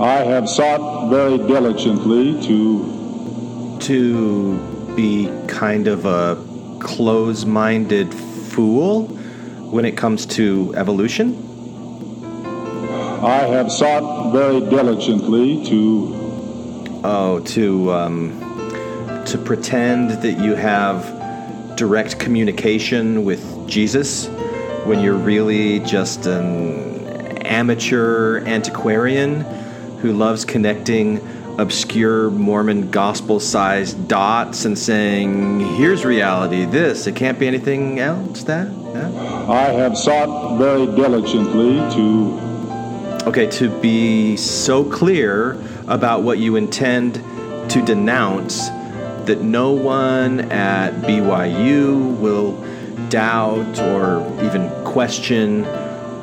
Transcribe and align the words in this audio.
I 0.00 0.24
have 0.24 0.48
sought 0.48 1.10
very 1.10 1.38
diligently 1.38 2.40
to 2.46 3.78
to 3.80 4.94
be 4.94 5.30
kind 5.48 5.88
of 5.88 6.04
a 6.06 6.36
close-minded 6.80 8.14
fool 8.14 9.06
when 9.70 9.84
it 9.84 9.96
comes 9.96 10.26
to 10.26 10.72
evolution. 10.76 11.36
I 13.22 13.44
have 13.54 13.70
sought 13.70 14.32
very 14.32 14.60
diligently 14.60 15.64
to 15.66 16.22
Oh, 17.04 17.40
to 17.40 17.92
um, 17.92 18.38
to 19.26 19.36
pretend 19.36 20.22
that 20.22 20.38
you 20.38 20.54
have 20.54 21.76
direct 21.76 22.20
communication 22.20 23.24
with 23.24 23.68
Jesus 23.68 24.28
when 24.84 25.00
you're 25.00 25.16
really 25.16 25.80
just 25.80 26.26
an 26.26 27.38
amateur 27.44 28.44
antiquarian 28.46 29.44
who 30.02 30.12
loves 30.12 30.44
connecting 30.44 31.20
obscure 31.58 32.28
Mormon 32.30 32.90
gospel 32.90 33.38
sized 33.38 34.08
dots 34.08 34.64
and 34.64 34.76
saying, 34.76 35.60
here's 35.76 36.04
reality, 36.04 36.64
this, 36.64 37.06
it 37.06 37.14
can't 37.14 37.38
be 37.38 37.46
anything 37.46 38.00
else, 38.00 38.42
that? 38.44 38.66
that? 38.92 39.14
I 39.48 39.68
have 39.70 39.96
sought 39.96 40.58
very 40.58 40.86
diligently 40.86 41.76
to 41.94 42.52
Okay, 43.26 43.46
to 43.50 43.70
be 43.80 44.36
so 44.36 44.82
clear 44.82 45.56
about 45.86 46.24
what 46.24 46.38
you 46.38 46.56
intend 46.56 47.14
to 47.70 47.80
denounce 47.84 48.68
that 49.26 49.42
no 49.42 49.70
one 49.70 50.40
at 50.50 50.92
BYU 51.02 52.18
will 52.18 52.56
doubt 53.08 53.78
or 53.78 54.26
even 54.44 54.68
question 54.84 55.64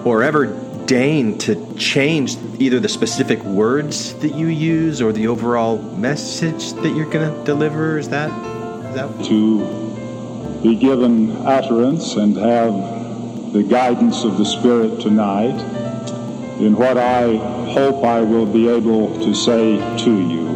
or 0.04 0.24
ever 0.24 0.48
deign 0.90 1.38
to 1.38 1.54
change 1.76 2.36
either 2.58 2.80
the 2.80 2.90
specific 2.90 3.40
words 3.44 4.16
that 4.22 4.34
you 4.34 4.48
use 4.48 5.04
or 5.04 5.14
the 5.14 5.28
overall 5.28 5.78
message 5.94 6.74
that 6.74 6.96
you're 6.96 7.10
going 7.12 7.32
to 7.32 7.44
deliver. 7.44 8.00
Is 8.00 8.10
that, 8.10 8.32
is 8.88 8.96
that 8.96 9.26
to 9.26 10.62
be 10.64 10.76
given 10.76 11.32
utterance 11.46 12.16
and 12.16 12.36
have 12.36 13.54
the 13.54 13.62
guidance 13.62 14.24
of 14.24 14.40
the 14.40 14.46
Spirit 14.46 15.00
tonight 15.00 15.60
in 16.60 16.76
what 16.76 16.98
I 16.98 17.36
hope 17.72 18.04
I 18.04 18.22
will 18.22 18.48
be 18.48 18.68
able 18.68 19.14
to 19.20 19.36
say 19.36 19.78
to 20.06 20.12
you. 20.12 20.48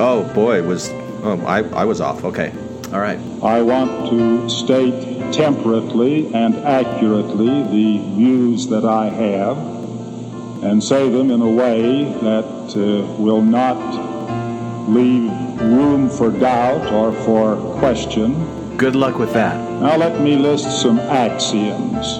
Oh 0.00 0.28
boy, 0.34 0.64
was 0.64 0.90
oh, 1.22 1.40
I 1.46 1.62
I 1.62 1.84
was 1.84 2.00
off. 2.00 2.24
Okay, 2.24 2.52
all 2.92 2.98
right. 2.98 3.20
I 3.40 3.62
want 3.62 4.10
to 4.10 4.50
state 4.50 5.32
temperately 5.32 6.32
and 6.34 6.56
accurately 6.56 7.62
the 7.62 7.98
views 8.16 8.68
that 8.68 8.84
I 8.84 9.06
have, 9.06 9.75
and 10.70 10.82
say 10.82 11.08
them 11.08 11.30
in 11.30 11.40
a 11.40 11.48
way 11.48 12.04
that 12.04 12.44
uh, 12.76 13.22
will 13.22 13.40
not 13.40 13.78
leave 14.88 15.30
room 15.60 16.10
for 16.10 16.30
doubt 16.30 16.92
or 16.92 17.12
for 17.24 17.56
question. 17.78 18.76
Good 18.76 18.96
luck 18.96 19.18
with 19.18 19.32
that. 19.32 19.56
Now 19.80 19.96
let 19.96 20.20
me 20.20 20.36
list 20.36 20.82
some 20.82 20.98
axioms. 20.98 22.18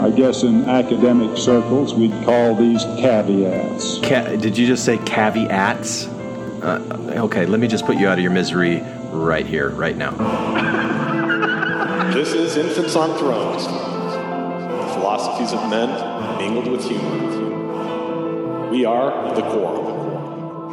I 0.00 0.10
guess 0.10 0.42
in 0.42 0.64
academic 0.68 1.38
circles 1.38 1.94
we'd 1.94 2.12
call 2.24 2.56
these 2.56 2.82
caveats. 2.98 4.00
Ca- 4.00 4.36
did 4.36 4.58
you 4.58 4.66
just 4.66 4.84
say 4.84 4.98
caveats? 4.98 6.06
Uh, 6.62 7.14
okay, 7.24 7.46
let 7.46 7.60
me 7.60 7.68
just 7.68 7.86
put 7.86 7.96
you 7.96 8.08
out 8.08 8.18
of 8.18 8.22
your 8.22 8.32
misery 8.32 8.82
right 9.12 9.46
here, 9.46 9.70
right 9.70 9.96
now. 9.96 10.10
This 12.12 12.32
is 12.32 12.56
Infants 12.56 12.96
on 12.96 13.16
Thrones, 13.18 13.66
the 13.66 14.94
philosophies 14.94 15.52
of 15.52 15.70
men 15.70 15.88
mingled 16.38 16.68
with 16.68 16.84
humor. 16.84 17.41
We 18.72 18.86
are 18.86 19.34
the 19.34 19.42
core. 19.42 20.72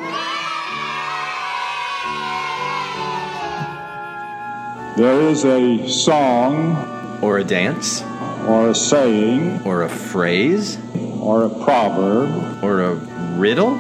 There 4.96 5.22
is 5.24 5.44
a 5.44 5.86
song 5.90 7.20
Or 7.22 7.40
a 7.40 7.44
dance, 7.44 8.02
or 8.48 8.70
a 8.70 8.74
saying 8.74 9.64
or 9.66 9.84
a 9.84 9.90
phrase, 9.90 10.78
or 11.20 11.44
a 11.44 11.50
proverb 11.50 12.64
or 12.64 12.84
a 12.84 12.96
riddle, 13.38 13.76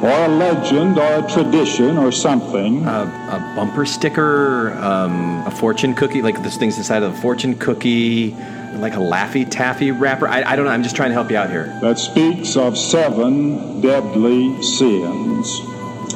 or 0.00 0.10
a 0.10 0.28
legend 0.28 0.96
or 0.96 1.24
a 1.24 1.28
tradition 1.28 1.98
or 1.98 2.12
something. 2.12 2.86
A, 2.86 3.02
a 3.02 3.54
bumper 3.56 3.84
sticker, 3.84 4.74
um, 4.74 5.44
a 5.44 5.50
fortune 5.50 5.96
cookie, 5.96 6.22
like 6.22 6.40
those 6.44 6.56
things 6.56 6.78
inside 6.78 7.02
of 7.02 7.18
a 7.18 7.20
fortune 7.20 7.58
cookie, 7.58 8.36
like 8.80 8.94
a 8.94 8.98
Laffy 8.98 9.48
Taffy 9.48 9.90
wrapper. 9.90 10.28
I, 10.28 10.42
I 10.42 10.56
don't 10.56 10.64
know. 10.64 10.70
I'm 10.70 10.82
just 10.82 10.96
trying 10.96 11.10
to 11.10 11.14
help 11.14 11.30
you 11.30 11.36
out 11.36 11.50
here. 11.50 11.66
that 11.80 11.98
speaks 11.98 12.56
of 12.56 12.76
seven 12.78 13.80
deadly 13.80 14.62
sins. 14.62 15.48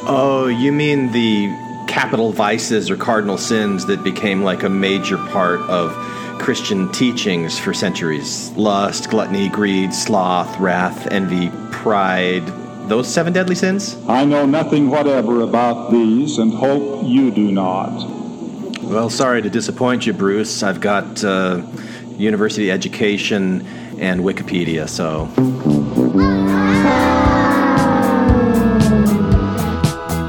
Oh, 0.02 0.46
you 0.48 0.72
mean 0.72 1.12
the 1.12 1.48
capital 1.88 2.32
vices 2.32 2.90
or 2.90 2.96
cardinal 2.96 3.36
sins 3.38 3.86
that 3.86 4.02
became 4.04 4.42
like 4.42 4.62
a 4.62 4.68
major 4.68 5.16
part 5.16 5.60
of 5.62 5.92
Christian 6.38 6.90
teachings 6.92 7.58
for 7.58 7.74
centuries 7.74 8.50
lust, 8.52 9.10
gluttony, 9.10 9.48
greed, 9.48 9.92
sloth, 9.92 10.58
wrath, 10.58 11.06
envy, 11.10 11.50
pride. 11.70 12.46
Those 12.88 13.12
seven 13.12 13.32
deadly 13.32 13.54
sins? 13.54 13.96
I 14.08 14.24
know 14.24 14.46
nothing 14.46 14.88
whatever 14.90 15.42
about 15.42 15.90
these 15.92 16.38
and 16.38 16.52
hope 16.52 17.04
you 17.04 17.30
do 17.30 17.52
not. 17.52 18.08
Well, 18.82 19.10
sorry 19.10 19.42
to 19.42 19.50
disappoint 19.50 20.06
you, 20.06 20.12
Bruce. 20.12 20.62
I've 20.64 20.80
got 20.80 21.22
uh, 21.22 21.62
university 22.20 22.70
education 22.70 23.66
and 23.98 24.20
Wikipedia, 24.20 24.88
so. 24.88 25.28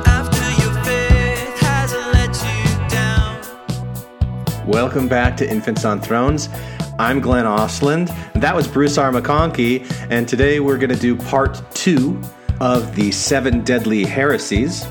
After 0.07 0.51
your 0.61 0.73
faith 0.83 1.59
has 1.59 1.93
let 2.13 2.33
you 2.47 2.89
down. 2.89 4.67
Welcome 4.67 5.07
back 5.07 5.35
to 5.37 5.49
Infants 5.49 5.83
on 5.85 5.99
Thrones. 6.01 6.49
I'm 6.97 7.19
Glenn 7.19 7.45
Ostlund. 7.45 8.07
That 8.33 8.55
was 8.55 8.67
Bruce 8.67 8.97
R. 8.97 9.11
McConkie, 9.11 9.85
and 10.09 10.27
today 10.27 10.59
we're 10.59 10.77
going 10.77 10.91
to 10.91 10.95
do 10.95 11.15
part 11.15 11.61
two 11.73 12.19
of 12.59 12.95
the 12.95 13.11
Seven 13.11 13.63
Deadly 13.63 14.03
Heresies. 14.05 14.85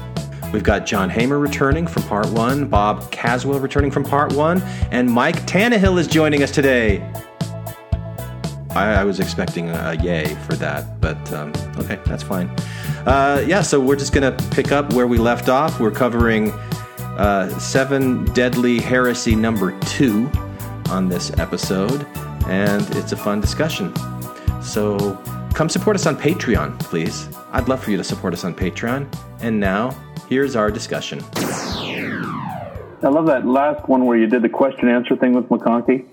We've 0.52 0.64
got 0.64 0.84
John 0.84 1.08
Hamer 1.08 1.38
returning 1.38 1.86
from 1.86 2.02
part 2.04 2.28
one, 2.30 2.66
Bob 2.66 3.10
Caswell 3.12 3.60
returning 3.60 3.90
from 3.90 4.02
part 4.02 4.32
one, 4.32 4.60
and 4.90 5.08
Mike 5.08 5.46
Tannehill 5.46 5.98
is 5.98 6.08
joining 6.08 6.42
us 6.42 6.50
today. 6.50 7.00
I, 8.70 8.94
I 8.94 9.04
was 9.04 9.20
expecting 9.20 9.70
a 9.70 9.94
yay 10.02 10.34
for 10.46 10.54
that, 10.54 11.00
but 11.00 11.32
um, 11.32 11.52
okay, 11.76 12.00
that's 12.04 12.22
fine. 12.22 12.48
Uh, 13.06 13.44
yeah, 13.46 13.62
so 13.62 13.80
we're 13.80 13.96
just 13.96 14.12
going 14.12 14.36
to 14.36 14.48
pick 14.50 14.72
up 14.72 14.92
where 14.92 15.06
we 15.06 15.18
left 15.18 15.48
off. 15.48 15.78
We're 15.78 15.90
covering 15.90 16.50
uh, 17.16 17.48
Seven 17.58 18.24
Deadly 18.32 18.80
Heresy 18.80 19.36
number 19.36 19.78
two 19.80 20.30
on 20.88 21.08
this 21.08 21.30
episode, 21.38 22.06
and 22.46 22.82
it's 22.96 23.12
a 23.12 23.16
fun 23.16 23.40
discussion. 23.40 23.94
So 24.62 25.16
come 25.54 25.68
support 25.68 25.94
us 25.94 26.06
on 26.06 26.16
Patreon, 26.16 26.78
please. 26.80 27.28
I'd 27.52 27.68
love 27.68 27.82
for 27.82 27.90
you 27.90 27.96
to 27.96 28.04
support 28.04 28.32
us 28.34 28.44
on 28.44 28.54
Patreon. 28.54 29.12
And 29.40 29.58
now, 29.58 29.96
here's 30.30 30.56
our 30.56 30.70
discussion. 30.70 31.20
I 33.02 33.08
love 33.08 33.26
that 33.26 33.46
last 33.46 33.88
one 33.88 34.06
where 34.06 34.16
you 34.16 34.26
did 34.26 34.42
the 34.42 34.48
question 34.48 34.88
answer 34.88 35.16
thing 35.16 35.32
with 35.34 35.46
McConkie. 35.48 36.06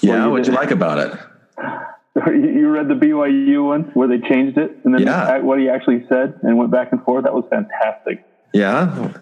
Yeah, 0.00 0.26
what'd 0.28 0.46
you 0.46 0.52
like 0.54 0.70
about 0.70 0.98
it? 0.98 1.18
You 2.28 2.48
you 2.48 2.70
read 2.70 2.88
the 2.88 2.94
BYU 2.94 3.66
one 3.66 3.82
where 3.92 4.08
they 4.08 4.18
changed 4.26 4.56
it 4.56 4.78
and 4.84 4.94
then 4.94 5.02
Yeah. 5.02 5.36
what 5.40 5.58
he 5.58 5.68
actually 5.68 6.06
said 6.08 6.40
and 6.42 6.56
went 6.56 6.70
back 6.70 6.90
and 6.90 7.02
forth. 7.04 7.24
That 7.24 7.34
was 7.34 7.44
fantastic. 7.50 8.24
Yeah. 8.54 9.12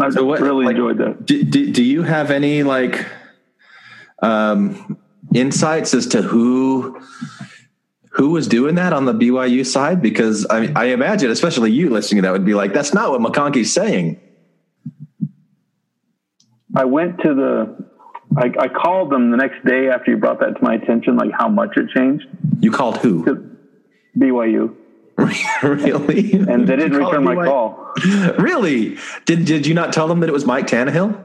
I 0.00 0.10
So 0.10 0.24
what- 0.24 0.40
really 0.40 0.64
like, 0.64 0.72
enjoyed 0.72 0.98
that. 0.98 1.24
Do, 1.24 1.44
do, 1.44 1.70
do 1.70 1.82
you 1.84 2.02
have 2.02 2.32
any 2.32 2.64
like 2.64 3.06
um, 4.20 4.98
insights 5.32 5.94
as 5.94 6.08
to 6.08 6.22
who 6.22 7.00
who 8.10 8.30
was 8.30 8.48
doing 8.48 8.74
that 8.74 8.92
on 8.92 9.04
the 9.04 9.14
BYU 9.14 9.64
side? 9.64 10.02
Because 10.02 10.44
I, 10.46 10.72
I 10.74 10.84
imagine, 10.86 11.30
especially 11.30 11.70
you 11.70 11.90
listening 11.90 12.22
to 12.22 12.28
that, 12.28 12.32
would 12.32 12.44
be 12.44 12.54
like, 12.54 12.72
that's 12.72 12.92
not 12.92 13.10
what 13.10 13.20
McConkie's 13.20 13.72
saying. 13.72 14.20
I 16.74 16.84
went 16.84 17.20
to 17.20 17.34
the. 17.34 17.90
I, 18.36 18.52
I 18.64 18.68
called 18.68 19.10
them 19.10 19.30
the 19.32 19.36
next 19.36 19.64
day 19.64 19.88
after 19.88 20.12
you 20.12 20.16
brought 20.16 20.38
that 20.40 20.56
to 20.56 20.62
my 20.62 20.74
attention, 20.74 21.16
like 21.16 21.30
how 21.36 21.48
much 21.48 21.76
it 21.76 21.88
changed. 21.90 22.26
You 22.60 22.70
called 22.70 22.98
who? 22.98 23.24
To 23.24 23.56
BYU, 24.16 24.74
really? 25.62 26.32
and 26.32 26.66
they 26.68 26.76
didn't 26.76 26.96
return 26.96 27.24
my 27.24 27.34
call. 27.34 27.92
Really? 28.38 28.98
Did 29.24 29.46
did 29.46 29.66
you 29.66 29.74
not 29.74 29.92
tell 29.92 30.06
them 30.06 30.20
that 30.20 30.28
it 30.28 30.32
was 30.32 30.46
Mike 30.46 30.68
Tannehill? 30.68 31.24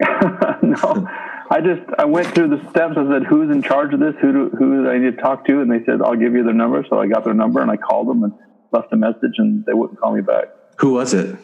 no, 0.62 1.08
I 1.52 1.60
just 1.60 1.82
I 1.98 2.04
went 2.04 2.28
through 2.28 2.48
the 2.56 2.60
steps. 2.70 2.94
I 2.96 3.04
said, 3.10 3.24
"Who's 3.24 3.50
in 3.50 3.62
charge 3.62 3.92
of 3.92 3.98
this? 4.00 4.14
Who 4.20 4.32
do, 4.32 4.56
who 4.56 4.84
do 4.84 4.90
I 4.90 4.98
need 4.98 5.16
to 5.16 5.22
talk 5.22 5.44
to?" 5.46 5.60
And 5.60 5.70
they 5.70 5.84
said, 5.84 6.00
"I'll 6.00 6.14
give 6.16 6.32
you 6.34 6.44
their 6.44 6.54
number." 6.54 6.84
So 6.88 7.00
I 7.00 7.08
got 7.08 7.24
their 7.24 7.34
number 7.34 7.60
and 7.60 7.70
I 7.70 7.76
called 7.76 8.08
them 8.08 8.22
and 8.22 8.32
left 8.70 8.92
a 8.92 8.96
message, 8.96 9.34
and 9.38 9.64
they 9.66 9.72
wouldn't 9.74 9.98
call 9.98 10.14
me 10.14 10.20
back. 10.22 10.44
Who 10.78 10.92
was 10.94 11.12
it? 11.12 11.36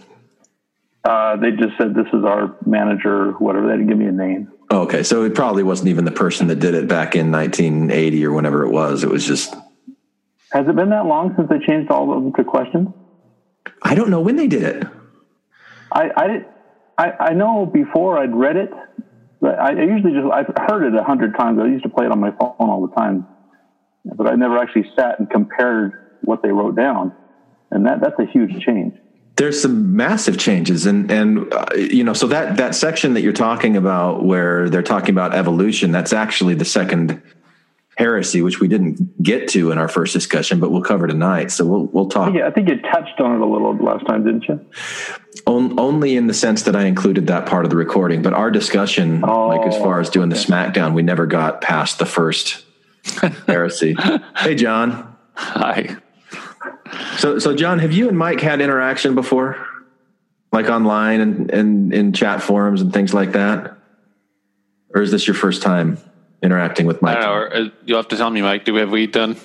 Uh, 1.05 1.37
they 1.37 1.50
just 1.50 1.76
said, 1.76 1.94
"This 1.94 2.06
is 2.12 2.25
our 2.25 2.55
manager," 2.64 3.32
whatever. 3.32 3.67
They 3.67 3.73
didn't 3.75 3.88
give 3.88 3.99
me 3.99 4.06
a 4.06 4.12
name. 4.12 4.49
Oh, 4.70 4.82
okay, 4.82 5.03
so 5.03 5.25
it 5.25 5.35
probably 5.35 5.62
wasn't 5.64 5.88
even 5.88 6.05
the 6.05 6.11
person 6.12 6.47
that 6.49 6.56
did 6.61 6.75
it 6.75 6.88
back 6.88 7.14
in 7.14 7.31
1980 7.31 8.25
or 8.26 8.32
whenever 8.32 8.64
it 8.64 8.70
was. 8.70 9.03
It 9.05 9.11
was 9.11 9.25
just 9.26 9.55
Has 10.53 10.69
it 10.69 10.76
been 10.76 10.91
that 10.91 11.06
long 11.06 11.35
since 11.37 11.49
they 11.49 11.58
changed 11.64 11.91
all 11.91 12.12
of 12.17 12.23
them 12.23 12.32
to 12.35 12.44
questions? 12.44 12.88
I 13.82 13.94
don't 13.97 14.11
know 14.11 14.20
when 14.20 14.37
they 14.37 14.47
did 14.47 14.62
it. 14.62 14.85
I 15.93 16.11
I, 16.17 16.26
did- 16.29 16.44
I, 16.99 17.11
I 17.20 17.32
know 17.35 17.67
before 17.67 18.19
I'd 18.19 18.35
read 18.35 18.56
it, 18.56 18.70
but 19.41 19.59
I, 19.59 19.73
usually 19.73 20.12
just 20.12 20.33
I've 20.33 20.53
heard 20.69 20.85
it 20.87 20.94
a 20.94 21.03
hundred 21.05 21.37
times. 21.37 21.59
I 21.61 21.67
used 21.67 21.85
to 21.85 21.91
play 21.91 22.06
it 22.06 22.12
on 22.12 22.21
my 22.21 22.31
phone 22.31 22.55
all 22.59 22.87
the 22.87 22.94
time, 22.94 23.27
but 24.05 24.27
I 24.27 24.35
never 24.35 24.59
actually 24.59 24.87
sat 24.97 25.19
and 25.19 25.29
compared 25.29 25.93
what 26.23 26.43
they 26.43 26.50
wrote 26.50 26.77
down, 26.77 27.12
and 27.71 27.87
that 27.87 28.00
that's 28.00 28.19
a 28.19 28.27
huge 28.27 28.59
change. 28.65 28.94
there's 29.37 29.61
some 29.61 29.94
massive 29.94 30.38
changes 30.38 30.87
and 30.87 31.11
and 31.11 31.53
uh, 31.53 31.67
you 31.77 32.03
know 32.03 32.15
so 32.15 32.27
that 32.27 32.56
that 32.56 32.75
section 32.75 33.15
that 33.15 33.23
you're 33.23 33.33
talking 33.33 33.77
about 33.77 34.25
where 34.25 34.69
they're 34.71 34.83
talking 34.83 35.11
about 35.11 35.35
evolution 35.35 35.93
that's 35.93 36.12
actually 36.12 36.55
the 36.55 36.65
second 36.65 37.23
heresy 37.96 38.43
which 38.43 38.60
we 38.60 38.69
didn't 38.69 39.22
get 39.22 39.48
to 39.48 39.70
in 39.70 39.78
our 39.78 39.88
first 39.88 40.12
discussion 40.12 40.60
but 40.60 40.70
we'll 40.70 40.82
cover 40.82 41.06
tonight. 41.06 41.50
So 41.50 41.64
we'll 41.64 41.87
we'll 41.87 42.08
talk. 42.08 42.34
Yeah, 42.34 42.46
I 42.46 42.50
think 42.50 42.69
you 42.69 42.81
touched 42.81 43.20
on 43.20 43.37
it 43.37 43.40
a 43.40 43.46
little 43.46 43.76
last 43.76 44.06
time, 44.06 44.25
didn't 44.25 44.44
you? 44.48 44.64
on, 45.46 45.78
only 45.78 46.16
in 46.16 46.26
the 46.26 46.34
sense 46.34 46.62
that 46.62 46.75
I 46.75 46.84
included 46.84 47.28
that 47.28 47.46
part 47.46 47.64
of 47.64 47.70
the 47.70 47.76
recording 47.76 48.22
but 48.22 48.32
our 48.32 48.50
discussion 48.50 49.25
oh, 49.25 49.48
like 49.48 49.66
as 49.66 49.76
far 49.78 50.00
as 50.00 50.10
doing 50.10 50.28
the 50.28 50.37
smackdown 50.37 50.94
we 50.94 51.02
never 51.02 51.26
got 51.26 51.60
past 51.60 51.98
the 51.98 52.06
first 52.06 52.64
heresy. 53.46 53.96
Hey 54.37 54.54
john. 54.54 55.16
Hi. 55.34 55.96
So, 57.19 57.38
so 57.38 57.54
John, 57.54 57.78
have 57.78 57.93
you 57.93 58.08
and 58.08 58.16
Mike 58.16 58.40
had 58.40 58.60
interaction 58.60 59.14
before, 59.14 59.66
like 60.52 60.69
online 60.69 61.20
and, 61.20 61.50
and 61.50 61.93
in 61.93 62.12
chat 62.12 62.43
forums 62.43 62.81
and 62.81 62.93
things 62.93 63.12
like 63.12 63.32
that, 63.32 63.76
or 64.94 65.02
is 65.02 65.10
this 65.10 65.26
your 65.26 65.34
first 65.34 65.62
time 65.62 65.98
interacting 66.43 66.87
with 66.87 66.97
I 66.99 67.00
Mike? 67.03 67.15
don't 67.21 67.25
know. 67.25 67.33
or, 67.33 67.56
uh, 67.56 67.69
You'll 67.85 67.99
have 67.99 68.09
to 68.09 68.17
tell 68.17 68.31
me, 68.31 68.43
Mike. 68.43 68.65
Do 68.65 68.75
we 68.75 68.81
have 68.81 68.91
we 68.91 69.06
done? 69.06 69.37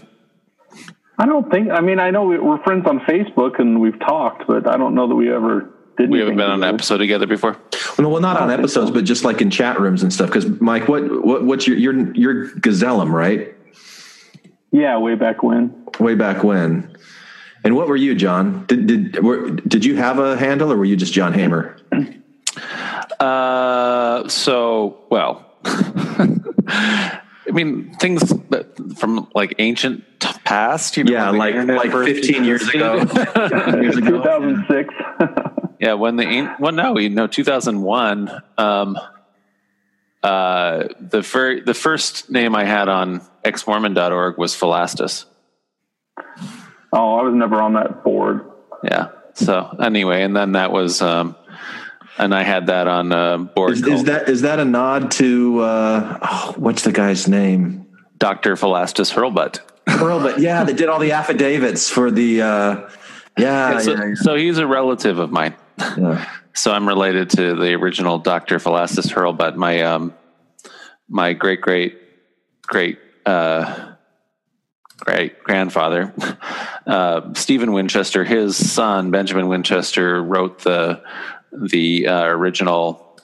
I 1.17 1.25
don't 1.25 1.51
think. 1.51 1.69
I 1.69 1.81
mean, 1.81 1.99
I 1.99 2.09
know 2.09 2.23
we, 2.23 2.39
we're 2.39 2.61
friends 2.63 2.85
on 2.87 2.99
Facebook 3.01 3.59
and 3.59 3.79
we've 3.79 3.99
talked, 3.99 4.47
but 4.47 4.67
I 4.67 4.77
don't 4.77 4.95
know 4.95 5.07
that 5.07 5.15
we 5.15 5.31
ever 5.31 5.69
did. 5.97 6.09
We 6.09 6.19
haven't 6.19 6.33
anything 6.33 6.37
been 6.37 6.49
on 6.51 6.63
an 6.63 6.73
episode 6.73 6.97
together 6.97 7.27
before. 7.27 7.57
Well, 7.97 8.09
well, 8.09 8.21
not 8.21 8.37
on 8.37 8.49
episodes, 8.49 8.87
so. 8.87 8.93
but 8.93 9.03
just 9.03 9.23
like 9.23 9.41
in 9.41 9.51
chat 9.51 9.79
rooms 9.79 10.01
and 10.01 10.11
stuff. 10.11 10.27
Because 10.27 10.47
Mike, 10.59 10.87
what, 10.87 11.23
what, 11.23 11.43
what's 11.43 11.67
your, 11.67 11.77
you're, 11.77 12.15
you're 12.15 12.47
Gazellum, 12.49 13.11
right? 13.11 13.53
Yeah, 14.71 14.97
way 14.97 15.15
back 15.15 15.43
when. 15.43 15.85
Way 15.99 16.15
back 16.15 16.43
when. 16.43 16.97
And 17.63 17.75
what 17.75 17.87
were 17.87 17.95
you, 17.97 18.15
John? 18.15 18.65
Did 18.65 18.87
did 18.87 19.23
were, 19.23 19.51
did 19.51 19.85
you 19.85 19.95
have 19.97 20.17
a 20.17 20.35
handle, 20.37 20.71
or 20.71 20.77
were 20.77 20.85
you 20.85 20.95
just 20.95 21.13
John 21.13 21.33
Hamer? 21.33 21.77
Uh, 23.19 24.27
so 24.27 25.03
well, 25.11 25.45
I 26.67 27.21
mean 27.53 27.93
things 27.95 28.21
that 28.49 28.67
from 28.97 29.27
like 29.35 29.55
ancient 29.59 30.03
t- 30.19 30.29
past. 30.43 30.95
You 30.97 31.03
know, 31.05 31.11
Yeah, 31.13 31.29
like 31.31 31.55
like 31.55 31.91
15 31.91 32.43
years 32.43 32.67
ago. 32.69 32.95
years 33.81 33.97
ago. 33.97 34.21
2006. 34.21 34.93
yeah, 35.79 35.93
when 35.93 36.15
the 36.17 36.25
an- 36.27 36.55
well, 36.59 36.71
no, 36.71 36.97
you 36.97 37.09
know, 37.09 37.27
two 37.27 37.43
thousand 37.43 37.81
one. 37.81 38.29
Um, 38.57 38.97
uh, 40.23 40.87
the 40.99 41.23
fir- 41.23 41.61
the 41.61 41.73
first 41.73 42.29
name 42.29 42.55
I 42.55 42.63
had 42.63 42.87
on 42.87 43.21
exmormon.org 43.43 44.37
was 44.37 44.53
Philastus. 44.55 45.25
oh, 46.93 47.15
I 47.17 47.23
was 47.23 47.33
never 47.33 47.59
on 47.61 47.73
that 47.73 48.03
board. 48.03 48.45
Yeah. 48.83 49.09
So 49.33 49.75
anyway, 49.81 50.21
and 50.23 50.35
then 50.35 50.51
that 50.51 50.71
was, 50.71 51.01
um, 51.01 51.35
and 52.17 52.33
I 52.33 52.43
had 52.43 52.67
that 52.67 52.87
on 52.87 53.11
uh, 53.11 53.37
board. 53.37 53.73
Is, 53.73 53.85
is 53.85 54.03
that 54.05 54.29
is 54.29 54.41
that 54.41 54.59
a 54.59 54.65
nod 54.65 55.11
to 55.11 55.59
uh, 55.59 56.19
oh, 56.21 56.53
what's 56.57 56.83
the 56.83 56.91
guy's 56.91 57.27
name? 57.27 57.87
Dr. 58.17 58.55
Philastus 58.55 59.11
Hurlbut. 59.11 59.61
Hurlbut, 59.87 60.37
yeah, 60.37 60.63
they 60.63 60.73
did 60.73 60.89
all 60.89 60.99
the 60.99 61.13
affidavits 61.13 61.89
for 61.89 62.11
the. 62.11 62.41
Uh, 62.41 62.89
yeah, 63.37 63.79
so, 63.79 63.95
yeah, 63.95 64.13
so 64.15 64.35
he's 64.35 64.57
a 64.57 64.67
relative 64.67 65.17
of 65.17 65.31
mine. 65.31 65.55
yeah. 65.97 66.29
So 66.53 66.71
I'm 66.71 66.87
related 66.87 67.29
to 67.31 67.55
the 67.55 67.73
original 67.73 68.19
Dr. 68.19 68.59
Philastus 68.59 69.07
Hurlbut. 69.07 69.55
My 69.55 69.81
um, 69.81 70.13
my 71.09 71.33
great 71.33 71.61
great 71.61 71.97
great 72.63 72.99
uh, 73.25 73.93
great 74.99 75.43
grandfather, 75.43 76.13
uh, 76.85 77.33
Stephen 77.33 77.71
Winchester. 77.71 78.23
His 78.23 78.71
son 78.71 79.11
Benjamin 79.11 79.47
Winchester 79.47 80.21
wrote 80.21 80.59
the 80.59 81.01
the 81.51 82.07
uh, 82.07 82.25
original 82.25 83.19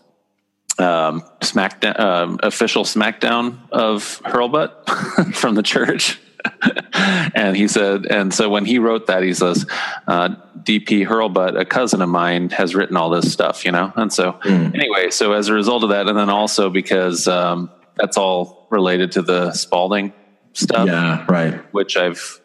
um, 0.80 1.24
Smackdown 1.42 2.00
um, 2.00 2.40
official 2.44 2.84
Smackdown 2.84 3.58
of 3.72 4.22
Hurlbut 4.24 5.34
from 5.36 5.56
the 5.56 5.64
church. 5.64 6.20
and 7.36 7.58
he 7.58 7.68
said, 7.68 8.06
and 8.06 8.34
so 8.34 8.50
when 8.50 8.64
he 8.64 8.80
wrote 8.80 9.08
that, 9.08 9.24
he 9.24 9.34
says, 9.34 9.66
uh, 10.08 10.30
DP 10.64 11.06
Hurlbut, 11.06 11.60
a 11.60 11.66
cousin 11.66 12.02
of 12.02 12.10
mine, 12.10 12.50
has 12.52 12.76
written 12.76 12.96
all 12.96 13.10
this 13.10 13.32
stuff, 13.32 13.66
you 13.66 13.72
know? 13.72 13.92
And 13.96 14.14
so, 14.14 14.40
anyway, 14.44 15.10
so 15.10 15.34
as 15.34 15.50
a 15.50 15.54
result 15.54 15.84
of 15.84 15.90
that, 15.90 16.08
and 16.08 16.18
then 16.18 16.30
also 16.30 16.70
because 16.70 17.28
um, 17.28 17.72
that's 17.96 18.18
all 18.18 18.68
related 18.70 19.14
to 19.14 19.22
the 19.22 19.52
Spalding 19.54 20.14
stuff, 20.54 20.88
yeah, 20.88 21.26
right. 21.28 21.54
which 21.74 21.98
I've 21.98 22.42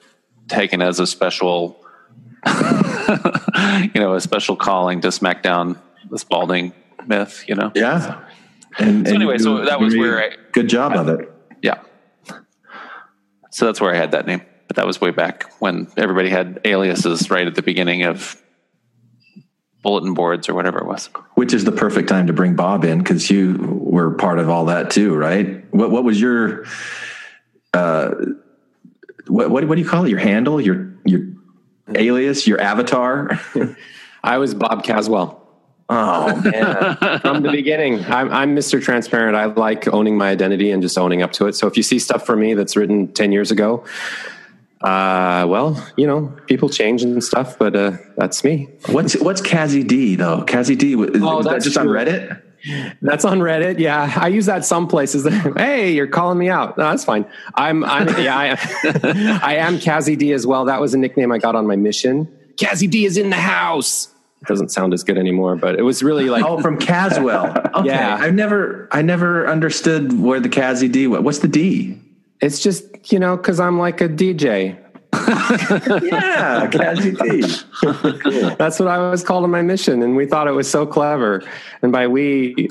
taken 0.49 0.83
as 0.83 1.01
a 1.01 1.07
special, 1.07 1.85
you 3.95 4.01
know, 4.01 4.15
a 4.15 4.21
special 4.21 4.57
calling 4.57 5.01
to 5.03 5.13
smack 5.13 5.43
down 5.43 5.79
the 6.11 6.19
Spalding 6.19 6.73
myth, 7.07 7.45
you 7.49 7.55
know? 7.55 7.73
Yeah. 7.75 8.25
And, 8.79 9.07
So 9.07 9.15
and 9.15 9.23
anyway, 9.23 9.39
so 9.39 9.65
that 9.65 9.81
was 9.81 9.95
where 9.97 10.23
I- 10.23 10.37
good 10.53 10.69
job 10.69 10.93
of 10.93 11.09
it. 11.09 11.31
Yeah. 11.63 11.81
So 13.51 13.67
that's 13.67 13.81
where 13.81 13.93
I 13.95 13.97
had 13.97 14.13
that 14.13 14.27
name. 14.27 14.43
But 14.69 14.77
that 14.77 14.87
was 14.87 15.01
way 15.01 15.11
back 15.11 15.53
when 15.61 15.89
everybody 15.97 16.31
had 16.31 16.61
aliases 16.65 17.31
right 17.31 17.47
at 17.47 17.55
the 17.55 17.63
beginning 17.63 18.05
of 18.05 18.41
bulletin 19.83 20.15
boards 20.15 20.49
or 20.49 20.55
whatever 20.55 20.79
it 20.79 20.87
was. 20.87 21.11
Which 21.35 21.53
is 21.53 21.65
the 21.65 21.73
perfect 21.73 22.09
time 22.09 22.29
to 22.29 22.33
bring 22.33 22.55
Bob 22.57 22.85
in 22.85 22.99
because 22.99 23.31
you 23.31 23.59
were 23.83 24.13
part 24.13 24.39
of 24.39 24.49
all 24.49 24.67
that 24.67 24.91
too, 24.91 25.15
right? 25.15 25.67
What 25.75 25.91
What 25.91 26.05
was 26.05 26.19
your 26.21 26.65
uh, 27.75 28.13
what, 29.27 29.51
what 29.51 29.69
what 29.69 29.75
do 29.75 29.83
you 29.83 29.89
call 29.89 30.05
it? 30.07 30.11
Your 30.11 30.19
handle, 30.21 30.61
your 30.61 30.91
your 31.05 31.21
alias, 31.95 32.47
your 32.47 32.61
avatar? 32.61 33.41
I 34.25 34.39
was 34.39 34.55
Bob 34.55 34.85
Caswell. 34.85 35.39
oh 35.89 36.37
man, 36.43 37.19
From 37.21 37.43
the 37.43 37.51
beginning, 37.51 38.05
I'm, 38.05 38.31
I'm 38.33 38.57
Mr. 38.57 38.81
Transparent. 38.83 39.37
I 39.37 39.47
like 39.47 39.89
owning 39.89 40.17
my 40.17 40.31
identity 40.31 40.71
and 40.71 40.81
just 40.83 40.97
owning 40.97 41.23
up 41.23 41.33
to 41.33 41.47
it. 41.47 41.55
So 41.55 41.67
if 41.67 41.77
you 41.77 41.83
see 41.83 41.99
stuff 41.99 42.25
from 42.25 42.41
me 42.41 42.55
that's 42.55 42.77
written 42.77 43.13
10 43.13 43.33
years 43.33 43.51
ago, 43.51 43.85
uh, 44.81 45.45
well, 45.49 45.85
you 45.97 46.07
know, 46.07 46.35
people 46.47 46.69
change 46.69 47.03
and 47.03 47.23
stuff, 47.23 47.59
but 47.59 47.77
uh, 47.77 47.97
that's 48.17 48.43
me. 48.43 48.69
what's 48.87 49.15
what's 49.21 49.41
Kazi 49.41 49.85
D 49.85 50.17
though? 50.17 50.43
Kazi 50.45 50.75
D 50.77 50.95
is, 50.95 51.23
Oh, 51.23 51.39
is 51.41 51.45
that 51.45 51.53
that's 51.53 51.65
just 51.65 51.77
on. 51.77 51.87
Reddit? 51.87 52.41
That's 53.01 53.25
on 53.25 53.41
Reddit. 53.41 53.79
Yeah, 53.79 54.13
I 54.17 54.29
use 54.29 54.47
that 54.47 54.65
some 54.65 54.87
places. 54.89 55.27
hey, 55.57 55.93
you're 55.93 56.07
calling 56.07 56.39
me 56.39 56.49
out. 56.49 56.79
No, 56.79 56.85
that's 56.85 57.05
fine. 57.05 57.27
I'm. 57.55 57.85
I'm. 57.85 58.09
Yeah, 58.23 58.37
I 58.39 58.47
am. 58.47 58.59
I 59.43 59.57
am 59.57 59.79
Kazzy 59.79 60.17
D 60.17 60.33
as 60.33 60.47
well. 60.47 60.65
That 60.67 60.81
was 60.81 60.95
a 60.95 60.99
nickname 60.99 61.33
I 61.33 61.39
got 61.39 61.55
on 61.57 61.67
my 61.67 61.77
mission. 61.77 62.29
Kazzy 62.57 62.89
D 62.89 63.05
is 63.05 63.17
in 63.17 63.31
the 63.31 63.37
house. 63.37 64.09
It 64.43 64.49
doesn't 64.49 64.71
sound 64.71 64.93
as 64.93 65.05
good 65.05 65.19
anymore, 65.19 65.57
but 65.57 65.79
it 65.79 65.83
was 65.83 66.03
really 66.03 66.29
like 66.29 66.45
Oh, 66.45 66.61
from 66.61 66.77
Caswell. 66.79 67.57
Okay. 67.75 67.87
Yeah. 67.87 68.17
I've 68.21 68.35
never 68.35 68.89
I 68.91 69.03
never 69.03 69.47
understood 69.49 70.21
where 70.21 70.41
the 70.41 70.49
Kazi 70.49 70.89
D 70.89 71.07
was. 71.07 71.21
What's 71.21 71.39
the 71.39 71.49
D? 71.49 71.99
it's 72.41 72.61
just 72.61 73.13
you 73.13 73.19
know 73.21 73.37
because 73.37 73.61
I'm 73.61 73.79
like 73.79 74.01
a 74.01 74.09
DJ. 74.09 74.77
Yeah, 76.03 76.67
That's 78.57 78.79
what 78.79 78.89
I 78.89 79.11
was 79.11 79.23
called 79.25 79.45
on 79.45 79.51
my 79.51 79.63
mission, 79.63 80.03
and 80.03 80.17
we 80.17 80.27
thought 80.27 80.49
it 80.49 80.53
was 80.53 80.71
so 80.71 80.87
clever. 80.87 81.43
And 81.83 81.93
by 81.93 82.07
we, 82.07 82.69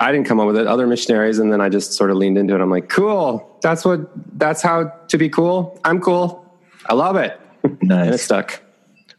I 0.00 0.12
didn't 0.12 0.26
come 0.26 0.40
up 0.40 0.46
with 0.46 0.56
it; 0.56 0.66
other 0.66 0.86
missionaries. 0.86 1.38
And 1.38 1.52
then 1.52 1.60
I 1.60 1.68
just 1.68 1.92
sort 1.92 2.10
of 2.10 2.16
leaned 2.16 2.38
into 2.38 2.54
it. 2.54 2.60
I'm 2.60 2.70
like, 2.70 2.88
cool. 2.88 3.58
That's 3.62 3.84
what. 3.84 4.10
That's 4.38 4.62
how 4.62 4.84
to 5.08 5.18
be 5.18 5.28
cool. 5.28 5.78
I'm 5.84 6.00
cool. 6.00 6.44
I 6.86 6.94
love 6.94 7.16
it. 7.16 7.40
and 7.62 7.92
it 7.92 8.18
stuck. 8.18 8.60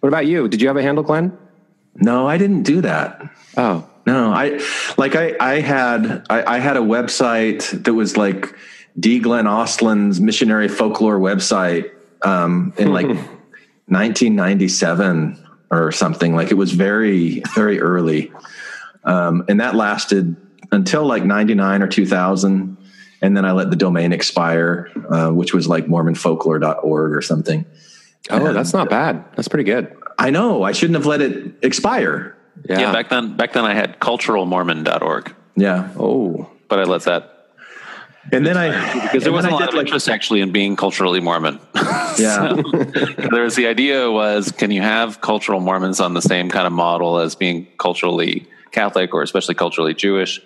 What 0.02 0.10
about 0.10 0.28
you? 0.28 0.48
Did 0.48 0.62
you 0.62 0.68
have 0.68 0.78
a 0.78 0.84
handle, 0.84 1.04
Glenn? 1.04 1.38
No, 1.96 2.28
I 2.28 2.38
didn't 2.38 2.64
do 2.64 2.82
that. 2.82 3.22
Oh, 3.58 3.88
No, 4.06 4.32
I 4.32 4.60
like 4.98 5.16
I 5.16 5.36
I 5.40 5.62
had 5.62 6.26
I, 6.30 6.56
I 6.56 6.60
had 6.60 6.78
a 6.78 6.82
website 6.82 7.84
that 7.86 7.94
was 7.94 8.18
like 8.18 8.54
D. 9.00 9.20
Glenn 9.20 9.48
Ostlund's 9.48 10.20
missionary 10.22 10.68
folklore 10.68 11.20
website 11.20 11.90
um, 12.26 12.74
in 12.78 12.92
like 12.92 13.08
1997 13.88 15.38
or 15.72 15.92
something. 15.92 16.36
Like 16.36 16.52
it 16.52 16.56
was 16.56 16.72
very 16.74 17.42
very 17.56 17.80
early, 17.80 18.32
um, 19.04 19.46
and 19.48 19.60
that 19.60 19.76
lasted 19.76 20.36
until 20.72 21.06
like 21.06 21.24
99 21.24 21.82
or 21.82 21.88
2000, 21.88 22.78
and 23.22 23.38
then 23.38 23.46
I 23.46 23.52
let 23.52 23.70
the 23.70 23.76
domain 23.76 24.12
expire, 24.12 24.90
uh, 25.10 25.30
which 25.30 25.54
was 25.54 25.68
like 25.68 25.86
MormonFolklore.org 25.86 27.14
or 27.14 27.22
something. 27.22 27.66
oh, 28.32 28.52
that's 28.54 28.74
not 28.74 28.90
bad. 28.90 29.24
That's 29.36 29.48
pretty 29.48 29.64
good. 29.64 29.96
I 30.18 30.30
know 30.32 30.64
I 30.64 30.72
shouldn't 30.72 30.96
have 30.96 31.06
let 31.06 31.22
it 31.22 31.54
expire. 31.62 32.36
Yeah. 32.68 32.80
Yeah, 32.80 32.94
back 32.94 33.10
then 33.10 33.36
back 33.38 33.54
then 33.54 33.66
I 33.66 33.74
had 33.74 34.00
culturalmormon.org, 34.00 35.36
Yeah. 35.56 35.90
oh, 36.00 36.50
but 36.70 36.80
I 36.80 36.84
let 36.84 37.02
that 37.04 37.35
And 38.32 38.46
then 38.46 38.58
I 38.58 39.04
because 39.04 39.24
there 39.24 39.32
wasn't 39.32 39.52
then 39.52 39.54
a 39.54 39.56
I 39.58 39.60
lot 39.60 39.70
of 39.70 39.76
like- 39.76 39.86
interest 39.86 40.10
actually 40.10 40.42
in 40.42 40.52
being 40.52 40.76
culturally 40.76 41.20
Mormon. 41.20 41.60
Yeah. 42.18 42.54
there 43.30 43.44
was 43.44 43.56
the 43.58 43.68
idea 43.68 44.10
was 44.10 44.50
can 44.54 44.72
you 44.72 44.82
have 44.82 45.20
cultural 45.20 45.60
Mormons 45.60 46.00
on 46.00 46.14
the 46.14 46.22
same 46.22 46.50
kind 46.50 46.66
of 46.66 46.72
model 46.72 47.20
as 47.20 47.36
being 47.36 47.68
culturally 47.78 48.48
Catholic 48.72 49.14
or 49.14 49.22
especially 49.22 49.56
culturally 49.56 49.94
Jewish? 49.94 50.40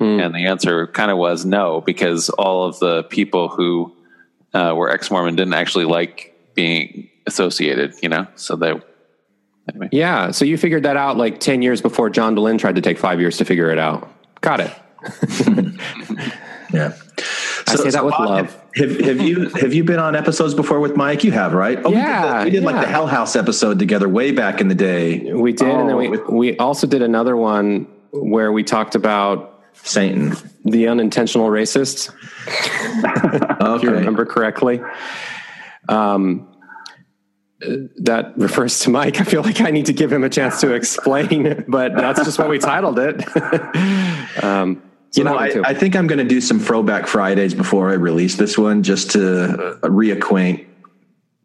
And 0.00 0.34
the 0.34 0.44
answer 0.46 0.86
kind 0.88 1.10
of 1.10 1.16
was 1.16 1.46
no, 1.46 1.80
because 1.80 2.28
all 2.28 2.64
of 2.66 2.78
the 2.78 3.04
people 3.04 3.48
who 3.48 3.94
uh, 4.52 4.74
were 4.76 4.90
ex 4.90 5.10
Mormon 5.10 5.34
didn't 5.34 5.54
actually 5.54 5.86
like 5.86 6.36
being 6.54 7.08
associated, 7.26 7.94
you 8.02 8.10
know? 8.10 8.26
So 8.34 8.54
they, 8.56 8.74
anyway. 9.70 9.88
Yeah. 9.92 10.30
So 10.32 10.44
you 10.44 10.58
figured 10.58 10.82
that 10.82 10.98
out 10.98 11.16
like 11.16 11.40
10 11.40 11.62
years 11.62 11.80
before 11.80 12.10
John 12.10 12.36
Dehlin 12.36 12.58
tried 12.58 12.74
to 12.74 12.82
take 12.82 12.98
five 12.98 13.18
years 13.18 13.38
to 13.38 13.46
figure 13.46 13.70
it 13.70 13.78
out. 13.78 14.10
Got 14.42 14.60
it. 14.60 14.72
Yeah. 16.72 16.92
I 17.66 17.76
say 17.76 17.90
that 17.90 18.04
with 18.04 18.12
Bob, 18.12 18.28
love. 18.28 18.62
Have, 18.76 19.00
have 19.00 19.20
you 19.20 19.48
have 19.50 19.72
you 19.72 19.84
been 19.84 19.98
on 19.98 20.14
episodes 20.16 20.54
before 20.54 20.80
with 20.80 20.96
Mike? 20.96 21.24
You 21.24 21.32
have, 21.32 21.54
right? 21.54 21.78
Oh, 21.84 21.90
Yeah, 21.90 22.44
we 22.44 22.50
did, 22.50 22.62
the- 22.62 22.66
we 22.66 22.70
did 22.70 22.74
like 22.74 22.84
the 22.84 22.90
Hell 22.90 23.06
House 23.06 23.36
episode 23.36 23.78
together 23.78 24.08
way 24.08 24.32
back 24.32 24.60
in 24.60 24.68
the 24.68 24.74
day. 24.74 25.32
We 25.32 25.52
did. 25.52 25.68
and 25.68 25.88
then 25.88 25.96
we, 25.96 26.08
with- 26.08 26.28
we 26.28 26.56
also 26.58 26.86
did 26.86 27.02
another 27.02 27.36
one 27.36 27.86
where 28.10 28.52
we 28.52 28.62
talked 28.64 28.94
about 28.94 29.62
Satan. 29.74 30.34
the 30.64 30.88
unintentional 30.88 31.48
racists, 31.48 32.12
if 33.76 33.82
you 33.82 33.90
remember 33.90 34.24
correctly. 34.26 34.80
Um, 35.88 36.48
that 37.98 38.36
refers 38.36 38.80
to 38.80 38.90
Mike. 38.90 39.20
I 39.20 39.24
feel 39.24 39.42
like 39.42 39.60
I 39.62 39.70
need 39.70 39.86
to 39.86 39.92
give 39.94 40.12
him 40.12 40.22
a 40.22 40.28
chance 40.28 40.60
to 40.60 40.74
explain, 40.74 41.64
but 41.66 41.94
that's 41.94 42.22
just 42.24 42.38
what 42.38 42.48
we 42.50 42.58
titled 42.58 42.98
it. 42.98 43.24
um, 44.44 44.82
so 45.14 45.20
You 45.20 45.24
know, 45.24 45.36
I. 45.36 45.70
I 45.70 45.74
think 45.74 45.94
I'm 45.94 46.08
going 46.08 46.18
to 46.18 46.24
do 46.24 46.40
some 46.40 46.58
throwback 46.58 47.06
Fridays 47.06 47.54
before 47.54 47.90
I 47.90 47.94
release 47.94 48.34
this 48.34 48.58
one, 48.58 48.82
just 48.82 49.12
to 49.12 49.44
uh, 49.44 49.88
reacquaint 49.88 50.66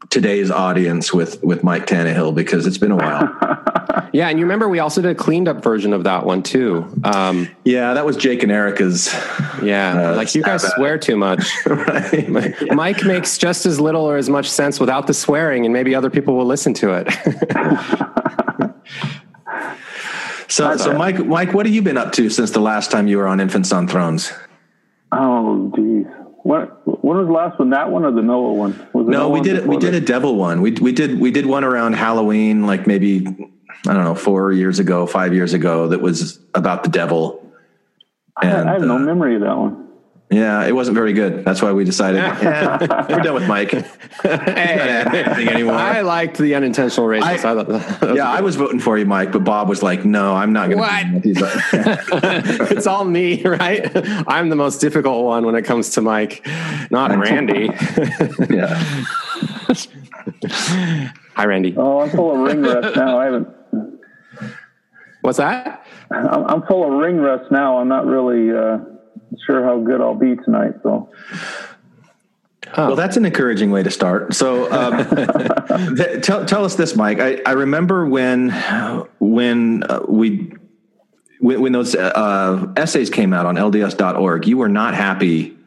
today's 0.10 0.50
audience 0.50 1.14
with 1.14 1.44
with 1.44 1.64
Mike 1.64 1.86
Tannehill 1.86 2.34
because 2.34 2.66
it's 2.66 2.80
been 2.80 2.92
a 2.92 2.96
while. 2.96 4.10
yeah, 4.12 4.28
and 4.30 4.40
you 4.40 4.46
remember 4.46 4.68
we 4.68 4.80
also 4.80 5.04
did 5.04 5.12
a 5.12 5.16
cleaned 5.16 5.48
up 5.48 5.64
version 5.64 5.94
of 5.94 6.04
that 6.06 6.26
one 6.26 6.42
too. 6.42 6.92
Um, 7.04 7.48
yeah, 7.64 7.94
that 7.94 8.08
was 8.08 8.18
Jake 8.18 8.42
and 8.42 8.52
Erica's. 8.52 9.14
yeah, 9.62 10.14
Uh, 10.14 10.16
like 10.16 10.34
you 10.34 10.42
guys 10.42 10.62
stab 10.62 10.72
at 10.72 10.76
swear 10.78 10.98
too 10.98 11.16
much. 11.16 11.48
Right? 11.68 12.28
Mike 12.72 13.06
makes 13.06 13.38
just 13.38 13.68
as 13.68 13.80
little 13.80 14.02
or 14.02 14.18
as 14.18 14.32
much 14.32 14.50
sense 14.50 14.80
without 14.80 15.06
the 15.06 15.14
swearing, 15.14 15.66
and 15.66 15.72
maybe 15.72 15.94
other 15.94 16.10
people 16.10 16.36
will 16.36 16.48
listen 16.48 16.74
to 16.76 16.94
it. 16.94 17.08
So, 20.50 20.76
so 20.78 20.94
Mike, 20.94 21.26
Mike, 21.26 21.54
what 21.54 21.66
have 21.66 21.74
you 21.74 21.82
been 21.82 21.98
up 21.98 22.12
to 22.14 22.30
since 22.30 22.52
the 22.52 22.60
last 22.60 22.92
time 22.92 23.08
you 23.08 23.18
were 23.18 23.28
on 23.28 23.40
Infants 23.40 23.72
on 23.72 23.88
Thrones? 23.88 24.34
Oh, 25.12 25.72
geez. 25.76 26.06
What, 26.44 26.88
when 27.04 27.18
was 27.18 27.28
the 27.28 27.34
last 27.34 27.60
one? 27.60 27.70
That 27.70 27.92
one 27.92 28.04
or 28.04 28.12
the 28.12 28.22
Noah 28.22 28.54
one? 28.54 28.88
No, 28.94 29.02
Noah 29.02 29.30
we 29.30 29.42
did. 29.42 29.68
We 29.68 29.78
did 29.78 29.94
a 29.94 30.02
devil 30.02 30.36
one. 30.36 30.62
We 30.62 30.72
we 30.72 30.92
did 30.92 31.20
we 31.20 31.32
did 31.32 31.46
one 31.46 31.64
around 31.64 31.94
Halloween, 31.94 32.66
like 32.66 32.88
maybe 32.88 33.28
I 33.88 33.94
don't 33.94 34.04
know, 34.04 34.16
four 34.16 34.52
years 34.52 34.80
ago, 34.80 35.06
five 35.06 35.34
years 35.34 35.54
ago. 35.54 35.90
That 35.90 36.02
was 36.02 36.40
about 36.56 36.84
the 36.84 36.90
devil. 36.90 37.46
And 38.42 38.70
I 38.70 38.74
have 38.74 38.82
no 38.82 38.96
uh, 38.96 39.00
memory 39.00 39.36
of 39.36 39.42
that 39.42 39.58
one. 39.58 39.89
Yeah, 40.30 40.66
it 40.68 40.74
wasn't 40.74 40.96
very 40.96 41.14
good. 41.14 41.44
That's 41.44 41.62
why 41.62 41.72
we 41.72 41.84
decided 41.84 42.18
yeah, 42.42 42.78
we're 43.10 43.24
done 43.24 43.34
with 43.34 43.48
Mike. 43.48 43.74
anything 43.74 45.48
anymore. 45.50 45.74
I 45.76 46.02
liked 46.02 46.38
the 46.38 46.54
unintentional 46.54 47.08
racists. 47.08 47.24
I, 47.24 47.34
I- 47.34 47.38
thought 47.38 47.68
that 47.68 48.02
was 48.02 48.16
yeah, 48.16 48.30
I 48.30 48.42
was 48.42 48.56
voting 48.56 48.80
for 48.80 48.98
you, 48.98 49.06
Mike, 49.06 49.32
but 49.32 49.44
Bob 49.44 49.68
was 49.70 49.82
like, 49.82 50.06
"No, 50.06 50.36
I'm 50.36 50.54
not 50.54 50.70
going 50.70 50.78
to." 51.22 51.34
What? 51.34 51.62
it's 52.72 52.86
all 52.86 53.06
me, 53.06 53.42
right? 53.44 53.90
I'm 54.28 54.50
the 54.50 54.56
most 54.56 54.82
difficult 54.82 55.26
one 55.26 55.46
when 55.46 55.56
it 55.56 55.64
comes 55.64 55.90
to 55.92 56.02
Mike, 56.02 56.46
not 56.92 57.18
Randy. 57.18 57.70
yeah, 58.50 58.76
Hi, 61.36 61.46
Randy. 61.46 61.74
Oh, 61.78 62.02
I'm 62.02 62.10
full 62.10 62.34
of 62.36 62.40
ring 62.40 62.62
rust 62.62 62.96
now. 62.96 63.20
I 63.20 63.26
haven't. 63.26 63.48
What's 65.22 65.38
that? 65.38 65.86
I'm, 66.12 66.46
I'm 66.46 66.62
full 66.64 66.84
of 66.86 67.00
ring 67.00 67.18
rust 67.18 67.52
now. 67.52 67.78
I'm 67.80 67.88
not 67.88 68.06
really 68.06 68.52
uh, 68.56 68.80
sure 69.46 69.64
how 69.64 69.80
good 69.80 70.02
I'll 70.02 70.16
be 70.16 70.36
tonight. 70.36 70.74
So 70.84 71.10
Well, 72.78 72.96
that's 72.96 73.18
an 73.18 73.26
encouraging 73.26 73.72
way 73.72 73.84
to 73.84 73.92
start. 73.92 74.34
So, 74.34 74.72
um, 74.72 75.96
th- 75.98 76.24
tell 76.24 76.46
tell 76.46 76.66
us 76.66 76.76
this, 76.76 76.96
Mike. 76.96 77.20
I, 77.20 77.42
I 77.46 77.54
remember 77.54 78.06
when 78.06 78.50
when 79.20 79.84
uh, 79.84 80.02
we 80.08 80.54
when, 81.40 81.62
when 81.62 81.72
those 81.72 81.96
uh, 81.96 82.72
essays 82.76 83.10
came 83.10 83.34
out 83.34 83.46
on 83.46 83.56
LDS.org, 83.56 84.48
you 84.48 84.58
were 84.58 84.70
not 84.70 84.94
happy 84.94 85.58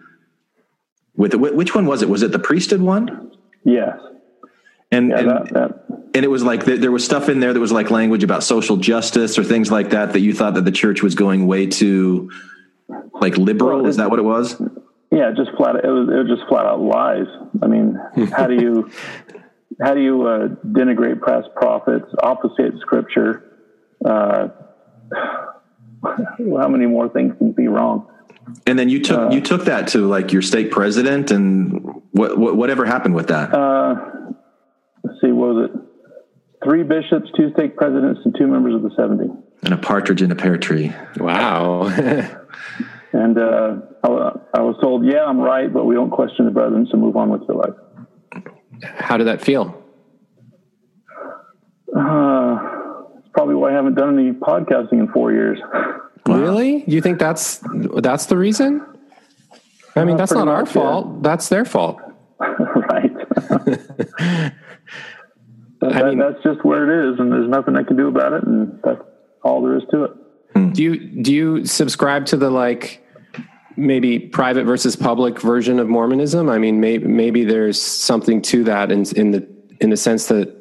with 1.16 1.34
it. 1.34 1.38
Which 1.38 1.74
one 1.74 1.86
was 1.86 2.02
it? 2.02 2.08
Was 2.08 2.22
it 2.22 2.32
the 2.32 2.38
priesthood 2.38 2.80
one? 2.80 3.32
yes, 3.64 3.98
And 4.90 5.10
yeah, 5.10 5.18
and, 5.18 5.30
that, 5.30 5.52
that, 5.54 5.84
and 6.14 6.24
it 6.24 6.28
was 6.28 6.42
like 6.44 6.64
th- 6.64 6.80
there 6.80 6.92
was 6.92 7.04
stuff 7.04 7.28
in 7.28 7.40
there 7.40 7.52
that 7.52 7.60
was 7.60 7.72
like 7.72 7.90
language 7.90 8.22
about 8.22 8.42
social 8.42 8.76
justice 8.76 9.38
or 9.38 9.44
things 9.44 9.70
like 9.70 9.90
that 9.90 10.12
that 10.12 10.20
you 10.20 10.34
thought 10.34 10.54
that 10.54 10.64
the 10.64 10.72
church 10.72 11.02
was 11.02 11.14
going 11.14 11.46
way 11.46 11.66
too 11.66 12.30
like 13.20 13.36
liberal. 13.36 13.86
Is 13.86 13.96
that 13.96 14.10
what 14.10 14.18
it 14.18 14.24
was? 14.24 14.60
yeah, 15.12 15.30
just 15.36 15.50
flat. 15.56 15.76
It 15.76 15.88
was 15.88 16.08
it 16.08 16.16
was 16.16 16.38
just 16.38 16.48
flat 16.48 16.64
out 16.66 16.80
lies. 16.80 17.26
I 17.62 17.66
mean, 17.66 18.00
how 18.32 18.46
do 18.46 18.54
you 18.54 18.90
how 19.80 19.94
do 19.94 20.00
you 20.00 20.26
uh, 20.26 20.48
denigrate 20.64 21.20
past 21.22 21.48
prophets, 21.54 22.06
obfuscate 22.22 22.72
scripture? 22.80 23.44
Uh, 24.04 24.48
how 26.02 26.68
many 26.68 26.86
more 26.86 27.08
things 27.08 27.34
can 27.38 27.52
be 27.52 27.68
wrong? 27.68 28.08
And 28.66 28.78
then 28.78 28.88
you 28.88 29.02
took 29.02 29.32
you 29.32 29.40
took 29.40 29.66
that 29.66 29.88
to 29.88 30.06
like 30.08 30.32
your 30.32 30.42
stake 30.42 30.70
president, 30.70 31.30
and 31.30 32.02
what, 32.12 32.38
what 32.38 32.56
whatever 32.56 32.86
happened 32.86 33.14
with 33.14 33.28
that? 33.28 33.54
Uh, 33.54 33.94
let's 35.04 35.20
see, 35.20 35.30
what 35.30 35.54
was 35.54 35.70
it? 35.70 35.80
Three 36.64 36.84
bishops, 36.84 37.30
two 37.36 37.52
stake 37.54 37.76
presidents, 37.76 38.20
and 38.24 38.34
two 38.38 38.46
members 38.46 38.74
of 38.74 38.82
the 38.82 38.90
70. 38.96 39.24
And 39.62 39.72
a 39.74 39.76
partridge 39.76 40.22
in 40.22 40.30
a 40.32 40.34
pear 40.36 40.56
tree. 40.58 40.92
Wow. 41.18 41.88
And 43.14 43.36
uh, 43.36 43.76
I, 44.04 44.08
I 44.54 44.60
was 44.62 44.74
told, 44.80 45.04
yeah, 45.04 45.24
I'm 45.26 45.38
right, 45.38 45.70
but 45.70 45.84
we 45.84 45.94
don't 45.94 46.08
question 46.08 46.46
the 46.46 46.50
brethren, 46.50 46.88
so 46.90 46.96
move 46.96 47.14
on 47.14 47.28
with 47.28 47.42
your 47.46 47.58
life. 47.58 47.74
How 48.82 49.18
did 49.18 49.26
that 49.26 49.42
feel? 49.42 49.76
Uh, 51.94 52.56
it's 53.18 53.28
probably 53.34 53.54
why 53.54 53.68
I 53.70 53.74
haven't 53.74 53.96
done 53.96 54.18
any 54.18 54.32
podcasting 54.32 54.94
in 54.94 55.08
four 55.12 55.32
years. 55.32 55.58
Really? 56.26 56.84
You 56.86 57.00
think 57.02 57.18
that's 57.18 57.60
that's 58.00 58.26
the 58.26 58.38
reason? 58.38 58.80
I 59.96 60.04
mean, 60.04 60.14
Uh, 60.14 60.18
that's 60.18 60.32
not 60.32 60.46
our 60.46 60.60
much, 60.60 60.68
yeah. 60.68 60.72
fault. 60.82 61.22
That's 61.24 61.48
their 61.48 61.64
fault. 61.64 62.00
right. 62.40 63.12
But 65.80 65.92
I 65.96 66.02
that, 66.02 66.04
mean- 66.06 66.18
that's 66.18 66.40
just 66.44 66.64
where 66.64 66.84
it 66.88 67.12
is, 67.12 67.18
and 67.18 67.32
there's 67.32 67.48
nothing 67.50 67.76
I 67.76 67.82
can 67.82 67.96
do 67.96 68.06
about 68.06 68.32
it, 68.34 68.44
and 68.44 68.78
that's 68.84 69.02
all 69.42 69.62
there 69.62 69.76
is 69.76 69.84
to 69.90 70.04
it. 70.04 70.10
Hmm. 70.54 70.70
Do 70.72 70.82
you 70.82 71.22
do 71.22 71.32
you 71.32 71.66
subscribe 71.66 72.26
to 72.26 72.36
the 72.36 72.50
like 72.50 73.04
maybe 73.76 74.18
private 74.18 74.64
versus 74.64 74.96
public 74.96 75.40
version 75.40 75.78
of 75.78 75.88
Mormonism? 75.88 76.48
I 76.48 76.58
mean, 76.58 76.80
maybe 76.80 77.06
maybe 77.06 77.44
there's 77.44 77.80
something 77.80 78.42
to 78.42 78.64
that 78.64 78.92
in 78.92 79.04
in 79.16 79.30
the 79.32 79.48
in 79.80 79.90
the 79.90 79.96
sense 79.96 80.26
that 80.26 80.56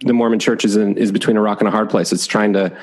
the 0.00 0.12
Mormon 0.12 0.38
Church 0.38 0.64
is 0.64 0.76
in, 0.76 0.96
is 0.98 1.10
between 1.10 1.36
a 1.36 1.40
rock 1.40 1.60
and 1.60 1.68
a 1.68 1.70
hard 1.70 1.88
place. 1.88 2.12
It's 2.12 2.26
trying 2.26 2.52
to 2.52 2.76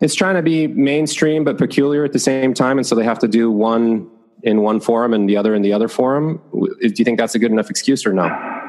it's 0.00 0.14
trying 0.14 0.36
to 0.36 0.42
be 0.42 0.66
mainstream 0.66 1.44
but 1.44 1.58
peculiar 1.58 2.04
at 2.04 2.12
the 2.12 2.18
same 2.18 2.54
time, 2.54 2.78
and 2.78 2.86
so 2.86 2.94
they 2.94 3.04
have 3.04 3.18
to 3.20 3.28
do 3.28 3.50
one 3.50 4.10
in 4.42 4.62
one 4.62 4.80
forum 4.80 5.12
and 5.12 5.28
the 5.28 5.36
other 5.36 5.54
in 5.54 5.62
the 5.62 5.72
other 5.72 5.88
forum. 5.88 6.40
Do 6.52 6.92
you 6.96 7.04
think 7.04 7.18
that's 7.18 7.34
a 7.34 7.38
good 7.38 7.52
enough 7.52 7.70
excuse 7.70 8.06
or 8.06 8.12
no? 8.12 8.59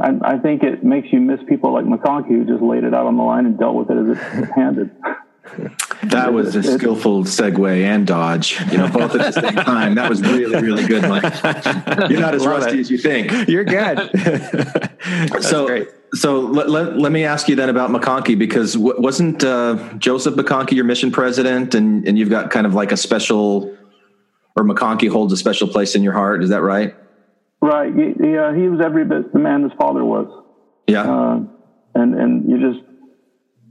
I, 0.00 0.34
I 0.34 0.38
think 0.38 0.62
it 0.62 0.84
makes 0.84 1.12
you 1.12 1.20
miss 1.20 1.40
people 1.48 1.72
like 1.72 1.84
McConkie, 1.84 2.28
who 2.28 2.44
just 2.44 2.62
laid 2.62 2.84
it 2.84 2.94
out 2.94 3.06
on 3.06 3.16
the 3.16 3.22
line 3.22 3.46
and 3.46 3.58
dealt 3.58 3.74
with 3.74 3.90
it 3.90 3.96
as 3.96 4.18
it's 4.18 4.54
handed. 4.54 4.90
That 6.02 6.32
was 6.32 6.54
a 6.54 6.62
skillful 6.62 7.24
segue 7.24 7.82
and 7.82 8.06
dodge, 8.06 8.60
you 8.70 8.78
know, 8.78 8.88
both 8.88 9.14
at 9.14 9.32
the 9.32 9.40
same 9.40 9.54
time. 9.54 9.94
That 9.94 10.08
was 10.08 10.20
really, 10.20 10.60
really 10.60 10.84
good, 10.86 11.02
Mike. 11.02 11.22
You're 12.10 12.20
not 12.20 12.34
as 12.34 12.44
Love 12.44 12.62
rusty 12.62 12.78
it. 12.78 12.80
as 12.80 12.90
you 12.90 12.98
think. 12.98 13.48
You're 13.48 13.64
good. 13.64 14.10
so, 15.42 15.66
great. 15.66 15.88
so 16.14 16.40
let, 16.40 16.68
let, 16.68 16.98
let 16.98 17.12
me 17.12 17.24
ask 17.24 17.48
you 17.48 17.56
then 17.56 17.68
about 17.68 17.90
McConkie 17.90 18.38
because 18.38 18.74
w- 18.74 19.00
wasn't 19.00 19.42
uh, 19.44 19.94
Joseph 19.98 20.34
McConkie 20.34 20.72
your 20.72 20.84
mission 20.84 21.10
president, 21.10 21.74
and 21.74 22.06
and 22.06 22.18
you've 22.18 22.30
got 22.30 22.50
kind 22.50 22.66
of 22.66 22.74
like 22.74 22.92
a 22.92 22.96
special, 22.96 23.76
or 24.56 24.64
McConkie 24.64 25.10
holds 25.10 25.32
a 25.32 25.36
special 25.36 25.68
place 25.68 25.94
in 25.94 26.02
your 26.02 26.12
heart. 26.12 26.42
Is 26.42 26.50
that 26.50 26.62
right? 26.62 26.94
Right. 27.60 27.92
He, 27.94 28.12
he, 28.26 28.36
uh, 28.36 28.52
he 28.52 28.68
was 28.68 28.80
every 28.84 29.04
bit 29.04 29.32
the 29.32 29.38
man 29.38 29.62
his 29.62 29.72
father 29.78 30.04
was. 30.04 30.28
Yeah. 30.86 31.02
Uh, 31.02 31.40
and, 31.94 32.14
and 32.14 32.50
you 32.50 32.72
just, 32.72 32.84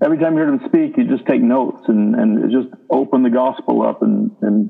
every 0.04 0.18
time 0.18 0.34
you 0.34 0.40
heard 0.40 0.50
him 0.50 0.62
speak, 0.68 0.98
you 0.98 1.08
just 1.08 1.26
take 1.28 1.42
notes 1.42 1.84
and, 1.88 2.16
and 2.16 2.44
it 2.44 2.52
just 2.52 2.74
open 2.90 3.24
the 3.24 3.30
gospel 3.30 3.82
up 3.82 4.02
and, 4.02 4.32
and 4.42 4.70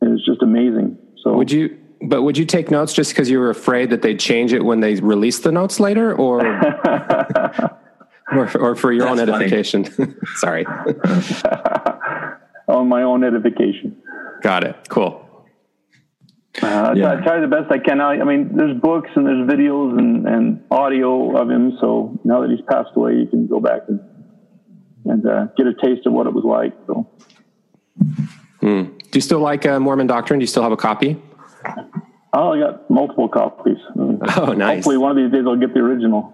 it 0.00 0.08
was 0.08 0.24
just 0.24 0.42
amazing. 0.42 0.96
So 1.22 1.36
Would 1.36 1.50
you? 1.50 1.78
But 2.02 2.22
would 2.22 2.36
you 2.36 2.44
take 2.44 2.70
notes 2.70 2.92
just 2.92 3.10
because 3.12 3.30
you 3.30 3.38
were 3.38 3.48
afraid 3.48 3.88
that 3.90 4.02
they'd 4.02 4.20
change 4.20 4.52
it 4.52 4.62
when 4.62 4.80
they 4.80 4.96
release 4.96 5.38
the 5.38 5.50
notes 5.50 5.80
later, 5.80 6.14
or 6.14 6.44
or, 8.32 8.56
or 8.58 8.76
for 8.76 8.92
your 8.92 9.08
own 9.08 9.16
That's 9.16 9.30
funny. 9.30 9.44
edification? 9.46 10.14
Sorry, 10.36 10.66
on 12.68 12.86
my 12.88 13.02
own 13.02 13.24
edification. 13.24 13.96
got 14.42 14.62
it. 14.62 14.76
Cool. 14.90 15.25
Uh, 16.62 16.66
I, 16.66 16.92
Yeah. 16.94 17.14
try, 17.14 17.18
I 17.18 17.20
try 17.24 17.40
the 17.40 17.46
best 17.48 17.70
I 17.70 17.78
can. 17.78 18.00
I, 18.00 18.20
I 18.20 18.24
mean, 18.24 18.50
there's 18.56 18.76
books 18.80 19.10
and 19.14 19.26
there's 19.26 19.46
videos 19.48 19.98
and, 19.98 20.26
and 20.26 20.64
audio 20.70 21.36
of 21.36 21.50
him. 21.50 21.76
So 21.80 22.18
now 22.24 22.40
that 22.40 22.50
he's 22.50 22.64
passed 22.68 22.90
away, 22.96 23.14
you 23.16 23.26
can 23.26 23.46
go 23.46 23.60
back 23.60 23.82
and 23.88 24.00
and 25.04 25.24
uh, 25.26 25.46
get 25.56 25.66
a 25.68 25.74
taste 25.74 26.04
of 26.06 26.12
what 26.12 26.26
it 26.26 26.32
was 26.34 26.44
like. 26.44 26.72
So 26.88 27.06
Do 28.60 28.90
you 29.12 29.20
still 29.20 29.38
like 29.38 29.64
uh, 29.64 29.78
Mormon 29.78 30.06
doctrine? 30.08 30.38
Do 30.40 30.42
you 30.42 30.48
still 30.48 30.62
have 30.64 30.72
a 30.72 30.76
copy? 30.76 31.20
oh, 32.32 32.52
I 32.52 32.58
got 32.58 32.90
multiple 32.90 33.28
copies. 33.28 33.78
Oh, 34.38 34.52
nice. 34.52 34.78
Hopefully, 34.78 34.96
one 34.98 35.10
of 35.12 35.16
these 35.16 35.30
days 35.32 35.44
I'll 35.46 35.56
get 35.56 35.72
the 35.74 35.80
original. 35.80 36.32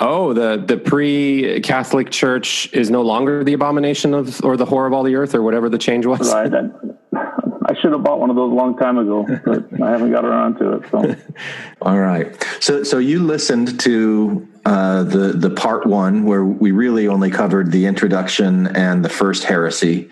Oh, 0.00 0.32
the 0.32 0.62
the 0.64 0.76
pre 0.76 1.60
Catholic 1.60 2.10
Church 2.10 2.72
is 2.72 2.88
no 2.90 3.02
longer 3.02 3.42
the 3.42 3.54
abomination 3.54 4.14
of 4.14 4.44
or 4.44 4.56
the 4.56 4.64
horror 4.64 4.86
of 4.86 4.92
all 4.92 5.02
the 5.02 5.16
earth 5.16 5.34
or 5.34 5.42
whatever 5.42 5.68
the 5.68 5.78
change 5.78 6.06
was. 6.06 6.32
Right. 6.32 6.52
I 6.54 7.47
should 7.80 7.92
have 7.92 8.02
bought 8.02 8.20
one 8.20 8.30
of 8.30 8.36
those 8.36 8.50
a 8.50 8.54
long 8.54 8.76
time 8.76 8.98
ago, 8.98 9.26
but 9.44 9.82
I 9.82 9.90
haven't 9.90 10.10
got 10.10 10.24
around 10.24 10.56
to 10.56 10.72
it. 10.74 10.90
So 10.90 11.16
All 11.82 11.98
right. 11.98 12.46
So 12.60 12.82
so 12.82 12.98
you 12.98 13.22
listened 13.22 13.80
to 13.80 14.46
uh, 14.64 15.04
the 15.04 15.32
the 15.32 15.50
part 15.50 15.86
one 15.86 16.24
where 16.24 16.44
we 16.44 16.70
really 16.70 17.08
only 17.08 17.30
covered 17.30 17.72
the 17.72 17.86
introduction 17.86 18.66
and 18.68 19.04
the 19.04 19.08
first 19.08 19.44
heresy. 19.44 20.10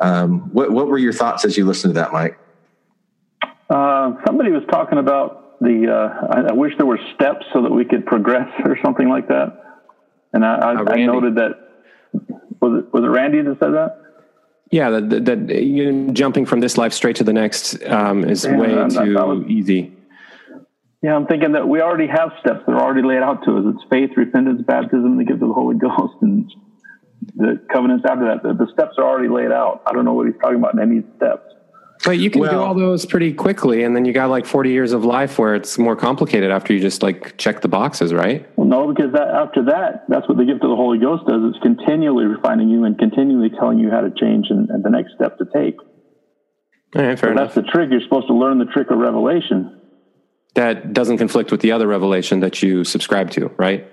Um, 0.00 0.52
what 0.52 0.70
what 0.70 0.88
were 0.88 0.98
your 0.98 1.12
thoughts 1.12 1.44
as 1.44 1.56
you 1.56 1.64
listened 1.64 1.94
to 1.94 2.00
that, 2.00 2.12
Mike? 2.12 2.38
uh, 3.70 4.14
somebody 4.26 4.50
was 4.50 4.64
talking 4.70 4.98
about 4.98 5.60
the. 5.60 5.86
Uh, 5.90 6.26
I, 6.26 6.40
I 6.50 6.52
wish 6.52 6.76
there 6.76 6.86
were 6.86 6.98
steps 7.14 7.46
so 7.52 7.62
that 7.62 7.70
we 7.70 7.84
could 7.84 8.04
progress 8.04 8.48
or 8.64 8.76
something 8.84 9.08
like 9.08 9.28
that. 9.28 9.56
And 10.32 10.44
I, 10.44 10.54
I, 10.54 10.74
Uh, 10.74 10.90
I 10.90 11.06
noted 11.06 11.36
that 11.36 11.52
was 12.60 12.82
it 12.84 12.92
was 12.92 13.04
it 13.04 13.08
Randy 13.08 13.42
that 13.42 13.58
said 13.58 13.72
that? 13.72 13.99
Yeah, 14.70 14.90
that 14.90 15.10
that, 15.10 15.24
that 15.48 15.62
you 15.62 15.90
know, 15.92 16.12
jumping 16.12 16.46
from 16.46 16.60
this 16.60 16.78
life 16.78 16.92
straight 16.92 17.16
to 17.16 17.24
the 17.24 17.32
next 17.32 17.82
um, 17.86 18.24
is 18.24 18.44
Yeah, 18.44 18.56
way 18.56 18.74
that- 18.74 18.90
too 18.90 19.14
that 19.14 19.26
was- 19.26 19.44
easy. 19.48 19.92
Yeah, 21.02 21.16
I'm 21.16 21.26
thinking 21.26 21.52
that 21.52 21.66
we 21.66 21.80
already 21.80 22.06
have 22.08 22.30
steps 22.40 22.60
that 22.66 22.72
are 22.72 22.80
already 22.82 23.00
laid 23.02 23.22
out 23.22 23.42
to 23.44 23.56
us. 23.56 23.64
It's 23.74 23.82
faith, 23.88 24.10
repentance, 24.18 24.60
baptism, 24.66 25.16
the 25.16 25.24
gift 25.24 25.40
of 25.42 25.48
the 25.48 25.54
Holy 25.54 25.74
Ghost, 25.86 26.12
and 26.20 26.50
the 27.36 27.58
covenants 27.72 28.04
after 28.06 28.26
that. 28.26 28.42
The, 28.42 28.52
the 28.52 28.70
steps 28.72 28.96
are 28.98 29.04
already 29.04 29.28
laid 29.30 29.50
out. 29.50 29.80
I 29.86 29.92
don't 29.94 30.04
know 30.04 30.12
what 30.12 30.26
he's 30.26 30.36
talking 30.42 30.58
about 30.58 30.74
in 30.74 30.80
any 30.80 31.02
steps. 31.16 31.49
But 32.02 32.18
you 32.18 32.30
can 32.30 32.42
do 32.42 32.58
all 32.58 32.74
those 32.74 33.04
pretty 33.04 33.34
quickly, 33.34 33.82
and 33.84 33.94
then 33.94 34.06
you 34.06 34.12
got 34.14 34.30
like 34.30 34.46
forty 34.46 34.70
years 34.70 34.92
of 34.92 35.04
life 35.04 35.38
where 35.38 35.54
it's 35.54 35.76
more 35.76 35.94
complicated 35.94 36.50
after 36.50 36.72
you 36.72 36.80
just 36.80 37.02
like 37.02 37.36
check 37.36 37.60
the 37.60 37.68
boxes, 37.68 38.14
right? 38.14 38.48
Well, 38.56 38.66
no, 38.66 38.88
because 38.92 39.12
that, 39.12 39.28
after 39.28 39.64
that, 39.64 40.04
that's 40.08 40.26
what 40.26 40.38
the 40.38 40.44
gift 40.44 40.64
of 40.64 40.70
the 40.70 40.76
Holy 40.76 40.98
Ghost 40.98 41.26
does. 41.28 41.42
It's 41.44 41.62
continually 41.62 42.24
refining 42.24 42.70
you 42.70 42.84
and 42.84 42.98
continually 42.98 43.50
telling 43.50 43.78
you 43.78 43.90
how 43.90 44.00
to 44.00 44.10
change 44.18 44.46
and, 44.48 44.70
and 44.70 44.82
the 44.82 44.88
next 44.88 45.12
step 45.14 45.36
to 45.38 45.44
take. 45.52 45.76
All 46.96 47.02
right, 47.02 47.18
fair 47.18 47.34
That's 47.34 47.54
enough. 47.54 47.66
the 47.66 47.70
trick. 47.70 47.90
You're 47.90 48.00
supposed 48.00 48.28
to 48.28 48.34
learn 48.34 48.58
the 48.58 48.64
trick 48.64 48.90
of 48.90 48.98
revelation. 48.98 49.80
That 50.54 50.92
doesn't 50.92 51.18
conflict 51.18 51.52
with 51.52 51.60
the 51.60 51.72
other 51.72 51.86
revelation 51.86 52.40
that 52.40 52.62
you 52.62 52.82
subscribe 52.82 53.30
to, 53.32 53.52
right? 53.58 53.86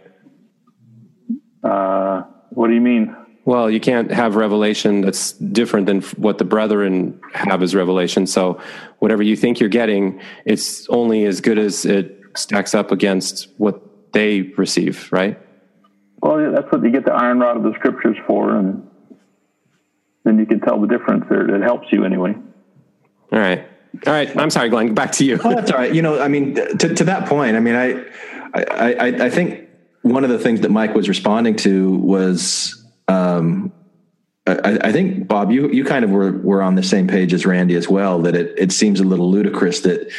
Uh, 1.64 2.24
what 2.52 2.70
do 2.70 2.74
you 2.74 2.82
mean? 2.82 3.16
Well, 3.48 3.72
you 3.72 3.80
can't 3.80 4.12
have 4.12 4.36
revelation 4.36 5.00
that's 5.00 5.32
different 5.32 5.86
than 5.86 6.02
what 6.18 6.38
the 6.38 6.44
brethren 6.44 7.18
have 7.34 7.64
as 7.64 7.74
revelation. 7.74 8.28
So, 8.28 8.60
whatever 9.00 9.24
you 9.24 9.38
think 9.38 9.62
you're 9.62 9.70
getting, 9.70 10.20
it's 10.44 10.86
only 10.90 11.24
as 11.24 11.40
good 11.40 11.58
as 11.58 11.86
it 11.86 12.20
stacks 12.36 12.76
up 12.76 12.92
against 12.92 13.48
what 13.56 14.12
they 14.12 14.42
receive, 14.58 15.10
right? 15.14 15.40
Well, 16.22 16.42
yeah, 16.42 16.50
that's 16.50 16.70
what 16.74 16.84
you 16.84 16.92
get 16.92 17.06
the 17.06 17.14
iron 17.14 17.40
rod 17.40 17.56
of 17.56 17.64
the 17.64 17.72
scriptures 17.76 18.18
for, 18.28 18.54
and 18.54 18.86
then 20.26 20.40
you 20.40 20.46
can 20.46 20.60
tell 20.60 20.82
the 20.82 20.88
difference 20.88 21.24
there. 21.30 21.50
It 21.56 21.62
helps 21.62 21.88
you 21.94 22.04
anyway. 22.04 22.36
All 23.32 23.40
right. 23.40 23.66
All 24.06 24.12
right. 24.12 24.36
I'm 24.36 24.50
sorry, 24.50 24.68
Glenn. 24.68 24.94
Back 24.94 25.14
to 25.14 25.26
you. 25.26 25.40
Oh, 25.42 25.56
that's 25.56 25.72
all 25.72 25.78
right. 25.78 25.96
You 25.96 26.02
know, 26.02 26.20
I 26.20 26.28
mean, 26.28 26.56
to, 26.56 26.94
to 26.96 27.04
that 27.06 27.30
point, 27.30 27.56
I 27.56 27.62
mean, 27.62 27.76
I, 27.76 27.92
I, 28.54 28.94
I, 28.94 29.06
I 29.06 29.30
think 29.30 29.70
one 30.02 30.26
of 30.26 30.30
the 30.30 30.38
things 30.38 30.60
that 30.62 30.70
Mike 30.70 30.94
was 30.94 31.08
responding 31.08 31.56
to 31.58 31.92
was, 31.96 32.77
um, 33.08 33.72
I, 34.46 34.80
I 34.82 34.92
think 34.92 35.28
Bob, 35.28 35.52
you, 35.52 35.70
you 35.70 35.84
kind 35.84 36.06
of 36.06 36.12
were, 36.12 36.32
were 36.32 36.62
on 36.62 36.76
the 36.76 36.84
same 36.84 37.08
page 37.08 37.34
as 37.34 37.46
Randy 37.46 37.76
as 37.76 37.90
well, 37.90 38.22
that 38.22 38.36
it, 38.36 38.54
it 38.58 38.72
seems 38.72 39.00
a 39.00 39.04
little 39.04 39.30
ludicrous 39.30 39.82
that 39.82 40.12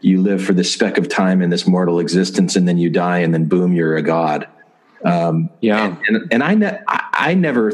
you 0.00 0.20
live 0.20 0.42
for 0.42 0.52
this 0.52 0.72
speck 0.72 0.98
of 0.98 1.08
time 1.08 1.40
in 1.42 1.50
this 1.50 1.66
mortal 1.66 1.98
existence 1.98 2.56
and 2.56 2.66
then 2.68 2.76
you 2.76 2.90
die 2.90 3.18
and 3.18 3.32
then 3.32 3.46
boom, 3.46 3.72
you're 3.72 3.96
a 3.96 4.02
God. 4.02 4.46
Yeah. 5.60 5.96
And, 6.06 6.28
and 6.32 6.42
I, 6.42 6.54
ne- 6.54 6.78
I, 6.86 7.08
I 7.12 7.34
never, 7.34 7.72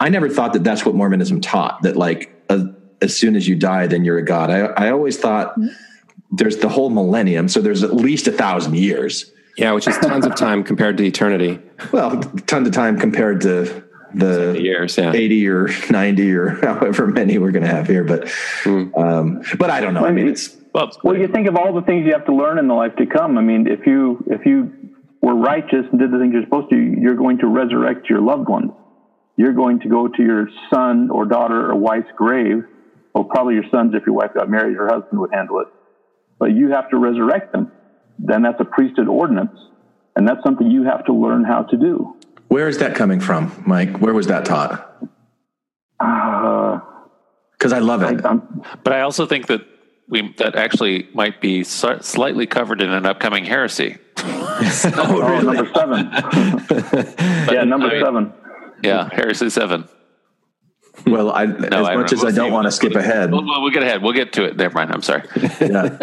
I 0.00 0.08
never 0.08 0.28
thought 0.28 0.52
that 0.54 0.64
that's 0.64 0.84
what 0.84 0.94
Mormonism 0.94 1.40
taught 1.40 1.82
that 1.82 1.96
like, 1.96 2.32
uh, 2.48 2.64
as 3.02 3.16
soon 3.16 3.36
as 3.36 3.46
you 3.46 3.54
die, 3.54 3.86
then 3.86 4.04
you're 4.04 4.18
a 4.18 4.24
God. 4.24 4.50
I, 4.50 4.60
I 4.60 4.90
always 4.90 5.18
thought 5.18 5.54
there's 6.30 6.56
the 6.56 6.68
whole 6.68 6.90
millennium. 6.90 7.48
So 7.48 7.60
there's 7.60 7.82
at 7.82 7.94
least 7.94 8.26
a 8.26 8.32
thousand 8.32 8.74
years. 8.76 9.30
Yeah, 9.58 9.72
which 9.72 9.86
is 9.86 9.96
tons 9.98 10.26
of 10.26 10.34
time 10.34 10.64
compared 10.64 10.98
to 10.98 11.04
eternity. 11.04 11.58
Well, 11.92 12.20
tons 12.46 12.68
of 12.68 12.74
time 12.74 12.98
compared 12.98 13.40
to 13.42 13.84
the 14.14 14.56
Years, 14.60 14.96
yeah. 14.96 15.12
80 15.12 15.48
or 15.48 15.68
90 15.90 16.32
or 16.32 16.48
however 16.64 17.06
many 17.06 17.38
we're 17.38 17.52
going 17.52 17.64
to 17.64 17.70
have 17.70 17.86
here. 17.86 18.04
But, 18.04 18.32
um, 18.64 19.42
but 19.58 19.70
I 19.70 19.80
don't 19.80 19.94
know. 19.94 20.04
I 20.04 20.12
mean, 20.12 20.28
it's, 20.28 20.56
Well, 20.74 20.90
Well, 21.02 21.16
you 21.16 21.28
think 21.28 21.48
of 21.48 21.56
all 21.56 21.72
the 21.74 21.82
things 21.82 22.06
you 22.06 22.12
have 22.12 22.26
to 22.26 22.34
learn 22.34 22.58
in 22.58 22.68
the 22.68 22.74
life 22.74 22.96
to 22.96 23.06
come. 23.06 23.38
I 23.38 23.42
mean, 23.42 23.66
if 23.66 23.86
you 23.86 24.24
if 24.28 24.44
you 24.46 24.72
were 25.22 25.34
righteous 25.34 25.86
and 25.90 25.98
did 25.98 26.12
the 26.12 26.18
things 26.18 26.32
you're 26.32 26.44
supposed 26.44 26.70
to, 26.70 26.76
you're 26.76 27.16
going 27.16 27.38
to 27.38 27.46
resurrect 27.46 28.08
your 28.08 28.20
loved 28.20 28.48
ones. 28.48 28.70
You're 29.36 29.52
going 29.52 29.80
to 29.80 29.88
go 29.88 30.08
to 30.08 30.22
your 30.22 30.48
son 30.72 31.10
or 31.10 31.26
daughter 31.26 31.70
or 31.70 31.76
wife's 31.76 32.10
grave. 32.16 32.64
Well, 33.14 33.24
probably 33.24 33.54
your 33.54 33.64
sons 33.70 33.94
if 33.94 34.04
your 34.06 34.14
wife 34.14 34.32
got 34.34 34.50
married, 34.50 34.76
her 34.76 34.88
husband 34.88 35.20
would 35.20 35.32
handle 35.32 35.60
it. 35.60 35.68
But 36.38 36.52
you 36.52 36.70
have 36.70 36.90
to 36.90 36.98
resurrect 36.98 37.52
them. 37.52 37.72
Then 38.18 38.42
that's 38.42 38.60
a 38.60 38.64
priesthood 38.64 39.08
ordinance, 39.08 39.58
and 40.14 40.26
that's 40.26 40.42
something 40.44 40.70
you 40.70 40.84
have 40.84 41.04
to 41.06 41.12
learn 41.12 41.44
how 41.44 41.62
to 41.62 41.76
do. 41.76 42.15
Where 42.48 42.68
is 42.68 42.78
that 42.78 42.94
coming 42.94 43.20
from, 43.20 43.62
Mike? 43.66 43.98
Where 44.00 44.14
was 44.14 44.26
that 44.28 44.44
taught? 44.44 44.92
Uh, 46.00 46.80
Cause 47.58 47.72
I 47.72 47.78
love 47.78 48.02
it. 48.02 48.24
I'm, 48.24 48.62
but 48.84 48.92
I 48.92 49.00
also 49.00 49.26
think 49.26 49.46
that 49.46 49.62
we 50.08 50.32
that 50.38 50.54
actually 50.56 51.08
might 51.14 51.40
be 51.40 51.62
sli- 51.62 52.02
slightly 52.04 52.46
covered 52.46 52.80
in 52.82 52.90
an 52.90 53.06
upcoming 53.06 53.44
heresy. 53.44 53.96
oh, 54.18 55.40
number 55.44 55.70
seven. 55.74 56.10
yeah, 57.52 57.64
number 57.64 57.86
I 57.88 57.92
mean- 57.94 58.04
seven. 58.04 58.32
Yeah, 58.82 59.08
heresy 59.10 59.48
seven. 59.48 59.88
Well, 61.06 61.30
I, 61.30 61.44
No, 61.44 61.66
as 61.66 61.86
I 61.86 61.96
much 61.96 62.10
don't 62.10 62.12
as. 62.12 62.24
I 62.24 62.30
don't 62.32 62.52
want 62.52 62.66
to 62.66 62.72
skip 62.72 62.94
ahead. 62.94 63.30
Well, 63.30 63.44
well, 63.44 63.62
we'll 63.62 63.70
get 63.70 63.82
ahead. 63.84 64.02
We'll 64.02 64.12
get 64.12 64.32
to 64.34 64.44
it. 64.44 64.56
Never 64.56 64.74
mind. 64.74 64.90
I'm 64.92 65.02
sorry. 65.02 65.22
Yeah. 65.60 65.98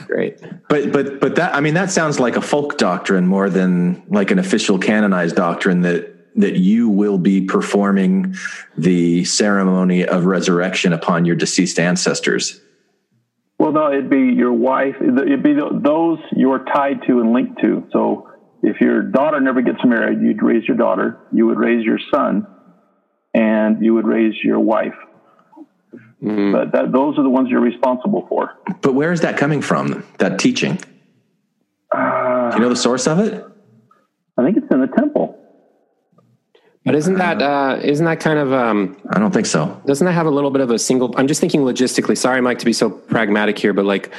Great. 0.06 0.40
But 0.68 0.90
but 0.90 1.20
but 1.20 1.36
that 1.36 1.54
I 1.54 1.60
mean 1.60 1.74
that 1.74 1.92
sounds 1.92 2.18
like 2.18 2.36
a 2.36 2.40
folk 2.40 2.76
doctrine 2.76 3.26
more 3.26 3.48
than 3.48 4.02
like 4.08 4.32
an 4.32 4.38
official 4.40 4.78
canonized 4.78 5.36
doctrine 5.36 5.82
that 5.82 6.34
that 6.36 6.56
you 6.56 6.88
will 6.88 7.18
be 7.18 7.42
performing 7.42 8.34
the 8.76 9.24
ceremony 9.24 10.04
of 10.04 10.26
resurrection 10.26 10.92
upon 10.92 11.24
your 11.24 11.36
deceased 11.36 11.78
ancestors. 11.78 12.60
Well, 13.58 13.72
no, 13.72 13.90
it'd 13.90 14.10
be 14.10 14.34
your 14.36 14.52
wife. 14.52 14.96
It'd 15.00 15.42
be 15.42 15.54
those 15.54 16.18
you're 16.32 16.64
tied 16.64 17.02
to 17.06 17.20
and 17.20 17.32
linked 17.32 17.60
to. 17.60 17.86
So 17.92 18.30
if 18.62 18.80
your 18.80 19.02
daughter 19.02 19.40
never 19.40 19.62
gets 19.62 19.78
married, 19.84 20.20
you'd 20.20 20.42
raise 20.42 20.66
your 20.68 20.76
daughter. 20.76 21.18
You 21.32 21.46
would 21.46 21.58
raise 21.58 21.84
your 21.84 21.98
son, 22.12 22.46
and 23.36 23.84
you 23.84 23.92
would 23.94 24.06
raise 24.06 24.34
your 24.42 24.58
wife. 24.58 24.94
But 26.22 26.72
that, 26.72 26.90
those 26.92 27.18
are 27.18 27.22
the 27.22 27.28
ones 27.30 27.50
you're 27.50 27.60
responsible 27.60 28.26
for. 28.28 28.54
But 28.80 28.94
where 28.94 29.12
is 29.12 29.20
that 29.20 29.36
coming 29.36 29.60
from? 29.60 30.04
That 30.18 30.38
teaching? 30.38 30.80
Uh, 31.94 32.50
Do 32.50 32.56
you 32.56 32.62
know 32.62 32.70
the 32.70 32.74
source 32.76 33.06
of 33.06 33.18
it? 33.20 33.44
I 34.38 34.42
think 34.44 34.56
it's 34.56 34.66
in 34.70 34.80
the 34.80 34.88
temple. 34.88 35.38
But 36.84 36.94
isn't 36.94 37.14
that 37.14 37.42
uh, 37.42 37.80
isn't 37.82 38.04
that 38.06 38.20
kind 38.20 38.38
of 38.38 38.52
um, 38.52 38.96
I 39.10 39.18
don't 39.18 39.32
think 39.32 39.46
so. 39.46 39.80
doesn't 39.86 40.04
that 40.04 40.12
have 40.12 40.26
a 40.26 40.30
little 40.30 40.50
bit 40.50 40.62
of 40.62 40.70
a 40.70 40.78
single? 40.78 41.12
I'm 41.16 41.26
just 41.26 41.40
thinking 41.40 41.62
logistically. 41.62 42.16
Sorry, 42.16 42.40
Mike, 42.40 42.58
to 42.60 42.64
be 42.64 42.72
so 42.72 42.88
pragmatic 42.90 43.58
here, 43.58 43.72
but 43.72 43.84
like, 43.84 44.10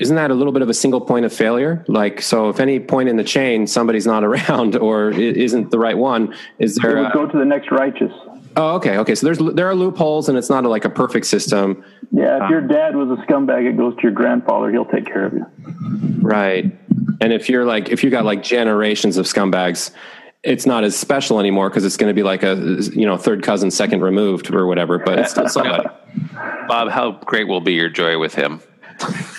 isn't 0.00 0.16
that 0.16 0.30
a 0.30 0.34
little 0.34 0.52
bit 0.52 0.62
of 0.62 0.68
a 0.68 0.74
single 0.74 1.00
point 1.00 1.24
of 1.24 1.32
failure? 1.32 1.84
Like, 1.88 2.20
so 2.20 2.48
if 2.50 2.58
any 2.60 2.80
point 2.80 3.08
in 3.08 3.16
the 3.16 3.24
chain 3.24 3.66
somebody's 3.66 4.06
not 4.06 4.24
around 4.30 4.76
or 4.76 5.10
isn't 5.12 5.70
the 5.70 5.78
right 5.78 5.96
one, 5.96 6.34
is 6.58 6.74
there? 6.76 6.90
It 6.90 6.94
there? 6.94 7.02
would 7.04 7.10
A, 7.10 7.14
go 7.14 7.26
to 7.26 7.38
the 7.38 7.44
next 7.44 7.70
righteous. 7.70 8.12
Oh, 8.56 8.76
okay, 8.76 8.98
okay. 8.98 9.14
So 9.14 9.26
there's 9.26 9.38
there 9.38 9.68
are 9.68 9.74
loopholes, 9.74 10.28
and 10.28 10.36
it's 10.38 10.50
not 10.50 10.64
a, 10.64 10.68
like 10.68 10.84
a 10.84 10.90
perfect 10.90 11.26
system, 11.26 11.84
Yeah, 12.10 12.44
if 12.44 12.50
your 12.50 12.60
um, 12.60 12.68
dad 12.68 12.96
was 12.96 13.10
a 13.18 13.22
scumbag, 13.22 13.68
it 13.68 13.76
goes 13.76 13.94
to 13.96 14.02
your 14.02 14.12
grandfather. 14.12 14.70
He'll 14.70 14.84
take 14.84 15.06
care 15.06 15.26
of 15.26 15.34
you. 15.34 15.46
right? 16.20 16.64
And 17.20 17.32
if 17.32 17.48
you're 17.48 17.64
like 17.64 17.90
if 17.90 18.02
you 18.02 18.10
got 18.10 18.24
like 18.24 18.42
generations 18.42 19.16
of 19.16 19.26
scumbags. 19.26 19.90
It's 20.44 20.66
not 20.66 20.82
as 20.82 20.98
special 20.98 21.38
anymore 21.38 21.70
because 21.70 21.84
it's 21.84 21.96
going 21.96 22.10
to 22.10 22.14
be 22.14 22.24
like 22.24 22.42
a 22.42 22.56
you 22.92 23.06
know 23.06 23.16
third 23.16 23.44
cousin, 23.44 23.70
second 23.70 24.00
removed 24.00 24.52
or 24.52 24.66
whatever. 24.66 24.98
But 24.98 25.20
it's 25.20 25.30
still 25.30 25.48
somebody. 25.48 25.88
Bob, 26.66 26.90
how 26.90 27.12
great 27.12 27.46
will 27.46 27.60
be 27.60 27.74
your 27.74 27.88
joy 27.88 28.18
with 28.18 28.34
him? 28.34 28.60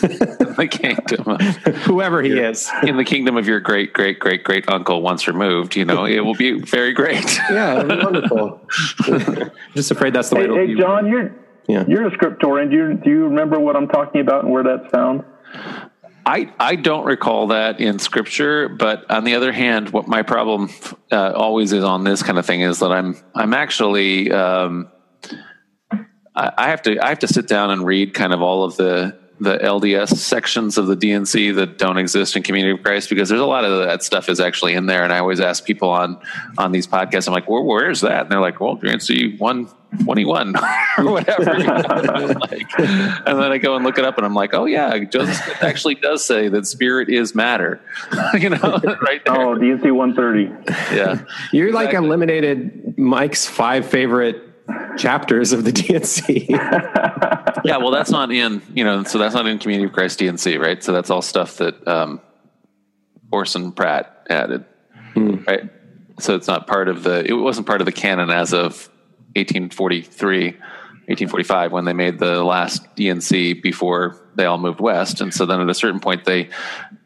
In 0.04 0.56
the 0.56 0.68
kingdom, 0.70 1.74
whoever 1.84 2.22
he 2.22 2.38
is. 2.40 2.70
in 2.84 2.98
the 2.98 3.04
kingdom 3.04 3.38
of 3.38 3.48
your 3.48 3.60
great 3.60 3.94
great 3.94 4.20
great 4.20 4.44
great 4.44 4.68
uncle 4.70 5.02
once 5.02 5.28
removed. 5.28 5.76
You 5.76 5.86
know, 5.86 6.06
it 6.06 6.20
will 6.22 6.36
be 6.36 6.60
very 6.60 6.94
great. 6.94 7.40
Yeah, 7.50 7.80
it'll 7.80 7.98
be 7.98 8.04
wonderful. 8.04 8.68
Just 9.76 9.92
afraid 9.92 10.14
that's 10.14 10.30
the 10.30 10.36
way 10.36 10.42
Hey, 10.42 10.46
it'll 10.46 10.58
hey 10.58 10.66
be. 10.74 10.80
John, 10.80 11.08
you're 11.08 11.36
Yeah. 11.68 11.86
You're 11.88 12.08
a 12.08 12.12
scriptorian. 12.12 12.70
Do 12.70 12.76
you 12.76 12.94
do 12.96 13.10
you 13.10 13.24
remember 13.26 13.60
what 13.60 13.76
I'm 13.76 13.88
talking 13.88 14.22
about 14.22 14.44
and 14.44 14.52
where 14.54 14.64
that's 14.64 14.88
found? 14.92 15.24
I, 16.26 16.54
I 16.58 16.78
don't 16.78 17.06
recall 17.06 17.48
that 17.48 17.82
in 17.82 18.00
scripture, 18.00 18.70
but 18.70 19.10
on 19.12 19.26
the 19.26 19.36
other 19.36 19.52
hand, 19.52 19.90
what 19.90 20.08
my 20.08 20.22
problem 20.24 20.70
uh, 21.12 21.34
always 21.36 21.74
is 21.74 21.84
on 21.84 22.06
this 22.06 22.24
kind 22.24 22.40
of 22.40 22.46
thing 22.46 22.62
is 22.62 22.80
that 22.80 22.92
I'm 22.94 23.18
I'm 23.36 23.54
actually 23.54 24.32
um, 24.32 24.90
I, 26.36 26.52
I 26.58 26.70
have 26.70 26.82
to 26.84 26.98
I 27.04 27.10
have 27.10 27.20
to 27.20 27.28
sit 27.28 27.48
down 27.48 27.72
and 27.72 27.86
read 27.86 28.14
kind 28.14 28.34
of 28.34 28.42
all 28.42 28.64
of 28.64 28.78
the 28.78 29.20
the 29.40 29.58
LDS 29.58 30.16
sections 30.16 30.78
of 30.78 30.88
the 30.88 30.96
D&C 30.96 31.52
that 31.52 31.78
don't 31.78 31.98
exist 31.98 32.36
in 32.36 32.44
Community 32.44 32.78
of 32.78 32.84
Christ 32.84 33.10
because 33.10 33.30
there's 33.30 33.42
a 33.42 33.46
lot 33.46 33.66
of 33.66 33.86
that 33.86 34.04
stuff 34.04 34.30
is 34.30 34.40
actually 34.40 34.74
in 34.74 34.86
there, 34.86 35.04
and 35.04 35.12
I 35.12 35.20
always 35.20 35.40
ask 35.40 35.66
people 35.66 35.90
on 35.90 36.20
on 36.58 36.72
these 36.72 36.88
podcasts, 36.88 37.28
I'm 37.28 37.34
like, 37.34 37.50
where, 37.50 37.62
where's 37.62 38.02
that? 38.02 38.22
And 38.22 38.32
they're 38.32 38.40
like, 38.40 38.60
well, 38.60 38.76
D&C 38.76 39.38
one 39.38 39.70
21 40.04 40.56
or 40.98 41.12
whatever. 41.12 41.44
like, 41.60 42.80
and 42.80 43.40
then 43.40 43.52
I 43.52 43.58
go 43.58 43.76
and 43.76 43.84
look 43.84 43.98
it 43.98 44.06
up 44.06 44.18
and 44.18 44.26
I'm 44.26 44.34
like, 44.34 44.54
oh 44.54 44.66
yeah, 44.66 44.98
Joseph 45.00 45.36
Smith 45.36 45.64
actually 45.64 45.96
does 45.96 46.26
say 46.26 46.50
that 46.50 46.66
spirit 46.66 47.10
is 47.10 47.36
matter. 47.36 47.82
you 48.40 48.50
know, 48.50 48.80
right 49.02 49.22
there. 49.26 49.42
Oh, 49.42 49.56
D&C 49.56 49.92
130. 49.92 50.96
Yeah. 50.96 51.24
You're 51.52 51.72
like 51.72 51.94
eliminated 51.94 52.98
Mike's 52.98 53.46
five 53.46 53.86
favorite 53.86 54.53
chapters 54.98 55.54
of 55.54 55.64
the 55.64 55.72
D&C. 55.74 56.48
Yeah. 57.66 57.78
Well, 57.78 57.92
that's 57.92 58.12
not 58.12 58.30
in, 58.30 58.62
you 58.74 58.84
know, 58.84 59.04
so 59.04 59.18
that's 59.18 59.34
not 59.34 59.48
in 59.48 59.58
Community 59.58 59.86
of 59.88 59.94
Christ 59.94 60.20
D&C, 60.20 60.58
right? 60.58 60.84
So 60.84 60.92
that's 60.92 61.10
all 61.10 61.22
stuff 61.22 61.58
that 61.58 61.88
um, 61.88 62.20
Orson 63.32 63.72
Pratt 63.72 64.28
added, 64.30 64.66
right? 65.16 65.70
So 66.20 66.36
it's 66.36 66.48
not 66.48 66.68
part 66.68 66.90
of 66.90 67.04
the, 67.04 67.24
it 67.26 67.32
wasn't 67.32 67.66
part 67.66 67.80
of 67.80 67.86
the 67.86 67.94
canon 67.94 68.32
as 68.32 68.54
of 68.54 68.90
1843, 69.36 70.46
1845 70.48 71.72
when 71.72 71.86
they 71.86 71.94
made 71.94 72.20
the 72.20 72.44
last 72.44 72.96
D&C 72.96 73.54
before 73.54 74.22
they 74.36 74.46
all 74.46 74.58
moved 74.58 74.82
west. 74.82 75.22
And 75.22 75.34
so 75.34 75.46
then 75.46 75.62
at 75.62 75.70
a 75.70 75.74
certain 75.74 76.02
point, 76.02 76.26
they 76.26 76.50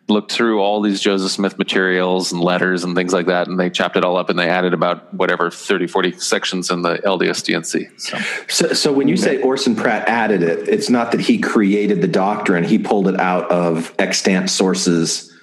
looked 0.09 0.31
through 0.31 0.61
all 0.61 0.81
these 0.81 1.01
Joseph 1.01 1.31
Smith 1.31 1.57
materials 1.57 2.31
and 2.31 2.41
letters 2.41 2.83
and 2.83 2.95
things 2.95 3.11
like 3.13 3.25
that, 3.25 3.47
and 3.47 3.59
they 3.59 3.69
chopped 3.69 3.97
it 3.97 4.05
all 4.05 4.15
up 4.17 4.29
and 4.29 4.39
they 4.39 4.49
added 4.49 4.73
about 4.73 5.13
whatever 5.13 5.51
30, 5.51 5.87
40 5.87 6.13
sections 6.13 6.71
in 6.71 6.81
the 6.81 6.95
LDS 6.99 7.43
D&C. 7.43 7.87
So. 7.97 8.17
So, 8.47 8.73
so 8.73 8.93
when 8.93 9.07
you 9.07 9.17
say 9.17 9.41
Orson 9.41 9.75
Pratt 9.75 10.07
added 10.07 10.41
it, 10.41 10.67
it's 10.69 10.89
not 10.89 11.11
that 11.11 11.21
he 11.21 11.37
created 11.37 12.01
the 12.01 12.07
doctrine; 12.07 12.63
he 12.63 12.77
pulled 12.77 13.07
it 13.07 13.19
out 13.19 13.49
of 13.51 13.93
extant 13.99 14.49
sources, 14.49 15.33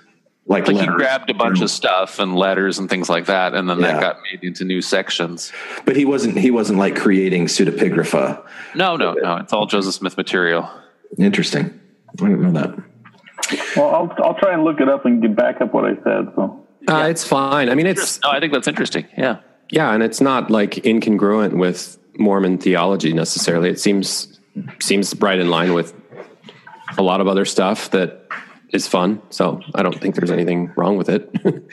like, 0.47 0.67
Like 0.69 0.77
he 0.77 0.87
grabbed 0.87 1.31
a 1.31 1.35
bunch 1.35 1.61
of 1.63 1.71
stuff 1.71 2.19
and 2.19 2.35
letters 2.35 2.79
and 2.79 2.89
things 2.89 3.09
like 3.09 3.27
that, 3.27 3.55
and 3.55 3.69
then 3.69 3.81
Yeah. 3.81 3.93
that 3.93 4.01
got 4.01 4.17
made 4.31 4.45
into 4.47 4.65
new 4.65 4.83
sections. 4.83 5.53
But 5.85 5.97
he 5.97 6.05
wasn't. 6.05 6.39
He 6.39 6.51
wasn't 6.51 6.79
like 6.79 6.97
creating 6.97 7.47
pseudepigrapha. 7.47 8.43
No, 8.75 8.97
no, 8.97 9.13
no. 9.15 9.37
It's 9.37 9.53
all 9.53 9.67
Joseph 9.67 9.95
Smith 9.95 10.17
material. 10.17 10.69
Interesting. 11.19 11.81
I 12.11 12.13
didn't 12.17 12.43
know 12.43 12.61
that. 12.61 12.94
Well, 13.77 13.89
I'll 13.95 14.15
I'll 14.25 14.35
try 14.35 14.53
and 14.53 14.65
look 14.65 14.81
it 14.81 14.89
up 14.89 15.05
and 15.05 15.21
get 15.23 15.35
back 15.37 15.61
up 15.61 15.73
what 15.75 15.85
I 15.85 15.95
said. 16.05 16.33
So 16.37 16.67
Uh, 16.89 17.07
it's 17.11 17.25
fine. 17.27 17.69
I 17.71 17.75
mean, 17.75 17.87
it's 17.87 18.21
No, 18.23 18.31
I 18.31 18.41
think 18.41 18.53
that's 18.53 18.69
interesting. 18.69 19.07
Yeah. 19.17 19.39
yeah, 19.71 19.93
and 19.93 20.03
it's 20.03 20.21
not 20.21 20.51
like 20.51 20.73
incongruent 20.85 21.55
with 21.59 21.99
Mormon 22.19 22.59
theology 22.59 23.13
necessarily. 23.13 23.71
It 23.71 23.81
seems 23.81 24.39
seems 24.81 25.15
right 25.21 25.39
in 25.39 25.51
line 25.51 25.75
with 25.75 25.95
a 26.97 27.03
lot 27.03 27.21
of 27.21 27.27
other 27.29 27.45
stuff 27.45 27.91
that 27.91 28.21
is 28.73 28.87
fun. 28.89 29.21
So 29.31 29.61
I 29.75 29.83
don't 29.83 29.99
think 30.01 30.15
there's 30.15 30.31
anything 30.31 30.73
wrong 30.77 30.97
with 30.97 31.09
it. 31.09 31.29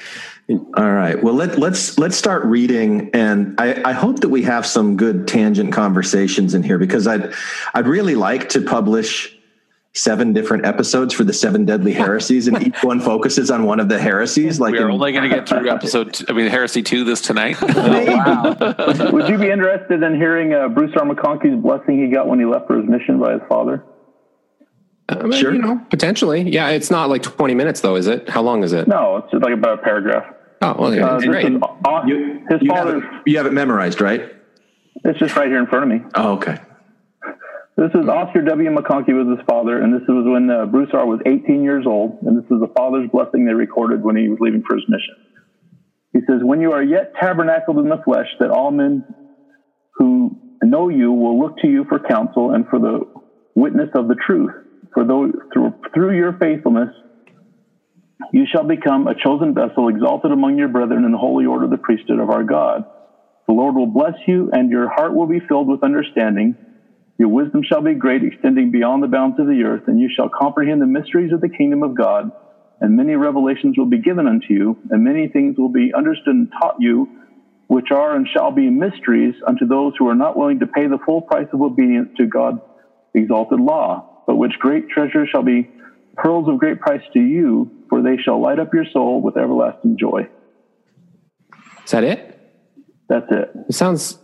All 0.76 0.92
right. 0.92 1.22
Well, 1.22 1.34
let, 1.34 1.58
let's 1.60 1.98
let's 1.98 2.18
start 2.18 2.44
reading, 2.46 3.10
and 3.14 3.56
I, 3.60 3.82
I 3.86 3.94
hope 3.94 4.20
that 4.20 4.30
we 4.30 4.42
have 4.44 4.66
some 4.66 4.98
good 4.98 5.28
tangent 5.28 5.72
conversations 5.72 6.54
in 6.54 6.64
here 6.64 6.78
because 6.78 7.08
I'd 7.08 7.34
I'd 7.74 7.88
really 7.88 8.16
like 8.16 8.50
to 8.50 8.62
publish 8.62 9.36
seven 9.94 10.32
different 10.32 10.66
episodes 10.66 11.14
for 11.14 11.24
the 11.26 11.34
seven 11.34 11.66
deadly 11.66 11.92
heresies, 11.94 12.48
and 12.48 12.62
each 12.66 12.82
one 12.84 13.00
focuses 13.02 13.52
on 13.52 13.66
one 13.66 13.80
of 13.80 13.90
the 13.90 14.00
heresies. 14.00 14.60
Like, 14.60 14.72
We 14.74 14.80
are 14.80 14.86
in- 14.88 14.94
only 14.94 15.12
going 15.12 15.30
to 15.30 15.36
get 15.36 15.48
through 15.50 15.70
episode, 15.72 16.14
two, 16.14 16.26
I 16.30 16.34
mean, 16.34 16.48
Heresy 16.48 16.82
2 16.82 17.04
this 17.04 17.20
tonight. 17.22 17.58
Wow! 17.62 18.56
Would 19.12 19.28
you 19.30 19.38
be 19.38 19.50
interested 19.50 20.02
in 20.04 20.16
hearing 20.16 20.54
uh, 20.54 20.70
Bruce 20.70 20.92
R. 20.98 21.06
McConkie's 21.06 21.62
blessing 21.62 22.02
he 22.02 22.10
got 22.12 22.28
when 22.28 22.40
he 22.40 22.46
left 22.46 22.68
for 22.68 22.80
his 22.80 22.90
mission 22.90 23.20
by 23.20 23.34
his 23.34 23.42
father? 23.50 23.84
I 25.10 25.24
mean, 25.24 25.34
Sure. 25.34 25.54
you 25.54 25.62
know, 25.62 25.82
potentially. 25.90 26.42
Yeah, 26.50 26.70
it's 26.70 26.90
not 26.90 27.10
like 27.10 27.22
20 27.24 27.54
minutes 27.54 27.82
though, 27.82 27.96
is 27.96 28.08
it? 28.08 28.30
How 28.30 28.42
long 28.42 28.64
is 28.64 28.72
it? 28.72 28.88
No, 28.88 29.18
it's 29.18 29.32
just 29.32 29.44
like 29.44 29.54
about 29.54 29.80
a 29.80 29.82
paragraph. 29.82 30.24
Oh, 30.62 30.76
well, 30.80 30.96
yeah, 30.96 31.06
Uh, 31.06 31.12
that's 31.14 31.26
great. 31.26 31.52
is, 31.54 31.62
uh, 31.86 32.02
you, 32.06 32.46
his 32.50 32.62
you, 32.62 32.72
have 32.74 32.86
father's. 32.86 33.04
it, 33.04 33.10
you 33.26 33.38
have 33.38 33.46
it 33.46 33.52
memorized, 33.54 34.00
right? 34.00 34.32
It's 35.04 35.20
just 35.20 35.36
right 35.36 35.48
here 35.48 35.58
in 35.60 35.68
front 35.68 35.84
of 35.84 35.90
me. 35.90 36.06
Oh, 36.16 36.34
okay. 36.34 36.60
This 37.78 37.92
is 37.96 38.08
Oscar 38.08 38.42
W. 38.44 38.70
McConkie 38.70 39.14
was 39.14 39.38
his 39.38 39.46
father, 39.50 39.82
and 39.82 39.94
this 39.94 40.04
was 40.08 40.26
when 40.28 40.50
uh, 40.50 40.66
Bruce 40.68 40.90
R. 40.94 41.08
was 41.08 41.22
18 41.26 41.64
years 41.64 41.86
old, 41.88 42.18
and 42.22 42.38
this 42.38 42.46
is 42.52 42.60
the 42.60 42.70
father's 42.78 43.10
blessing 43.12 43.46
they 43.46 43.54
recorded 43.54 44.04
when 44.04 44.16
he 44.16 44.30
was 44.30 44.38
leaving 44.42 44.62
for 44.68 44.76
his 44.76 44.86
mission. 44.90 45.16
He 46.14 46.20
says, 46.30 46.42
When 46.44 46.62
you 46.62 46.74
are 46.74 46.84
yet 46.84 47.12
tabernacled 47.20 47.80
in 47.80 47.90
the 47.90 48.00
flesh, 48.06 48.28
that 48.40 48.52
all 48.52 48.72
men 48.72 49.06
who 49.96 50.38
know 50.64 50.90
you 50.90 51.12
will 51.12 51.40
look 51.40 51.54
to 51.62 51.68
you 51.68 51.86
for 51.90 52.00
counsel 52.00 52.52
and 52.52 52.66
for 52.70 52.80
the 52.80 53.02
witness 53.56 53.90
of 53.96 54.08
the 54.08 54.16
truth. 54.16 54.52
For 54.94 55.06
though 55.06 55.28
through, 55.54 55.74
through 55.94 56.18
your 56.18 56.38
faithfulness 56.42 56.90
you 58.34 58.46
shall 58.52 58.64
become 58.66 59.08
a 59.08 59.16
chosen 59.16 59.54
vessel, 59.54 59.90
exalted 59.90 60.32
among 60.32 60.58
your 60.58 60.70
brethren 60.70 61.06
in 61.06 61.12
the 61.12 61.18
holy 61.18 61.46
order 61.46 61.66
of 61.66 61.72
the 61.72 61.78
priesthood 61.78 62.20
of 62.20 62.30
our 62.30 62.44
God. 62.44 62.84
The 63.48 63.54
Lord 63.54 63.76
will 63.76 63.88
bless 63.88 64.14
you, 64.28 64.50
and 64.54 64.70
your 64.70 64.90
heart 64.90 65.14
will 65.14 65.28
be 65.28 65.40
filled 65.48 65.68
with 65.68 65.84
understanding. 65.84 66.58
Your 67.22 67.30
wisdom 67.30 67.62
shall 67.64 67.84
be 67.84 67.94
great, 67.94 68.24
extending 68.24 68.72
beyond 68.72 69.04
the 69.04 69.08
bounds 69.08 69.40
of 69.40 69.46
the 69.46 69.62
earth, 69.62 69.84
and 69.86 70.00
you 70.00 70.10
shall 70.12 70.28
comprehend 70.28 70.82
the 70.82 70.88
mysteries 70.88 71.32
of 71.32 71.40
the 71.40 71.50
kingdom 71.50 71.84
of 71.84 71.96
God. 71.96 72.32
And 72.80 72.98
many 72.98 73.14
revelations 73.14 73.78
will 73.78 73.86
be 73.86 74.00
given 74.00 74.26
unto 74.26 74.48
you, 74.50 74.76
and 74.90 75.04
many 75.04 75.28
things 75.28 75.56
will 75.56 75.70
be 75.70 75.94
understood 75.96 76.34
and 76.34 76.52
taught 76.60 76.78
you, 76.80 77.08
which 77.68 77.92
are 77.92 78.16
and 78.16 78.28
shall 78.28 78.50
be 78.50 78.72
mysteries 78.72 79.36
unto 79.46 79.68
those 79.68 79.94
who 80.00 80.10
are 80.10 80.16
not 80.16 80.36
willing 80.36 80.62
to 80.62 80.66
pay 80.66 80.88
the 80.88 80.98
full 81.06 81.22
price 81.22 81.46
of 81.54 81.62
obedience 81.62 82.10
to 82.18 82.26
God's 82.26 82.58
exalted 83.14 83.60
law, 83.60 84.24
but 84.26 84.38
which 84.38 84.54
great 84.58 84.90
treasure 84.90 85.28
shall 85.28 85.44
be 85.44 85.70
pearls 86.16 86.50
of 86.50 86.58
great 86.58 86.80
price 86.80 87.04
to 87.14 87.20
you, 87.20 87.70
for 87.88 88.02
they 88.02 88.18
shall 88.18 88.42
light 88.42 88.58
up 88.58 88.74
your 88.74 88.86
soul 88.92 89.22
with 89.22 89.38
everlasting 89.38 89.96
joy. 89.96 90.28
Is 91.86 91.92
that 91.92 92.04
it? 92.04 92.40
That's 93.08 93.28
it. 93.30 93.52
It 93.70 93.76
sounds 93.76 94.18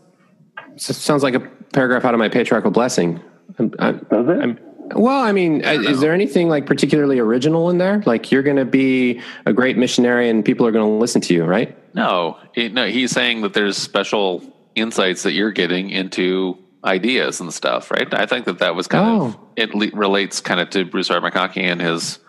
it 0.73 0.81
sounds 0.81 1.21
like 1.21 1.35
a 1.35 1.56
paragraph 1.77 2.05
out 2.05 2.15
of 2.15 2.17
my 2.17 2.27
patriarchal 2.27 2.71
blessing. 2.71 3.21
I'm, 3.59 3.71
I'm, 3.77 3.99
Does 4.09 4.27
it? 4.27 4.41
I'm, 4.41 4.59
well, 4.95 5.21
I 5.21 5.31
mean, 5.31 5.63
uh, 5.63 5.73
is 5.73 5.99
there 5.99 6.11
anything 6.11 6.49
like 6.49 6.65
particularly 6.65 7.19
original 7.19 7.69
in 7.69 7.77
there? 7.77 8.01
Like 8.07 8.31
you're 8.31 8.41
going 8.41 8.57
to 8.57 8.65
be 8.65 9.21
a 9.45 9.53
great 9.53 9.77
missionary 9.77 10.27
and 10.27 10.43
people 10.43 10.65
are 10.65 10.71
going 10.71 10.85
to 10.85 10.91
listen 10.97 11.21
to 11.21 11.33
you, 11.35 11.43
right? 11.43 11.77
no, 11.93 12.37
he, 12.53 12.69
no, 12.69 12.87
he's 12.87 13.11
saying 13.11 13.41
that 13.41 13.53
there's 13.53 13.77
special 13.77 14.41
insights 14.75 15.21
that 15.23 15.33
you're 15.33 15.51
getting 15.51 15.89
into 15.91 16.57
ideas 16.83 17.39
and 17.41 17.53
stuff, 17.53 17.89
right? 17.91 18.11
I 18.13 18.25
think 18.25 18.45
that 18.45 18.59
that 18.59 18.75
was 18.75 18.87
kind 18.87 19.05
of, 19.21 19.35
Oh. 19.35 19.39
it 19.55 19.73
le- 19.75 19.89
relates 19.93 20.39
kind 20.41 20.59
of 20.59 20.69
to 20.71 20.83
Bruce 20.85 21.09
R. 21.11 21.19
McConkie 21.19 21.63
and 21.63 21.79
his 21.81 22.19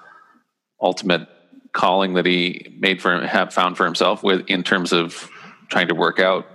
ultimate 0.80 1.26
calling 1.72 2.14
that 2.14 2.26
he 2.26 2.74
made 2.78 3.00
for 3.00 3.26
have 3.26 3.52
found 3.52 3.76
for 3.76 3.84
himself 3.84 4.22
with 4.22 4.46
in 4.46 4.62
terms 4.62 4.92
of 4.92 5.30
trying 5.68 5.88
to 5.88 5.94
work 5.94 6.18
out 6.18 6.46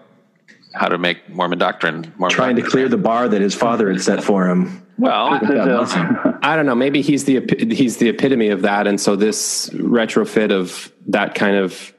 how 0.73 0.88
to 0.88 0.97
make 0.97 1.29
Mormon 1.29 1.59
doctrine 1.59 2.13
Mormon 2.17 2.36
Trying 2.36 2.55
to 2.57 2.62
clear 2.62 2.89
the 2.89 2.97
bar 2.97 3.29
that 3.29 3.41
his 3.41 3.53
father 3.55 3.91
had 3.91 4.01
set 4.01 4.23
for 4.23 4.47
him. 4.47 4.86
well 4.97 5.39
This 5.39 5.49
is, 5.91 5.95
I 6.41 6.55
don't 6.55 6.65
know. 6.65 6.75
Maybe 6.75 7.01
he's 7.01 7.25
the 7.25 7.41
he's 7.69 7.97
the 7.97 8.09
epitome 8.09 8.49
of 8.49 8.63
that, 8.63 8.88
and 8.88 8.99
so 8.99 9.15
this 9.15 9.69
retrofit 9.69 10.51
of 10.51 10.91
that 11.07 11.36
kind 11.36 11.55
of 11.55 11.93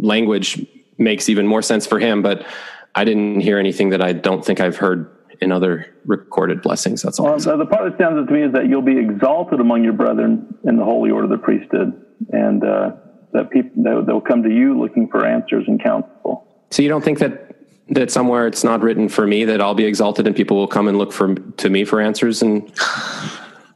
language 0.00 0.66
makes 0.98 1.28
even 1.28 1.46
more 1.46 1.62
sense 1.62 1.86
for 1.86 1.98
him. 1.98 2.22
But 2.22 2.46
I 2.94 3.04
didn't 3.04 3.40
hear 3.40 3.58
anything 3.58 3.90
that 3.90 4.02
I 4.02 4.12
don't 4.12 4.44
think 4.44 4.60
I've 4.60 4.76
heard 4.76 5.16
in 5.40 5.50
other 5.52 5.86
recorded 6.04 6.62
blessings. 6.62 7.02
That's 7.02 7.18
all. 7.18 7.26
Well, 7.26 7.38
the 7.38 7.56
the 7.56 7.66
part 7.66 7.90
that 7.90 7.96
stands 7.96 8.18
out 8.18 8.28
to 8.28 8.32
me 8.32 8.44
is 8.44 8.52
that 8.52 8.68
you'll 8.68 8.82
be 8.82 8.98
exalted 8.98 9.60
among 9.60 9.84
your 9.84 9.92
brethren 9.92 10.56
in 10.64 10.76
the 10.76 10.84
holy 10.84 11.10
order 11.10 11.24
of 11.24 11.30
the 11.30 11.38
priesthood, 11.38 12.04
and 12.30 12.64
uh, 12.64 12.92
that 13.32 13.50
people 13.50 13.82
they'll, 13.82 14.04
they'll 14.04 14.20
come 14.20 14.42
to 14.42 14.50
you 14.50 14.78
looking 14.78 15.08
for 15.08 15.26
answers 15.26 15.64
and 15.66 15.82
counsel. 15.82 16.46
So 16.70 16.82
you 16.82 16.88
don't 16.88 17.04
think 17.04 17.18
that 17.18 17.52
that 17.92 18.10
somewhere 18.10 18.46
it's 18.46 18.64
not 18.64 18.80
written 18.82 19.08
for 19.08 19.26
me 19.26 19.44
that 19.44 19.60
I'll 19.60 19.74
be 19.74 19.84
exalted 19.84 20.26
and 20.26 20.34
people 20.34 20.56
will 20.56 20.66
come 20.66 20.88
and 20.88 20.98
look 20.98 21.12
for 21.12 21.34
to 21.34 21.70
me 21.70 21.84
for 21.84 22.00
answers 22.00 22.42
and 22.42 22.70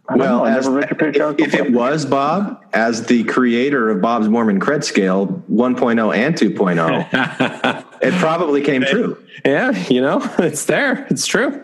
I 0.09 0.17
don't 0.17 0.19
know, 0.19 0.45
I 0.45 0.57
as- 0.57 0.67
never 0.67 0.77
read 0.79 0.91
your 0.91 0.99
patriarchal 0.99 1.45
if 1.47 1.55
it 1.55 1.73
was 1.73 2.07
Bob, 2.07 2.63
as 2.73 3.07
the 3.07 3.25
creator 3.25 3.91
of 3.91 4.01
Bob's 4.01 4.29
Mormon 4.29 4.61
Cred 4.61 4.85
Scale 4.85 5.27
1.0 5.51 6.17
and 6.17 6.35
2.0, 6.37 7.85
it 8.03 8.15
probably 8.21 8.63
came 8.63 8.83
true. 8.85 9.21
yeah, 9.45 9.73
you 9.89 10.01
know, 10.01 10.21
it's 10.39 10.65
there. 10.67 11.07
It's 11.11 11.27
true. 11.27 11.63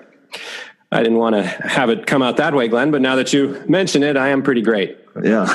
I 0.91 1.03
didn't 1.05 1.19
want 1.19 1.37
to 1.37 1.43
have 1.45 1.89
it 1.89 2.07
come 2.07 2.21
out 2.21 2.37
that 2.39 2.53
way, 2.53 2.67
Glenn, 2.69 2.91
but 2.91 3.01
now 3.01 3.15
that 3.17 3.33
you 3.33 3.63
mention 3.69 4.03
it, 4.03 4.17
I 4.17 4.29
am 4.29 4.43
pretty 4.43 4.61
great, 4.63 4.99
Yeah. 5.23 5.47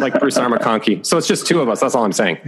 like 0.00 0.18
Bruce 0.18 0.36
R. 0.36 0.50
McConkie. 0.50 1.06
So 1.06 1.16
it's 1.18 1.28
just 1.28 1.46
two 1.46 1.60
of 1.60 1.68
us. 1.68 1.80
That's 1.80 1.94
all 1.94 2.04
I'm 2.04 2.12
saying. 2.12 2.38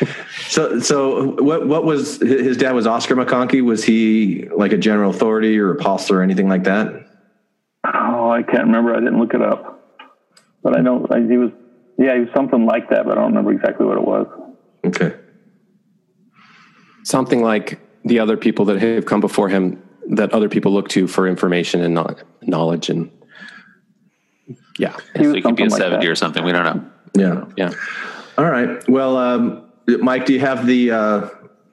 So, 0.48 0.80
so 0.80 1.30
what? 1.42 1.66
What 1.66 1.84
was 1.84 2.18
his 2.18 2.56
dad? 2.56 2.72
Was 2.72 2.86
Oscar 2.86 3.14
McConkie? 3.16 3.62
Was 3.62 3.84
he 3.84 4.48
like 4.54 4.72
a 4.72 4.76
general 4.78 5.10
authority 5.10 5.58
or 5.58 5.72
apostle 5.72 6.16
or 6.16 6.22
anything 6.22 6.48
like 6.48 6.64
that? 6.64 7.06
Oh, 7.84 8.30
I 8.30 8.42
can't 8.42 8.64
remember. 8.66 8.94
I 8.94 9.00
didn't 9.00 9.18
look 9.18 9.34
it 9.34 9.42
up, 9.42 9.98
but 10.62 10.76
I 10.78 10.80
know 10.82 11.06
I- 11.10 11.20
he 11.20 11.36
was. 11.36 11.50
Yeah, 11.98 12.14
he 12.14 12.20
was 12.20 12.28
something 12.34 12.64
like 12.66 12.88
that, 12.90 13.04
but 13.04 13.12
I 13.12 13.20
don't 13.20 13.30
remember 13.30 13.52
exactly 13.52 13.86
what 13.86 13.98
it 13.98 14.04
was. 14.04 14.26
Okay. 14.84 15.14
Something 17.04 17.42
like 17.42 17.78
the 18.04 18.18
other 18.18 18.36
people 18.36 18.64
that 18.66 18.80
have 18.80 19.06
come 19.06 19.20
before 19.20 19.48
him 19.48 19.82
that 20.08 20.32
other 20.32 20.48
people 20.48 20.72
look 20.72 20.88
to 20.90 21.06
for 21.06 21.28
information 21.28 21.80
and 21.82 21.94
kno- 21.94 22.16
knowledge 22.42 22.88
and 22.90 23.10
yeah. 24.78 24.96
He 25.16 25.22
So 25.24 25.26
was 25.28 25.34
he 25.36 25.42
could 25.42 25.56
be 25.56 25.64
a 25.64 25.66
like 25.66 25.80
70 25.80 26.04
that. 26.06 26.10
or 26.10 26.14
something. 26.14 26.44
We 26.44 26.52
don't 26.52 26.64
know. 26.64 26.84
Yeah. 27.14 27.44
Yeah. 27.56 27.72
All 28.38 28.50
right. 28.50 28.88
Well, 28.88 29.16
um, 29.16 29.64
Mike, 29.86 30.26
do 30.26 30.32
you 30.32 30.40
have 30.40 30.66
the 30.66 30.90
uh, 30.90 31.28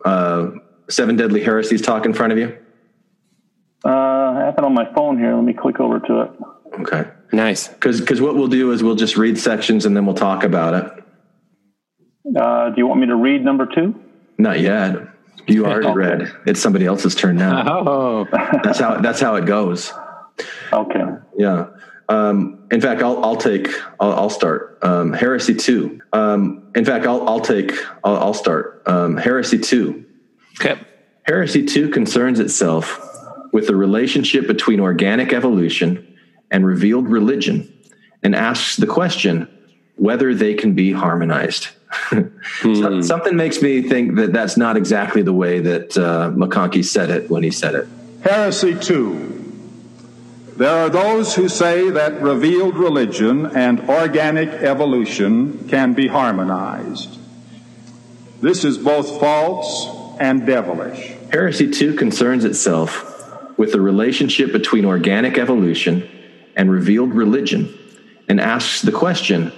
uh, 0.06 0.52
seven 0.90 1.16
deadly 1.16 1.44
heresies 1.44 1.82
talk 1.82 2.06
in 2.06 2.14
front 2.14 2.34
of 2.34 2.40
you? 2.40 2.58
Uh, 3.86 3.90
I 3.90 4.44
have 4.46 4.56
it 4.58 4.64
on 4.64 4.74
my 4.74 4.92
phone 4.94 5.18
here. 5.18 5.34
Let 5.36 5.44
me 5.44 5.54
click 5.54 5.80
over 5.80 6.00
to 6.00 6.22
it. 6.22 6.32
Okay. 6.82 7.10
Nice. 7.32 7.68
Because 7.68 8.22
what 8.22 8.36
we'll 8.36 8.48
do 8.48 8.72
is 8.72 8.84
we'll 8.84 8.96
just 8.96 9.18
read 9.18 9.38
sections 9.38 9.86
and 9.86 9.96
then 9.96 10.06
we'll 10.06 10.16
talk 10.16 10.44
about 10.44 10.74
it. 10.74 11.04
Uh, 12.38 12.70
do 12.70 12.76
you 12.78 12.88
want 12.88 13.00
me 13.00 13.08
to 13.08 13.16
read 13.16 13.44
number 13.44 13.66
two? 13.66 13.96
Not 14.38 14.60
yet. 14.60 14.96
You 15.48 15.66
already 15.68 15.92
read. 15.92 16.32
It's 16.46 16.60
somebody 16.60 16.86
else's 16.86 17.16
turn 17.16 17.38
now. 17.38 17.64
Oh, 17.88 18.28
That's 18.64 18.80
how. 18.80 19.00
That's 19.00 19.20
how 19.20 19.36
it 19.36 19.46
goes. 19.46 19.94
Okay. 20.72 21.04
Yeah. 21.38 21.68
Um, 22.10 22.68
in 22.72 22.82
fact, 22.82 23.02
I'll, 23.02 23.24
I'll 23.24 23.38
take. 23.38 23.70
I'll, 24.00 24.14
I'll 24.14 24.30
start. 24.30 24.80
Um, 24.82 25.14
heresy 25.14 25.54
two. 25.54 26.02
Um, 26.12 26.72
in 26.76 26.84
fact, 26.84 27.06
I'll, 27.06 27.28
I'll 27.30 27.40
take. 27.40 27.72
I'll, 28.04 28.18
I'll 28.18 28.34
start. 28.34 28.84
Um, 28.88 29.16
heresy 29.16 29.60
two. 29.60 30.06
Okay. 30.60 30.80
Heresy 31.24 31.64
2 31.64 31.90
concerns 31.90 32.40
itself 32.40 33.00
with 33.54 33.68
the 33.68 33.76
relationship 33.76 34.48
between 34.48 34.80
organic 34.80 35.32
evolution 35.32 36.18
and 36.50 36.66
revealed 36.66 37.08
religion 37.08 37.72
and 38.24 38.36
asks 38.36 38.78
the 38.78 38.88
question 38.88 39.48
whether 39.96 40.34
they 40.34 40.56
can 40.56 40.74
be 40.74 40.92
harmonized. 40.92 41.68
So- 42.64 43.02
Something 43.02 43.36
makes 43.36 43.62
me 43.62 43.84
think 43.84 44.16
that 44.16 44.34
that's 44.34 44.58
not 44.58 44.76
exactly 44.76 45.22
the 45.22 45.34
way 45.34 45.60
that 45.60 45.96
uh, 45.98 46.32
McConkie 46.32 46.84
said 46.84 47.10
it 47.12 47.30
when 47.30 47.44
he 47.44 47.52
said 47.52 47.76
it. 47.76 47.88
Heresy 48.24 48.74
2. 48.74 49.39
There 50.60 50.78
are 50.78 50.90
those 50.90 51.36
who 51.36 51.48
say 51.48 51.90
that 51.90 52.22
revealed 52.22 52.76
religion 52.76 53.46
and 53.46 53.80
organic 53.90 54.50
evolution 54.50 55.70
can 55.70 55.94
be 55.94 56.10
harmonized. 56.10 57.18
This 58.42 58.66
is 58.66 58.78
both 58.78 59.22
false 59.22 60.18
and 60.20 60.46
devilish. 60.46 61.16
Heresy 61.32 61.72
2 61.72 61.94
concerns 61.94 62.44
itself 62.44 63.58
with 63.58 63.72
the 63.72 63.80
relationship 63.80 64.52
between 64.52 64.84
organic 64.84 65.38
evolution 65.38 66.06
and 66.58 66.70
revealed 66.70 67.14
religion 67.14 67.74
and 68.28 68.42
asks 68.42 68.82
the 68.82 68.92
question 68.92 69.54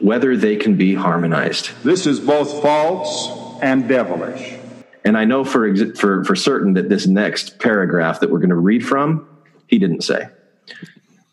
whether 0.00 0.38
they 0.38 0.56
can 0.56 0.78
be 0.78 0.94
harmonized. 0.94 1.68
This 1.84 2.06
is 2.06 2.18
both 2.18 2.62
false 2.62 3.60
and 3.60 3.86
devilish. 3.86 4.58
And 5.04 5.18
I 5.18 5.26
know 5.26 5.44
for, 5.44 5.68
ex- 5.68 6.00
for, 6.00 6.24
for 6.24 6.34
certain 6.34 6.72
that 6.74 6.88
this 6.88 7.06
next 7.06 7.58
paragraph 7.58 8.20
that 8.20 8.30
we're 8.30 8.38
going 8.38 8.48
to 8.48 8.54
read 8.54 8.86
from, 8.86 9.28
he 9.66 9.78
didn't 9.78 10.00
say. 10.00 10.30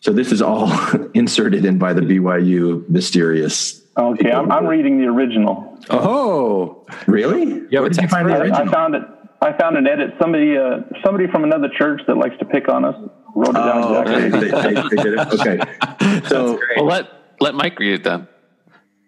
So 0.04 0.12
this 0.12 0.34
is 0.34 0.42
all 0.42 0.70
inserted 1.14 1.64
in 1.64 1.78
by 1.78 1.94
the 1.94 2.02
BYU 2.02 2.88
mysterious. 2.90 3.82
Okay, 3.96 4.34
I'm, 4.34 4.52
I'm 4.52 4.66
reading 4.66 4.98
the 5.00 5.06
original. 5.08 5.80
oh, 5.90 6.86
Really? 7.08 7.46
Yeah, 7.70 7.80
Where 7.80 7.84
but 7.90 7.94
did 7.94 8.02
you 8.02 8.08
find 8.10 8.28
the 8.28 8.34
I, 8.34 8.64
I 8.64 8.66
found 8.70 8.96
it. 8.96 9.04
I 9.42 9.54
found 9.58 9.78
an 9.78 9.88
edit. 9.88 10.16
Somebody, 10.22 10.58
uh, 10.58 10.80
somebody 11.06 11.28
from 11.28 11.46
another 11.46 11.70
church 11.70 12.02
that 12.08 12.18
likes 12.18 12.38
to 12.40 12.46
pick 12.46 12.68
on 12.68 12.84
us 12.84 12.96
wrote 13.34 13.52
it 13.52 13.54
down 13.54 13.84
Oh, 13.84 14.02
okay. 14.02 14.26
exactly. 14.26 14.50
they, 14.74 14.82
they- 14.82 14.90
they 14.90 15.04
did 15.04 15.14
it. 15.20 15.40
Okay. 15.40 16.20
So, 16.28 16.60
Well, 16.76 16.86
let, 16.86 17.08
let 17.40 17.56
Mike 17.56 17.80
read 17.80 17.94
it 17.94 18.04
then. 18.04 18.28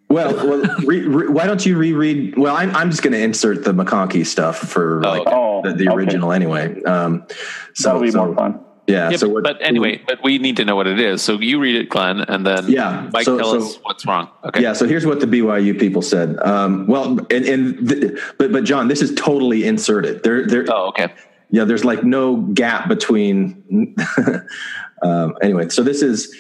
well, 0.09 0.33
well 0.33 0.75
re, 0.85 1.01
re, 1.01 1.27
why 1.27 1.45
don't 1.45 1.65
you 1.65 1.77
reread? 1.77 2.37
Well, 2.37 2.55
I'm, 2.55 2.73
I'm 2.73 2.89
just 2.89 3.03
going 3.03 3.11
to 3.13 3.21
insert 3.21 3.65
the 3.65 3.73
McConkie 3.73 4.25
stuff 4.25 4.57
for 4.59 5.01
like 5.03 5.23
Oh, 5.27 5.61
the, 5.61 5.73
the 5.73 5.87
okay. 5.89 5.93
original 5.95 6.31
anyway. 6.31 6.81
Um, 6.83 7.25
so, 7.73 7.89
That'll 7.89 8.01
be 8.01 8.11
so- 8.11 8.25
more 8.27 8.35
fun. 8.35 8.59
Yeah. 8.87 9.09
Yeah, 9.09 9.17
so 9.17 9.27
but, 9.27 9.33
what, 9.33 9.43
but 9.43 9.57
anyway, 9.61 10.01
but 10.07 10.23
we 10.23 10.37
need 10.37 10.57
to 10.57 10.65
know 10.65 10.75
what 10.75 10.85
it 10.87 10.99
is. 10.99 11.21
So 11.21 11.39
you 11.39 11.59
read 11.59 11.75
it, 11.75 11.89
Glenn, 11.89 12.21
and 12.21 12.45
then 12.45 12.69
Yeah, 12.69 13.09
Mike 13.11 13.25
so- 13.25 13.37
tell 13.37 13.51
so- 13.51 13.65
us 13.65 13.79
what's 13.81 14.05
wrong. 14.05 14.29
Okay. 14.43 14.61
Yeah, 14.61 14.73
so 14.73 14.87
here's 14.87 15.05
what 15.05 15.19
the 15.19 15.25
BYU 15.25 15.77
people 15.79 16.01
said. 16.03 16.37
Um, 16.41 16.85
well, 16.87 17.17
and, 17.31 17.45
and 17.45 17.89
th- 17.89 18.13
but 18.37 18.51
but 18.51 18.63
John, 18.63 18.87
this 18.87 19.01
is 19.01 19.13
totally 19.15 19.65
inserted. 19.65 20.23
There, 20.23 20.45
there. 20.45 20.65
Oh, 20.69 20.89
okay. 20.89 21.13
Yeah, 21.49 21.63
there's 21.63 21.83
like 21.85 22.03
no 22.03 22.37
gap 22.37 22.87
between. 22.87 23.95
um, 25.01 25.35
anyway, 25.41 25.69
so 25.69 25.83
this 25.83 26.01
is 26.01 26.35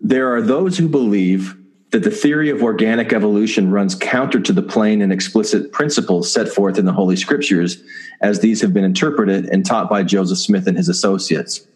there 0.00 0.34
are 0.34 0.40
those 0.42 0.78
who 0.78 0.88
believe 0.88 1.56
that 1.90 2.04
the 2.04 2.10
theory 2.10 2.50
of 2.50 2.62
organic 2.62 3.12
evolution 3.12 3.70
runs 3.72 3.96
counter 3.96 4.38
to 4.38 4.52
the 4.52 4.62
plain 4.62 5.02
and 5.02 5.12
explicit 5.12 5.72
principles 5.72 6.32
set 6.32 6.48
forth 6.48 6.78
in 6.78 6.84
the 6.84 6.92
Holy 6.92 7.16
Scriptures, 7.16 7.82
as 8.20 8.38
these 8.40 8.60
have 8.60 8.72
been 8.72 8.84
interpreted 8.84 9.46
and 9.46 9.66
taught 9.66 9.90
by 9.90 10.04
Joseph 10.04 10.38
Smith 10.38 10.68
and 10.68 10.76
his 10.76 10.88
associates. 10.88 11.66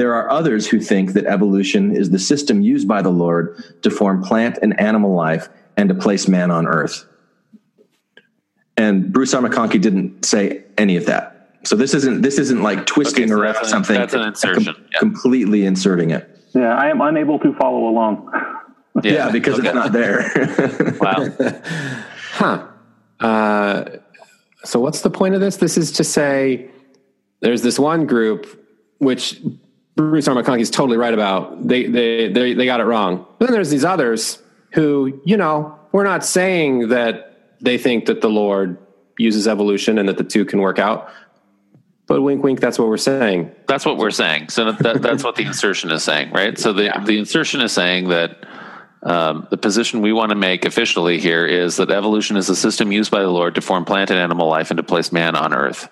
There 0.00 0.14
are 0.14 0.30
others 0.30 0.66
who 0.66 0.80
think 0.80 1.12
that 1.12 1.26
evolution 1.26 1.94
is 1.94 2.08
the 2.08 2.18
system 2.18 2.62
used 2.62 2.88
by 2.88 3.02
the 3.02 3.10
Lord 3.10 3.62
to 3.82 3.90
form 3.90 4.22
plant 4.22 4.58
and 4.62 4.80
animal 4.80 5.14
life 5.14 5.50
and 5.76 5.90
to 5.90 5.94
place 5.94 6.26
man 6.26 6.50
on 6.50 6.66
earth. 6.66 7.04
And 8.78 9.12
Bruce 9.12 9.34
R. 9.34 9.42
McConkie 9.42 9.78
didn't 9.78 10.24
say 10.24 10.64
any 10.78 10.96
of 10.96 11.04
that. 11.04 11.58
So 11.64 11.76
this 11.76 11.92
isn't 11.92 12.22
this 12.22 12.38
isn't 12.38 12.62
like 12.62 12.86
twisting 12.86 13.24
Okay, 13.24 13.32
so 13.32 13.40
around 13.40 13.54
that's 13.56 13.66
an- 13.66 13.70
something. 13.70 13.96
that's 13.98 14.14
an 14.14 14.22
insertion, 14.22 14.74
yeah. 14.90 14.98
Completely 14.98 15.66
inserting 15.66 16.12
it. 16.12 16.34
Yeah, 16.54 16.74
I 16.74 16.88
am 16.88 17.02
unable 17.02 17.38
to 17.40 17.52
follow 17.56 17.86
along. 17.86 18.32
Yeah, 19.04 19.30
because 19.30 19.58
okay. 19.58 19.68
it's 19.68 19.74
not 19.74 19.92
there. 19.92 20.96
Wow. 21.00 21.28
huh. 22.32 22.66
Uh, 23.20 23.84
so 24.64 24.80
what's 24.80 25.02
the 25.02 25.10
point 25.10 25.34
of 25.34 25.42
this? 25.42 25.58
This 25.58 25.76
is 25.76 25.92
to 25.92 26.04
say 26.04 26.70
there's 27.40 27.60
this 27.60 27.78
one 27.78 28.06
group 28.06 28.46
which 28.98 29.40
Bruce 29.96 30.28
R. 30.28 30.34
McConkie 30.34 30.60
is 30.60 30.70
totally 30.70 30.96
right 30.96 31.12
about. 31.12 31.66
They, 31.66 31.86
they, 31.86 32.28
they, 32.28 32.54
they 32.54 32.64
got 32.64 32.80
it 32.80 32.84
wrong. 32.84 33.26
But 33.38 33.46
then 33.46 33.52
there's 33.52 33.70
these 33.70 33.84
others 33.84 34.42
who, 34.72 35.20
you 35.24 35.36
know, 35.36 35.78
we're 35.92 36.04
not 36.04 36.24
saying 36.24 36.88
that 36.88 37.54
they 37.60 37.76
think 37.76 38.06
that 38.06 38.20
the 38.20 38.30
Lord 38.30 38.78
uses 39.18 39.46
evolution 39.46 39.98
and 39.98 40.08
that 40.08 40.16
the 40.16 40.24
two 40.24 40.44
can 40.44 40.60
work 40.60 40.78
out. 40.78 41.10
But 42.06 42.22
wink, 42.22 42.42
wink, 42.42 42.60
that's 42.60 42.78
what 42.78 42.88
we're 42.88 42.96
saying. 42.96 43.54
That's 43.68 43.84
what 43.84 43.96
we're 43.96 44.10
saying. 44.10 44.48
So 44.48 44.72
that, 44.72 45.02
that's 45.02 45.22
what 45.22 45.36
the 45.36 45.44
insertion 45.44 45.90
is 45.90 46.02
saying, 46.02 46.32
right? 46.32 46.58
So 46.58 46.72
the, 46.72 46.90
the 47.04 47.18
insertion 47.18 47.60
is 47.60 47.72
saying 47.72 48.08
that 48.08 48.46
um, 49.02 49.46
the 49.50 49.56
position 49.56 50.00
we 50.00 50.12
want 50.12 50.30
to 50.30 50.34
make 50.34 50.64
officially 50.64 51.20
here 51.20 51.46
is 51.46 51.76
that 51.76 51.90
evolution 51.90 52.36
is 52.36 52.48
a 52.48 52.56
system 52.56 52.90
used 52.90 53.10
by 53.10 53.20
the 53.20 53.28
Lord 53.28 53.54
to 53.54 53.60
form 53.60 53.84
plant 53.84 54.10
and 54.10 54.18
animal 54.18 54.48
life 54.48 54.70
and 54.70 54.78
to 54.78 54.82
place 54.82 55.12
man 55.12 55.36
on 55.36 55.54
earth. 55.54 55.88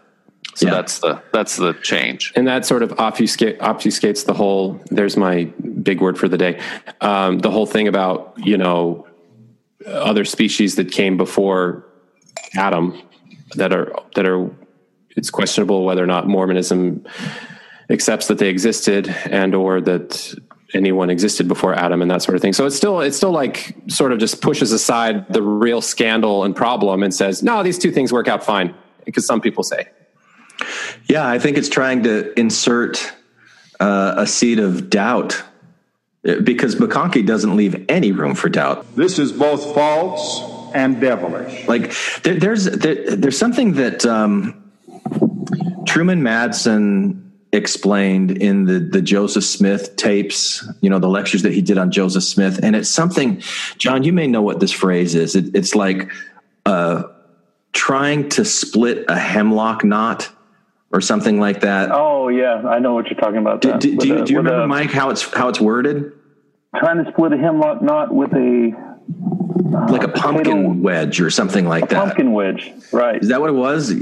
So 0.59 0.67
Yeah. 0.67 0.75
that's 0.75 0.99
the 0.99 1.23
that's 1.33 1.55
the 1.57 1.73
change. 1.83 2.33
and 2.35 2.49
that 2.49 2.67
sort 2.67 2.83
of 2.83 2.91
obfuscate, 2.99 3.61
obfuscates 3.61 4.25
the 4.27 4.35
whole 4.35 4.81
there's 4.91 5.17
my 5.17 5.45
big 5.89 6.01
word 6.01 6.19
for 6.19 6.27
the 6.29 6.37
day 6.37 6.59
um, 7.01 7.39
the 7.39 7.51
whole 7.51 7.65
thing 7.75 7.87
about 7.87 8.35
you 8.51 8.59
know 8.59 9.07
other 9.87 10.25
species 10.25 10.75
that 10.75 10.91
came 10.91 11.17
before 11.17 11.85
adam 12.57 12.87
that 13.55 13.73
are 13.73 13.87
that 14.17 14.27
are 14.27 14.51
it's 15.17 15.31
questionable 15.31 15.85
whether 15.85 16.03
or 16.03 16.09
not 16.09 16.27
mormonism 16.27 17.05
accepts 17.89 18.27
that 18.27 18.39
they 18.39 18.49
existed 18.49 19.09
and 19.31 19.55
or 19.55 19.81
that 19.81 20.35
anyone 20.75 21.09
existed 21.09 21.47
before 21.47 21.73
adam 21.75 22.03
and 22.03 22.11
that 22.11 22.21
sort 22.21 22.35
of 22.35 22.43
thing 22.43 22.53
so 22.53 22.67
it's 22.67 22.77
still 22.77 23.01
it's 23.01 23.17
still 23.17 23.31
like 23.31 23.77
sort 23.87 24.11
of 24.13 24.19
just 24.19 24.43
pushes 24.43 24.73
aside 24.73 25.25
the 25.33 25.41
real 25.43 25.81
scandal 25.81 26.43
and 26.43 26.57
problem 26.57 27.05
and 27.05 27.15
says 27.15 27.45
no 27.45 27.63
these 27.63 27.79
two 27.79 27.93
things 27.93 28.13
work 28.13 28.27
out 28.27 28.43
fine 28.45 28.75
because 29.07 29.25
some 29.25 29.41
people 29.41 29.63
say 29.63 29.87
yeah, 31.09 31.27
I 31.27 31.39
think 31.39 31.57
it's 31.57 31.69
trying 31.69 32.03
to 32.05 32.39
insert 32.39 33.13
uh, 33.81 34.15
a 34.19 34.27
seed 34.27 34.59
of 34.59 34.91
doubt 34.91 35.43
because 36.23 36.77
McConkie 36.77 37.27
doesn't 37.27 37.57
leave 37.57 37.87
any 37.89 38.13
room 38.13 38.35
for 38.35 38.49
doubt. 38.49 38.97
This 38.97 39.19
is 39.19 39.33
both 39.33 39.75
false 39.75 40.75
and 40.75 41.01
devilish. 41.01 41.67
Like 41.67 41.95
there, 42.23 42.35
there's 42.35 42.65
there, 42.65 43.17
there's 43.17 43.39
something 43.39 43.75
that 43.75 44.05
um, 44.05 44.71
Truman 45.87 46.21
Madsen 46.23 47.25
explained 47.53 48.43
in 48.43 48.65
the 48.65 48.79
the 48.79 49.01
Joseph 49.01 49.45
Smith 49.45 49.97
tapes, 49.97 50.67
you 50.81 50.91
know, 50.91 50.99
the 50.99 51.09
lectures 51.09 51.43
that 51.43 51.53
he 51.53 51.63
did 51.63 51.79
on 51.79 51.91
Joseph 51.91 52.25
Smith, 52.25 52.61
and 52.63 52.77
it's 52.77 52.91
something. 52.91 53.43
John, 53.79 54.03
you 54.03 54.13
may 54.13 54.27
know 54.27 54.43
what 54.43 54.61
this 54.61 54.73
phrase 54.73 55.15
is. 55.15 55.35
It, 55.35 55.55
it's 55.55 55.75
like 55.75 56.11
uh, 56.67 57.05
trying 57.73 58.29
to 58.31 58.45
split 58.45 59.07
a 59.09 59.19
hemlock 59.19 59.85
knot 59.85 60.29
or 60.91 61.01
something 61.01 61.39
like 61.41 61.61
that. 61.61 61.91
Oh 61.93 62.29
yeah, 62.29 62.63
I 62.67 62.79
know 62.79 62.95
what 62.95 63.07
you're 63.07 63.19
talking 63.19 63.39
about. 63.39 63.61
do, 63.61 63.77
do, 63.79 63.97
do 63.97 64.09
you, 64.09 64.19
a- 64.19 64.25
do 64.25 64.33
you 64.33 64.39
remember, 64.39 64.63
a- 64.63 64.69
Mike, 64.69 64.91
how 64.91 65.11
it's 65.11 65.23
how 65.35 65.49
it's 65.49 65.61
worded? 65.61 66.13
Trying 66.77 67.05
to 67.05 67.11
split 67.11 67.33
a 67.33 67.39
hemlock 67.39 67.83
knot 67.83 68.15
with 68.15 68.33
a 68.35 68.73
uh, 68.75 69.93
like 69.93 70.03
a 70.03 70.09
pumpkin 70.09 70.45
potato- 70.65 70.83
wedge 70.83 71.21
or 71.21 71.31
something 71.31 71.67
like 71.67 71.89
that. 71.91 72.05
Pumpkin 72.05 72.33
wedge, 72.33 72.71
right? 72.93 73.21
Is 73.23 73.29
that 73.29 73.41
what 73.41 73.51
it 73.51 73.55
was? 73.55 73.93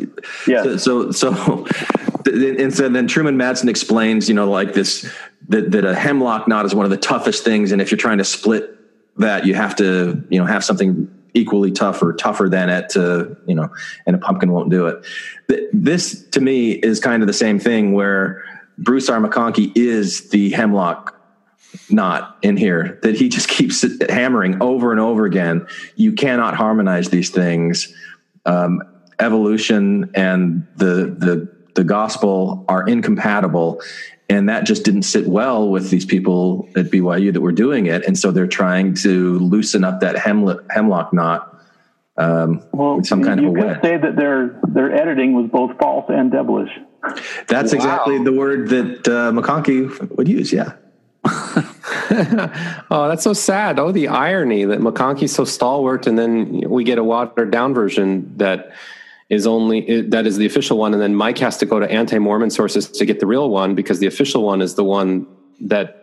Yeah. 0.47 0.63
So, 0.63 0.77
so, 0.77 1.11
so 1.13 1.67
and 2.27 2.75
so 2.75 2.89
then 2.89 3.07
Truman 3.07 3.37
Madsen 3.37 3.69
explains, 3.69 4.29
you 4.29 4.35
know, 4.35 4.51
like 4.51 4.75
this 4.75 5.11
that, 5.49 5.71
that 5.73 5.85
a 5.85 5.95
hemlock 5.95 6.49
knot 6.49 6.67
is 6.67 6.75
one 6.75 6.85
of 6.85 6.91
the 6.91 6.97
toughest 6.97 7.45
things, 7.45 7.73
and 7.73 7.81
if 7.81 7.91
you're 7.91 7.99
trying 7.99 8.19
to 8.19 8.25
split 8.25 8.73
that, 9.19 9.47
you 9.47 9.55
have 9.55 9.75
to, 9.77 10.23
you 10.29 10.39
know, 10.39 10.45
have 10.47 10.65
something 10.65 11.13
equally 11.37 11.71
tough 11.71 12.03
or 12.03 12.13
tougher 12.13 12.49
than 12.49 12.69
it 12.69 12.89
to, 12.91 13.37
you 13.47 13.55
know, 13.55 13.69
and 14.07 14.17
a 14.17 14.19
pumpkin 14.19 14.53
won't 14.53 14.71
do 14.71 14.87
it. 14.87 15.05
This 15.73 16.27
to 16.31 16.41
me 16.41 16.73
is 16.73 16.99
kind 16.99 17.23
of 17.23 17.27
the 17.27 17.33
same 17.33 17.59
thing 17.59 17.93
where 17.93 18.45
Bruce 18.79 19.09
R. 19.09 19.31
Is 19.75 20.31
the 20.31 20.51
hemlock 20.51 21.15
knot 21.91 22.39
in 22.43 22.57
here 22.57 22.99
that 23.03 23.17
he 23.17 23.29
just 23.29 23.49
keeps 23.57 23.85
hammering 24.09 24.61
over 24.63 24.91
and 24.93 25.01
over 25.01 25.25
again. 25.25 25.67
You 25.95 26.13
cannot 26.13 26.55
harmonize 26.55 27.11
these 27.11 27.31
things. 27.31 27.95
Um, 28.45 28.83
evolution 29.19 30.11
and 30.15 30.67
the 30.77 31.17
the 31.19 31.57
the 31.75 31.85
gospel 31.85 32.65
are 32.69 32.87
incompatible, 32.89 33.81
and 34.29 34.49
that 34.49 34.65
just 34.65 34.85
didn't 34.85 35.03
sit 35.03 35.27
well 35.29 35.69
with 35.69 35.91
these 35.91 36.05
people 36.05 36.69
at 36.77 36.87
BYU 36.87 37.33
that 37.33 37.41
were 37.41 37.53
doing 37.53 37.87
it, 37.87 38.05
and 38.07 38.19
so 38.19 38.31
they're 38.33 38.47
trying 38.47 38.95
to 38.95 39.39
loosen 39.39 39.85
up 39.85 40.01
that 40.01 40.17
hemlock 40.19 40.65
hemlock 40.71 41.13
knot. 41.13 41.53
Um, 42.19 42.63
Well, 42.73 42.97
with 42.97 43.07
some 43.07 43.23
kind 43.23 43.41
you 43.41 43.49
of 43.49 43.55
a 43.55 43.59
could 43.59 43.67
wedge. 43.69 43.83
say 43.83 43.97
that 43.99 44.17
their 44.17 44.59
their 44.69 44.93
editing 44.95 45.35
was 45.35 45.51
both 45.51 45.77
false 45.79 46.07
and 46.09 46.31
devilish. 46.31 46.71
That's 47.47 47.73
exactly 47.73 48.23
the 48.25 48.33
word 48.33 48.69
that 48.71 49.07
uh, 49.07 49.31
McConkie 49.33 50.17
would 50.17 50.27
use. 50.29 50.53
Yeah. 50.53 50.73
Oh, 52.89 53.09
that's 53.09 53.25
so 53.25 53.33
sad. 53.33 53.79
Oh, 53.81 53.91
the 53.91 54.09
irony 54.09 54.65
that 54.65 54.79
McConkie's 54.79 55.33
so 55.33 55.45
stalwart, 55.45 56.07
and 56.07 56.17
then 56.19 56.69
we 56.71 56.85
get 56.85 56.99
a 56.99 57.05
watered 57.05 57.51
down 57.51 57.75
version 57.75 58.33
that 58.37 58.71
is 59.29 59.47
only 59.47 60.03
that 60.03 60.27
is 60.27 60.37
the 60.37 60.47
official 60.47 60.79
one, 60.79 60.93
and 60.93 61.03
then 61.03 61.15
Mike 61.15 61.39
has 61.39 61.57
to 61.59 61.67
go 61.67 61.81
to 61.81 61.91
anti 61.91 62.19
Mormon 62.19 62.51
sources 62.51 62.89
to 62.91 63.05
get 63.05 63.19
the 63.21 63.27
real 63.27 63.51
one 63.51 63.75
because 63.75 63.99
the 63.99 64.07
official 64.07 64.43
one 64.45 64.63
is 64.63 64.75
the 64.75 64.85
one 64.85 65.27
that 65.63 66.03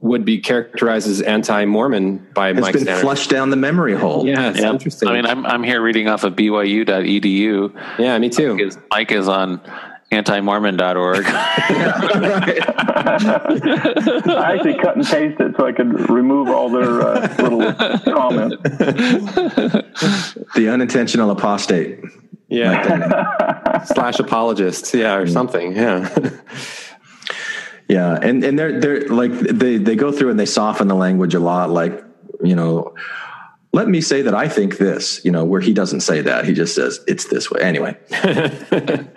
would 0.00 0.24
be 0.24 0.38
characterized 0.38 1.08
as 1.08 1.20
anti 1.20 1.64
Mormon 1.66 2.26
by 2.34 2.48
Has 2.48 2.60
Mike 2.60 2.72
been 2.72 2.82
standards. 2.82 3.02
flushed 3.02 3.28
down 3.30 3.50
the 3.50 3.56
memory 3.56 3.94
hole. 3.94 4.26
Yeah, 4.26 4.50
it's 4.50 4.60
Yeah. 4.60 4.70
interesting. 4.70 5.08
I 5.08 5.12
mean, 5.14 5.26
I'm 5.26 5.44
I'm 5.44 5.62
here 5.62 5.82
reading 5.82 6.08
off 6.08 6.24
of 6.24 6.34
BYU.edu. 6.36 7.72
yeah, 7.98 8.18
me 8.18 8.28
too. 8.28 8.56
Because 8.56 8.78
Mike 8.90 9.12
is 9.12 9.28
on 9.28 9.60
antimormon.org. 10.10 11.24
I 14.26 14.54
actually 14.54 14.78
cut 14.78 14.96
and 14.96 15.06
paste 15.06 15.40
it 15.40 15.54
so 15.56 15.66
I 15.66 15.72
could 15.72 16.10
remove 16.10 16.48
all 16.48 16.68
their 16.68 17.00
uh, 17.00 17.34
little 17.38 17.72
comments. 18.12 18.56
The 20.54 20.68
unintentional 20.70 21.30
apostate. 21.30 22.00
Yeah, 22.48 23.84
slash 23.94 24.18
apologists. 24.18 24.92
Yeah, 24.92 25.14
or 25.14 25.26
something. 25.28 25.72
Yeah. 25.76 26.08
Yeah, 27.90 28.18
and 28.22 28.44
and 28.44 28.56
they're 28.56 28.80
they're 28.80 29.08
like 29.08 29.32
they 29.32 29.76
they 29.76 29.96
go 29.96 30.12
through 30.12 30.30
and 30.30 30.38
they 30.38 30.46
soften 30.46 30.86
the 30.86 30.94
language 30.94 31.34
a 31.34 31.40
lot. 31.40 31.70
Like 31.70 32.04
you 32.40 32.54
know, 32.54 32.94
let 33.72 33.88
me 33.88 34.00
say 34.00 34.22
that 34.22 34.34
I 34.34 34.48
think 34.48 34.78
this. 34.78 35.24
You 35.24 35.32
know, 35.32 35.44
where 35.44 35.60
he 35.60 35.72
doesn't 35.72 36.02
say 36.02 36.20
that, 36.20 36.44
he 36.44 36.52
just 36.52 36.76
says 36.76 37.00
it's 37.08 37.24
this 37.26 37.50
way. 37.50 37.60
Anyway. 37.60 37.96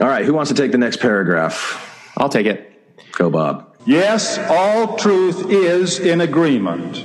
All 0.00 0.06
right, 0.06 0.24
who 0.24 0.32
wants 0.32 0.50
to 0.50 0.56
take 0.56 0.70
the 0.70 0.78
next 0.78 1.00
paragraph? 1.00 2.12
I'll 2.16 2.28
take 2.28 2.46
it. 2.46 2.72
Go, 3.12 3.30
Bob. 3.30 3.74
Yes, 3.84 4.38
all 4.48 4.96
truth 4.96 5.50
is 5.50 5.98
in 5.98 6.20
agreement, 6.20 7.04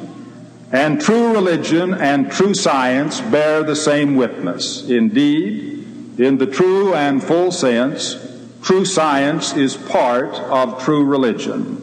and 0.72 1.02
true 1.02 1.34
religion 1.34 1.96
and 1.96 2.32
true 2.32 2.54
science 2.54 3.20
bear 3.20 3.64
the 3.64 3.76
same 3.76 4.16
witness. 4.16 4.88
Indeed, 4.88 6.20
in 6.20 6.38
the 6.38 6.46
true 6.46 6.94
and 6.94 7.24
full 7.24 7.52
sense, 7.52 8.16
true 8.62 8.86
science 8.86 9.54
is 9.54 9.76
part 9.76 10.36
of 10.36 10.84
true 10.84 11.04
religion. 11.04 11.80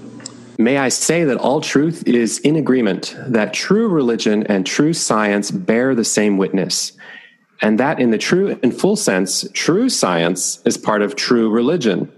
May 0.58 0.78
I 0.78 0.90
say 0.90 1.24
that 1.24 1.38
all 1.38 1.60
truth 1.60 2.06
is 2.06 2.38
in 2.38 2.54
agreement, 2.54 3.16
that 3.26 3.52
true 3.52 3.88
religion 3.88 4.46
and 4.46 4.66
true 4.66 4.92
science 4.92 5.50
bear 5.50 5.94
the 5.94 6.04
same 6.04 6.36
witness, 6.36 6.92
and 7.62 7.78
that 7.78 8.00
in 8.00 8.10
the 8.10 8.18
true 8.18 8.58
and 8.62 8.78
full 8.78 8.96
sense, 8.96 9.46
true 9.52 9.88
science 9.88 10.60
is 10.64 10.78
part 10.78 11.02
of 11.02 11.16
true 11.16 11.50
religion. 11.50 12.10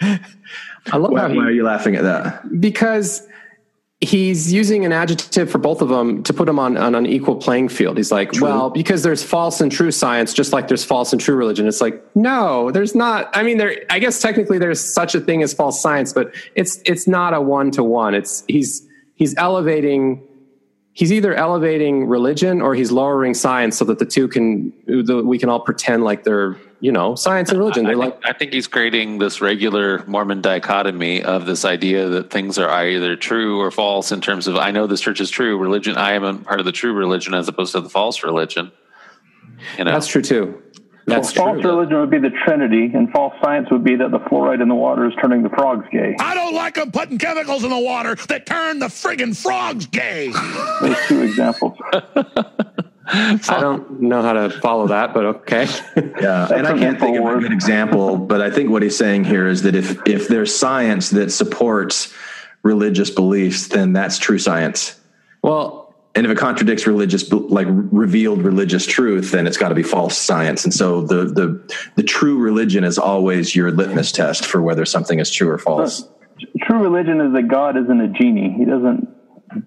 I 0.00 0.96
love 0.96 1.10
Why, 1.12 1.20
how 1.20 1.34
why 1.34 1.44
are 1.44 1.50
you 1.50 1.64
laughing 1.64 1.96
at 1.96 2.02
that? 2.02 2.60
because 2.60 3.26
he's 4.00 4.52
using 4.52 4.84
an 4.84 4.92
adjective 4.92 5.50
for 5.50 5.58
both 5.58 5.82
of 5.82 5.88
them 5.88 6.22
to 6.22 6.32
put 6.32 6.46
them 6.46 6.58
on, 6.58 6.76
on 6.76 6.94
an 6.94 7.04
equal 7.04 7.34
playing 7.34 7.68
field. 7.68 7.96
He's 7.96 8.12
like, 8.12 8.40
well, 8.40 8.70
because 8.70 9.02
there's 9.02 9.22
false 9.24 9.60
and 9.60 9.72
true 9.72 9.90
science, 9.90 10.32
just 10.32 10.52
like 10.52 10.68
there's 10.68 10.84
false 10.84 11.12
and 11.12 11.20
true 11.20 11.34
religion. 11.34 11.66
It's 11.66 11.80
like, 11.80 12.04
no, 12.14 12.70
there's 12.70 12.94
not. 12.94 13.28
I 13.36 13.42
mean, 13.42 13.58
there. 13.58 13.74
I 13.90 13.98
guess 13.98 14.20
technically 14.20 14.58
there's 14.58 14.80
such 14.80 15.14
a 15.14 15.20
thing 15.20 15.42
as 15.42 15.52
false 15.52 15.82
science, 15.82 16.12
but 16.12 16.34
it's 16.54 16.80
it's 16.84 17.08
not 17.08 17.34
a 17.34 17.40
one 17.40 17.70
to 17.72 17.82
one. 17.82 18.14
It's 18.14 18.44
he's 18.48 18.86
he's 19.14 19.36
elevating. 19.36 20.22
He's 20.98 21.12
either 21.12 21.32
elevating 21.32 22.08
religion 22.08 22.60
or 22.60 22.74
he's 22.74 22.90
lowering 22.90 23.32
science 23.32 23.78
so 23.78 23.84
that 23.84 24.00
the 24.00 24.04
two 24.04 24.26
can 24.26 24.72
the, 24.84 25.22
we 25.24 25.38
can 25.38 25.48
all 25.48 25.60
pretend 25.60 26.02
like 26.02 26.24
they're 26.24 26.56
you 26.80 26.90
know 26.90 27.14
science 27.14 27.50
and 27.50 27.60
religion. 27.60 27.86
I 27.86 27.90
They're 27.90 27.98
think, 27.98 28.14
like 28.16 28.34
I 28.34 28.36
think 28.36 28.52
he's 28.52 28.66
creating 28.66 29.18
this 29.18 29.40
regular 29.40 30.04
Mormon 30.08 30.42
dichotomy 30.42 31.22
of 31.22 31.46
this 31.46 31.64
idea 31.64 32.08
that 32.08 32.32
things 32.32 32.58
are 32.58 32.68
either 32.68 33.14
true 33.14 33.60
or 33.60 33.70
false 33.70 34.10
in 34.10 34.20
terms 34.20 34.48
of 34.48 34.56
I 34.56 34.72
know 34.72 34.88
this 34.88 35.00
church 35.00 35.20
is 35.20 35.30
true 35.30 35.56
religion. 35.56 35.96
I 35.96 36.14
am 36.14 36.24
a 36.24 36.34
part 36.34 36.58
of 36.58 36.66
the 36.66 36.72
true 36.72 36.92
religion 36.92 37.32
as 37.32 37.46
opposed 37.46 37.70
to 37.74 37.80
the 37.80 37.88
false 37.88 38.24
religion. 38.24 38.72
You 39.78 39.84
know, 39.84 39.92
that's 39.92 40.08
true 40.08 40.22
too. 40.22 40.60
That's 41.08 41.34
well, 41.34 41.46
false 41.46 41.62
true. 41.62 41.70
religion 41.70 42.00
would 42.00 42.10
be 42.10 42.18
the 42.18 42.30
Trinity, 42.44 42.90
and 42.94 43.10
false 43.10 43.32
science 43.42 43.70
would 43.70 43.82
be 43.82 43.96
that 43.96 44.10
the 44.10 44.18
fluoride 44.18 44.60
in 44.60 44.68
the 44.68 44.74
water 44.74 45.06
is 45.06 45.14
turning 45.20 45.42
the 45.42 45.48
frogs 45.48 45.86
gay. 45.90 46.14
I 46.20 46.34
don't 46.34 46.54
like 46.54 46.74
them 46.74 46.92
putting 46.92 47.18
chemicals 47.18 47.64
in 47.64 47.70
the 47.70 47.78
water 47.78 48.14
that 48.28 48.44
turn 48.44 48.78
the 48.78 48.86
friggin' 48.86 49.34
frogs 49.34 49.86
gay. 49.86 50.30
There's 50.82 51.06
two 51.06 51.22
examples. 51.22 51.78
I 53.10 53.58
don't 53.58 54.02
know 54.02 54.20
how 54.20 54.34
to 54.34 54.50
follow 54.60 54.86
that, 54.88 55.14
but 55.14 55.24
okay. 55.24 55.66
Yeah, 56.20 56.52
and 56.52 56.66
I 56.66 56.78
can't 56.78 57.00
think 57.00 57.18
of 57.18 57.24
a 57.24 57.38
good 57.38 57.52
example, 57.52 58.16
but 58.18 58.42
I 58.42 58.50
think 58.50 58.70
what 58.70 58.82
he's 58.82 58.96
saying 58.96 59.24
here 59.24 59.48
is 59.48 59.62
that 59.62 59.74
if 59.74 60.06
if 60.06 60.28
there's 60.28 60.54
science 60.54 61.10
that 61.10 61.30
supports 61.30 62.12
religious 62.62 63.08
beliefs, 63.08 63.68
then 63.68 63.94
that's 63.94 64.18
true 64.18 64.38
science. 64.38 65.00
well, 65.42 65.87
And 66.18 66.26
if 66.26 66.32
it 66.32 66.38
contradicts 66.38 66.84
religious, 66.84 67.30
like 67.30 67.68
revealed 67.70 68.42
religious 68.42 68.84
truth, 68.84 69.30
then 69.30 69.46
it's 69.46 69.56
got 69.56 69.68
to 69.68 69.76
be 69.76 69.84
false 69.84 70.18
science. 70.18 70.64
And 70.64 70.74
so 70.74 71.02
the 71.02 71.26
the 71.26 71.74
the 71.94 72.02
true 72.02 72.38
religion 72.38 72.82
is 72.82 72.98
always 72.98 73.54
your 73.54 73.70
litmus 73.70 74.10
test 74.10 74.44
for 74.44 74.60
whether 74.60 74.84
something 74.84 75.20
is 75.20 75.30
true 75.30 75.48
or 75.48 75.58
false. 75.58 76.08
True 76.62 76.82
religion 76.82 77.20
is 77.20 77.32
that 77.34 77.46
God 77.46 77.76
isn't 77.76 78.00
a 78.00 78.08
genie. 78.08 78.52
He 78.58 78.64
doesn't 78.64 79.06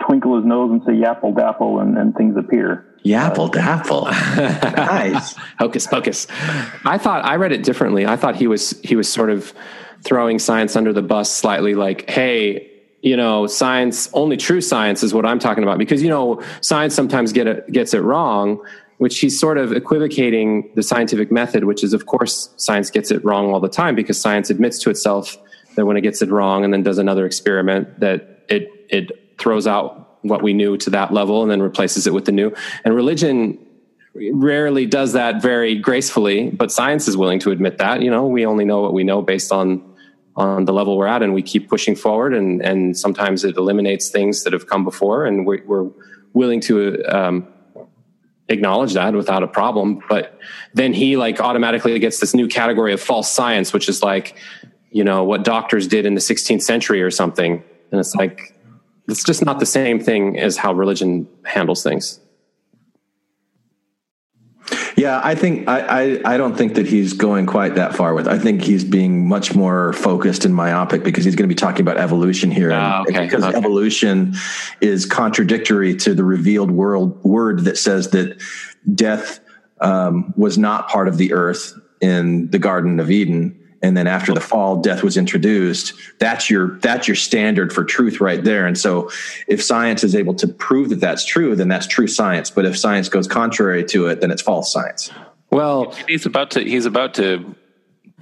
twinkle 0.05 0.35
his 0.35 0.45
nose 0.45 0.71
and 0.71 0.81
say 0.85 0.91
yapple 0.91 1.33
dapple 1.33 1.79
and, 1.79 1.97
and 1.97 2.13
things 2.15 2.35
appear. 2.35 2.97
Yapple 3.05 3.47
uh, 3.47 3.51
dapple, 3.51 4.03
nice. 4.75 5.33
hocus 5.57 5.87
pocus. 5.87 6.27
I 6.83 6.97
thought 6.97 7.23
I 7.23 7.37
read 7.37 7.53
it 7.53 7.63
differently. 7.63 8.05
I 8.05 8.17
thought 8.17 8.35
he 8.35 8.47
was 8.47 8.77
he 8.81 8.97
was 8.97 9.07
sort 9.07 9.29
of 9.29 9.53
throwing 10.03 10.37
science 10.37 10.75
under 10.75 10.91
the 10.91 11.01
bus 11.01 11.33
slightly, 11.33 11.75
like, 11.75 12.09
hey, 12.09 12.70
you 13.01 13.17
know, 13.17 13.47
science 13.47 14.09
only 14.13 14.37
true 14.37 14.61
science 14.61 15.03
is 15.03 15.13
what 15.13 15.25
I'm 15.25 15.39
talking 15.39 15.63
about 15.63 15.77
because 15.77 16.03
you 16.03 16.09
know 16.09 16.41
science 16.61 16.93
sometimes 16.93 17.33
get 17.33 17.47
it, 17.47 17.71
gets 17.71 17.93
it 17.93 18.01
wrong. 18.01 18.63
Which 18.97 19.19
he's 19.19 19.39
sort 19.39 19.57
of 19.57 19.71
equivocating 19.71 20.69
the 20.75 20.83
scientific 20.83 21.31
method, 21.31 21.63
which 21.63 21.83
is, 21.83 21.91
of 21.91 22.05
course, 22.05 22.53
science 22.57 22.91
gets 22.91 23.09
it 23.09 23.25
wrong 23.25 23.51
all 23.51 23.59
the 23.59 23.67
time 23.67 23.95
because 23.95 24.21
science 24.21 24.51
admits 24.51 24.77
to 24.77 24.91
itself 24.91 25.37
that 25.75 25.87
when 25.87 25.97
it 25.97 26.01
gets 26.01 26.21
it 26.21 26.29
wrong 26.29 26.63
and 26.63 26.71
then 26.71 26.83
does 26.83 26.99
another 26.99 27.25
experiment, 27.25 27.99
that 27.99 28.45
it 28.47 28.69
it 28.89 29.37
throws 29.39 29.65
out 29.65 30.19
what 30.21 30.43
we 30.43 30.53
knew 30.53 30.77
to 30.77 30.91
that 30.91 31.11
level 31.11 31.41
and 31.41 31.49
then 31.49 31.63
replaces 31.63 32.05
it 32.05 32.13
with 32.13 32.25
the 32.25 32.31
new. 32.31 32.53
And 32.83 32.93
religion 32.93 33.57
rarely 34.13 34.85
does 34.85 35.13
that 35.13 35.41
very 35.41 35.75
gracefully, 35.75 36.49
but 36.51 36.71
science 36.71 37.07
is 37.07 37.17
willing 37.17 37.39
to 37.39 37.51
admit 37.51 37.77
that. 37.79 38.01
You 38.01 38.11
know, 38.11 38.27
we 38.27 38.45
only 38.45 38.65
know 38.65 38.81
what 38.81 38.93
we 38.93 39.03
know 39.03 39.21
based 39.21 39.51
on 39.51 39.81
on 40.36 40.65
the 40.65 40.74
level 40.74 40.98
we're 40.98 41.08
at, 41.08 41.21
and 41.21 41.34
we 41.34 41.42
keep 41.42 41.69
pushing 41.69 41.96
forward. 41.96 42.34
And 42.34 42.62
and 42.62 42.98
sometimes 42.98 43.44
it 43.44 43.58
eliminates 43.58 44.10
things 44.10 44.44
that 44.44 44.54
have 44.54 44.67
come 44.67 44.84
before, 44.84 45.25
and 45.25 45.46
we, 45.46 45.62
we're 45.62 45.90
willing 46.34 46.62
to. 46.62 47.04
Um, 47.04 47.48
acknowledge 48.50 48.94
that 48.96 49.13
without 49.13 49.44
a 49.44 49.48
problem 49.48 50.02
but 50.10 50.38
then 50.73 50.92
he 50.92 51.15
like 51.15 51.40
automatically 51.40 51.98
gets 52.00 52.19
this 52.19 52.34
new 52.34 52.50
category 52.50 52.92
of 52.92 53.00
false 53.00 53.32
science 53.32 53.71
which 53.71 53.88
is 53.88 54.04
like 54.04 54.36
you 54.90 55.06
know 55.06 55.23
what 55.23 55.46
doctors 55.46 55.88
did 55.88 56.06
in 56.06 56.15
the 56.15 56.19
16th 56.19 56.62
century 56.62 57.02
or 57.02 57.10
something 57.10 57.63
and 57.92 58.00
it's 58.00 58.13
like 58.13 58.54
it's 59.08 59.23
just 59.23 59.46
not 59.46 59.60
the 59.60 59.65
same 59.65 60.02
thing 60.02 60.38
as 60.38 60.58
how 60.58 60.73
religion 60.73 61.29
handles 61.46 61.82
things 61.82 62.19
Yeah, 65.02 65.19
I 65.23 65.33
think 65.33 65.67
I, 65.67 65.79
I 65.79 66.33
I 66.35 66.37
don't 66.37 66.56
think 66.56 66.75
that 66.75 66.85
he's 66.85 67.13
going 67.13 67.47
quite 67.47 67.73
that 67.73 67.95
far 67.95 68.13
with. 68.13 68.27
I 68.27 68.37
think 68.37 68.62
he's 68.62 68.83
being 68.83 69.27
much 69.27 69.56
more 69.56 69.93
focused 69.93 70.45
and 70.45 70.54
myopic 70.54 71.04
because 71.04 71.25
he's 71.25 71.35
going 71.35 71.49
to 71.49 71.54
be 71.54 71.58
talking 71.58 71.81
about 71.81 71.97
evolution 71.97 72.52
here, 72.52 72.69
and- 72.69 73.08
okay, 73.08 73.25
because 73.25 73.43
okay. 73.43 73.58
evolution 73.58 74.35
is 74.79 75.08
contradictory 75.08 75.95
to 75.95 76.13
the 76.13 76.23
revealed 76.23 76.69
world 76.69 77.23
word 77.23 77.62
that 77.62 77.79
says 77.79 78.12
that 78.12 78.39
death 78.93 79.39
um, 79.79 80.35
was 80.37 80.60
not 80.60 80.87
part 80.87 81.08
of 81.08 81.17
the 81.17 81.33
earth 81.33 81.73
in 81.99 82.52
the 82.52 82.60
Garden 82.60 82.99
of 82.99 83.10
Eden. 83.10 83.58
And 83.84 83.98
then 83.98 84.06
after 84.06 84.34
the 84.34 84.40
fall, 84.42 84.79
death 84.82 85.02
was 85.02 85.17
introduced. 85.17 85.94
That's 86.19 86.50
your 86.50 86.77
that's 86.79 87.08
your 87.08 87.15
standard 87.15 87.73
for 87.73 87.84
truth 87.84 88.21
right 88.21 88.44
there. 88.44 88.67
And 88.67 88.77
so, 88.77 89.10
if 89.48 89.63
science 89.63 90.04
is 90.04 90.13
able 90.15 90.36
to 90.36 90.48
prove 90.48 90.90
that 90.90 91.00
that's 91.00 91.25
true, 91.25 91.56
then 91.56 91.67
that's 91.67 91.88
true 91.88 92.08
science. 92.08 92.52
But 92.52 92.65
if 92.65 92.77
science 92.77 93.10
goes 93.10 93.27
contrary 93.27 93.84
to 93.86 94.06
it, 94.08 94.21
then 94.21 94.29
it's 94.29 94.42
false 94.42 94.71
science. 94.71 95.10
Well, 95.50 95.92
He's 96.08 96.25
about 96.27 96.52
to. 96.52 96.62
He's 96.63 96.86
about 96.86 97.15
to 97.15 97.56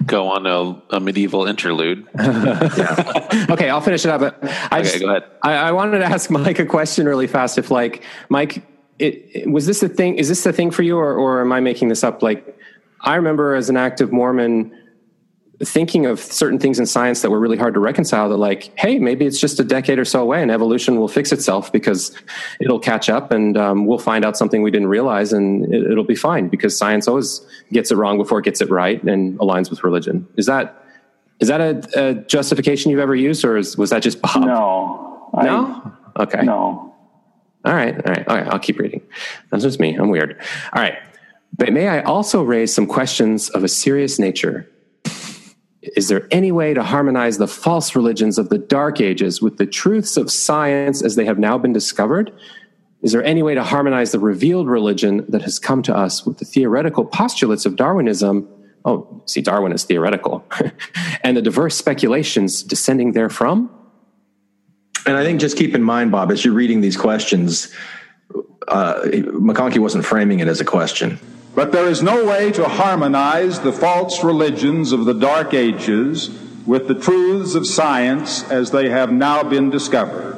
go 0.06 0.28
on 0.28 0.46
a, 0.46 0.96
a 0.96 0.98
medieval 0.98 1.44
interlude. 1.44 2.06
okay, 2.18 3.68
I'll 3.68 3.82
finish 3.82 4.04
it 4.06 4.10
up. 4.10 4.20
But 4.22 4.38
I 4.72 4.78
Okay, 4.80 4.82
just, 4.84 5.00
go 5.00 5.10
ahead. 5.10 5.24
I, 5.42 5.52
I 5.52 5.72
wanted 5.72 5.98
to 5.98 6.06
ask 6.06 6.30
Mike 6.30 6.58
a 6.58 6.64
question 6.64 7.06
really 7.06 7.26
fast. 7.26 7.58
If 7.58 7.70
like 7.70 8.02
Mike, 8.30 8.64
it, 8.98 9.26
it- 9.34 9.50
was 9.50 9.66
this 9.66 9.82
a 9.82 9.90
thing? 9.90 10.16
Is 10.16 10.28
this 10.28 10.44
a 10.46 10.52
thing 10.54 10.70
for 10.70 10.82
you, 10.82 10.96
or, 10.96 11.14
or 11.14 11.42
am 11.42 11.52
I 11.52 11.60
making 11.60 11.88
this 11.88 12.02
up? 12.02 12.22
Like, 12.22 12.56
I 13.02 13.16
remember 13.16 13.54
as 13.54 13.68
an 13.68 13.76
active 13.76 14.10
Mormon 14.10 14.74
thinking 15.62 16.06
of 16.06 16.18
certain 16.18 16.58
things 16.58 16.78
in 16.78 16.86
science 16.86 17.20
that 17.20 17.30
were 17.30 17.38
really 17.38 17.56
hard 17.58 17.74
to 17.74 17.80
reconcile 17.80 18.28
that 18.30 18.38
like 18.38 18.72
hey 18.78 18.98
maybe 18.98 19.26
it's 19.26 19.38
just 19.38 19.60
a 19.60 19.64
decade 19.64 19.98
or 19.98 20.04
so 20.06 20.22
away 20.22 20.40
and 20.40 20.50
evolution 20.50 20.96
will 20.98 21.06
fix 21.08 21.32
itself 21.32 21.70
because 21.70 22.16
it'll 22.60 22.78
catch 22.80 23.10
up 23.10 23.30
and 23.30 23.58
um, 23.58 23.84
we'll 23.84 23.98
find 23.98 24.24
out 24.24 24.36
something 24.38 24.62
we 24.62 24.70
didn't 24.70 24.88
realize 24.88 25.32
and 25.34 25.72
it, 25.74 25.90
it'll 25.90 26.04
be 26.04 26.14
fine 26.14 26.48
because 26.48 26.76
science 26.76 27.06
always 27.06 27.44
gets 27.72 27.90
it 27.90 27.96
wrong 27.96 28.16
before 28.16 28.38
it 28.38 28.44
gets 28.44 28.62
it 28.62 28.70
right 28.70 29.02
and 29.04 29.38
aligns 29.38 29.68
with 29.68 29.84
religion 29.84 30.26
is 30.36 30.46
that 30.46 30.82
is 31.40 31.48
that 31.48 31.60
a, 31.60 32.08
a 32.08 32.14
justification 32.14 32.90
you've 32.90 33.00
ever 33.00 33.14
used 33.14 33.44
or 33.44 33.58
is, 33.58 33.76
was 33.76 33.90
that 33.90 34.02
just 34.02 34.22
bob 34.22 34.42
No. 34.44 35.30
I- 35.34 35.44
no 35.44 35.92
okay 36.18 36.42
no. 36.42 36.94
all 37.66 37.74
right, 37.74 37.94
all 37.94 38.12
right, 38.14 38.28
all 38.28 38.36
right. 38.38 38.46
I'll 38.48 38.58
keep 38.58 38.78
reading. 38.78 39.02
That's 39.50 39.62
just 39.62 39.78
me. 39.78 39.94
I'm 39.94 40.08
weird. 40.08 40.40
All 40.72 40.80
right. 40.82 40.94
But 41.58 41.72
may 41.74 41.88
I 41.88 42.00
also 42.02 42.42
raise 42.42 42.72
some 42.74 42.86
questions 42.86 43.50
of 43.50 43.62
a 43.64 43.68
serious 43.68 44.18
nature? 44.18 44.69
Is 45.82 46.08
there 46.08 46.28
any 46.30 46.52
way 46.52 46.74
to 46.74 46.82
harmonize 46.82 47.38
the 47.38 47.48
false 47.48 47.96
religions 47.96 48.38
of 48.38 48.50
the 48.50 48.58
Dark 48.58 49.00
Ages 49.00 49.40
with 49.40 49.56
the 49.56 49.66
truths 49.66 50.16
of 50.16 50.30
science 50.30 51.02
as 51.02 51.16
they 51.16 51.24
have 51.24 51.38
now 51.38 51.56
been 51.56 51.72
discovered? 51.72 52.32
Is 53.02 53.12
there 53.12 53.24
any 53.24 53.42
way 53.42 53.54
to 53.54 53.64
harmonize 53.64 54.12
the 54.12 54.18
revealed 54.18 54.68
religion 54.68 55.24
that 55.28 55.40
has 55.42 55.58
come 55.58 55.82
to 55.84 55.96
us 55.96 56.26
with 56.26 56.38
the 56.38 56.44
theoretical 56.44 57.06
postulates 57.06 57.64
of 57.64 57.76
Darwinism? 57.76 58.46
Oh, 58.84 59.22
see, 59.24 59.40
Darwin 59.40 59.72
is 59.72 59.84
theoretical. 59.84 60.44
and 61.24 61.36
the 61.36 61.42
diverse 61.42 61.76
speculations 61.76 62.62
descending 62.62 63.14
therefrom? 63.14 63.70
And 65.06 65.16
I 65.16 65.24
think 65.24 65.40
just 65.40 65.56
keep 65.56 65.74
in 65.74 65.82
mind, 65.82 66.12
Bob, 66.12 66.30
as 66.30 66.44
you're 66.44 66.52
reading 66.52 66.82
these 66.82 66.96
questions, 66.96 67.74
uh, 68.68 69.00
McConkie 69.04 69.78
wasn't 69.78 70.04
framing 70.04 70.40
it 70.40 70.48
as 70.48 70.60
a 70.60 70.64
question. 70.64 71.18
But 71.54 71.72
there 71.72 71.88
is 71.88 72.02
no 72.02 72.24
way 72.24 72.52
to 72.52 72.68
harmonize 72.68 73.60
the 73.60 73.72
false 73.72 74.22
religions 74.22 74.92
of 74.92 75.04
the 75.04 75.14
Dark 75.14 75.52
Ages 75.52 76.30
with 76.64 76.86
the 76.86 76.94
truths 76.94 77.54
of 77.54 77.66
science 77.66 78.48
as 78.50 78.70
they 78.70 78.88
have 78.88 79.12
now 79.12 79.42
been 79.42 79.70
discovered. 79.70 80.36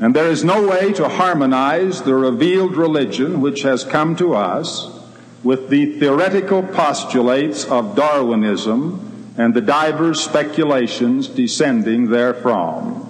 And 0.00 0.14
there 0.14 0.30
is 0.30 0.44
no 0.44 0.66
way 0.66 0.92
to 0.94 1.08
harmonize 1.08 2.02
the 2.02 2.14
revealed 2.14 2.76
religion 2.76 3.40
which 3.40 3.62
has 3.62 3.84
come 3.84 4.16
to 4.16 4.34
us 4.34 4.88
with 5.42 5.68
the 5.68 5.98
theoretical 5.98 6.62
postulates 6.62 7.64
of 7.64 7.96
Darwinism 7.96 9.34
and 9.36 9.54
the 9.54 9.60
divers 9.60 10.20
speculations 10.20 11.28
descending 11.28 12.10
therefrom. 12.10 13.04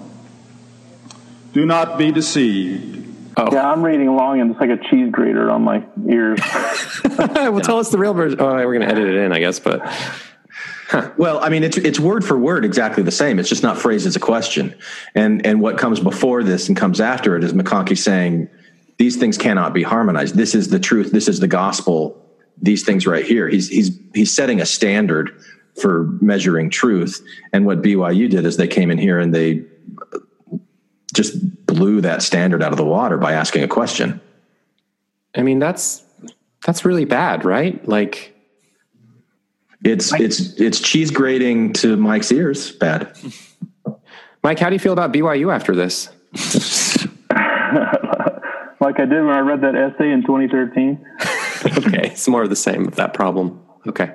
Do 1.53 1.65
not 1.65 1.99
be 1.99 2.11
deceived. 2.11 2.98
Oh. 3.39 3.49
Yeah, 3.53 3.71
I'm 3.71 3.85
reading 3.85 4.09
along 4.09 4.41
and 4.41 4.51
it's 4.51 4.61
like 4.61 4.71
a 4.71 4.79
cheese 4.91 5.11
grater 5.13 5.51
on 5.51 5.63
my 5.63 5.85
ears. 6.09 6.41
well, 7.19 7.61
tell 7.61 7.79
us 7.79 7.91
the 7.91 7.99
real 7.99 8.13
version. 8.13 8.41
Oh, 8.41 8.55
we're 8.55 8.75
going 8.75 8.81
to 8.81 8.89
edit 8.89 9.09
it 9.09 9.15
in, 9.15 9.33
I 9.33 9.39
guess, 9.39 9.61
but 9.61 9.81
Well, 11.17 11.39
I 11.43 11.49
mean, 11.49 11.65
it's 11.65 11.77
it's 11.77 12.01
word 12.01 12.25
for 12.25 12.39
word 12.39 12.65
exactly 12.65 13.03
the 13.03 13.11
same. 13.11 13.39
It's 13.39 13.49
just 13.49 13.63
not 13.63 13.79
phrased 13.79 14.07
as 14.07 14.17
a 14.17 14.21
question. 14.21 14.75
And 15.15 15.45
and 15.45 15.61
what 15.61 15.79
comes 15.79 16.01
before 16.01 16.43
this 16.43 16.69
and 16.69 16.77
comes 16.77 17.01
after 17.01 17.37
it 17.37 17.45
is 17.45 17.53
McConkie 17.53 17.99
saying 17.99 18.49
these 18.97 19.17
things 19.17 19.37
cannot 19.37 19.75
be 19.75 19.83
harmonized. 19.83 20.35
This 20.35 20.55
is 20.55 20.69
the 20.69 20.81
truth. 20.81 21.13
This 21.13 21.29
is 21.29 21.41
the 21.41 21.49
gospel. 21.49 22.25
These 22.61 22.85
things 22.85 23.07
right 23.07 23.25
here. 23.25 23.49
He's 23.49 23.69
he's 23.69 23.99
he's 24.15 24.35
setting 24.35 24.61
a 24.61 24.67
standard 24.67 25.39
for 25.81 26.05
measuring 26.21 26.71
truth. 26.71 27.23
And 27.53 27.67
what 27.67 27.83
BYU 27.83 28.29
did 28.29 28.45
is 28.45 28.57
they 28.57 28.67
came 28.67 28.91
in 28.91 28.99
here 28.99 29.19
and 29.19 29.35
they 29.35 29.65
just 31.15 31.37
blew 31.69 32.01
that 32.01 32.23
standard 32.23 32.63
out 32.63 32.73
of 32.73 32.79
the 32.79 32.85
water 32.85 33.17
by 33.17 33.35
asking 33.35 33.63
a 33.63 33.69
question. 33.69 34.21
I 35.37 35.43
mean, 35.43 35.61
that's 35.61 36.03
that's 36.67 36.85
really 36.85 37.05
bad, 37.05 37.45
right? 37.45 37.87
Like, 37.87 38.35
It's 39.85 40.13
it's 40.15 40.59
it's 40.59 40.81
cheese 40.81 41.13
grating 41.13 41.73
to 41.75 41.97
Mike's 41.97 42.33
ears. 42.33 42.73
Bad. 42.73 43.17
Mike, 44.43 44.59
how 44.59 44.69
do 44.69 44.75
you 44.75 44.81
feel 44.81 44.93
about 44.93 45.13
BYU 45.13 45.55
after 45.55 45.77
this? 45.77 46.09
like 48.81 48.99
I 48.99 49.05
did 49.05 49.23
when 49.23 49.35
I 49.35 49.41
read 49.41 49.61
that 49.61 49.75
essay 49.75 50.11
in 50.11 50.23
2013. 50.23 51.05
okay, 51.79 52.11
it's 52.13 52.29
more 52.29 52.43
of 52.43 52.51
the 52.51 52.57
same 52.57 52.87
of 52.87 52.97
that 52.97 53.15
problem. 53.15 53.61
Okay. 53.87 54.15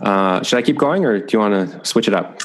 Uh, 0.00 0.42
should 0.42 0.58
I 0.58 0.62
keep 0.62 0.78
going, 0.78 1.04
or 1.04 1.18
do 1.18 1.26
you 1.32 1.38
want 1.38 1.70
to 1.70 1.84
switch 1.84 2.08
it 2.08 2.14
up? 2.14 2.40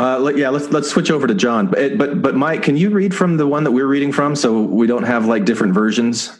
Uh, 0.00 0.18
let- 0.18 0.36
yeah, 0.36 0.48
let's 0.48 0.70
let's 0.70 0.88
switch 0.88 1.10
over 1.10 1.26
to 1.26 1.34
John. 1.34 1.66
But 1.66 1.98
but 1.98 2.22
but 2.22 2.34
Mike, 2.34 2.62
can 2.62 2.76
you 2.76 2.90
read 2.90 3.14
from 3.14 3.36
the 3.36 3.46
one 3.46 3.64
that 3.64 3.72
we're 3.72 3.86
reading 3.86 4.12
from, 4.12 4.34
so 4.34 4.62
we 4.62 4.86
don't 4.86 5.02
have 5.02 5.26
like 5.26 5.44
different 5.44 5.74
versions? 5.74 6.36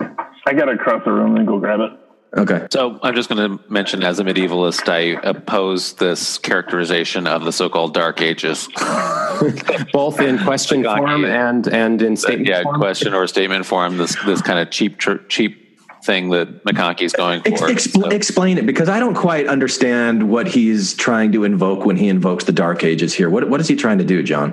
I 0.46 0.54
got 0.54 0.64
to 0.66 0.76
cross 0.78 1.02
the 1.04 1.12
room 1.12 1.36
and 1.36 1.46
go 1.46 1.58
grab 1.58 1.80
it. 1.80 1.92
Okay. 2.36 2.66
So 2.70 2.98
I'm 3.02 3.14
just 3.14 3.28
going 3.28 3.58
to 3.58 3.70
mention, 3.70 4.04
as 4.04 4.20
a 4.20 4.24
medievalist, 4.24 4.88
I 4.88 5.20
oppose 5.28 5.94
this 5.94 6.38
characterization 6.38 7.26
of 7.26 7.44
the 7.44 7.52
so-called 7.52 7.92
Dark 7.92 8.22
Ages. 8.22 8.68
Both 9.92 10.20
in 10.20 10.38
question 10.38 10.84
form 10.96 11.24
and 11.24 11.66
and 11.66 12.00
in 12.00 12.16
statement 12.16 12.48
yeah, 12.48 12.62
form. 12.62 12.80
question 12.80 13.14
or 13.14 13.26
statement 13.26 13.66
form. 13.66 13.98
This 13.98 14.16
this 14.24 14.40
kind 14.42 14.58
of 14.58 14.70
cheap 14.70 14.98
cheap 15.28 15.69
thing 16.04 16.30
that 16.30 16.64
McConkie's 16.64 17.12
going 17.12 17.42
for. 17.42 17.50
expl- 17.50 18.02
So- 18.02 18.08
Explain 18.08 18.58
it 18.58 18.66
because 18.66 18.88
I 18.88 18.98
don't 19.00 19.14
quite 19.14 19.46
understand 19.46 20.28
what 20.30 20.46
he's 20.48 20.94
trying 20.94 21.32
to 21.32 21.44
invoke 21.44 21.84
when 21.84 21.96
he 21.96 22.08
invokes 22.08 22.44
the 22.44 22.52
Dark 22.52 22.84
Ages 22.84 23.12
here. 23.14 23.28
What 23.30 23.48
what 23.50 23.60
is 23.60 23.68
he 23.68 23.76
trying 23.76 23.98
to 23.98 24.04
do, 24.04 24.22
John? 24.22 24.52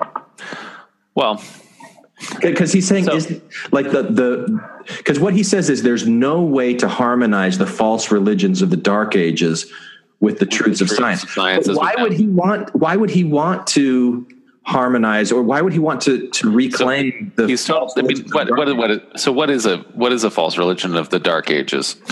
well, 1.15 1.41
Because 2.41 2.71
he's 2.73 2.87
saying 2.87 3.05
So- 3.05 3.15
is 3.15 3.41
like 3.71 3.91
the 3.91 4.03
the 4.03 4.59
because 4.97 5.19
what 5.19 5.33
he 5.33 5.43
says 5.43 5.69
is 5.69 5.83
there's 5.83 6.07
no 6.07 6.41
way 6.41 6.73
to 6.73 6.87
harmonize 6.87 7.57
the 7.59 7.67
false 7.67 8.11
religions 8.11 8.61
of 8.61 8.69
the 8.71 8.77
Dark 8.77 9.15
Ages 9.15 9.65
with 10.19 10.39
the 10.39 10.45
truths 10.47 10.81
of 10.81 10.87
truths 10.87 10.99
science. 10.99 11.23
of 11.23 11.29
science 11.29 11.67
as 11.69 11.75
we 11.75 11.79
why 11.83 11.93
would 11.99 12.13
he 12.13 12.25
want? 12.27 12.73
Why 12.75 12.95
would 12.95 13.11
he 13.11 13.23
want 13.23 13.67
to 13.67 14.25
harmonize, 14.67 15.31
or 15.31 15.41
why 15.41 15.61
would 15.61 15.71
he 15.73 15.79
want 15.79 16.01
to 16.01 16.27
to 16.27 16.51
reclaim 16.51 17.31
the? 17.35 17.47
he's 17.47 17.65
told. 17.65 17.93
I 17.97 18.01
mean, 18.01 18.27
what 18.31 18.49
what 18.51 18.75
what? 18.77 19.19
So 19.19 19.31
what 19.31 19.49
is 19.49 19.65
a 19.65 19.77
what 19.93 20.11
is 20.11 20.23
a 20.23 20.29
false 20.29 20.57
religion 20.57 20.95
of 20.95 21.09
the 21.09 21.19
Dark 21.19 21.49
Ages? 21.49 21.95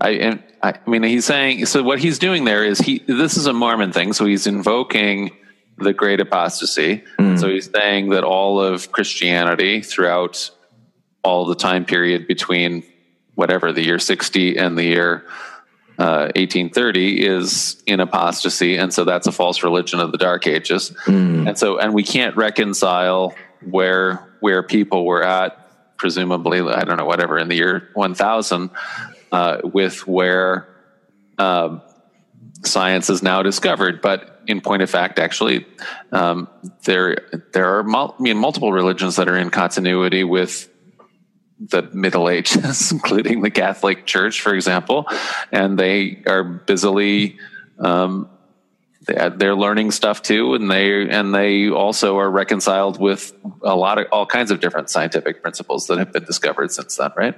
I 0.00 0.10
and 0.20 0.42
I, 0.62 0.74
mean, 0.86 1.04
he's 1.04 1.24
saying. 1.24 1.66
So 1.66 1.82
what 1.82 2.00
he's 2.00 2.18
doing 2.18 2.44
there 2.44 2.64
is 2.64 2.78
he. 2.78 2.98
This 3.06 3.36
is 3.36 3.46
a 3.46 3.52
Mormon 3.52 3.92
thing. 3.92 4.12
So 4.12 4.26
he's 4.26 4.46
invoking 4.46 5.30
the 5.78 5.92
great 5.92 6.20
apostasy. 6.20 7.04
Hmm. 7.18 7.36
So 7.36 7.48
he's 7.48 7.70
saying 7.70 8.10
that 8.10 8.24
all 8.24 8.60
of 8.60 8.90
Christianity 8.92 9.80
throughout 9.82 10.50
all 11.22 11.46
the 11.46 11.54
time 11.54 11.84
period 11.84 12.26
between 12.26 12.82
whatever 13.34 13.72
the 13.72 13.82
year 13.82 13.98
60 13.98 14.56
and 14.56 14.76
the 14.76 14.84
year 14.84 15.26
uh, 15.98 16.30
1830 16.36 17.24
is 17.26 17.82
in 17.86 18.00
apostasy 18.00 18.76
and 18.76 18.92
so 18.92 19.04
that's 19.04 19.26
a 19.26 19.32
false 19.32 19.62
religion 19.62 20.00
of 20.00 20.12
the 20.12 20.18
dark 20.18 20.46
ages 20.46 20.94
and 21.48 21.58
so 21.58 21.78
and 21.78 21.94
we 21.94 22.02
can't 22.02 22.36
reconcile 22.36 23.34
where 23.70 24.36
where 24.40 24.62
people 24.62 25.06
were 25.06 25.22
at 25.22 25.96
presumably 25.96 26.60
i 26.60 26.84
don't 26.84 26.98
know 26.98 27.06
whatever 27.06 27.38
in 27.38 27.48
the 27.48 27.56
year 27.56 27.88
1000 27.94 28.70
uh, 29.32 29.58
with 29.64 30.06
where 30.06 30.68
um, 31.38 31.82
science 32.64 33.10
is 33.10 33.22
now 33.22 33.42
discovered. 33.42 34.00
But 34.00 34.40
in 34.46 34.60
point 34.60 34.82
of 34.82 34.90
fact, 34.90 35.18
actually, 35.18 35.66
um, 36.12 36.48
there 36.84 37.28
there 37.52 37.78
are 37.78 37.82
mul- 37.82 38.14
I 38.18 38.22
mean, 38.22 38.36
multiple 38.38 38.72
religions 38.72 39.16
that 39.16 39.28
are 39.28 39.36
in 39.36 39.50
continuity 39.50 40.24
with 40.24 40.68
the 41.58 41.82
Middle 41.92 42.28
Ages, 42.28 42.92
including 42.96 43.40
the 43.42 43.50
Catholic 43.50 44.06
Church, 44.06 44.40
for 44.40 44.54
example, 44.54 45.06
and 45.52 45.78
they 45.78 46.22
are 46.26 46.44
busily 46.44 47.38
um, 47.78 48.28
they- 49.06 49.30
they're 49.36 49.54
learning 49.54 49.92
stuff 49.92 50.20
too, 50.22 50.54
and 50.54 50.68
they 50.70 51.08
and 51.08 51.32
they 51.34 51.70
also 51.70 52.18
are 52.18 52.30
reconciled 52.30 53.00
with 53.00 53.32
a 53.62 53.76
lot 53.76 53.98
of 53.98 54.06
all 54.10 54.26
kinds 54.26 54.50
of 54.50 54.58
different 54.60 54.90
scientific 54.90 55.42
principles 55.42 55.86
that 55.86 55.98
have 55.98 56.12
been 56.12 56.24
discovered 56.24 56.72
since 56.72 56.96
then, 56.96 57.10
right? 57.16 57.36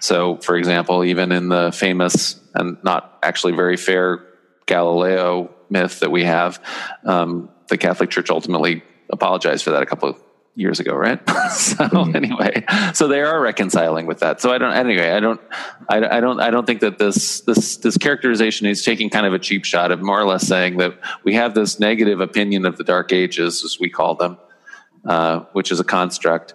So, 0.00 0.36
for 0.38 0.56
example, 0.56 1.04
even 1.04 1.32
in 1.32 1.48
the 1.48 1.70
famous 1.72 2.40
and 2.54 2.78
not 2.82 3.18
actually 3.22 3.52
very 3.52 3.76
fair 3.76 4.24
Galileo 4.66 5.54
myth 5.68 6.00
that 6.00 6.10
we 6.10 6.24
have, 6.24 6.60
um, 7.04 7.50
the 7.68 7.76
Catholic 7.76 8.08
Church 8.10 8.30
ultimately 8.30 8.82
apologized 9.10 9.64
for 9.64 9.72
that 9.72 9.82
a 9.82 9.86
couple 9.86 10.08
of 10.08 10.16
years 10.56 10.80
ago, 10.80 10.94
right? 10.94 11.20
so 11.50 11.84
anyway, 12.14 12.64
so 12.94 13.06
they 13.06 13.20
are 13.20 13.40
reconciling 13.40 14.06
with 14.06 14.20
that. 14.20 14.40
So 14.40 14.50
I 14.52 14.58
don't. 14.58 14.72
Anyway, 14.72 15.10
I 15.10 15.20
don't. 15.20 15.40
I, 15.88 16.16
I 16.16 16.20
don't. 16.20 16.40
I 16.40 16.50
don't 16.50 16.66
think 16.66 16.80
that 16.80 16.98
this 16.98 17.42
this 17.42 17.76
this 17.76 17.96
characterization 17.96 18.66
is 18.66 18.84
taking 18.84 19.10
kind 19.10 19.26
of 19.26 19.34
a 19.34 19.38
cheap 19.38 19.64
shot 19.64 19.92
of 19.92 20.02
more 20.02 20.18
or 20.18 20.24
less 20.24 20.46
saying 20.46 20.78
that 20.78 20.98
we 21.22 21.34
have 21.34 21.54
this 21.54 21.78
negative 21.78 22.20
opinion 22.20 22.64
of 22.64 22.76
the 22.76 22.84
Dark 22.84 23.12
Ages, 23.12 23.62
as 23.64 23.78
we 23.78 23.90
call 23.90 24.16
them, 24.16 24.38
uh, 25.04 25.40
which 25.52 25.70
is 25.70 25.78
a 25.78 25.84
construct. 25.84 26.54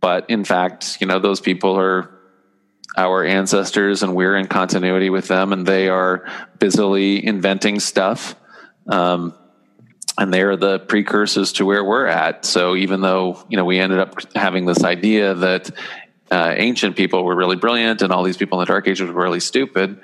But 0.00 0.28
in 0.30 0.44
fact, 0.44 0.98
you 1.00 1.06
know, 1.06 1.18
those 1.18 1.40
people 1.40 1.78
are 1.78 2.10
our 2.96 3.24
ancestors, 3.24 4.02
and 4.02 4.14
we're 4.16 4.36
in 4.36 4.46
continuity 4.46 5.10
with 5.10 5.28
them, 5.28 5.52
and 5.52 5.66
they 5.66 5.88
are 5.88 6.26
busily 6.58 7.24
inventing 7.24 7.78
stuff. 7.78 8.34
Um, 8.88 9.37
and 10.18 10.34
they're 10.34 10.56
the 10.56 10.80
precursors 10.80 11.52
to 11.54 11.64
where 11.64 11.84
we're 11.84 12.06
at. 12.06 12.44
So 12.44 12.76
even 12.76 13.00
though 13.00 13.42
you 13.48 13.56
know 13.56 13.64
we 13.64 13.78
ended 13.78 14.00
up 14.00 14.14
having 14.34 14.66
this 14.66 14.84
idea 14.84 15.34
that 15.34 15.70
uh, 16.30 16.54
ancient 16.56 16.96
people 16.96 17.24
were 17.24 17.36
really 17.36 17.56
brilliant 17.56 18.02
and 18.02 18.12
all 18.12 18.22
these 18.22 18.36
people 18.36 18.60
in 18.60 18.66
the 18.66 18.66
Dark 18.66 18.86
Ages 18.86 19.08
were 19.08 19.22
really 19.22 19.40
stupid, 19.40 20.00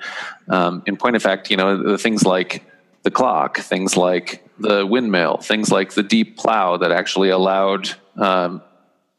um, 0.47 0.83
in 0.87 0.97
point 0.97 1.15
of 1.15 1.21
fact, 1.21 1.51
you 1.51 1.57
know 1.57 1.83
the 1.83 1.97
things 1.97 2.23
like 2.23 2.65
the 3.03 3.11
clock, 3.11 3.59
things 3.59 3.95
like 3.95 4.43
the 4.57 4.85
windmill, 4.85 5.37
things 5.37 5.71
like 5.71 5.93
the 5.93 6.03
deep 6.03 6.37
plow 6.37 6.77
that 6.77 6.91
actually 6.91 7.29
allowed. 7.29 7.89
Um, 8.15 8.63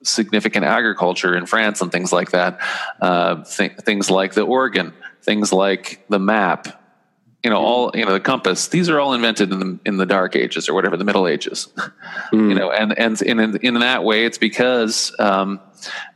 significant 0.03 0.65
agriculture 0.65 1.37
in 1.37 1.47
France 1.47 1.81
and 1.81 1.91
things 1.91 2.13
like 2.13 2.31
that. 2.31 2.61
Uh, 3.01 3.43
th- 3.45 3.77
things 3.79 4.11
like 4.11 4.35
the 4.35 4.43
organ, 4.43 4.93
things 5.23 5.53
like 5.53 6.05
the 6.09 6.19
map, 6.19 6.81
you 7.45 7.51
know, 7.51 7.59
all 7.59 7.91
you 7.95 8.05
know, 8.05 8.13
the 8.13 8.21
compass. 8.21 8.69
These 8.69 8.89
are 8.89 8.99
all 8.99 9.15
invented 9.15 9.53
in 9.53 9.59
the 9.61 9.79
in 9.85 9.97
the 9.99 10.07
Dark 10.07 10.35
Ages 10.35 10.69
or 10.69 10.75
whatever 10.75 10.97
the 10.97 11.05
Middle 11.05 11.29
Ages. 11.29 11.69
You 12.33 12.55
know, 12.55 12.73
and 12.73 12.99
and 12.99 13.23
in 13.23 13.57
in 13.59 13.75
that 13.75 14.03
way, 14.03 14.25
it's 14.25 14.37
because 14.37 15.15
um, 15.21 15.61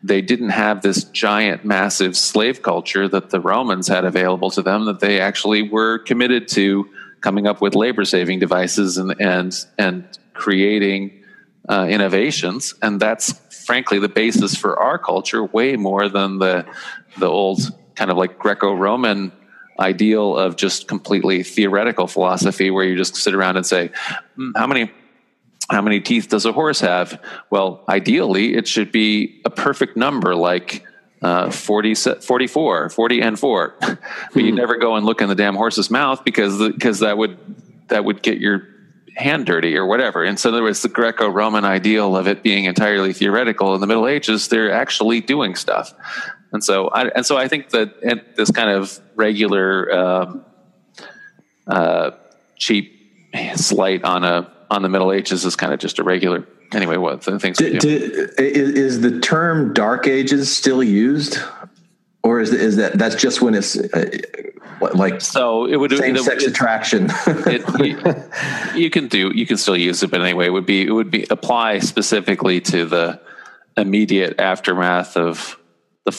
they 0.02 0.20
didn't 0.20 0.48
have 0.48 0.82
this 0.82 1.04
giant, 1.04 1.64
massive 1.64 2.16
slave 2.16 2.62
culture 2.62 3.06
that 3.06 3.30
the 3.30 3.40
Romans 3.40 3.86
had 3.86 4.04
available 4.04 4.50
to 4.50 4.62
them. 4.62 4.86
That 4.86 4.98
they 4.98 5.20
actually 5.20 5.62
were 5.62 5.98
committed 6.00 6.48
to 6.48 6.88
coming 7.20 7.46
up 7.46 7.60
with 7.60 7.76
labor 7.76 8.04
saving 8.04 8.40
devices 8.40 8.98
and 8.98 9.14
and 9.20 9.54
and 9.78 10.18
creating 10.34 11.22
uh, 11.68 11.86
innovations, 11.88 12.74
and 12.82 12.98
that's 12.98 13.32
frankly 13.64 14.00
the 14.00 14.08
basis 14.08 14.56
for 14.56 14.80
our 14.80 14.98
culture 14.98 15.44
way 15.44 15.76
more 15.76 16.08
than 16.08 16.38
the 16.38 16.66
the 17.18 17.26
old 17.26 17.60
kind 17.94 18.10
of 18.10 18.16
like 18.16 18.38
Greco-Roman 18.38 19.30
ideal 19.80 20.36
of 20.36 20.56
just 20.56 20.88
completely 20.88 21.42
theoretical 21.42 22.06
philosophy 22.06 22.70
where 22.70 22.84
you 22.84 22.96
just 22.96 23.16
sit 23.16 23.34
around 23.34 23.56
and 23.56 23.66
say 23.66 23.90
"Hmm, 24.36 24.50
how 24.56 24.66
many 24.66 24.90
how 25.70 25.80
many 25.82 26.00
teeth 26.00 26.28
does 26.28 26.44
a 26.46 26.52
horse 26.52 26.80
have 26.80 27.20
well 27.50 27.84
ideally 27.88 28.54
it 28.54 28.68
should 28.68 28.92
be 28.92 29.40
a 29.44 29.50
perfect 29.50 29.96
number 29.96 30.34
like 30.34 30.84
uh, 31.22 31.50
40, 31.50 31.94
44 31.94 32.90
40 32.90 33.20
and 33.20 33.38
4 33.38 33.74
but 33.80 34.42
you 34.42 34.52
never 34.52 34.76
go 34.76 34.96
and 34.96 35.04
look 35.04 35.20
in 35.20 35.28
the 35.28 35.34
damn 35.34 35.54
horse's 35.54 35.90
mouth 35.90 36.24
because 36.24 36.58
because 36.58 37.00
that 37.00 37.18
would 37.18 37.38
that 37.88 38.04
would 38.04 38.22
get 38.22 38.38
your 38.38 38.66
hand 39.16 39.46
dirty 39.46 39.76
or 39.76 39.86
whatever. 39.86 40.24
And 40.24 40.38
so 40.38 40.50
there 40.50 40.62
was 40.62 40.82
the 40.82 40.88
Greco-Roman 40.88 41.64
ideal 41.64 42.16
of 42.16 42.26
it 42.26 42.42
being 42.42 42.64
entirely 42.64 43.12
theoretical. 43.12 43.74
In 43.74 43.80
the 43.80 43.86
Middle 43.86 44.08
Ages, 44.08 44.48
they're 44.48 44.72
actually 44.72 45.20
doing 45.20 45.54
stuff. 45.54 45.94
And 46.52 46.62
so, 46.64 46.88
I, 46.88 47.08
and 47.08 47.24
so 47.24 47.36
I 47.36 47.46
think 47.48 47.70
that 47.70 48.34
this 48.36 48.50
kind 48.50 48.70
of 48.70 48.98
regular, 49.14 49.92
um, 49.94 50.44
uh, 51.66 52.10
cheap 52.56 52.92
slight 53.54 54.02
on 54.04 54.24
a 54.24 54.50
on 54.70 54.82
the 54.82 54.88
Middle 54.88 55.12
Ages 55.12 55.44
is 55.44 55.56
kind 55.56 55.72
of 55.72 55.78
just 55.80 55.98
a 55.98 56.02
regular. 56.04 56.46
Anyway, 56.72 56.96
what 56.96 57.22
the 57.22 57.38
things 57.38 57.60
we 57.60 57.70
D- 57.72 57.78
do. 57.78 58.28
is, 58.38 59.00
the 59.00 59.18
term 59.20 59.72
Dark 59.72 60.06
Ages 60.06 60.54
still 60.54 60.82
used, 60.82 61.38
or 62.22 62.40
is 62.40 62.52
is 62.52 62.76
that 62.76 62.98
that's 62.98 63.14
just 63.16 63.40
when 63.42 63.54
it's 63.54 63.76
uh, 63.76 64.10
like 64.94 65.20
So 65.20 65.66
it 65.66 65.76
would 65.76 65.96
same 65.96 66.16
it- 66.16 66.22
sex 66.22 66.44
it- 66.44 66.50
attraction? 66.50 67.08
it, 67.26 68.74
you, 68.74 68.80
you 68.82 68.90
can 68.90 69.08
do 69.08 69.30
you 69.34 69.46
can 69.46 69.56
still 69.56 69.76
use 69.76 70.02
it 70.02 70.10
but 70.10 70.20
anyway 70.20 70.46
it 70.46 70.50
would 70.50 70.66
be 70.66 70.86
it 70.86 70.92
would 70.92 71.10
be 71.10 71.26
apply 71.30 71.78
specifically 71.80 72.60
to 72.62 72.84
the 72.84 73.20
immediate 73.76 74.40
aftermath 74.40 75.16
of 75.16 75.58
the 76.04 76.12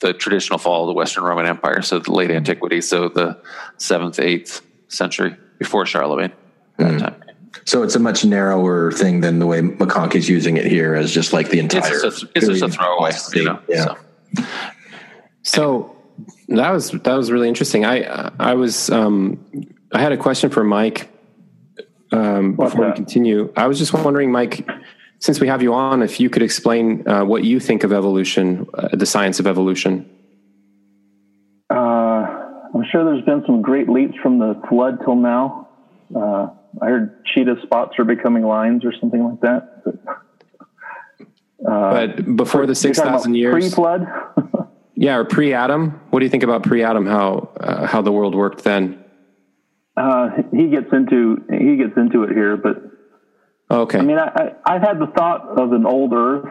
the 0.00 0.12
traditional 0.12 0.58
fall 0.58 0.82
of 0.82 0.86
the 0.88 0.92
western 0.94 1.24
roman 1.24 1.46
empire 1.46 1.82
so 1.82 1.98
the 1.98 2.10
late 2.12 2.30
antiquity 2.30 2.80
so 2.80 3.08
the 3.08 3.38
7th 3.78 4.16
8th 4.16 4.62
century 4.88 5.36
before 5.58 5.86
charlemagne 5.86 6.32
that 6.78 6.98
time. 6.98 7.22
so 7.64 7.82
it's 7.82 7.94
a 7.94 7.98
much 7.98 8.24
narrower 8.24 8.90
thing 8.92 9.20
than 9.20 9.38
the 9.38 9.46
way 9.46 9.60
McConkie's 9.60 10.28
using 10.28 10.56
it 10.56 10.64
here 10.66 10.94
as 10.94 11.12
just 11.12 11.32
like 11.32 11.50
the 11.50 11.58
entire. 11.58 11.80
it's 11.80 12.02
just 12.02 12.22
a, 12.24 12.28
it's 12.34 12.46
just 12.46 12.62
a 12.62 12.68
throwaway 12.68 13.12
you 13.34 13.44
know 13.44 13.58
Yeah. 13.68 13.84
so. 13.84 14.44
So 15.42 15.96
that 16.48 16.70
was 16.70 16.90
that 16.92 17.14
was 17.14 17.30
really 17.32 17.48
interesting. 17.48 17.84
I 17.84 18.30
I 18.38 18.54
was 18.54 18.90
um, 18.90 19.44
I 19.92 20.00
had 20.00 20.12
a 20.12 20.16
question 20.16 20.50
for 20.50 20.62
Mike 20.64 21.08
um, 22.12 22.54
before 22.54 22.86
we 22.88 22.92
continue. 22.94 23.52
I 23.56 23.66
was 23.66 23.78
just 23.78 23.92
wondering, 23.92 24.30
Mike, 24.30 24.66
since 25.22 25.38
we 25.38 25.46
have 25.46 25.62
you 25.62 25.72
on, 25.72 26.02
if 26.02 26.18
you 26.18 26.28
could 26.28 26.42
explain 26.42 27.08
uh, 27.08 27.24
what 27.24 27.44
you 27.44 27.60
think 27.60 27.84
of 27.84 27.92
evolution, 27.92 28.66
uh, 28.74 28.88
the 28.92 29.06
science 29.06 29.38
of 29.38 29.46
evolution. 29.46 30.10
Uh, 31.70 32.26
I'm 32.74 32.84
sure 32.90 33.04
there's 33.04 33.24
been 33.24 33.44
some 33.46 33.62
great 33.62 33.88
leaps 33.88 34.16
from 34.20 34.40
the 34.40 34.60
flood 34.68 34.98
till 35.04 35.14
now. 35.14 35.68
Uh, 36.14 36.48
I 36.80 36.86
heard 36.86 37.24
cheetah 37.26 37.54
spots 37.62 38.00
are 38.00 38.04
becoming 38.04 38.42
lines 38.42 38.84
or 38.84 38.92
something 39.00 39.22
like 39.22 39.40
that. 39.42 39.84
But, 39.84 39.94
But 41.64 42.36
before 42.36 42.62
the 42.62 42.70
You're 42.70 42.74
six 42.74 42.98
talking 42.98 43.10
about 43.10 43.18
thousand 43.18 43.36
years, 43.36 43.52
pre-flood. 43.52 44.08
yeah, 44.96 45.18
or 45.18 45.24
pre-Adam. 45.24 46.00
What 46.10 46.18
do 46.18 46.26
you 46.26 46.30
think 46.30 46.42
about 46.42 46.64
pre-Adam? 46.64 47.06
How 47.06 47.48
uh, 47.60 47.86
how 47.86 48.02
the 48.02 48.10
world 48.10 48.34
worked 48.34 48.64
then? 48.64 49.04
uh, 49.96 50.30
he 50.50 50.68
gets 50.68 50.92
into 50.92 51.44
he 51.48 51.76
gets 51.76 51.96
into 51.96 52.24
it 52.24 52.32
here, 52.32 52.56
but 52.56 52.91
Okay, 53.72 53.98
I 53.98 54.02
mean, 54.02 54.18
I, 54.18 54.26
I, 54.26 54.74
I've 54.74 54.82
had 54.82 54.98
the 54.98 55.06
thought 55.16 55.58
of 55.58 55.72
an 55.72 55.86
old 55.86 56.12
Earth, 56.12 56.44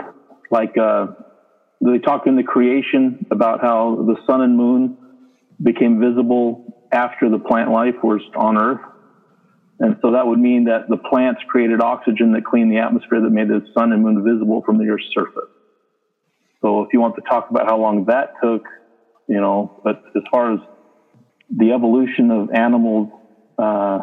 like 0.49 0.75
uh, 0.75 1.07
they 1.79 1.99
talk 1.99 2.25
in 2.25 2.35
the 2.35 2.43
creation 2.43 3.27
about 3.29 3.61
how 3.61 3.95
the 4.07 4.15
sun 4.25 4.41
and 4.41 4.57
moon 4.57 4.97
became 5.61 5.99
visible 5.99 6.87
after 6.91 7.29
the 7.29 7.37
plant 7.37 7.69
life 7.69 7.93
was 8.03 8.21
on 8.35 8.57
Earth. 8.57 8.81
And 9.79 9.97
so 10.01 10.11
that 10.13 10.25
would 10.25 10.39
mean 10.39 10.65
that 10.65 10.89
the 10.89 10.97
plants 10.97 11.41
created 11.47 11.79
oxygen 11.79 12.31
that 12.33 12.43
cleaned 12.43 12.71
the 12.71 12.77
atmosphere 12.77 13.21
that 13.21 13.29
made 13.29 13.49
the 13.49 13.61
sun 13.75 13.91
and 13.91 14.01
moon 14.01 14.23
visible 14.23 14.63
from 14.65 14.79
the 14.79 14.89
Earth's 14.89 15.05
surface. 15.13 15.49
So 16.61 16.81
if 16.81 16.89
you 16.93 16.99
want 16.99 17.15
to 17.15 17.21
talk 17.21 17.49
about 17.51 17.67
how 17.67 17.77
long 17.77 18.05
that 18.05 18.33
took, 18.43 18.63
you 19.27 19.39
know, 19.39 19.79
but 19.83 20.03
as 20.15 20.23
far 20.31 20.53
as 20.53 20.59
the 21.55 21.71
evolution 21.71 22.31
of 22.31 22.51
animals, 22.51 23.09
uh, 23.59 23.99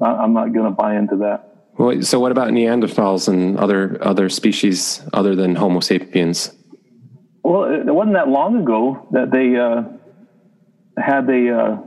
I'm 0.00 0.32
not 0.34 0.52
going 0.52 0.66
to 0.66 0.70
buy 0.70 0.96
into 0.96 1.16
that. 1.16 1.45
Well, 1.78 2.02
so 2.02 2.18
what 2.18 2.32
about 2.32 2.48
Neanderthals 2.48 3.28
and 3.28 3.58
other 3.58 3.98
other 4.00 4.28
species 4.28 5.02
other 5.12 5.34
than 5.34 5.54
Homo 5.54 5.80
sapiens? 5.80 6.52
Well, 7.42 7.64
it 7.64 7.86
it 7.88 7.94
wasn't 7.94 8.14
that 8.14 8.28
long 8.28 8.56
ago 8.58 9.06
that 9.12 9.30
they 9.30 9.56
uh, 9.56 9.82
had 11.00 11.28
a, 11.28 11.54
uh, 11.54 11.78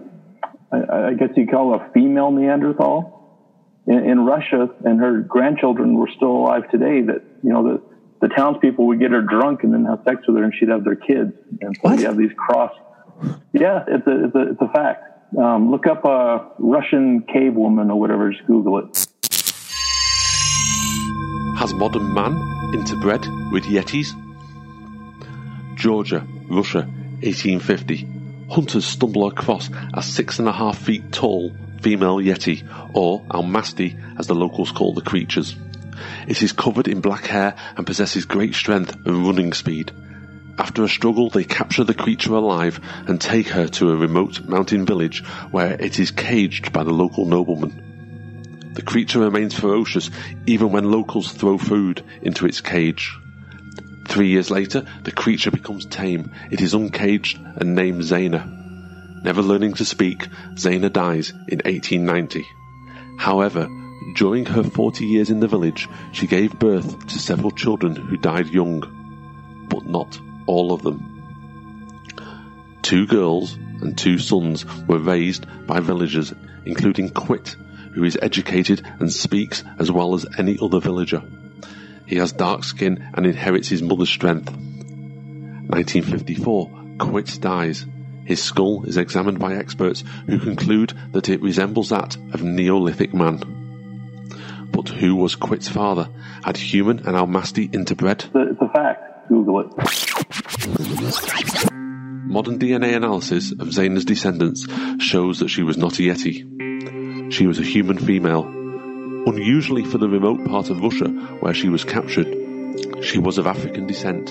I, 0.72 1.08
I 1.10 1.14
guess 1.16 1.30
you'd 1.36 1.50
call 1.50 1.74
it 1.74 1.82
a 1.82 1.92
female 1.92 2.32
Neanderthal 2.32 3.84
in, 3.88 4.00
in 4.06 4.20
Russia, 4.26 4.70
and 4.86 5.00
her 5.00 5.22
grandchildren 5.22 5.96
were 5.96 6.10
still 6.16 6.32
alive 6.32 6.70
today. 6.70 7.02
That 7.02 7.24
you 7.44 7.52
know 7.52 7.64
the 7.64 7.82
the 8.22 8.34
townspeople 8.34 8.86
would 8.88 9.00
get 9.00 9.12
her 9.12 9.22
drunk 9.22 9.64
and 9.64 9.74
then 9.74 9.86
have 9.86 10.02
sex 10.06 10.22
with 10.28 10.38
her, 10.38 10.44
and 10.44 10.54
she'd 10.54 10.70
have 10.70 10.84
their 10.84 10.96
kids. 10.96 11.34
And 11.62 11.76
so 11.76 11.82
What? 11.82 12.00
you 12.00 12.06
have 12.06 12.18
these 12.18 12.32
cross. 12.38 12.72
Yeah, 13.54 13.84
it's 13.88 14.06
a 14.06 14.26
it's 14.26 14.36
a, 14.36 14.52
it's 14.52 14.62
a 14.62 14.70
fact. 14.70 15.04
Um, 15.38 15.72
look 15.72 15.88
up 15.88 16.06
a 16.06 16.52
Russian 16.60 17.22
cave 17.24 17.56
woman 17.56 17.92
or 17.92 18.00
whatever. 18.00 18.32
Just 18.32 18.46
Google 18.48 18.80
it. 18.80 19.08
Has 21.60 21.74
modern 21.74 22.14
man 22.14 22.36
interbred 22.72 23.51
with 23.51 23.66
Yetis? 23.66 24.16
Georgia, 25.76 26.26
Russia, 26.47 26.88
1850. 27.20 28.07
Hunters 28.49 28.86
stumble 28.86 29.28
across 29.28 29.70
a 29.93 30.01
six 30.01 30.39
and 30.39 30.47
a 30.47 30.53
half 30.53 30.78
feet 30.78 31.12
tall 31.12 31.51
female 31.82 32.16
Yeti, 32.16 32.66
or 32.93 33.20
Almasti 33.26 34.01
as 34.18 34.28
the 34.28 34.36
locals 34.36 34.72
call 34.72 34.93
the 34.93 35.01
creatures. 35.01 35.53
It 36.30 36.41
is 36.41 36.53
covered 36.53 36.88
in 36.88 37.01
black 37.01 37.26
hair 37.26 37.55
and 37.76 37.86
possesses 37.86 38.24
great 38.24 38.55
strength 38.55 38.95
and 39.05 39.28
running 39.28 39.51
speed. 39.51 39.91
After 40.57 40.86
a 40.86 40.88
struggle, 40.88 41.30
they 41.30 41.43
capture 41.43 41.84
the 41.84 41.93
creature 41.93 42.36
alive 42.36 42.80
and 43.05 43.20
take 43.20 43.49
her 43.49 43.68
to 43.68 43.89
a 43.89 43.97
remote 43.97 44.47
mountain 44.47 44.86
village 44.86 45.26
where 45.51 45.74
it 45.74 45.99
is 45.99 46.12
caged 46.12 46.72
by 46.72 46.86
the 46.86 46.93
local 46.93 47.26
nobleman. 47.26 47.89
The 48.74 48.82
creature 48.82 49.20
remains 49.20 49.53
ferocious 49.53 50.09
even 50.45 50.72
when 50.72 50.91
locals 50.91 51.32
throw 51.32 51.57
food 51.57 52.03
into 52.22 52.45
its 52.45 52.61
cage. 52.61 53.17
Three 54.07 54.30
years 54.30 54.49
later, 54.49 54.86
the 55.03 55.11
creature 55.11 55.51
becomes 55.51 55.86
tame. 55.86 56.32
It 56.51 56.61
is 56.61 56.74
uncaged 56.74 57.39
and 57.57 57.76
named 57.76 58.01
Zana. 58.01 59.24
Never 59.24 59.41
learning 59.41 59.74
to 59.76 59.86
speak, 59.86 60.28
Zana 60.55 60.91
dies 60.91 61.32
in 61.47 61.61
1890. 61.65 62.45
However, 63.17 63.67
during 64.15 64.45
her 64.45 64.63
40 64.63 65.05
years 65.05 65.30
in 65.30 65.39
the 65.39 65.47
village, 65.47 65.88
she 66.11 66.26
gave 66.26 66.57
birth 66.57 67.07
to 67.07 67.20
several 67.20 67.51
children 67.51 67.95
who 67.95 68.17
died 68.17 68.47
young, 68.47 68.82
but 69.70 69.86
not 69.86 70.20
all 70.45 70.72
of 70.72 70.82
them. 70.82 71.20
Two 72.82 73.05
girls 73.05 73.53
and 73.82 73.97
two 73.97 74.17
sons 74.17 74.65
were 74.88 74.97
raised 74.97 75.45
by 75.67 75.80
villagers, 75.80 76.34
including 76.65 77.09
Khwit, 77.09 77.55
who 77.94 78.04
is 78.04 78.18
educated 78.22 78.86
and 79.00 79.12
speaks 79.12 79.64
as 79.78 79.92
well 79.92 80.14
as 80.14 80.26
any 80.38 80.58
other 80.62 80.80
villager. 80.80 81.24
He 82.06 82.18
has 82.18 82.32
dark 82.32 82.64
skin 82.64 83.10
and 83.14 83.26
inherits 83.26 83.70
his 83.70 83.82
mother's 83.82 84.10
strength. 84.10 84.50
1954, 84.50 86.70
Khwit 86.98 87.40
dies. 87.40 87.86
His 88.26 88.42
skull 88.42 88.84
is 88.86 88.98
examined 88.98 89.40
by 89.40 89.56
experts 89.56 90.04
who 90.28 90.40
conclude 90.40 90.94
that 91.12 91.30
it 91.30 91.42
resembles 91.42 91.90
that 91.90 92.16
of 92.34 92.44
Neolithic 92.44 93.14
man. 93.14 94.68
But 94.72 94.90
who 94.90 95.16
was 95.16 95.36
Khwit's 95.36 95.70
father? 95.70 96.10
Had 96.44 96.58
human 96.58 97.00
and 97.00 97.16
Almasti 97.16 97.70
interbred? 97.72 98.26
It's 98.34 98.62
a, 98.62 98.70
fact. 98.70 99.30
Google 99.30 99.62
it. 99.62 99.68
Modern 101.72 102.60
DNA 102.60 102.96
analysis 102.96 103.52
of 103.52 103.70
Zana's 103.70 104.06
descendants 104.06 104.68
shows 105.00 105.40
that 105.40 105.50
she 105.50 105.64
was 105.64 105.78
not 105.78 106.00
a 106.00 106.04
Yeti. 106.04 106.46
She 107.30 107.45
was 107.45 107.59
a 107.59 107.63
human 107.63 107.97
female. 107.97 108.45
Unusually 109.27 109.84
for 109.84 109.97
the 109.97 110.09
remote 110.09 110.45
part 110.45 110.69
of 110.69 110.82
Russia 110.82 111.07
where 111.39 111.53
she 111.53 111.69
was 111.69 111.84
captured, 111.84 112.27
she 113.01 113.19
was 113.19 113.38
of 113.38 113.45
African 113.45 113.86
descent. 113.86 114.30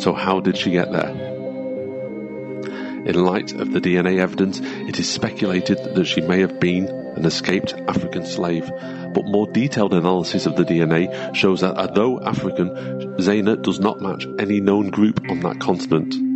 So, 0.00 0.12
how 0.12 0.40
did 0.40 0.56
she 0.56 0.70
get 0.70 0.92
there? 0.92 1.10
In 3.04 3.24
light 3.24 3.52
of 3.52 3.72
the 3.72 3.80
DNA 3.80 4.20
evidence, 4.20 4.60
it 4.62 5.00
is 5.00 5.10
speculated 5.10 5.78
that 5.94 6.06
she 6.06 6.20
may 6.20 6.40
have 6.40 6.60
been 6.60 6.86
an 6.88 7.24
escaped 7.26 7.74
African 7.88 8.24
slave, 8.24 8.70
but 9.12 9.26
more 9.26 9.48
detailed 9.48 9.94
analysis 9.94 10.46
of 10.46 10.54
the 10.54 10.64
DNA 10.64 11.34
shows 11.34 11.62
that 11.62 11.76
although 11.76 12.20
African, 12.20 12.70
Zana 13.18 13.60
does 13.60 13.80
not 13.80 14.00
match 14.00 14.28
any 14.38 14.60
known 14.60 14.90
group 14.90 15.28
on 15.28 15.40
that 15.40 15.58
continent. 15.58 16.31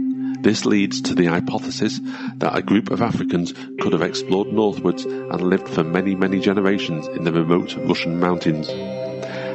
This 0.46 0.64
leads 0.64 1.00
to 1.00 1.14
the 1.16 1.26
hypothesis 1.26 2.00
that 2.36 2.56
a 2.56 2.62
group 2.62 2.92
of 2.92 3.02
Africans 3.02 3.52
could 3.80 3.92
have 3.92 4.02
explored 4.02 4.46
northwards 4.52 5.04
and 5.04 5.40
lived 5.40 5.68
for 5.68 5.82
many, 5.82 6.14
many 6.14 6.38
generations 6.38 7.08
in 7.08 7.24
the 7.24 7.32
remote 7.32 7.74
Russian 7.76 8.20
mountains. 8.20 8.68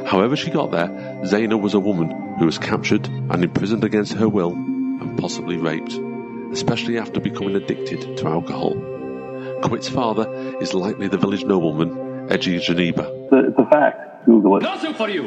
However, 0.06 0.36
she 0.36 0.50
got 0.50 0.70
there, 0.70 0.88
Zana 1.24 1.58
was 1.58 1.72
a 1.72 1.80
woman 1.80 2.36
who 2.38 2.44
was 2.44 2.58
captured 2.58 3.06
and 3.06 3.42
imprisoned 3.42 3.84
against 3.84 4.12
her 4.12 4.28
will 4.28 4.52
and 4.52 5.18
possibly 5.18 5.56
raped, 5.56 5.98
especially 6.52 6.98
after 6.98 7.20
becoming 7.20 7.56
addicted 7.56 8.18
to 8.18 8.26
alcohol. 8.26 8.74
Khwit's 9.62 9.88
father 9.88 10.58
is 10.60 10.74
likely 10.74 11.08
the 11.08 11.16
village 11.16 11.46
nobleman, 11.46 12.28
Edgi 12.28 12.60
Genaba. 12.60 13.08
It's 13.08 13.32
a, 13.32 13.48
it's 13.48 13.58
a 13.58 13.70
fact. 13.70 14.26
Google 14.26 14.58
it. 14.58 14.62
Nothing 14.64 14.92
for 14.92 15.08
you. 15.08 15.22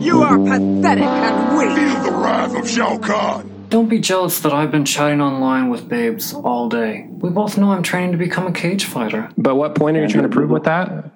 You 0.00 0.22
are 0.22 0.38
pathetic 0.38 1.04
and 1.04 1.56
weak. 1.56 1.68
Feel 1.68 2.02
the 2.02 2.18
wrath 2.18 2.56
of 2.56 2.68
Shao 2.68 2.98
Kahn. 2.98 3.53
Don't 3.74 3.88
be 3.88 3.98
jealous 3.98 4.38
that 4.38 4.52
I've 4.52 4.70
been 4.70 4.84
chatting 4.84 5.20
online 5.20 5.68
with 5.68 5.88
babes 5.88 6.32
all 6.32 6.68
day. 6.68 7.08
We 7.10 7.30
both 7.30 7.58
know 7.58 7.72
I'm 7.72 7.82
training 7.82 8.12
to 8.12 8.16
become 8.18 8.46
a 8.46 8.52
cage 8.52 8.84
fighter. 8.84 9.28
But 9.36 9.56
what 9.56 9.74
point 9.74 9.96
are 9.96 10.02
you 10.02 10.08
trying 10.08 10.22
to 10.22 10.28
prove 10.28 10.48
with 10.48 10.62
that? 10.62 11.10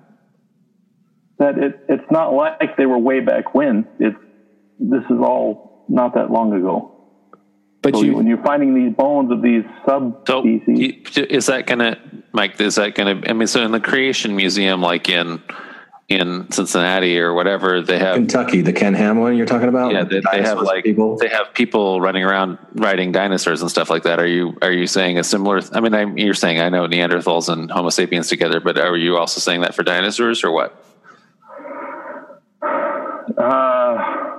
That 1.38 1.56
it, 1.56 1.84
it's 1.88 2.11
not 2.11 2.30
like 2.30 2.76
they 2.76 2.84
were 2.86 2.98
way 2.98 3.20
back 3.20 3.54
when. 3.54 3.86
It's 4.00 4.16
this 4.80 5.04
is 5.04 5.20
all 5.20 5.84
not 5.88 6.16
that 6.16 6.32
long 6.32 6.52
ago. 6.52 6.90
But 7.80 7.94
So 7.94 8.02
you, 8.02 8.16
when 8.16 8.26
you're 8.26 8.42
finding 8.42 8.74
these 8.74 8.92
bones 8.92 9.30
of 9.30 9.40
these 9.40 9.62
So 9.86 10.20
subspecies, 10.26 10.96
you- 11.16 11.26
is 11.30 11.46
that 11.46 11.68
gonna, 11.68 11.96
Mike? 12.32 12.61
Is 12.61 12.74
that 12.74 12.96
gonna? 12.96 13.22
I 13.28 13.34
mean, 13.34 13.46
so 13.46 13.62
in 13.62 13.70
the 13.70 13.78
Creation 13.78 14.34
Museum, 14.34 14.82
like 14.82 15.09
in 15.09 15.40
in 16.09 16.50
Cincinnati 16.50 17.18
or 17.18 17.34
whatever, 17.34 17.82
they 17.82 17.98
have 17.98 18.14
Kentucky, 18.14 18.62
the 18.62 18.72
Ken 18.72 18.94
Ham 18.94 19.18
one 19.18 19.36
you're 19.36 19.44
talking 19.44 19.68
about? 19.68 19.92
yeah, 19.92 20.04
they, 20.04 20.22
they 20.32 20.42
have 20.42 20.59
like 20.62 20.82
people? 20.82 21.18
they 21.18 21.28
have 21.28 21.52
people 21.52 22.00
running 22.00 22.24
around 22.24 22.59
riding 22.72 23.12
dinosaurs 23.12 23.61
and 23.61 23.70
stuff 23.70 23.90
like 23.90 24.04
that. 24.04 24.18
Are 24.18 24.26
you 24.26 24.56
are 24.62 24.72
you 24.72 24.86
saying 24.86 25.18
a 25.18 25.24
similar? 25.24 25.61
I 25.72 25.80
mean, 25.80 25.94
I'm, 25.94 26.16
you're 26.16 26.32
saying 26.32 26.61
I 26.61 26.70
know 26.70 26.86
Neanderthals 26.86 27.50
and 27.50 27.70
Homo 27.70 27.90
sapiens 27.90 28.28
together, 28.28 28.59
but 28.59 28.78
are 28.78 28.96
you 28.96 29.18
also 29.18 29.38
saying 29.40 29.61
that 29.61 29.74
for 29.74 29.82
dinosaurs 29.82 30.42
or 30.44 30.50
what? 30.50 30.82
uh, 32.62 34.38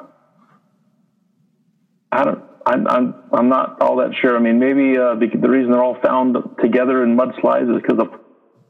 I 2.12 2.24
don't. 2.24 2.44
I'm, 2.66 2.88
I'm 2.88 3.16
I'm 3.32 3.50
not 3.50 3.80
all 3.80 3.98
that 3.98 4.12
sure. 4.20 4.36
I 4.36 4.40
mean, 4.40 4.60
maybe 4.60 4.98
uh, 4.98 5.16
the, 5.16 5.28
the 5.28 5.50
reason 5.50 5.72
they're 5.72 5.84
all 5.84 6.00
found 6.02 6.36
together 6.62 7.04
in 7.04 7.16
mudslides 7.16 7.74
is 7.76 7.82
because 7.82 7.98
the 7.98 8.20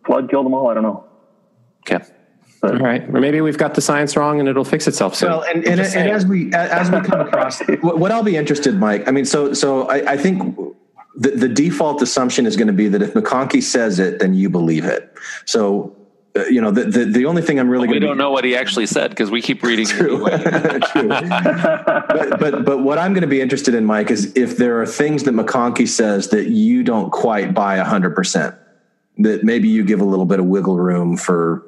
flood 0.06 0.30
killed 0.30 0.46
them 0.46 0.54
all. 0.54 0.68
I 0.70 0.74
don't 0.74 0.84
know. 0.84 1.06
Okay. 1.88 2.04
All 2.62 2.78
right, 2.78 3.04
or 3.04 3.22
maybe 3.22 3.40
we've 3.42 3.58
got 3.58 3.74
the 3.74 3.82
science 3.82 4.18
wrong 4.18 4.40
and 4.40 4.50
it'll 4.50 4.66
fix 4.66 4.88
itself 4.88 5.16
soon. 5.16 5.30
Well, 5.30 5.44
and, 5.44 5.66
and, 5.66 5.80
and 5.80 6.10
as 6.10 6.26
we 6.26 6.52
as 6.54 6.92
we 6.92 7.00
come 7.02 7.22
across, 7.22 7.62
what, 7.82 8.00
what 8.00 8.12
I'll 8.12 8.24
be 8.24 8.36
interested, 8.36 8.76
Mike. 8.76 9.08
I 9.08 9.12
mean, 9.12 9.26
so 9.26 9.54
so 9.54 9.88
I, 9.88 10.14
I 10.14 10.18
think 10.18 10.58
the, 11.16 11.32
the 11.32 11.48
default 11.48 12.02
assumption 12.02 12.46
is 12.46 12.58
going 12.58 12.68
to 12.68 12.74
be 12.74 12.90
that 12.90 13.02
if 13.02 13.14
McConkie 13.14 13.64
says 13.64 14.00
it, 14.00 14.20
then 14.20 14.34
you 14.34 14.50
believe 14.50 14.84
it. 14.84 15.14
So 15.46 15.96
uh, 16.36 16.46
you 16.46 16.62
know, 16.62 16.70
the, 16.70 16.84
the 16.86 17.06
the 17.06 17.26
only 17.26 17.42
thing 17.42 17.60
I'm 17.60 17.70
really 17.70 17.88
We 17.88 17.94
going 17.94 18.02
to 18.02 18.08
don't 18.08 18.18
know 18.18 18.30
what 18.30 18.44
he 18.44 18.56
actually 18.56 18.86
said 18.86 19.10
because 19.10 19.32
we 19.32 19.42
keep 19.42 19.64
reading. 19.64 19.86
True. 19.86 20.28
True. 20.30 21.08
but, 21.08 22.40
but 22.40 22.66
but 22.66 22.84
what 22.84 23.00
I'm 23.00 23.14
going 23.14 23.22
to 23.22 23.28
be 23.28 23.42
interested 23.42 23.74
in, 23.74 23.86
Mike, 23.86 24.12
is 24.12 24.32
if 24.36 24.58
there 24.58 24.80
are 24.82 24.86
things 24.86 25.24
that 25.24 25.34
McConkie 25.34 25.88
says 25.88 26.30
that 26.30 26.50
you 26.50 26.84
don't 26.84 27.10
quite 27.12 27.54
buy 27.54 27.78
hundred 27.78 28.16
percent, 28.16 28.54
that 29.18 29.44
maybe 29.44 29.68
you 29.68 29.84
give 29.84 30.02
a 30.02 30.06
little 30.06 30.26
bit 30.26 30.40
of 30.40 30.46
wiggle 30.46 30.78
room 30.78 31.18
for 31.18 31.64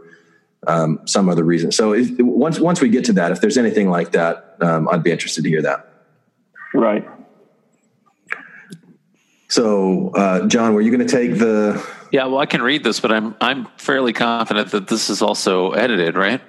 um, 0.68 0.99
some 1.05 1.30
other 1.30 1.43
reason. 1.43 1.72
So 1.72 1.93
if, 1.93 2.09
once 2.20 2.59
once 2.59 2.82
we 2.82 2.89
get 2.89 3.05
to 3.05 3.14
that, 3.14 3.32
if 3.32 3.41
there's 3.41 3.57
anything 3.57 3.89
like 3.89 4.12
that, 4.12 4.57
um, 4.62 4.88
I'd 4.89 5.03
be 5.03 5.12
interested 5.12 5.43
to 5.43 5.49
hear 5.49 5.62
that. 5.62 5.88
Right. 6.74 7.07
So, 9.51 10.12
uh, 10.12 10.47
John, 10.47 10.74
were 10.74 10.80
you 10.80 10.95
going 10.95 11.05
to 11.05 11.12
take 11.14 11.38
the? 11.38 11.86
Yeah, 12.12 12.26
well, 12.26 12.39
I 12.39 12.45
can 12.45 12.62
read 12.62 12.84
this, 12.86 13.01
but 13.01 13.12
I'm 13.12 13.36
I'm 13.41 13.68
fairly 13.78 14.14
confident 14.14 14.72
that 14.72 14.88
this 14.88 15.09
is 15.09 15.22
also 15.22 15.72
edited, 15.72 16.16
right? 16.16 16.41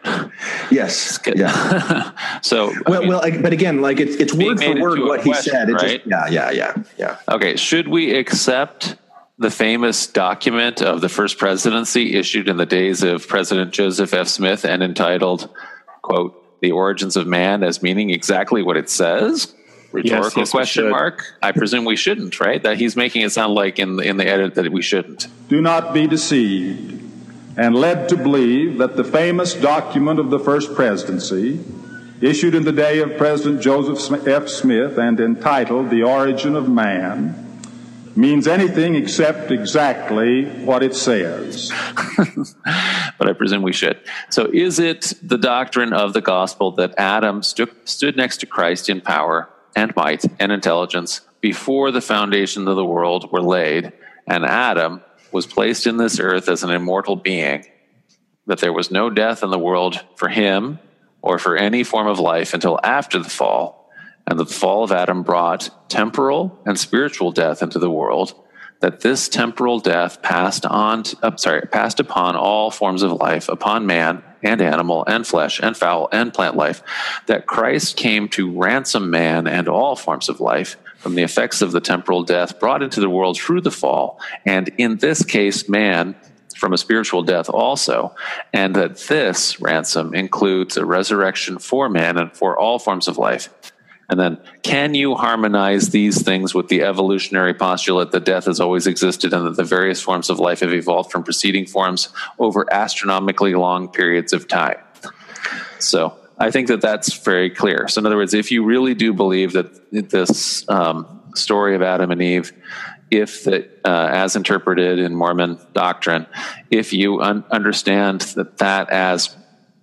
Yes. 0.71 1.19
Yeah. 1.27 2.13
so 2.43 2.71
I 2.71 2.91
Well, 2.91 3.01
mean, 3.01 3.09
well, 3.09 3.21
I, 3.25 3.41
but 3.41 3.53
again, 3.53 3.81
like 3.81 3.99
it's 3.99 4.15
it's 4.17 4.35
being 4.35 4.51
word 4.51 4.61
for 4.61 4.75
made 4.75 4.83
word 4.83 4.93
into 4.99 5.05
a 5.05 5.09
what 5.09 5.25
he 5.25 5.35
said. 5.35 5.69
It 5.69 5.75
right? 5.75 6.05
just, 6.05 6.07
yeah, 6.07 6.29
yeah, 6.29 6.51
yeah, 6.51 6.83
yeah. 6.97 7.17
Okay, 7.29 7.57
should 7.57 7.89
we 7.89 8.15
accept 8.15 8.97
the 9.43 9.51
famous 9.51 10.07
document 10.07 10.81
of 10.81 11.01
the 11.01 11.09
first 11.09 11.39
presidency 11.39 12.15
issued 12.17 12.49
in 12.49 12.57
the 12.57 12.67
days 12.67 13.03
of 13.03 13.29
President 13.29 13.73
Joseph 13.73 14.15
F. 14.15 14.29
Smith 14.29 14.65
and 14.65 14.83
entitled, 14.83 15.51
quote, 16.01 16.61
The 16.61 16.71
Origins 16.71 17.17
of 17.17 17.27
Man 17.27 17.63
as 17.63 17.83
meaning 17.83 18.11
exactly 18.11 18.63
what 18.63 18.77
it 18.77 18.89
says? 18.89 19.55
Rhetorical 19.93 20.41
yes, 20.43 20.55
we 20.55 20.59
question 20.59 20.89
mark. 20.89 21.37
I 21.43 21.53
presume 21.53 21.85
we 21.85 21.97
shouldn't, 21.97 22.41
right? 22.41 22.63
That 22.63 22.79
he's 22.79 22.97
making 22.97 23.23
it 23.23 23.31
sound 23.31 23.55
like 23.55 23.79
in 23.79 23.97
the, 23.97 24.05
in 24.05 24.17
the 24.17 24.27
edit 24.27 24.55
that 24.55 24.73
we 24.73 24.81
shouldn't. 24.81 25.27
Do 25.49 25.61
not 25.61 25.93
be 25.93 26.07
deceived 26.07 27.03
and 27.59 27.75
led 27.75 28.09
to 28.09 28.17
believe 28.17 28.79
that 28.79 28.97
the 28.97 29.05
famous 29.05 29.53
document 29.53 30.19
of 30.19 30.31
the 30.31 30.39
first 30.39 30.75
presidency, 30.75 31.61
issued 32.23 32.55
in 32.55 32.65
the 32.65 32.73
day 32.73 33.01
of 33.01 33.17
President 33.19 33.61
Joseph 33.61 34.27
F. 34.27 34.49
Smith 34.49 34.97
and 34.97 35.19
entitled 35.19 35.91
The 35.91 36.05
Origin 36.05 36.55
of 36.55 36.69
Man, 36.69 37.42
means 38.17 38.47
anything 38.47 38.95
except 38.95 39.51
exactly 39.51 40.45
what 40.65 40.83
it 40.83 40.95
says. 40.95 41.73
but 43.19 43.29
I 43.29 43.33
presume 43.33 43.63
we 43.63 43.73
should. 43.73 43.99
So, 44.31 44.51
is 44.53 44.79
it 44.79 45.15
the 45.23 45.39
doctrine 45.39 45.93
of 45.93 46.13
the 46.13 46.21
gospel 46.21 46.73
that 46.73 46.95
Adam 46.99 47.43
stu- 47.43 47.71
stood 47.85 48.17
next 48.17 48.39
to 48.39 48.47
Christ 48.47 48.89
in 48.89 49.01
power 49.01 49.49
and 49.75 49.95
might 49.97 50.25
and 50.39 50.53
intelligence 50.53 51.23
before 51.41 51.91
the 51.91 52.01
foundation 52.01 52.69
of 52.69 52.77
the 52.77 52.85
world 52.85 53.31
were 53.33 53.43
laid, 53.43 53.93
and 54.27 54.45
Adam 54.45 55.03
was 55.33 55.47
placed 55.47 55.87
in 55.87 55.97
this 55.97 56.21
earth 56.21 56.49
as 56.49 56.63
an 56.63 56.71
immortal 56.71 57.17
being, 57.17 57.67
that 58.47 58.59
there 58.59 58.73
was 58.73 58.91
no 58.91 59.11
death 59.11 59.43
in 59.43 59.51
the 59.51 59.59
world 59.59 60.01
for 60.17 60.29
him 60.29 60.79
or 61.21 61.39
for 61.39 61.57
any 61.57 61.83
form 61.83 62.07
of 62.07 62.19
life 62.19 62.55
until 62.55 62.79
after 62.83 63.19
the 63.19 63.31
fall, 63.31 63.82
and 64.27 64.39
the 64.39 64.47
fall 64.47 64.85
of 64.85 64.93
Adam 64.93 65.23
brought 65.23 65.71
temporal 65.89 66.61
and 66.65 66.79
spiritual 66.79 67.33
death 67.33 67.63
into 67.63 67.79
the 67.79 67.91
world? 67.91 68.35
that 68.83 69.01
this 69.01 69.29
temporal 69.29 69.79
death 69.79 70.21
passed 70.23 70.67
on 70.67 71.05
to, 71.05 71.17
uh, 71.23 71.37
sorry 71.37 71.63
passed 71.69 72.01
upon 72.01 72.37
all 72.37 72.71
forms 72.71 73.03
of 73.03 73.13
life 73.13 73.49
upon 73.49 73.87
man 73.87 74.23
and 74.43 74.61
animal 74.61 75.05
and 75.07 75.25
flesh 75.25 75.61
and 75.61 75.77
fowl 75.77 76.09
and 76.13 76.35
plant 76.35 76.57
life 76.57 76.83
that 77.27 77.47
Christ 77.47 77.97
came 77.97 78.29
to 78.31 78.51
ransom 78.51 79.09
man 79.09 79.47
and 79.47 79.69
all 79.69 79.95
forms 79.95 80.29
of 80.29 80.41
life 80.41 80.77
from 80.99 81.15
the 81.15 81.23
effects 81.23 81.63
of 81.63 81.71
the 81.71 81.81
temporal 81.81 82.25
death 82.25 82.59
brought 82.59 82.83
into 82.83 83.01
the 83.01 83.09
world 83.09 83.39
through 83.39 83.61
the 83.61 83.71
fall 83.71 84.21
and 84.45 84.69
in 84.79 84.97
this 84.97 85.25
case 85.25 85.69
man 85.69 86.17
from 86.63 86.73
a 86.73 86.79
spiritual 86.79 87.25
death 87.25 87.49
also, 87.49 88.15
and 88.53 88.77
that 88.77 88.97
this 88.97 89.61
ransom 89.61 90.15
includes 90.15 90.77
a 90.77 90.87
resurrection 90.87 91.59
for 91.59 91.89
man 91.89 92.17
and 92.17 92.37
for 92.37 92.57
all 92.57 92.79
forms 92.79 93.09
of 93.09 93.19
life. 93.19 93.49
And 94.13 94.21
then, 94.21 94.39
can 94.63 94.95
you 94.95 95.15
harmonize 95.15 95.89
these 95.89 96.21
things 96.21 96.55
with 96.55 96.69
the 96.69 96.83
evolutionary 96.83 97.55
postulate 97.55 98.11
that 98.11 98.27
death 98.27 98.45
has 98.45 98.61
always 98.61 98.87
existed 98.87 99.33
and 99.33 99.47
that 99.47 99.57
the 99.57 99.65
various 99.65 100.03
forms 100.03 100.29
of 100.29 100.39
life 100.39 100.61
have 100.61 100.75
evolved 100.75 101.11
from 101.11 101.25
preceding 101.25 101.65
forms 101.65 102.11
over 102.39 102.71
astronomically 102.71 103.55
long 103.55 103.89
periods 103.89 104.35
of 104.35 104.47
time? 104.49 104.77
So, 105.79 106.15
I 106.37 106.51
think 106.51 106.69
that 106.69 106.83
that's 106.83 107.15
very 107.25 107.49
clear. 107.49 107.89
So, 107.89 108.01
in 108.01 108.07
other 108.07 108.19
words, 108.19 108.35
if 108.35 108.53
you 108.53 108.65
really 108.65 108.93
do 108.93 109.15
believe 109.15 109.55
that 109.55 109.91
this 109.91 110.69
um, 110.69 111.23
story 111.35 111.75
of 111.75 111.81
Adam 111.81 112.11
and 112.11 112.21
Eve, 112.21 112.53
if 113.11 113.45
that, 113.45 113.81
uh, 113.83 114.09
as 114.13 114.37
interpreted 114.37 114.99
in 114.99 115.15
Mormon 115.15 115.59
doctrine, 115.73 116.27
if 116.71 116.93
you 116.93 117.23
un- 117.23 117.45
understand 117.51 118.21
that 118.37 118.59
that 118.59 118.91
as 118.91 119.35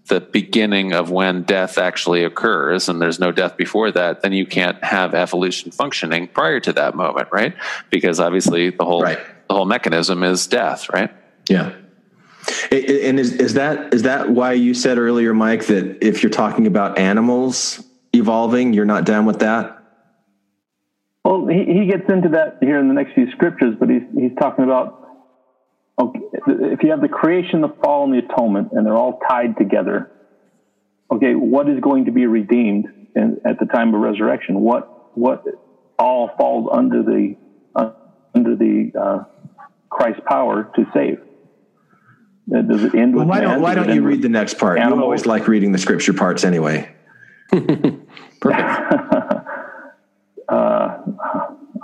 the 0.09 0.19
beginning 0.19 0.93
of 0.93 1.09
when 1.11 1.43
death 1.43 1.77
actually 1.77 2.23
occurs 2.23 2.89
and 2.89 3.01
there's 3.01 3.19
no 3.19 3.31
death 3.31 3.55
before 3.55 3.91
that 3.91 4.21
then 4.21 4.33
you 4.33 4.45
can't 4.45 4.83
have 4.83 5.13
evolution 5.13 5.71
functioning 5.71 6.27
prior 6.27 6.59
to 6.59 6.73
that 6.73 6.95
moment 6.95 7.27
right? 7.31 7.55
Because 7.89 8.19
obviously 8.19 8.71
the 8.71 8.83
whole 8.83 9.01
right. 9.01 9.19
the 9.47 9.53
whole 9.53 9.65
mechanism 9.65 10.23
is 10.23 10.47
death 10.47 10.89
right? 10.89 11.11
Yeah. 11.47 11.73
And 12.71 13.19
is, 13.19 13.33
is 13.33 13.53
that 13.53 13.93
is 13.93 14.03
that 14.03 14.29
why 14.29 14.53
you 14.53 14.73
said 14.73 14.97
earlier 14.97 15.33
mike 15.33 15.67
that 15.67 16.05
if 16.05 16.21
you're 16.21 16.29
talking 16.29 16.67
about 16.67 16.97
animals 16.97 17.83
evolving 18.13 18.73
you're 18.73 18.85
not 18.85 19.05
down 19.05 19.25
with 19.25 19.39
that? 19.39 19.77
Well 21.23 21.47
he, 21.47 21.65
he 21.65 21.85
gets 21.85 22.09
into 22.09 22.29
that 22.29 22.57
here 22.61 22.79
in 22.79 22.87
the 22.87 22.93
next 22.93 23.13
few 23.13 23.31
scriptures 23.31 23.75
but 23.79 23.89
he's 23.89 24.03
he's 24.17 24.35
talking 24.39 24.65
about 24.65 24.98
okay, 25.99 26.19
if 26.47 26.83
you 26.83 26.91
have 26.91 27.01
the 27.01 27.09
creation, 27.09 27.61
the 27.61 27.75
fall, 27.83 28.05
and 28.05 28.13
the 28.13 28.19
atonement, 28.19 28.69
and 28.71 28.85
they're 28.85 28.95
all 28.95 29.19
tied 29.27 29.57
together, 29.57 30.11
okay, 31.11 31.35
what 31.35 31.69
is 31.69 31.79
going 31.79 32.05
to 32.05 32.11
be 32.11 32.25
redeemed 32.25 32.85
in, 33.15 33.41
at 33.45 33.59
the 33.59 33.65
time 33.65 33.93
of 33.93 34.01
resurrection? 34.01 34.61
What 34.61 35.17
what 35.17 35.43
all 35.97 36.29
falls 36.37 36.69
under 36.71 37.03
the 37.03 37.35
uh, 37.75 37.91
under 38.33 38.55
the 38.55 38.91
uh, 38.99 39.23
Christ's 39.89 40.21
power 40.27 40.71
to 40.75 40.85
save? 40.93 41.19
Uh, 42.53 42.61
does 42.61 42.83
it 42.83 42.95
end 42.95 43.15
well, 43.15 43.25
with 43.25 43.29
why 43.29 43.41
man? 43.41 43.49
don't 43.49 43.61
why 43.61 43.75
don't 43.75 43.93
you 43.93 44.01
read 44.01 44.21
the 44.21 44.29
next 44.29 44.57
part? 44.57 44.79
You 44.79 45.01
always 45.01 45.25
like 45.25 45.47
reading 45.47 45.71
the 45.71 45.77
scripture 45.77 46.13
parts 46.13 46.43
anyway. 46.43 46.89
uh, 50.49 50.97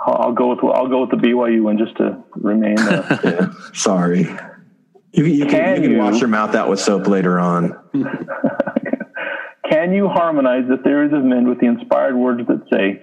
I'll 0.06 0.32
go 0.32 0.50
with 0.50 0.58
I'll 0.62 0.88
go 0.88 1.00
with 1.02 1.10
the 1.10 1.16
BYU 1.16 1.62
one 1.62 1.78
just 1.78 1.96
to 1.96 2.22
remain. 2.34 2.76
Yeah, 2.78 3.50
sorry. 3.72 4.28
You, 5.12 5.24
you 5.24 5.46
can, 5.46 5.50
Can 5.50 5.76
you 5.76 5.82
can 5.82 5.90
you? 5.92 5.98
wash 5.98 6.20
your 6.20 6.28
mouth 6.28 6.54
out 6.54 6.68
with 6.68 6.78
soap 6.78 7.06
later 7.06 7.38
on. 7.38 7.74
Can 9.70 9.92
you 9.92 10.08
harmonize 10.08 10.64
the 10.68 10.76
theories 10.76 11.12
of 11.12 11.24
men 11.24 11.48
with 11.48 11.58
the 11.58 11.66
inspired 11.66 12.14
words 12.14 12.46
that 12.46 12.62
say, 12.72 13.02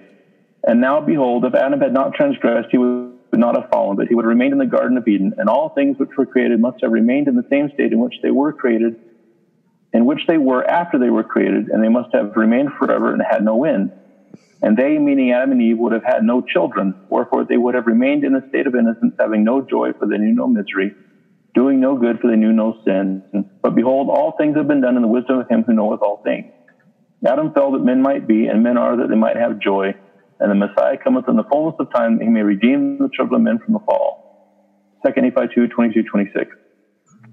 And 0.66 0.80
now 0.80 1.00
behold, 1.00 1.44
if 1.44 1.54
Adam 1.54 1.80
had 1.80 1.92
not 1.92 2.14
transgressed, 2.14 2.68
he 2.70 2.78
would 2.78 3.12
not 3.34 3.54
have 3.60 3.68
fallen, 3.70 3.96
but 3.96 4.06
he 4.08 4.14
would 4.14 4.24
have 4.24 4.30
remained 4.30 4.52
in 4.52 4.58
the 4.58 4.66
Garden 4.66 4.96
of 4.96 5.06
Eden, 5.06 5.34
and 5.36 5.48
all 5.48 5.70
things 5.70 5.98
which 5.98 6.10
were 6.16 6.24
created 6.24 6.60
must 6.60 6.78
have 6.82 6.90
remained 6.92 7.28
in 7.28 7.36
the 7.36 7.44
same 7.50 7.68
state 7.74 7.92
in 7.92 7.98
which 7.98 8.14
they 8.22 8.30
were 8.30 8.52
created, 8.52 8.96
in 9.92 10.06
which 10.06 10.20
they 10.26 10.38
were 10.38 10.64
after 10.64 10.98
they 10.98 11.10
were 11.10 11.24
created, 11.24 11.68
and 11.68 11.82
they 11.82 11.88
must 11.88 12.08
have 12.14 12.32
remained 12.36 12.70
forever 12.78 13.12
and 13.12 13.22
had 13.28 13.44
no 13.44 13.64
end. 13.64 13.92
And 14.64 14.78
they, 14.78 14.96
meaning 14.96 15.30
Adam 15.30 15.52
and 15.52 15.60
Eve, 15.60 15.76
would 15.76 15.92
have 15.92 16.04
had 16.06 16.22
no 16.22 16.40
children, 16.40 16.94
wherefore 17.10 17.44
they 17.44 17.58
would 17.58 17.74
have 17.74 17.86
remained 17.86 18.24
in 18.24 18.34
a 18.34 18.40
state 18.48 18.66
of 18.66 18.74
innocence, 18.74 19.12
having 19.20 19.44
no 19.44 19.60
joy, 19.60 19.92
for 19.98 20.08
they 20.08 20.16
knew 20.16 20.32
no 20.32 20.48
misery, 20.48 20.94
doing 21.54 21.80
no 21.80 21.98
good, 21.98 22.18
for 22.18 22.30
they 22.30 22.36
knew 22.36 22.50
no 22.50 22.74
sin. 22.82 23.22
But 23.62 23.74
behold, 23.74 24.08
all 24.08 24.32
things 24.38 24.56
have 24.56 24.66
been 24.66 24.80
done 24.80 24.96
in 24.96 25.02
the 25.02 25.08
wisdom 25.08 25.38
of 25.38 25.46
him 25.50 25.64
who 25.66 25.74
knoweth 25.74 26.00
all 26.00 26.22
things. 26.24 26.46
Adam 27.26 27.52
fell 27.52 27.72
that 27.72 27.80
men 27.80 28.00
might 28.00 28.26
be, 28.26 28.46
and 28.46 28.62
men 28.62 28.78
are 28.78 28.96
that 28.96 29.10
they 29.10 29.16
might 29.16 29.36
have 29.36 29.58
joy. 29.58 29.92
And 30.40 30.50
the 30.50 30.54
Messiah 30.54 30.96
cometh 30.96 31.28
in 31.28 31.36
the 31.36 31.44
fullness 31.44 31.76
of 31.78 31.88
time, 31.94 32.16
that 32.16 32.24
he 32.24 32.30
may 32.30 32.42
redeem 32.42 32.96
the 32.96 33.10
children 33.14 33.42
of 33.42 33.44
men 33.44 33.58
from 33.62 33.74
the 33.74 33.80
fall. 33.80 34.18
2 35.06 35.20
Nephi 35.20 35.54
2, 35.54 35.68
22, 35.68 36.04
26. 36.04 36.46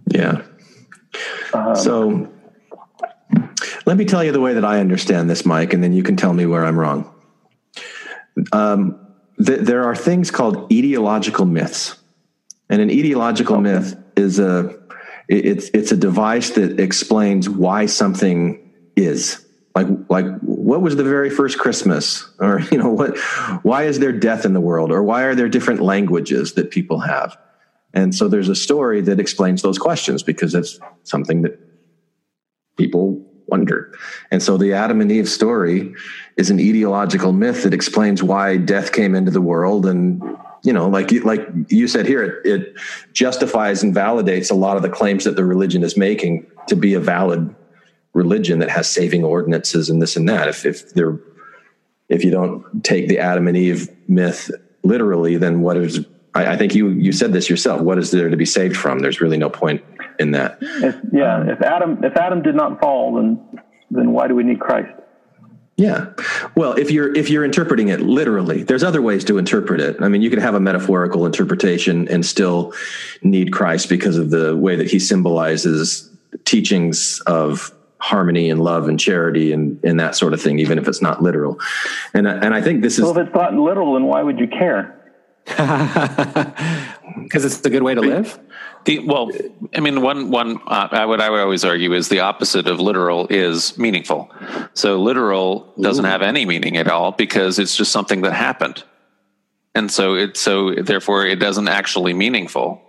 Yeah. 0.07 0.41
Um, 1.53 1.75
so 1.77 2.29
let 3.85 3.95
me 3.95 4.03
tell 4.03 4.21
you 4.21 4.33
the 4.33 4.41
way 4.41 4.53
that 4.53 4.65
I 4.65 4.81
understand 4.81 5.29
this, 5.29 5.45
Mike, 5.45 5.73
and 5.73 5.81
then 5.81 5.93
you 5.93 6.03
can 6.03 6.17
tell 6.17 6.33
me 6.33 6.45
where 6.45 6.65
I'm 6.65 6.77
wrong. 6.77 7.09
Um, 8.51 8.99
th- 9.43 9.61
there 9.61 9.83
are 9.83 9.95
things 9.95 10.31
called 10.31 10.69
etiological 10.69 11.49
myths, 11.49 11.97
and 12.69 12.81
an 12.81 12.89
etiological 12.89 13.61
myth 13.61 13.95
is 14.15 14.39
a 14.39 14.69
it- 15.27 15.45
it's 15.45 15.69
it's 15.73 15.91
a 15.91 15.97
device 15.97 16.51
that 16.51 16.79
explains 16.79 17.49
why 17.49 17.85
something 17.85 18.59
is. 18.95 19.45
Like 19.75 19.87
like 20.09 20.25
what 20.41 20.81
was 20.81 20.95
the 20.97 21.03
very 21.03 21.29
first 21.29 21.57
Christmas, 21.57 22.29
or 22.39 22.59
you 22.71 22.77
know 22.77 22.89
what 22.89 23.17
why 23.63 23.83
is 23.83 23.99
there 23.99 24.11
death 24.11 24.45
in 24.45 24.53
the 24.53 24.61
world, 24.61 24.91
or 24.91 25.03
why 25.03 25.23
are 25.23 25.35
there 25.35 25.49
different 25.49 25.81
languages 25.81 26.53
that 26.53 26.71
people 26.71 26.99
have, 26.99 27.37
and 27.93 28.13
so 28.13 28.27
there's 28.27 28.49
a 28.49 28.55
story 28.55 29.01
that 29.01 29.19
explains 29.19 29.61
those 29.61 29.77
questions 29.77 30.23
because 30.23 30.55
it's 30.55 30.79
something 31.03 31.41
that 31.43 31.57
people 32.77 33.25
wonder. 33.51 33.93
And 34.31 34.41
so 34.41 34.57
the 34.57 34.73
Adam 34.73 35.01
and 35.01 35.11
Eve 35.11 35.29
story 35.29 35.93
is 36.37 36.49
an 36.49 36.57
etiological 36.57 37.35
myth 37.35 37.63
that 37.63 37.73
explains 37.73 38.23
why 38.23 38.57
death 38.57 38.93
came 38.93 39.13
into 39.13 39.29
the 39.29 39.41
world. 39.41 39.85
And 39.85 40.23
you 40.63 40.71
know 40.73 40.87
like 40.87 41.11
you, 41.11 41.21
like 41.21 41.47
you 41.67 41.87
said 41.87 42.05
here 42.05 42.23
it, 42.23 42.45
it 42.45 42.75
justifies 43.13 43.83
and 43.83 43.93
validates 43.93 44.51
a 44.51 44.55
lot 44.55 44.77
of 44.77 44.83
the 44.83 44.89
claims 44.89 45.23
that 45.25 45.35
the 45.35 45.43
religion 45.43 45.83
is 45.83 45.97
making 45.97 46.45
to 46.67 46.75
be 46.75 46.93
a 46.93 46.99
valid 46.99 47.53
religion 48.13 48.59
that 48.59 48.69
has 48.69 48.87
saving 48.87 49.23
ordinances 49.23 49.89
and 49.89 50.01
this 50.01 50.15
and 50.15 50.29
that. 50.29 50.47
If 50.47 50.65
if 50.65 50.93
they're 50.93 51.19
if 52.09 52.23
you 52.23 52.31
don't 52.31 52.83
take 52.83 53.07
the 53.07 53.19
Adam 53.19 53.47
and 53.47 53.57
Eve 53.57 53.89
myth 54.07 54.51
literally 54.83 55.37
then 55.37 55.61
what 55.61 55.77
is 55.77 56.05
I, 56.35 56.53
I 56.53 56.57
think 56.57 56.75
you 56.75 56.89
you 56.89 57.11
said 57.11 57.33
this 57.33 57.49
yourself 57.49 57.81
what 57.81 57.97
is 57.97 58.11
there 58.11 58.29
to 58.29 58.37
be 58.37 58.45
saved 58.45 58.77
from? 58.77 58.99
There's 58.99 59.19
really 59.19 59.37
no 59.37 59.49
point 59.49 59.83
in 60.21 60.31
that 60.31 60.57
if, 60.61 60.95
yeah, 61.11 61.35
um, 61.35 61.49
if 61.49 61.61
Adam 61.61 62.03
if 62.03 62.15
Adam 62.15 62.41
did 62.41 62.55
not 62.55 62.79
fall, 62.79 63.15
then 63.15 63.59
then 63.89 64.13
why 64.13 64.27
do 64.27 64.35
we 64.35 64.43
need 64.43 64.59
Christ? 64.59 64.93
Yeah. 65.77 66.13
Well, 66.55 66.73
if 66.73 66.91
you're 66.91 67.13
if 67.15 67.29
you're 67.29 67.43
interpreting 67.43 67.87
it 67.87 68.01
literally, 68.01 68.63
there's 68.63 68.83
other 68.83 69.01
ways 69.01 69.23
to 69.25 69.37
interpret 69.37 69.81
it. 69.81 69.97
I 69.99 70.09
mean, 70.09 70.21
you 70.21 70.29
could 70.29 70.39
have 70.39 70.53
a 70.53 70.59
metaphorical 70.59 71.25
interpretation 71.25 72.07
and 72.07 72.25
still 72.25 72.73
need 73.23 73.51
Christ 73.51 73.89
because 73.89 74.17
of 74.17 74.29
the 74.29 74.55
way 74.55 74.75
that 74.75 74.91
he 74.91 74.99
symbolizes 74.99 76.09
teachings 76.45 77.19
of 77.25 77.73
harmony 77.97 78.49
and 78.49 78.59
love 78.59 78.87
and 78.87 78.99
charity 78.99 79.51
and, 79.51 79.79
and 79.83 79.99
that 79.99 80.15
sort 80.15 80.33
of 80.33 80.41
thing, 80.41 80.59
even 80.59 80.77
if 80.77 80.87
it's 80.87 81.01
not 81.01 81.23
literal. 81.23 81.59
And 82.13 82.27
and 82.27 82.53
I 82.53 82.61
think 82.61 82.81
this 82.81 82.99
is 82.99 83.03
Well, 83.03 83.17
if 83.17 83.27
it's 83.27 83.35
not 83.35 83.55
literal, 83.55 83.93
then 83.93 84.05
why 84.05 84.21
would 84.21 84.39
you 84.39 84.47
care? 84.47 84.97
Because 87.23 87.43
it's 87.43 87.65
a 87.65 87.69
good 87.69 87.83
way 87.83 87.93
to 87.93 88.01
live. 88.01 88.39
The, 88.85 88.99
well, 88.99 89.29
I 89.75 89.79
mean, 89.79 90.01
one 90.01 90.31
one 90.31 90.59
uh, 90.65 90.87
I 90.91 91.05
would 91.05 91.21
I 91.21 91.29
would 91.29 91.39
always 91.39 91.63
argue 91.63 91.93
is 91.93 92.09
the 92.09 92.21
opposite 92.21 92.67
of 92.67 92.79
literal 92.79 93.27
is 93.29 93.77
meaningful. 93.77 94.31
So 94.73 94.99
literal 94.99 95.71
doesn't 95.79 96.05
have 96.05 96.21
any 96.21 96.45
meaning 96.45 96.77
at 96.77 96.87
all 96.87 97.11
because 97.11 97.59
it's 97.59 97.75
just 97.75 97.91
something 97.91 98.21
that 98.21 98.33
happened, 98.33 98.83
and 99.75 99.91
so 99.91 100.15
it 100.15 100.35
so 100.35 100.73
therefore 100.73 101.25
it 101.25 101.39
doesn't 101.39 101.67
actually 101.67 102.13
meaningful. 102.13 102.81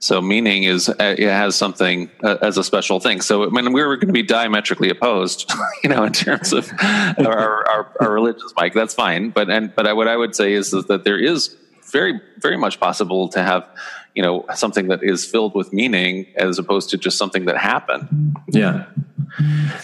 So 0.00 0.20
meaning 0.20 0.64
is 0.64 0.88
uh, 0.88 0.94
it 1.16 1.30
has 1.30 1.54
something 1.54 2.10
uh, 2.24 2.36
as 2.42 2.58
a 2.58 2.64
special 2.64 3.00
thing. 3.00 3.20
So 3.20 3.46
I 3.46 3.50
mean, 3.50 3.72
we're 3.72 3.96
going 3.96 4.08
to 4.08 4.12
be 4.12 4.24
diametrically 4.24 4.90
opposed, 4.90 5.50
you 5.82 5.88
know, 5.88 6.02
in 6.04 6.12
terms 6.12 6.52
of 6.52 6.70
our, 6.82 7.68
our, 7.68 7.96
our 8.00 8.12
religions, 8.12 8.52
Mike. 8.56 8.74
That's 8.74 8.94
fine, 8.94 9.30
but 9.30 9.48
and 9.48 9.74
but 9.74 9.86
I, 9.86 9.92
what 9.94 10.08
I 10.08 10.16
would 10.16 10.34
say 10.34 10.52
is, 10.52 10.74
is 10.74 10.86
that 10.86 11.04
there 11.04 11.18
is 11.18 11.56
very 11.92 12.20
very 12.38 12.56
much 12.56 12.80
possible 12.80 13.28
to 13.28 13.42
have 13.42 13.68
you 14.14 14.22
know 14.22 14.44
something 14.54 14.88
that 14.88 15.02
is 15.02 15.24
filled 15.24 15.54
with 15.54 15.72
meaning 15.72 16.26
as 16.36 16.58
opposed 16.58 16.90
to 16.90 16.96
just 16.96 17.18
something 17.18 17.44
that 17.44 17.56
happened. 17.56 18.36
Yeah. 18.48 18.86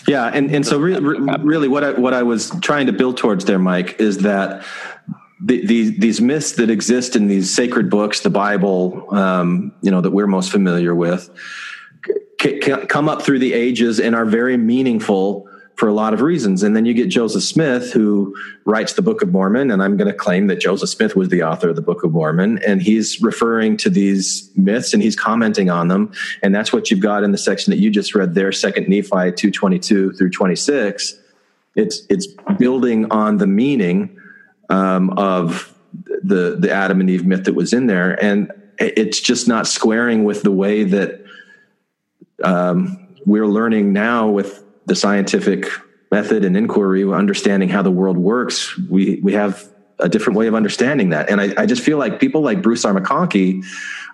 Yeah, 0.07 0.27
and 0.27 0.55
and 0.55 0.67
so 0.67 0.79
re- 0.79 0.99
re- 0.99 1.37
really, 1.41 1.69
what 1.69 1.83
I 1.83 1.93
what 1.93 2.13
I 2.13 2.23
was 2.23 2.51
trying 2.61 2.87
to 2.87 2.93
build 2.93 3.17
towards 3.17 3.47
there, 3.47 3.59
Mike, 3.59 3.99
is 3.99 4.19
that 4.19 4.63
the, 5.43 5.65
these 5.65 5.99
these 5.99 6.21
myths 6.21 6.53
that 6.53 6.69
exist 6.69 7.17
in 7.17 7.29
these 7.29 7.55
sacred 7.55 7.89
books, 7.89 8.21
the 8.21 8.31
Bible, 8.31 9.07
um, 9.15 9.73
you 9.81 9.91
know, 9.91 10.03
that 10.03 10.11
we're 10.11 10.27
most 10.27 10.51
familiar 10.53 10.95
with, 10.95 11.31
c- 12.41 12.61
c- 12.61 12.87
come 12.89 13.09
up 13.09 13.23
through 13.23 13.39
the 13.39 13.55
ages 13.55 14.01
and 14.01 14.15
are 14.15 14.27
very 14.27 14.59
meaningful 14.59 15.48
for 15.79 15.87
a 15.87 15.93
lot 15.93 16.13
of 16.13 16.21
reasons. 16.21 16.65
And 16.65 16.75
then 16.75 16.85
you 16.85 16.93
get 16.93 17.07
Joseph 17.07 17.45
Smith, 17.45 17.93
who 17.93 18.35
writes 18.65 18.95
the 18.95 19.03
Book 19.03 19.23
of 19.23 19.31
Mormon, 19.31 19.71
and 19.71 19.81
I'm 19.81 19.97
going 19.97 20.11
to 20.11 20.17
claim 20.17 20.49
that 20.49 20.61
Joseph 20.61 20.89
Smith 20.89 21.15
was 21.15 21.29
the 21.29 21.45
author 21.45 21.69
of 21.69 21.77
the 21.77 21.83
Book 21.83 22.03
of 22.03 22.11
Mormon, 22.11 22.59
and 22.67 22.83
he's 22.83 23.23
referring 23.23 23.77
to 23.77 23.89
these 23.89 24.51
myths 24.57 24.93
and 24.93 25.01
he's 25.01 25.15
commenting 25.15 25.71
on 25.71 25.87
them. 25.87 26.13
And 26.43 26.53
that's 26.53 26.73
what 26.73 26.91
you've 26.91 26.99
got 26.99 27.23
in 27.23 27.31
the 27.31 27.39
section 27.39 27.71
that 27.71 27.79
you 27.79 27.91
just 27.91 28.13
read 28.17 28.35
there, 28.35 28.51
Second 28.51 28.89
Nephi 28.89 29.31
two 29.31 29.53
twenty 29.53 29.79
two 29.79 30.13
through 30.15 30.31
twenty 30.31 30.57
six. 30.57 31.15
It's 31.77 32.03
it's 32.11 32.27
building 32.59 33.11
on 33.13 33.39
the 33.39 33.47
meaning 33.47 34.19
um, 34.71 35.11
of 35.11 35.73
the 36.25 36.57
the 36.59 36.73
Adam 36.73 37.01
and 37.01 37.09
Eve 37.09 37.25
myth 37.25 37.45
that 37.45 37.55
was 37.55 37.73
in 37.73 37.87
there, 37.87 38.21
and 38.21 38.51
it's 38.81 39.21
just 39.21 39.47
not 39.47 39.69
squaring 39.69 40.25
with 40.25 40.43
the 40.43 40.51
way 40.51 40.83
that 40.83 41.25
um, 42.43 43.07
we're 43.25 43.47
learning 43.47 43.93
now 43.93 44.29
with 44.29 44.65
the 44.89 44.95
scientific 44.95 45.67
method 46.11 46.45
and 46.45 46.57
inquiry, 46.57 47.05
understanding 47.05 47.69
how 47.69 47.83
the 47.83 47.91
world 47.91 48.17
works. 48.17 48.77
We 48.89 49.21
we 49.23 49.33
have 49.35 49.69
a 50.01 50.09
different 50.09 50.39
way 50.39 50.47
of 50.47 50.55
understanding 50.55 51.11
that, 51.11 51.29
and 51.31 51.41
I, 51.41 51.55
I 51.57 51.67
just 51.67 51.83
feel 51.83 51.99
like 51.99 52.21
people 52.21 52.41
like 52.41 52.63
Bruce 52.63 52.85
R. 52.85 52.95
McConkie 52.95 53.65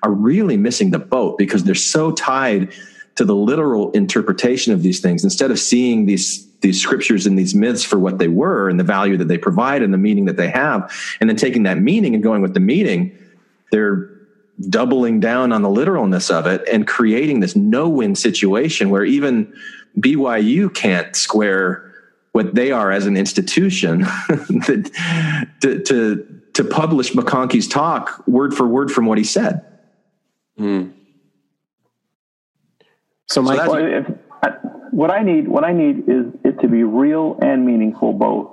are 0.03 0.11
really 0.11 0.57
missing 0.57 0.91
the 0.91 0.99
boat 0.99 1.39
because 1.39 1.65
they're 1.65 1.75
so 1.75 2.13
tied 2.13 2.73
to 3.17 3.25
the 3.25 3.35
literal 3.35 3.91
interpretation 3.93 4.73
of 4.73 4.83
these 4.83 5.01
things 5.01 5.25
instead 5.25 5.51
of 5.51 5.59
seeing 5.59 6.07
these 6.07 6.47
these 6.61 6.81
scriptures 6.81 7.27
and 7.27 7.39
these 7.39 7.55
myths 7.55 7.85
for 7.85 7.99
what 7.99 8.19
they 8.19 8.29
were 8.29 8.69
and 8.69 8.81
the 8.81 8.85
value 8.85 9.17
that 9.19 9.29
they 9.29 9.39
provide 9.39 9.83
and 9.83 9.93
the 9.93 9.99
meaning 9.99 10.25
that 10.25 10.37
they 10.37 10.49
have 10.49 10.91
and 11.21 11.29
then 11.29 11.37
taking 11.37 11.65
that 11.65 11.79
meaning 11.79 12.15
and 12.15 12.23
going 12.23 12.43
with 12.43 12.55
the 12.55 12.61
meaning 12.61 13.17
they're 13.71 14.11
doubling 14.71 15.21
down 15.21 15.53
on 15.53 15.63
the 15.63 15.69
literalness 15.69 16.31
of 16.31 16.47
it 16.47 16.67
and 16.73 16.87
creating 16.87 17.41
this 17.41 17.55
no-win 17.55 18.15
situation 18.15 18.89
where 18.89 19.05
even 19.05 19.53
BYU 19.99 20.73
can't 20.73 21.15
square 21.15 21.93
what 22.33 22.55
they 22.55 22.73
are 22.73 22.91
as 22.91 23.07
an 23.07 23.17
institution 23.17 24.01
that, 24.29 24.91
to, 25.61 25.83
to 25.85 26.35
to 26.55 26.65
publish 26.65 27.13
McConkie's 27.13 27.69
talk 27.69 28.27
word 28.27 28.55
for 28.55 28.67
word 28.67 28.91
from 28.91 29.07
what 29.07 29.19
he 29.19 29.25
said. 29.25 29.65
Hmm. 30.57 30.91
So, 33.27 33.43
Mike, 33.43 33.69
Well, 33.69 33.85
if, 33.85 34.07
I, 34.43 34.51
what 34.93 35.11
I 35.11 35.23
need, 35.23 35.49
what 35.49 35.65
I 35.65 35.73
need 35.73 36.09
is 36.09 36.27
it 36.45 36.61
to 36.61 36.69
be 36.69 36.85
real 36.85 37.39
and 37.43 37.67
meaningful 37.67 38.13
both. 38.13 38.53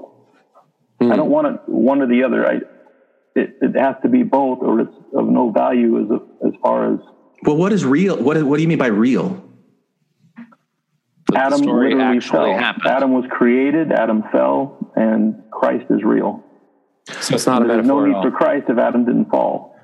I 0.99 1.15
don't 1.15 1.31
want 1.31 1.47
it 1.47 1.61
one 1.65 2.01
or 2.03 2.07
the 2.07 2.23
other. 2.23 2.45
I, 2.45 2.55
it, 3.35 3.55
it 3.59 3.75
has 3.75 3.95
to 4.03 4.09
be 4.09 4.21
both, 4.21 4.59
or 4.61 4.81
it's 4.81 4.93
of 5.15 5.27
no 5.27 5.49
value 5.49 5.99
as 5.99 6.11
a, 6.11 6.47
as 6.47 6.53
far 6.61 6.93
as 6.93 6.99
Well, 7.41 7.57
what 7.57 7.73
is 7.73 7.83
real? 7.83 8.21
What 8.21 8.41
what 8.43 8.57
do 8.57 8.61
you 8.61 8.67
mean 8.67 8.77
by 8.77 8.87
real? 8.87 9.43
Adam 11.35 11.59
story 11.63 11.93
literally 11.93 12.17
actually 12.17 12.51
fell. 12.51 12.59
happened. 12.59 12.87
Adam 12.87 13.11
was 13.13 13.25
created. 13.29 13.91
Adam 13.91 14.23
fell, 14.31 14.91
and 14.95 15.41
Christ 15.51 15.85
is 15.89 16.03
real. 16.03 16.43
so 17.19 17.35
it's 17.35 17.45
not 17.45 17.63
a 17.63 17.67
There's 17.67 17.85
no 17.85 18.01
metaphor 18.01 18.07
need 18.07 18.11
at 18.11 18.15
all. 18.17 18.23
for 18.23 18.31
Christ 18.31 18.65
if 18.69 18.77
Adam 18.77 19.05
didn't 19.05 19.29
fall. 19.29 19.75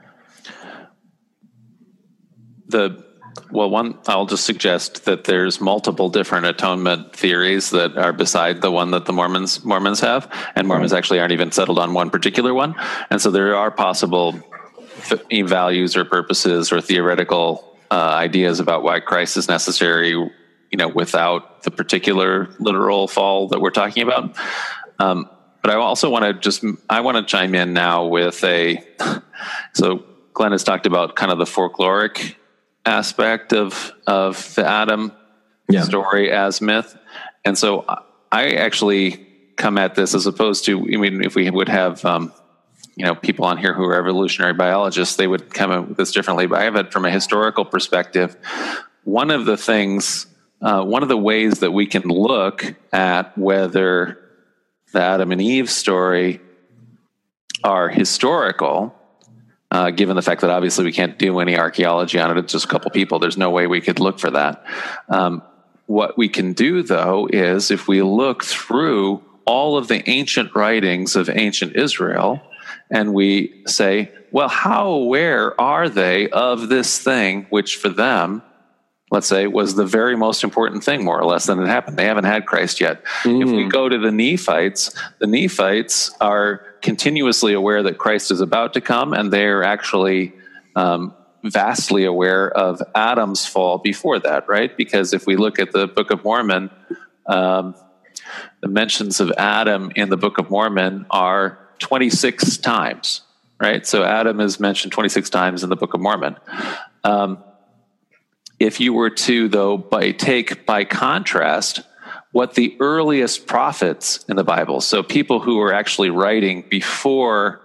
the 2.68 3.04
well 3.52 3.70
one 3.70 3.98
i'll 4.08 4.26
just 4.26 4.46
suggest 4.46 5.06
that 5.06 5.24
there's 5.26 5.62
multiple 5.62 6.10
different 6.10 6.46
atonement 6.46 7.16
theories 7.16 7.70
that 7.70 7.96
are 7.98 8.12
beside 8.12 8.62
the 8.62 8.72
one 8.72 8.92
that 8.92 9.06
the 9.06 9.14
mormons 9.14 9.64
mormons 9.64 10.00
have 10.00 10.30
and 10.56 10.68
mormons 10.68 10.92
actually 10.92 11.20
aren't 11.20 11.32
even 11.32 11.52
settled 11.52 11.80
on 11.80 11.94
one 11.94 12.10
particular 12.10 12.54
one 12.54 12.76
and 13.10 13.22
so 13.22 13.30
there 13.32 13.56
are 13.56 13.72
possible 13.72 14.36
values 15.32 15.96
or 15.96 16.04
purposes 16.04 16.72
or 16.74 16.82
theoretical 16.82 17.78
uh, 17.92 17.94
ideas 17.96 18.60
about 18.60 18.84
why 18.84 19.00
christ 19.00 19.38
is 19.38 19.48
necessary 19.48 20.30
you 20.72 20.78
know 20.78 20.88
without 20.88 21.64
the 21.64 21.72
particular 21.72 22.50
literal 22.60 23.08
fall 23.08 23.48
that 23.50 23.60
we're 23.62 23.72
talking 23.72 24.04
about 24.04 24.36
um, 25.00 25.30
but 25.62 25.72
I 25.72 25.76
also 25.76 26.10
want 26.10 26.26
to 26.26 26.34
just 26.34 26.64
I 26.90 27.02
want 27.02 27.18
to 27.18 27.24
chime 27.24 27.54
in 27.56 27.74
now 27.74 28.06
with 28.06 28.44
a 28.44 28.84
so 29.74 30.04
Glenn 30.34 30.52
has 30.52 30.64
talked 30.64 30.86
about 30.86 31.16
kind 31.16 31.32
of 31.32 31.38
the 31.40 31.46
folkloric 31.46 32.36
aspect 32.86 33.54
of 33.54 33.92
of 34.06 34.54
the 34.56 34.66
Adam 34.66 35.12
Yeah. 35.70 35.82
story 35.84 36.32
as 36.32 36.62
myth, 36.62 36.96
and 37.44 37.58
so 37.58 37.86
I 38.32 38.52
actually 38.52 39.26
come 39.58 39.78
at 39.78 39.96
this 39.96 40.14
as 40.14 40.26
opposed 40.28 40.66
to 40.66 40.80
I 40.80 40.98
mean 40.98 41.24
if 41.24 41.36
we 41.36 41.50
would 41.50 41.70
have 41.70 42.06
um, 42.06 42.32
you 42.96 43.06
know 43.06 43.16
people 43.16 43.46
on 43.46 43.58
here 43.58 43.74
who 43.74 43.84
are 43.84 44.00
evolutionary 44.00 44.54
biologists 44.54 45.16
they 45.18 45.28
would 45.28 45.54
come 45.54 45.72
at 45.72 45.98
this 45.98 46.12
differently, 46.14 46.48
but 46.48 46.62
I 46.62 46.64
have 46.64 46.76
it 46.78 46.94
from 46.94 47.04
a 47.06 47.12
historical 47.12 47.66
perspective. 47.66 48.38
One 49.04 49.32
of 49.32 49.46
the 49.46 49.58
things, 49.58 50.28
uh, 50.62 50.84
one 50.84 51.04
of 51.04 51.10
the 51.10 51.18
ways 51.18 51.60
that 51.60 51.72
we 51.72 51.86
can 51.86 52.04
look 52.04 52.76
at 52.92 53.38
whether 53.38 54.20
the 54.92 55.02
Adam 55.02 55.32
and 55.32 55.42
Eve 55.42 55.70
story 55.70 56.42
are 57.64 57.90
historical, 57.90 58.96
uh, 59.70 59.90
given 59.92 60.16
the 60.16 60.22
fact 60.22 60.42
that 60.42 60.50
obviously 60.50 60.86
we 60.86 60.92
can't 60.92 61.20
do 61.20 61.40
any 61.40 61.58
archaeology 61.58 62.20
on 62.20 62.32
it. 62.32 62.40
It's 62.40 62.54
just 62.54 62.66
a 62.66 62.70
couple 62.70 62.90
people. 62.92 63.20
There's 63.20 63.38
no 63.38 63.50
way 63.50 63.68
we 63.68 63.82
could 63.82 64.00
look 64.00 64.20
for 64.20 64.32
that. 64.32 64.64
Um, 65.10 65.44
what 65.86 66.18
we 66.18 66.30
can 66.30 66.54
do, 66.54 66.84
though, 66.84 67.28
is 67.32 67.72
if 67.72 67.88
we 67.88 68.02
look 68.02 68.44
through 68.44 69.24
all 69.46 69.78
of 69.78 69.88
the 69.88 70.08
ancient 70.10 70.54
writings 70.56 71.16
of 71.16 71.30
ancient 71.30 71.76
Israel 71.76 72.42
and 72.90 73.14
we 73.14 73.64
say, 73.66 74.12
well, 74.32 74.50
how 74.50 74.88
aware 74.90 75.60
are 75.60 75.88
they 75.88 76.30
of 76.30 76.68
this 76.68 77.00
thing, 77.00 77.48
which 77.50 77.78
for 77.78 77.90
them, 77.90 78.42
let's 79.10 79.28
say, 79.28 79.48
was 79.48 79.76
the 79.76 79.86
very 79.86 80.18
most 80.18 80.44
important 80.44 80.84
thing, 80.84 81.04
more 81.04 81.20
or 81.20 81.26
less, 81.26 81.46
than 81.46 81.62
it 81.62 81.68
happened. 81.68 81.98
They 81.98 82.06
haven't 82.06 82.26
had 82.26 82.46
Christ 82.46 82.82
yet. 82.82 83.02
If 83.42 83.50
we 83.50 83.66
go 83.70 83.88
to 83.88 83.98
the 83.98 84.12
Nephites, 84.12 84.94
the 85.20 85.28
Nephites 85.28 86.12
are 86.20 86.58
continuously 86.82 87.54
aware 87.54 87.84
that 87.84 87.98
Christ 87.98 88.32
is 88.32 88.42
about 88.42 88.74
to 88.74 88.82
come, 88.82 89.14
and 89.14 89.32
they're 89.32 89.64
actually 89.64 90.34
um, 90.76 91.14
vastly 91.44 92.04
aware 92.04 92.52
of 92.52 92.82
Adam's 92.96 93.46
fall 93.46 93.78
before 93.78 94.20
that, 94.20 94.48
right? 94.50 94.76
Because 94.76 95.14
if 95.14 95.26
we 95.26 95.38
look 95.38 95.58
at 95.58 95.72
the 95.72 95.88
Book 95.88 96.12
of 96.12 96.24
Mormon, 96.26 96.70
um, 97.28 97.76
the 98.62 98.68
mentions 98.68 99.20
of 99.22 99.32
Adam 99.38 99.92
in 99.96 100.10
the 100.10 100.18
Book 100.18 100.38
of 100.38 100.50
Mormon 100.50 101.06
are 101.10 101.60
26 101.80 102.58
times, 102.58 103.22
right? 103.60 103.86
So 103.88 104.04
Adam 104.04 104.42
is 104.42 104.60
mentioned 104.60 104.92
26 104.92 105.30
times 105.30 105.64
in 105.64 105.70
the 105.70 105.76
Book 105.78 105.94
of 105.94 106.02
Mormon. 106.02 106.36
Um, 107.04 107.44
if 108.60 108.80
you 108.80 108.94
were 108.94 109.10
to, 109.10 109.48
though, 109.48 109.78
by 109.78 110.12
take 110.12 110.66
by 110.66 110.84
contrast 110.84 111.82
what 112.32 112.54
the 112.54 112.76
earliest 112.80 113.48
prophets 113.48 114.24
in 114.28 114.36
the 114.36 114.44
Bible, 114.44 114.82
so 114.82 115.02
people 115.02 115.40
who 115.40 115.58
were 115.58 115.74
actually 115.74 116.10
writing 116.10 116.64
before 116.70 117.62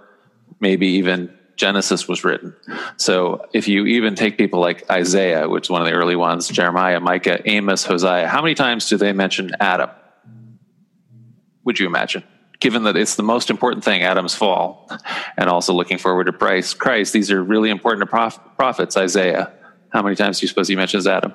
maybe 0.61 0.86
even 0.86 1.36
Genesis 1.57 2.09
was 2.09 2.24
written. 2.24 2.55
So 2.97 3.47
if 3.53 3.68
you 3.68 3.86
even 3.86 4.14
take 4.14 4.38
people 4.38 4.61
like 4.61 4.90
Isaiah, 4.90 5.49
which 5.49 5.66
is 5.66 5.70
one 5.70 5.80
of 5.80 5.86
the 5.86 5.93
early 5.93 6.16
ones, 6.16 6.49
Jeremiah, 6.49 7.01
Micah, 7.01 7.40
Amos, 7.45 7.84
Hosea, 7.84 8.28
how 8.28 8.40
many 8.40 8.55
times 8.55 8.88
do 8.88 8.97
they 8.97 9.12
mention 9.12 9.53
Adam? 9.61 9.90
Would 11.64 11.78
you 11.78 11.86
imagine? 11.86 12.24
Given 12.59 12.84
that 12.84 12.97
it's 12.97 13.16
the 13.16 13.22
most 13.22 13.51
important 13.51 13.84
thing, 13.84 14.03
Adam's 14.03 14.34
fall, 14.34 14.88
and 15.36 15.49
also 15.49 15.72
looking 15.72 15.99
forward 15.99 16.24
to 16.24 16.32
Christ, 16.32 16.78
Christ, 16.78 17.12
these 17.12 17.30
are 17.30 17.43
really 17.43 17.70
important 17.70 18.09
prophets, 18.09 18.97
Isaiah. 18.97 19.53
How 19.93 20.03
many 20.03 20.16
times 20.16 20.40
do 20.40 20.45
you 20.45 20.49
suppose 20.49 20.68
he 20.68 20.76
mentions 20.76 21.07
Adam? 21.07 21.34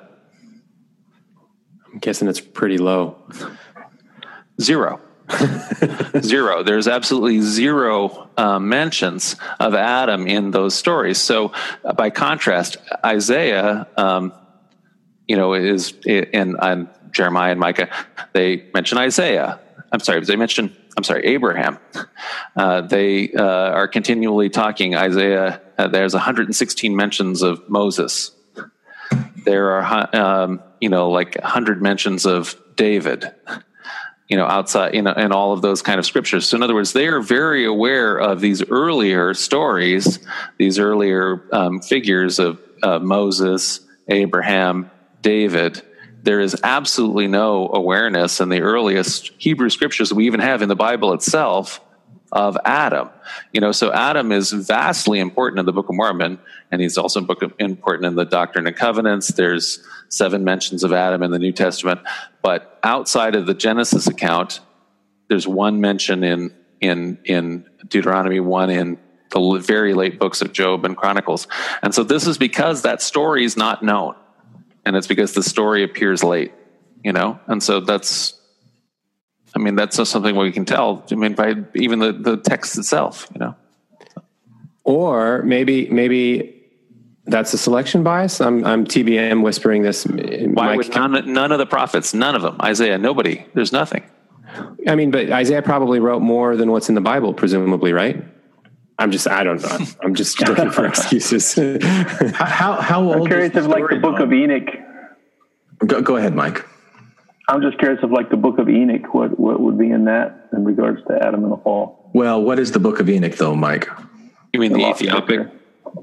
I'm 1.86 1.98
guessing 2.00 2.26
it's 2.26 2.40
pretty 2.40 2.78
low. 2.78 3.16
Zero. 4.60 5.00
zero. 6.20 6.64
There's 6.64 6.88
absolutely 6.88 7.40
zero 7.40 8.28
uh, 8.36 8.58
mentions 8.58 9.36
of 9.60 9.74
Adam 9.74 10.26
in 10.26 10.50
those 10.50 10.74
stories. 10.74 11.18
So, 11.18 11.52
uh, 11.84 11.92
by 11.92 12.10
contrast, 12.10 12.78
Isaiah, 13.04 13.86
um, 13.96 14.32
you 15.28 15.36
know, 15.36 15.54
is 15.54 15.94
in, 16.04 16.56
in 16.60 16.88
Jeremiah 17.12 17.52
and 17.52 17.60
Micah, 17.60 17.88
they 18.32 18.68
mention 18.74 18.98
Isaiah. 18.98 19.60
I'm 19.92 20.00
sorry, 20.00 20.24
they 20.24 20.36
mention, 20.36 20.76
I'm 20.96 21.04
sorry, 21.04 21.26
Abraham. 21.26 21.78
Uh, 22.56 22.80
they 22.80 23.32
uh, 23.32 23.44
are 23.44 23.86
continually 23.86 24.50
talking. 24.50 24.96
Isaiah, 24.96 25.60
uh, 25.78 25.86
there's 25.86 26.14
116 26.14 26.96
mentions 26.96 27.42
of 27.42 27.68
Moses. 27.68 28.32
There 29.48 29.80
are, 29.80 30.14
um, 30.14 30.62
you 30.78 30.90
know, 30.90 31.08
like 31.08 31.34
100 31.36 31.80
mentions 31.80 32.26
of 32.26 32.54
David 32.76 33.32
you 34.28 34.36
know, 34.36 34.44
outside, 34.44 34.94
you 34.94 35.00
know, 35.00 35.14
all 35.32 35.54
of 35.54 35.62
those 35.62 35.80
kind 35.80 35.98
of 35.98 36.04
scriptures. 36.04 36.46
So, 36.46 36.58
in 36.58 36.62
other 36.62 36.74
words, 36.74 36.92
they 36.92 37.06
are 37.06 37.22
very 37.22 37.64
aware 37.64 38.18
of 38.18 38.40
these 38.40 38.62
earlier 38.68 39.32
stories, 39.32 40.18
these 40.58 40.78
earlier 40.78 41.42
um, 41.50 41.80
figures 41.80 42.38
of 42.38 42.60
uh, 42.82 42.98
Moses, 42.98 43.80
Abraham, 44.08 44.90
David. 45.22 45.80
There 46.24 46.40
is 46.40 46.54
absolutely 46.62 47.26
no 47.26 47.70
awareness 47.72 48.40
in 48.40 48.50
the 48.50 48.60
earliest 48.60 49.32
Hebrew 49.38 49.70
scriptures 49.70 50.12
we 50.12 50.26
even 50.26 50.40
have 50.40 50.60
in 50.60 50.68
the 50.68 50.76
Bible 50.76 51.14
itself 51.14 51.80
of 52.32 52.56
Adam. 52.64 53.08
You 53.52 53.60
know, 53.60 53.72
so 53.72 53.92
Adam 53.92 54.32
is 54.32 54.52
vastly 54.52 55.18
important 55.18 55.60
in 55.60 55.66
the 55.66 55.72
Book 55.72 55.88
of 55.88 55.94
Mormon, 55.94 56.38
and 56.70 56.80
he's 56.80 56.98
also 56.98 57.20
important 57.20 58.04
in 58.04 58.14
the 58.14 58.24
Doctrine 58.24 58.66
and 58.66 58.76
Covenants. 58.76 59.28
There's 59.28 59.82
seven 60.08 60.44
mentions 60.44 60.84
of 60.84 60.92
Adam 60.92 61.22
in 61.22 61.30
the 61.30 61.38
New 61.38 61.52
Testament, 61.52 62.00
but 62.42 62.78
outside 62.82 63.34
of 63.34 63.46
the 63.46 63.54
Genesis 63.54 64.06
account, 64.06 64.60
there's 65.28 65.46
one 65.46 65.80
mention 65.80 66.24
in 66.24 66.54
in 66.80 67.18
in 67.24 67.66
Deuteronomy, 67.88 68.40
one 68.40 68.70
in 68.70 68.98
the 69.30 69.58
very 69.58 69.94
late 69.94 70.18
books 70.18 70.40
of 70.40 70.52
Job 70.52 70.84
and 70.84 70.96
Chronicles, 70.96 71.46
and 71.82 71.94
so 71.94 72.02
this 72.02 72.26
is 72.26 72.38
because 72.38 72.82
that 72.82 73.02
story 73.02 73.44
is 73.44 73.56
not 73.56 73.82
known, 73.82 74.14
and 74.84 74.96
it's 74.96 75.06
because 75.06 75.34
the 75.34 75.42
story 75.42 75.82
appears 75.82 76.22
late. 76.22 76.52
You 77.04 77.12
know, 77.12 77.38
and 77.46 77.62
so 77.62 77.80
that's 77.80 78.37
I 79.54 79.58
mean, 79.58 79.74
that's 79.76 79.96
just 79.96 80.10
something 80.10 80.36
we 80.36 80.52
can 80.52 80.64
tell. 80.64 81.04
I 81.10 81.14
mean, 81.14 81.34
by 81.34 81.54
even 81.74 81.98
the, 81.98 82.12
the 82.12 82.36
text 82.36 82.78
itself, 82.78 83.26
you 83.34 83.40
know. 83.40 83.54
Or 84.84 85.42
maybe 85.42 85.88
maybe 85.90 86.54
That's 87.26 87.52
a 87.52 87.58
selection 87.58 88.02
bias. 88.02 88.40
I'm 88.40 88.64
I'm 88.64 88.86
TBM 88.86 89.42
whispering 89.42 89.82
this. 89.82 90.06
Why 90.06 90.76
would 90.76 90.94
none, 90.94 91.32
none 91.32 91.52
of 91.52 91.58
the 91.58 91.66
prophets, 91.66 92.14
none 92.14 92.34
of 92.34 92.40
them, 92.40 92.56
Isaiah, 92.62 92.96
nobody, 92.96 93.44
there's 93.54 93.72
nothing. 93.72 94.02
I 94.88 94.94
mean, 94.94 95.10
but 95.10 95.30
Isaiah 95.30 95.60
probably 95.60 96.00
wrote 96.00 96.20
more 96.22 96.56
than 96.56 96.70
what's 96.70 96.88
in 96.88 96.94
the 96.94 97.02
Bible, 97.02 97.34
presumably, 97.34 97.92
right? 97.92 98.24
I'm 98.98 99.10
just, 99.12 99.28
I 99.28 99.44
don't 99.44 99.62
know. 99.62 99.78
I'm 100.02 100.14
just 100.14 100.40
looking 100.48 100.70
for 100.70 100.86
excuses. 100.86 101.54
how 102.34 102.80
how 102.80 103.02
old? 103.02 103.16
I'm 103.16 103.26
curious 103.26 103.54
is 103.54 103.66
if 103.66 103.70
like 103.70 103.88
the 103.90 103.96
Book 103.96 104.20
of 104.20 104.32
Enoch. 104.32 104.70
Go, 105.86 106.00
go 106.00 106.16
ahead, 106.16 106.34
Mike. 106.34 106.64
I'm 107.48 107.62
just 107.62 107.78
curious 107.78 108.00
if 108.02 108.10
like 108.10 108.30
the 108.30 108.36
Book 108.36 108.58
of 108.58 108.68
Enoch, 108.68 109.14
what 109.14 109.38
what 109.40 109.60
would 109.60 109.78
be 109.78 109.90
in 109.90 110.04
that 110.04 110.48
in 110.52 110.64
regards 110.64 111.00
to 111.08 111.18
Adam 111.26 111.42
and 111.44 111.52
the 111.52 111.56
fall? 111.58 112.10
Well, 112.12 112.42
what 112.42 112.58
is 112.58 112.72
the 112.72 112.78
Book 112.78 113.00
of 113.00 113.08
Enoch, 113.08 113.36
though, 113.36 113.54
Mike? 113.56 113.88
You 114.52 114.60
mean 114.60 114.72
The 114.72 114.78
the, 114.78 114.82
lost 114.84 115.02
Ethiopic, 115.02 115.48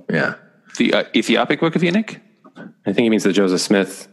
Yeah. 0.10 0.36
the 0.78 0.94
uh, 0.94 1.04
Ethiopic 1.16 1.60
Book 1.60 1.76
of 1.76 1.84
Enoch? 1.84 2.20
I 2.58 2.94
think 2.94 3.00
he 3.00 3.10
means 3.10 3.24
the 3.24 3.34
Joseph 3.34 3.62
Smith. 3.62 4.08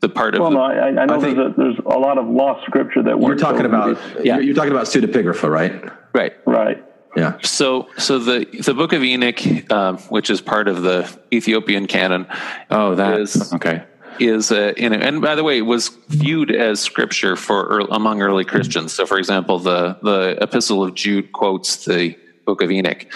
The 0.00 0.08
part 0.08 0.34
of 0.34 0.40
Well, 0.40 0.50
the, 0.50 0.56
no, 0.56 0.62
I, 0.62 1.02
I 1.02 1.04
know 1.06 1.16
I 1.16 1.20
think- 1.20 1.36
there's 1.36 1.52
a, 1.52 1.54
there's 1.56 1.78
a 1.84 1.98
lot 1.98 2.16
of 2.16 2.26
lost 2.26 2.64
scripture 2.66 3.02
that 3.02 3.10
You're 3.10 3.18
weren't 3.18 3.40
talking 3.40 3.58
chosen. 3.70 3.74
about 3.74 4.24
you're, 4.24 4.40
you're 4.40 4.54
talking 4.54 4.70
about 4.72 4.86
pseudepigrapha, 4.86 5.48
right? 5.50 5.84
right. 6.14 6.32
right. 6.46 6.82
Yeah. 7.16 7.38
So, 7.42 7.88
so 7.98 8.18
the 8.18 8.46
the 8.64 8.72
Book 8.72 8.92
of 8.92 9.02
Enoch, 9.02 9.70
um, 9.72 9.98
which 10.08 10.30
is 10.30 10.40
part 10.40 10.68
of 10.68 10.82
the 10.82 11.12
Ethiopian 11.32 11.86
canon, 11.86 12.26
Oh, 12.70 12.94
that. 12.94 13.20
Is- 13.20 13.52
okay. 13.54 13.84
Is 14.20 14.50
in, 14.52 14.92
and 14.92 15.20
by 15.22 15.34
the 15.34 15.42
way, 15.44 15.58
it 15.58 15.62
was 15.62 15.88
viewed 16.08 16.50
as 16.50 16.80
scripture 16.80 17.36
for 17.36 17.80
ear- 17.80 17.86
among 17.90 18.22
early 18.22 18.44
Christians. 18.44 18.92
So, 18.92 19.06
for 19.06 19.18
example, 19.18 19.58
the 19.58 19.96
the 20.02 20.38
Epistle 20.40 20.84
of 20.84 20.94
Jude 20.94 21.32
quotes 21.32 21.84
the 21.84 22.16
Book 22.46 22.62
of 22.62 22.70
Enoch, 22.70 23.06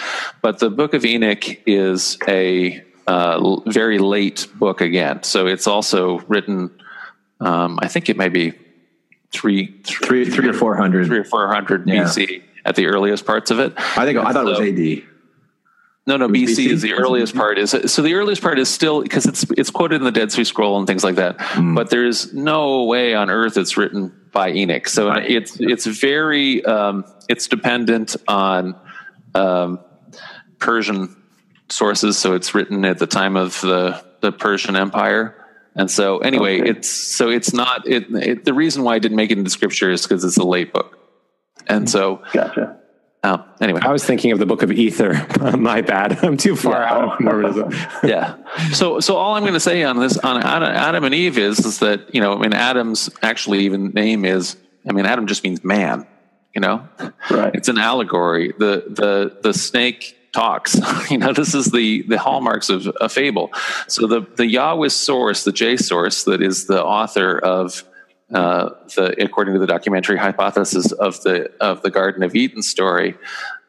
but 0.41 0.59
the 0.59 0.69
Book 0.69 0.93
of 0.93 1.05
Enoch 1.05 1.43
is 1.67 2.17
a 2.27 2.83
uh, 3.07 3.59
very 3.69 3.99
late 3.99 4.47
book 4.55 4.81
again. 4.81 5.23
So, 5.23 5.47
it's 5.47 5.67
also 5.67 6.19
written. 6.27 6.71
Um, 7.39 7.79
I 7.81 7.87
think 7.87 8.09
it 8.09 8.17
may 8.17 8.29
be 8.29 8.53
three, 9.31 9.75
Three, 9.83 10.29
three 10.29 10.47
or 10.49 10.53
four 10.53 10.75
hundred. 10.75 11.07
three 11.07 11.19
or 11.19 11.23
four 11.25 11.47
hundred 11.47 11.87
Yeah. 11.87 12.03
BC 12.03 12.41
at 12.63 12.75
the 12.75 12.87
earliest 12.87 13.25
parts 13.25 13.51
of 13.51 13.59
it. 13.59 13.73
I 13.77 14.05
think 14.05 14.17
I 14.17 14.31
thought 14.31 14.47
it 14.47 14.49
was 14.49 14.59
AD. 14.59 15.14
No, 16.07 16.17
no. 16.17 16.27
BC, 16.27 16.47
BC? 16.47 16.67
is 16.67 16.81
the 16.81 16.93
earliest 16.93 17.35
part. 17.35 17.57
Is 17.57 17.71
so 17.87 18.01
the 18.01 18.13
earliest 18.13 18.41
part 18.41 18.59
is 18.59 18.69
still 18.69 19.01
because 19.01 19.25
it's 19.25 19.43
it's 19.57 19.69
quoted 19.71 19.95
in 19.95 20.03
the 20.03 20.11
Dead 20.11 20.31
Sea 20.31 20.43
Scroll 20.43 20.77
and 20.77 20.85
things 20.87 21.03
like 21.03 21.15
that. 21.15 21.37
But 21.75 21.89
there's 21.89 22.33
no 22.33 22.83
way 22.83 23.15
on 23.15 23.29
earth 23.29 23.57
it's 23.57 23.77
written 23.77 24.13
by 24.31 24.51
Enoch. 24.51 24.87
So 24.87 25.11
it's 25.11 25.57
it's 25.59 25.85
very 25.85 26.63
um, 26.65 27.05
it's 27.29 27.47
dependent 27.47 28.15
on 28.27 28.75
um, 29.33 29.79
Persian 30.59 31.15
sources. 31.69 32.17
So 32.17 32.33
it's 32.35 32.53
written 32.53 32.85
at 32.85 32.99
the 32.99 33.07
time 33.07 33.35
of 33.35 33.59
the 33.61 34.03
the 34.21 34.31
Persian 34.31 34.75
Empire. 34.75 35.41
And 35.77 35.91
so 35.91 36.19
anyway, 36.19 36.61
Okay. 36.61 36.69
it's 36.69 36.89
so 36.89 37.29
it's 37.29 37.53
not 37.53 37.87
it, 37.87 38.05
it. 38.11 38.45
The 38.45 38.53
reason 38.53 38.83
why 38.83 38.95
I 38.95 38.99
didn't 38.99 39.17
make 39.17 39.31
it 39.31 39.37
into 39.37 39.49
scripture 39.49 39.91
is 39.91 40.03
because 40.03 40.23
it's 40.23 40.37
a 40.37 40.43
late 40.45 40.71
book. 40.71 40.97
And 41.67 41.89
so 41.89 42.21
Gotcha. 42.31 42.79
Uh, 43.25 43.43
anyway, 43.59 43.81
I 43.83 43.91
was 43.91 44.03
thinking 44.05 44.31
of 44.31 44.39
the 44.39 44.45
Book 44.45 44.61
of 44.63 44.71
Ether. 44.71 45.13
My 45.57 45.81
bad. 45.81 46.17
I'm 46.23 46.37
too 46.37 46.55
far 46.55 46.73
Yeah. 46.81 46.93
out 46.93 47.13
of 47.13 47.19
Mormonism. 47.19 47.71
yeah. 48.03 48.35
So, 48.73 48.99
so 48.99 49.15
all 49.17 49.35
I'm 49.35 49.43
going 49.43 49.53
to 49.53 49.59
say 49.59 49.83
on 49.83 49.99
this 49.99 50.17
on 50.19 50.41
Adam, 50.43 50.69
Adam 50.69 51.03
and 51.03 51.13
Eve 51.15 51.37
is 51.37 51.59
is 51.65 51.79
that 51.79 52.13
you 52.13 52.21
know, 52.21 52.33
I 52.33 52.37
mean, 52.37 52.53
Adam's 52.53 53.09
actually 53.21 53.59
even 53.65 53.89
name 53.89 54.25
is, 54.25 54.55
I 54.87 54.93
mean, 54.93 55.05
Adam 55.05 55.27
just 55.27 55.43
means 55.43 55.63
man. 55.63 56.05
You 56.53 56.61
know, 56.61 56.87
Right. 57.29 57.53
it's 57.53 57.67
an 57.67 57.77
allegory. 57.77 58.53
The 58.57 58.85
the 58.87 59.37
the 59.41 59.53
snake 59.53 60.15
talks. 60.31 60.77
you 61.11 61.17
know, 61.17 61.33
this 61.33 61.53
is 61.53 61.65
the 61.71 62.03
the 62.03 62.17
hallmarks 62.17 62.69
of 62.69 62.87
a 63.01 63.09
fable. 63.09 63.51
So 63.87 64.07
the 64.07 64.21
the 64.21 64.47
Yahweh 64.47 64.87
source, 64.87 65.43
the 65.43 65.51
J 65.51 65.75
source, 65.75 66.23
that 66.23 66.41
is 66.41 66.65
the 66.67 66.81
author 66.81 67.37
of 67.39 67.83
uh, 68.33 68.69
the 68.95 69.15
according 69.23 69.53
to 69.53 69.59
the 69.59 69.67
documentary 69.67 70.17
hypothesis 70.17 70.91
of 70.91 71.21
the 71.23 71.51
of 71.61 71.81
the 71.81 71.91
Garden 71.91 72.23
of 72.23 72.35
Eden 72.35 72.63
story, 72.63 73.15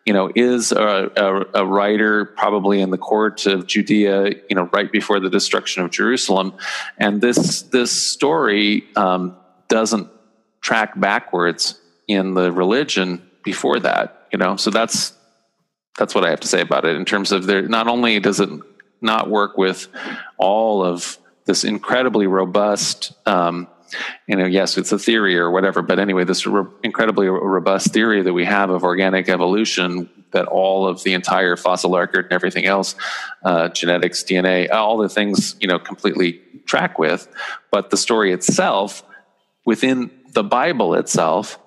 you 0.07 0.13
know, 0.13 0.31
is 0.35 0.73
a, 0.73 1.11
a, 1.17 1.63
a 1.63 1.67
writer 1.67 2.25
probably 2.25 2.81
in 2.81 2.91
the 2.91 2.99
court 2.99 3.45
of 3.47 3.67
Judea, 3.67 4.31
you 4.49 4.57
know, 4.57 4.71
right 4.73 4.91
before 4.91 5.21
the 5.21 5.29
destruction 5.29 5.83
of 5.83 5.91
Jerusalem, 5.91 6.55
and 6.97 7.21
this 7.21 7.63
this 7.63 7.91
story 7.91 8.85
um, 8.97 9.37
doesn't 9.69 10.09
track 10.61 10.99
backwards 10.99 11.79
in 12.09 12.35
the 12.35 12.51
religion 12.51 13.23
before 13.45 13.81
that, 13.81 14.27
you 14.33 14.39
know. 14.39 14.57
So 14.57 14.71
that's 14.71 15.13
that's 15.99 16.15
what 16.15 16.25
I 16.25 16.31
have 16.31 16.41
to 16.41 16.49
say 16.49 16.61
about 16.61 16.85
it 16.85 16.97
in 16.97 17.05
terms 17.05 17.33
of 17.33 17.47
there. 17.47 17.63
Not 17.63 17.89
only 17.89 18.21
does 18.21 18.41
it 18.41 18.49
not 19.01 19.29
work 19.29 19.59
with 19.59 19.89
all 20.39 20.85
of 20.85 21.19
this 21.47 21.65
incredibly 21.65 22.27
robust. 22.27 23.13
Um, 23.27 23.69
you 24.27 24.37
know, 24.37 24.47
yes, 24.47 24.77
it's 24.77 24.93
a 24.93 24.99
theory 24.99 25.39
or 25.39 25.51
whatever, 25.51 25.83
but 25.83 25.99
anyway, 25.99 26.25
this 26.25 26.47
ro- 26.47 26.73
incredibly 26.83 27.29
robust 27.29 27.93
theory 27.93 28.23
that 28.23 28.33
we 28.33 28.45
have 28.45 28.71
of 28.71 28.85
organic 28.85 29.29
evolution 29.29 30.09
that 30.33 30.47
all 30.47 30.87
of 30.87 31.03
the 31.03 31.15
entire 31.15 31.57
fossil 31.57 31.97
record 31.97 32.27
and 32.27 32.33
everything 32.33 32.67
else, 32.67 32.95
uh, 33.45 33.69
genetics, 33.69 34.23
DNA, 34.23 34.71
all 34.71 34.99
the 34.99 35.09
things, 35.09 35.57
you 35.61 35.69
know, 35.69 35.79
completely 35.79 36.41
track 36.67 36.99
with. 36.99 37.29
But 37.71 37.91
the 37.91 37.97
story 37.97 38.33
itself 38.33 39.03
within 39.65 40.11
the 40.33 40.45
Bible 40.45 40.95
itself 40.95 41.59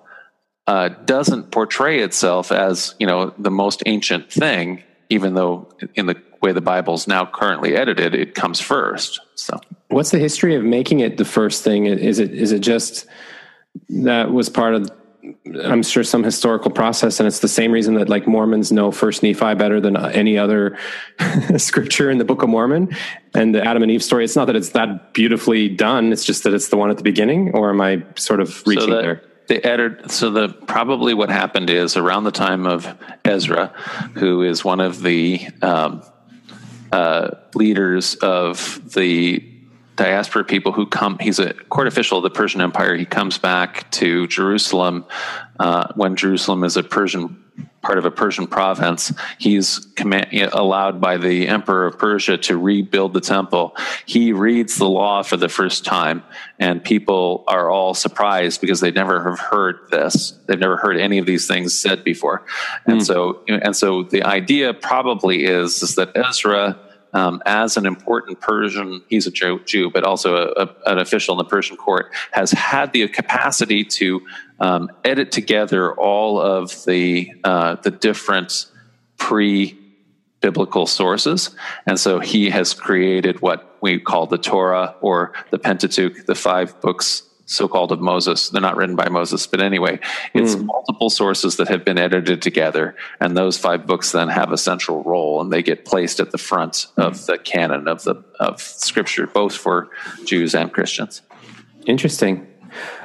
uh, 0.66 0.88
doesn't 0.88 1.50
portray 1.50 2.00
itself 2.00 2.52
as, 2.52 2.94
you 2.98 3.06
know, 3.06 3.34
the 3.38 3.50
most 3.50 3.82
ancient 3.86 4.32
thing, 4.32 4.82
even 5.08 5.34
though 5.34 5.68
in 5.94 6.06
the 6.06 6.20
way 6.40 6.52
the 6.52 6.60
Bible's 6.60 7.08
now 7.08 7.26
currently 7.26 7.74
edited, 7.74 8.14
it 8.14 8.34
comes 8.34 8.60
first. 8.60 9.20
So. 9.40 9.60
What's 9.88 10.10
the 10.10 10.18
history 10.18 10.54
of 10.54 10.62
making 10.62 11.00
it 11.00 11.16
the 11.16 11.24
first 11.24 11.64
thing? 11.64 11.86
Is 11.86 12.18
it 12.18 12.32
is 12.32 12.52
it 12.52 12.60
just 12.60 13.06
that 13.88 14.30
was 14.32 14.48
part 14.48 14.74
of 14.74 14.90
I'm 15.62 15.82
sure 15.82 16.02
some 16.02 16.22
historical 16.22 16.70
process, 16.70 17.20
and 17.20 17.26
it's 17.26 17.40
the 17.40 17.48
same 17.48 17.72
reason 17.72 17.94
that 17.94 18.08
like 18.08 18.26
Mormons 18.26 18.72
know 18.72 18.90
First 18.90 19.22
Nephi 19.22 19.54
better 19.54 19.80
than 19.80 19.96
any 19.96 20.38
other 20.38 20.78
scripture 21.56 22.10
in 22.10 22.18
the 22.18 22.24
Book 22.24 22.42
of 22.42 22.48
Mormon 22.48 22.96
and 23.34 23.54
the 23.54 23.64
Adam 23.64 23.82
and 23.82 23.92
Eve 23.92 24.02
story. 24.02 24.24
It's 24.24 24.36
not 24.36 24.46
that 24.46 24.56
it's 24.56 24.70
that 24.70 25.12
beautifully 25.12 25.68
done; 25.68 26.12
it's 26.12 26.24
just 26.24 26.44
that 26.44 26.54
it's 26.54 26.68
the 26.68 26.76
one 26.76 26.90
at 26.90 26.96
the 26.96 27.02
beginning. 27.02 27.52
Or 27.54 27.70
am 27.70 27.80
I 27.80 28.04
sort 28.16 28.40
of 28.40 28.66
reaching 28.66 28.88
so 28.88 28.96
the, 28.96 29.02
there? 29.02 29.22
The 29.48 29.64
edit, 29.66 30.10
so 30.10 30.30
the 30.30 30.48
probably 30.48 31.12
what 31.12 31.28
happened 31.28 31.70
is 31.70 31.96
around 31.96 32.24
the 32.24 32.30
time 32.30 32.66
of 32.66 32.86
Ezra, 33.24 33.68
who 34.14 34.42
is 34.42 34.64
one 34.64 34.80
of 34.80 35.02
the 35.02 35.46
um, 35.60 36.02
uh, 36.92 37.30
leaders 37.54 38.14
of 38.16 38.92
the 38.92 39.49
diaspora 40.00 40.44
people 40.44 40.72
who 40.72 40.86
come. 40.86 41.18
He's 41.18 41.38
a 41.38 41.52
court 41.52 41.86
official 41.86 42.16
of 42.16 42.22
the 42.22 42.30
Persian 42.30 42.62
Empire. 42.62 42.96
He 42.96 43.04
comes 43.04 43.36
back 43.36 43.90
to 43.92 44.26
Jerusalem 44.28 45.04
uh, 45.58 45.92
when 45.94 46.16
Jerusalem 46.16 46.64
is 46.64 46.78
a 46.78 46.82
Persian 46.82 47.36
part 47.82 47.98
of 47.98 48.06
a 48.06 48.10
Persian 48.10 48.46
province. 48.46 49.12
He's 49.38 49.78
command, 49.96 50.32
allowed 50.52 51.02
by 51.02 51.18
the 51.18 51.48
emperor 51.48 51.86
of 51.86 51.98
Persia 51.98 52.38
to 52.38 52.56
rebuild 52.56 53.12
the 53.12 53.20
temple. 53.20 53.76
He 54.06 54.32
reads 54.32 54.76
the 54.76 54.88
law 54.88 55.22
for 55.22 55.36
the 55.36 55.50
first 55.50 55.84
time, 55.84 56.22
and 56.58 56.82
people 56.82 57.44
are 57.46 57.68
all 57.68 57.92
surprised 57.92 58.62
because 58.62 58.80
they 58.80 58.90
never 58.90 59.22
have 59.28 59.38
heard 59.38 59.80
this. 59.90 60.32
They've 60.46 60.58
never 60.58 60.78
heard 60.78 60.96
any 60.96 61.18
of 61.18 61.26
these 61.26 61.46
things 61.46 61.78
said 61.78 62.04
before, 62.04 62.46
and 62.86 63.04
so 63.04 63.42
and 63.48 63.76
so 63.76 64.02
the 64.02 64.22
idea 64.22 64.72
probably 64.72 65.44
is 65.44 65.82
is 65.82 65.94
that 65.96 66.12
Ezra 66.16 66.78
um, 67.12 67.42
as 67.46 67.76
an 67.76 67.86
important 67.86 68.40
Persian, 68.40 69.02
he's 69.08 69.26
a 69.26 69.30
Jew, 69.30 69.90
but 69.90 70.04
also 70.04 70.36
a, 70.36 70.62
a, 70.62 70.92
an 70.92 70.98
official 70.98 71.34
in 71.34 71.38
the 71.38 71.48
Persian 71.48 71.76
court, 71.76 72.12
has 72.32 72.52
had 72.52 72.92
the 72.92 73.08
capacity 73.08 73.84
to 73.84 74.22
um, 74.60 74.90
edit 75.04 75.32
together 75.32 75.92
all 75.94 76.40
of 76.40 76.84
the 76.84 77.32
uh, 77.44 77.76
the 77.76 77.90
different 77.90 78.66
pre 79.16 79.76
biblical 80.40 80.86
sources, 80.86 81.54
and 81.86 81.98
so 81.98 82.18
he 82.18 82.50
has 82.50 82.72
created 82.72 83.42
what 83.42 83.76
we 83.80 83.98
call 83.98 84.26
the 84.26 84.38
Torah 84.38 84.94
or 85.00 85.32
the 85.50 85.58
Pentateuch, 85.58 86.26
the 86.26 86.34
five 86.34 86.80
books 86.80 87.22
so-called 87.50 87.90
of 87.90 88.00
Moses. 88.00 88.48
They're 88.48 88.60
not 88.62 88.76
written 88.76 88.94
by 88.94 89.08
Moses, 89.08 89.46
but 89.46 89.60
anyway, 89.60 89.98
it's 90.34 90.54
Hmm. 90.54 90.66
multiple 90.66 91.10
sources 91.10 91.56
that 91.56 91.68
have 91.68 91.84
been 91.84 91.98
edited 91.98 92.40
together, 92.42 92.94
and 93.20 93.36
those 93.36 93.58
five 93.58 93.86
books 93.86 94.12
then 94.12 94.28
have 94.28 94.52
a 94.52 94.56
central 94.56 95.02
role, 95.02 95.40
and 95.40 95.52
they 95.52 95.62
get 95.62 95.84
placed 95.84 96.20
at 96.20 96.30
the 96.30 96.38
front 96.38 96.86
of 96.96 97.26
the 97.26 97.38
canon 97.38 97.88
of 97.88 98.04
the 98.04 98.14
of 98.38 98.60
Scripture, 98.60 99.26
both 99.26 99.54
for 99.54 99.90
Jews 100.24 100.54
and 100.54 100.72
Christians. 100.72 101.22
Interesting. 101.86 102.46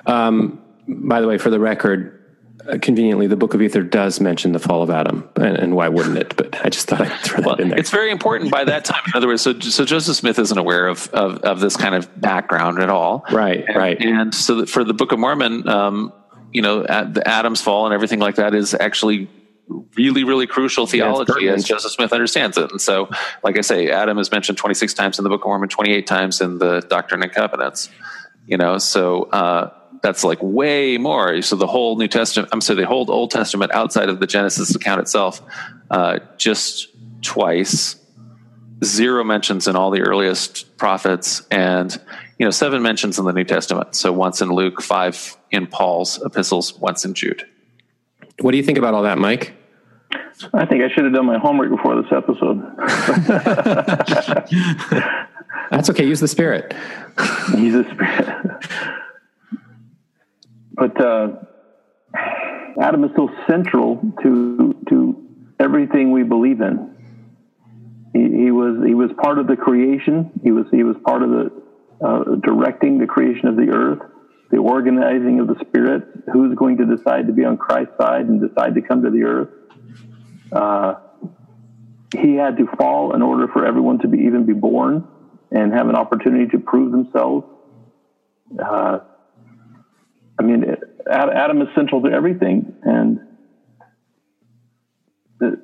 Um, 0.06 0.62
by 0.88 1.22
the 1.22 1.28
way, 1.28 1.40
for 1.40 1.50
the 1.50 1.60
record, 1.60 2.15
uh, 2.68 2.78
conveniently, 2.82 3.28
the 3.28 3.36
Book 3.36 3.54
of 3.54 3.62
Ether 3.62 3.84
does 3.84 4.20
mention 4.20 4.52
the 4.52 4.60
fall 4.60 4.82
of 4.82 4.90
Adam, 4.90 5.28
and, 5.36 5.58
and 5.58 5.76
why 5.76 5.88
wouldn't 5.90 6.18
it? 6.18 6.36
But 6.36 6.66
I 6.66 6.70
just 6.70 6.88
thought 6.88 7.02
I'd 7.02 7.12
throw 7.22 7.38
that 7.38 7.46
Well, 7.46 7.56
in 7.56 7.70
there. 7.70 7.80
it's 7.80 7.90
very 7.92 8.12
important 8.12 8.52
by 8.52 8.64
that 8.64 8.86
time. 8.86 9.02
In 9.08 9.14
other 9.16 9.28
words, 9.28 9.42
so, 9.42 9.60
so 9.60 9.86
Joseph 9.86 10.16
Smith 10.16 10.40
isn't 10.40 10.58
aware 10.58 10.88
of, 10.88 11.08
of, 11.10 11.40
of 11.40 11.60
this 11.60 11.78
kind 11.78 11.96
of 11.96 12.10
background 12.20 12.80
at 12.82 12.90
all. 12.90 13.24
Right, 13.32 13.64
And, 13.68 13.76
right. 13.78 14.02
And 14.02 14.34
so 14.34 14.56
that 14.56 14.70
for 14.70 14.84
the 14.84 14.94
Book 14.94 15.12
of 15.12 15.20
Mormon, 15.20 15.68
um, 15.68 16.12
you 16.52 16.62
know, 16.62 16.86
at 16.86 17.14
the 17.14 17.28
Adam's 17.28 17.62
fall 17.62 17.86
and 17.86 17.94
everything 17.94 18.20
like 18.20 18.36
that 18.36 18.56
is 18.56 18.74
actually 18.74 19.30
really, 19.98 20.24
really 20.24 20.46
crucial 20.48 20.86
theology 20.88 21.32
pertinent. 21.34 21.58
as 21.58 21.64
Joseph 21.66 21.92
Smith 21.92 22.14
understands 22.14 22.58
it. 22.58 22.70
And 22.72 22.80
so, 22.80 23.10
like 23.44 23.58
I 23.58 23.62
say, 23.62 23.90
Adam 23.90 24.18
is 24.20 24.32
mentioned 24.32 24.58
26 24.58 24.94
times 24.94 25.18
in 25.18 25.24
the 25.24 25.30
Book 25.30 25.42
of 25.42 25.48
Mormon, 25.48 25.70
28 25.70 26.06
times 26.08 26.40
in 26.42 26.60
the 26.60 26.82
Doctrine 26.82 27.24
and 27.24 27.32
Covenants. 27.32 27.90
You 28.48 28.58
know, 28.58 28.78
so 28.78 29.24
uh, 29.24 29.74
that's 30.06 30.24
like 30.24 30.38
way 30.44 31.00
more. 31.00 31.42
So 31.42 31.56
the 31.56 31.66
whole 31.66 31.98
New 31.98 32.08
Testament, 32.08 32.50
I'm 32.52 32.62
sorry, 32.62 32.82
the 32.82 32.86
whole 32.86 33.10
Old 33.10 33.32
Testament 33.32 33.72
outside 33.72 34.08
of 34.08 34.20
the 34.20 34.28
Genesis 34.28 34.76
account 34.76 35.02
itself, 35.02 35.42
uh, 35.90 36.20
just 36.38 36.90
twice. 37.24 37.96
Zero 38.84 39.24
mentions 39.24 39.68
in 39.68 39.76
all 39.76 39.90
the 39.90 40.02
earliest 40.02 40.78
prophets, 40.78 41.42
and 41.50 42.00
you 42.38 42.46
know, 42.46 42.52
seven 42.52 42.84
mentions 42.84 43.18
in 43.18 43.26
the 43.26 43.34
New 43.34 43.46
Testament. 43.46 43.96
So 43.96 44.12
once 44.12 44.42
in 44.42 44.50
Luke, 44.50 44.80
five 44.80 45.38
in 45.50 45.66
Paul's 45.66 46.24
epistles, 46.24 46.78
once 46.78 47.04
in 47.04 47.16
Jude. 47.16 47.44
What 48.42 48.52
do 48.52 48.58
you 48.58 48.64
think 48.64 48.78
about 48.78 48.94
all 48.94 49.02
that, 49.04 49.18
Mike? 49.18 49.56
I 50.54 50.66
think 50.66 50.84
I 50.84 50.94
should 50.94 51.06
have 51.06 51.14
done 51.14 51.26
my 51.26 51.40
homework 51.40 51.72
before 51.72 52.00
this 52.00 52.12
episode. 52.12 52.62
That's 55.72 55.90
okay. 55.90 56.06
Use 56.06 56.20
the 56.20 56.28
spirit. 56.28 56.76
Use 57.58 57.74
the 57.74 57.90
spirit. 57.92 59.02
But 60.76 61.00
uh, 61.02 61.28
Adam 62.80 63.04
is 63.06 63.12
so 63.16 63.30
central 63.50 64.02
to 64.22 64.76
to 64.90 65.26
everything 65.60 66.12
we 66.12 66.24
believe 66.24 66.62
in. 66.62 66.96
He, 68.14 68.44
he 68.44 68.52
was 68.52 68.86
he 68.86 68.94
was 68.94 69.12
part 69.22 69.40
of 69.40 69.48
the 69.48 69.56
creation. 69.56 70.32
He 70.44 70.52
was 70.52 70.66
he 70.72 70.84
was 70.84 70.96
part 71.06 71.24
of 71.24 71.30
the 71.30 71.64
uh, 72.06 72.36
directing 72.44 72.98
the 72.98 73.08
creation 73.08 73.48
of 73.48 73.56
the 73.56 73.70
earth, 73.70 74.00
the 74.52 74.58
organizing 74.58 75.40
of 75.40 75.48
the 75.48 75.56
spirit. 75.68 76.04
Who's 76.32 76.56
going 76.56 76.78
to 76.78 76.86
decide 76.86 77.28
to 77.28 77.34
be 77.34 77.46
on 77.46 77.58
Christ's 77.58 77.94
side 78.00 78.26
and 78.26 78.42
decide 78.42 78.76
to 78.76 78.82
come 78.82 79.04
to 79.04 79.10
the 79.10 79.24
earth? 79.24 79.50
Uh, 80.52 80.96
he 82.18 82.36
had 82.36 82.58
to 82.58 82.68
fall 82.78 83.16
in 83.16 83.22
order 83.22 83.48
for 83.48 83.66
everyone 83.66 84.00
to 84.00 84.08
be 84.08 84.20
even 84.20 84.46
be 84.46 84.54
born 84.54 85.08
and 85.52 85.74
have 85.74 85.90
an 85.90 85.96
opportunity 85.96 86.48
to 86.48 86.60
prove 86.60 86.92
themselves. 86.92 87.46
Uh, 88.64 89.00
mean, 90.46 90.64
it, 90.64 90.80
Adam 91.12 91.62
is 91.62 91.68
central 91.76 92.02
to 92.04 92.10
everything, 92.10 92.74
and 92.84 93.20
the, 95.40 95.60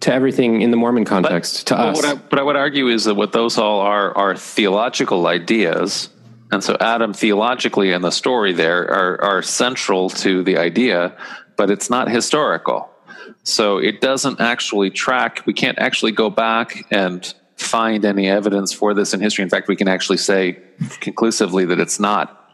To 0.00 0.12
everything 0.12 0.62
in 0.62 0.70
the 0.70 0.76
Mormon 0.76 1.04
context, 1.04 1.66
to 1.68 1.74
But 1.74 1.88
us. 1.88 1.96
what 1.96 2.04
I, 2.04 2.14
what 2.14 2.38
I 2.38 2.42
would 2.42 2.56
argue 2.56 2.86
is 2.88 3.04
that 3.04 3.14
what 3.14 3.32
those 3.32 3.58
all 3.58 3.80
are 3.80 4.16
are 4.16 4.36
theological 4.36 5.26
ideas, 5.26 6.08
and 6.52 6.62
so 6.62 6.76
Adam 6.80 7.12
theologically 7.12 7.92
in 7.92 8.02
the 8.02 8.10
story 8.12 8.52
there 8.52 8.84
are 8.84 9.20
are 9.20 9.42
central 9.42 10.08
to 10.10 10.44
the 10.44 10.56
idea, 10.58 11.16
but 11.56 11.70
it's 11.70 11.90
not 11.90 12.08
historical. 12.08 12.88
So 13.42 13.78
it 13.78 14.00
doesn't 14.00 14.40
actually 14.40 14.90
track. 14.90 15.42
We 15.46 15.52
can't 15.52 15.78
actually 15.78 16.12
go 16.12 16.30
back 16.30 16.86
and 16.92 17.34
find 17.56 18.04
any 18.04 18.28
evidence 18.28 18.72
for 18.72 18.94
this 18.94 19.12
in 19.14 19.20
history. 19.20 19.42
In 19.42 19.48
fact, 19.50 19.66
we 19.68 19.74
can 19.76 19.88
actually 19.88 20.18
say 20.18 20.58
conclusively 21.00 21.64
that 21.64 21.80
it's 21.80 21.98
not 21.98 22.47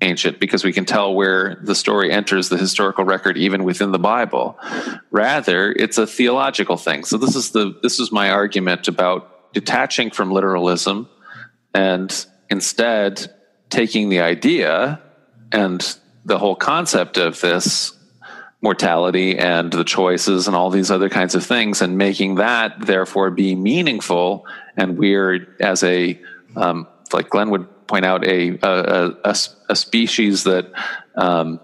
ancient 0.00 0.38
because 0.38 0.64
we 0.64 0.72
can 0.72 0.84
tell 0.84 1.14
where 1.14 1.58
the 1.62 1.74
story 1.74 2.12
enters 2.12 2.48
the 2.48 2.56
historical 2.56 3.04
record 3.04 3.36
even 3.36 3.64
within 3.64 3.90
the 3.90 3.98
bible. 3.98 4.58
Rather 5.10 5.72
it's 5.72 5.98
a 5.98 6.06
theological 6.06 6.76
thing. 6.76 7.04
So 7.04 7.18
this 7.18 7.34
is 7.34 7.50
the 7.50 7.78
this 7.82 7.98
is 7.98 8.12
my 8.12 8.30
argument 8.30 8.88
about 8.88 9.52
detaching 9.52 10.10
from 10.10 10.30
literalism 10.30 11.08
and 11.74 12.26
instead 12.50 13.34
taking 13.70 14.08
the 14.08 14.20
idea 14.20 15.00
and 15.52 15.96
the 16.24 16.38
whole 16.38 16.56
concept 16.56 17.16
of 17.16 17.40
this 17.40 17.92
mortality 18.60 19.38
and 19.38 19.72
the 19.72 19.84
choices 19.84 20.46
and 20.46 20.56
all 20.56 20.70
these 20.70 20.90
other 20.90 21.08
kinds 21.08 21.34
of 21.34 21.44
things 21.44 21.80
and 21.80 21.96
making 21.96 22.36
that 22.36 22.74
therefore 22.80 23.30
be 23.30 23.54
meaningful 23.54 24.44
and 24.76 24.98
we're 24.98 25.46
as 25.60 25.82
a 25.84 26.20
um, 26.56 26.86
like 27.12 27.30
glenn 27.30 27.50
would 27.50 27.68
point 27.88 28.04
out 28.04 28.24
a 28.26 28.58
a, 28.62 29.14
a, 29.24 29.36
a 29.68 29.76
species 29.76 30.44
that 30.44 30.70
um, 31.16 31.60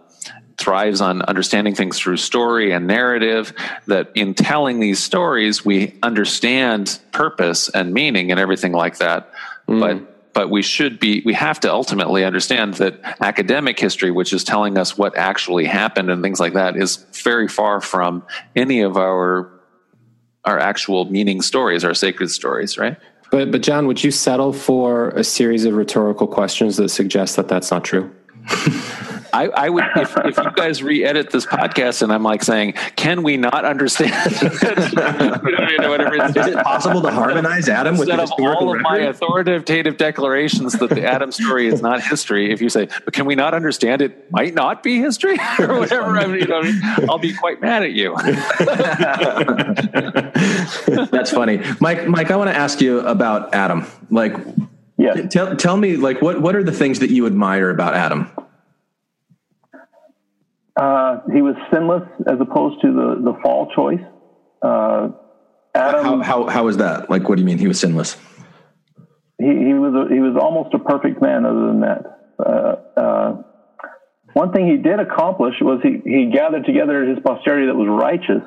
thrives 0.57 1.01
on 1.01 1.23
understanding 1.23 1.75
things 1.75 1.99
through 1.99 2.17
story 2.17 2.73
and 2.73 2.87
narrative 2.87 3.53
that 3.87 4.11
in 4.15 4.35
telling 4.35 4.81
these 4.81 5.03
stories 5.03 5.65
we 5.65 5.97
understand 6.03 6.99
purpose 7.13 7.69
and 7.69 7.93
meaning 7.93 8.31
and 8.31 8.41
everything 8.41 8.73
like 8.73 8.99
that. 8.99 9.31
But 9.67 10.33
but 10.35 10.51
we 10.51 10.63
should 10.63 10.99
be 10.99 11.23
we 11.25 11.33
have 11.33 11.61
to 11.61 11.73
ultimately 11.73 12.25
understand 12.25 12.75
that 12.75 13.01
academic 13.21 13.79
history 13.79 14.11
which 14.11 14.33
is 14.33 14.45
telling 14.45 14.77
us 14.77 14.99
what 14.99 15.17
actually 15.17 15.65
happened 15.65 16.11
and 16.11 16.23
things 16.23 16.41
like 16.41 16.53
that 16.53 16.77
is 16.77 16.97
very 17.23 17.49
far 17.49 17.81
from 17.81 18.23
any 18.55 18.81
of 18.81 18.97
our 18.97 19.51
our 20.45 20.59
actual 20.59 21.07
meaning 21.07 21.41
stories 21.41 21.85
our 21.85 21.95
sacred 21.95 22.31
stories 22.31 22.77
right 22.77 22.99
But 23.35 23.51
but 23.51 23.63
John, 23.63 23.89
would 23.89 24.05
you 24.05 24.13
settle 24.13 24.53
for 24.53 25.09
a 25.09 25.25
series 25.25 25.65
of 25.65 25.75
rhetorical 25.75 26.29
questions 26.29 26.77
that 26.77 26.89
suggest 26.91 27.35
that 27.35 27.49
that's 27.49 27.69
not 27.73 27.83
true? 27.83 28.09
I, 29.35 29.49
I 29.49 29.69
would 29.69 29.85
if, 29.97 30.17
if 30.17 30.37
you 30.39 30.51
guys 30.55 30.83
re-edit 30.83 31.31
this 31.31 31.45
podcast 31.45 32.03
and 32.03 32.13
I'm 32.13 32.23
like 32.23 32.45
saying, 32.45 32.75
can 32.95 33.25
we 33.25 33.37
not 33.37 33.65
understand? 33.65 34.13
you 34.41 35.79
know, 35.79 35.91
whatever 35.91 36.15
it's- 36.15 36.37
Is 36.37 36.47
it 36.55 36.65
possible 36.65 37.03
to 37.03 37.11
harmonize 37.11 37.69
Adam 37.69 37.97
with 37.97 38.09
Instead 38.09 38.21
of 38.21 38.29
historical 38.31 38.69
all 38.69 38.77
of 38.77 38.83
my 38.83 38.99
authoritative 38.99 39.97
declarations 39.97 40.75
that 40.75 40.91
the 40.91 41.05
Adam 41.05 41.33
story 41.33 41.67
is 41.67 41.83
not 41.83 42.03
history, 42.03 42.53
if 42.53 42.61
you 42.61 42.69
say, 42.69 42.89
but 43.05 43.13
can 43.13 43.27
we 43.27 43.35
not 43.35 43.55
understand 43.55 44.03
it 44.03 44.31
might 44.31 44.55
not 44.55 44.83
be 44.83 45.01
history 45.01 45.37
or 45.59 45.79
whatever, 45.81 46.17
I 46.19 46.27
mean, 46.27 46.41
you 46.41 46.47
know, 46.47 46.63
I'll 47.09 47.19
be 47.19 47.35
quite 47.35 47.61
mad 47.61 47.83
at 47.83 47.93
you. 47.93 48.15
That's 51.11 51.31
funny, 51.31 51.61
Mike. 51.81 52.07
Mike, 52.07 52.31
I 52.31 52.37
want 52.37 52.51
to 52.51 52.57
ask 52.57 52.81
you 52.81 53.01
about 53.01 53.55
Adam. 53.55 53.87
Like, 54.11 54.35
yeah, 54.97 55.15
tell 55.27 55.57
tell 55.57 55.77
me, 55.77 55.97
like, 55.97 56.23
what 56.23 56.41
what 56.41 56.55
are 56.57 56.63
the 56.63 56.73
things 56.73 57.01
that 57.01 57.11
you 57.11 57.27
admire 57.27 57.71
about 57.71 57.95
Adam? 57.95 58.31
Uh, 60.77 61.21
he 61.33 61.43
was 61.43 61.55
sinless 61.73 62.09
as 62.27 62.41
opposed 62.41 62.81
to 62.83 62.93
the 62.93 63.33
the 63.33 63.39
fall 63.43 63.71
choice. 63.75 64.05
Uh, 64.63 65.11
Adam, 65.75 66.21
How 66.21 66.45
how 66.45 66.49
how 66.49 66.69
is 66.69 66.77
that? 66.79 67.11
Like, 67.11 67.29
what 67.29 67.37
do 67.37 67.43
you 67.43 67.47
mean 67.47 67.59
he 67.59 67.69
was 67.69 67.81
sinless? 67.81 68.17
he, 69.39 69.47
he 69.47 69.75
was 69.75 69.95
a, 69.95 70.13
he 70.13 70.21
was 70.21 70.37
almost 70.41 70.75
a 70.75 70.79
perfect 70.79 71.21
man. 71.21 71.45
Other 71.45 71.67
than 71.67 71.81
that, 71.81 72.03
uh, 72.39 73.01
uh, 73.01 73.43
one 74.33 74.53
thing 74.53 74.69
he 74.69 74.77
did 74.77 75.01
accomplish 75.01 75.55
was 75.61 75.81
he 75.83 76.01
he 76.05 76.31
gathered 76.33 76.65
together 76.65 77.05
his 77.05 77.19
posterity 77.25 77.67
that 77.67 77.75
was 77.75 77.89
righteous 77.89 78.43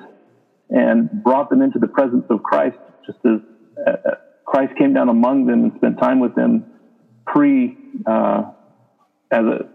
and 0.69 1.23
brought 1.23 1.49
them 1.49 1.61
into 1.61 1.79
the 1.79 1.87
presence 1.87 2.25
of 2.29 2.43
Christ, 2.43 2.77
just 3.05 3.19
as 3.25 3.39
uh, 3.85 3.91
uh, 3.91 4.15
Christ 4.45 4.73
came 4.77 4.93
down 4.93 5.09
among 5.09 5.45
them 5.45 5.63
and 5.63 5.73
spent 5.75 5.99
time 5.99 6.19
with 6.19 6.35
them 6.35 6.65
pre 7.25 7.77
uh, 8.05 8.51
as 9.31 9.43
a 9.43 9.69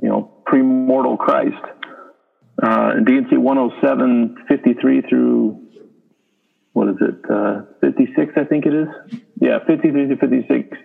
you 0.00 0.08
know 0.08 0.30
pre-mortal 0.48 1.16
Christ. 1.16 1.54
Uh, 2.62 2.94
in 2.96 3.04
D&C 3.04 3.36
107, 3.36 4.44
53 4.48 5.02
through 5.02 5.64
what 6.72 6.88
is 6.88 6.96
it, 7.00 7.30
uh, 7.30 7.62
56, 7.80 8.32
I 8.36 8.44
think 8.44 8.66
it 8.66 8.74
is. 8.74 8.88
Yeah, 9.40 9.58
53 9.66 10.08
to 10.08 10.16
56. 10.16 10.78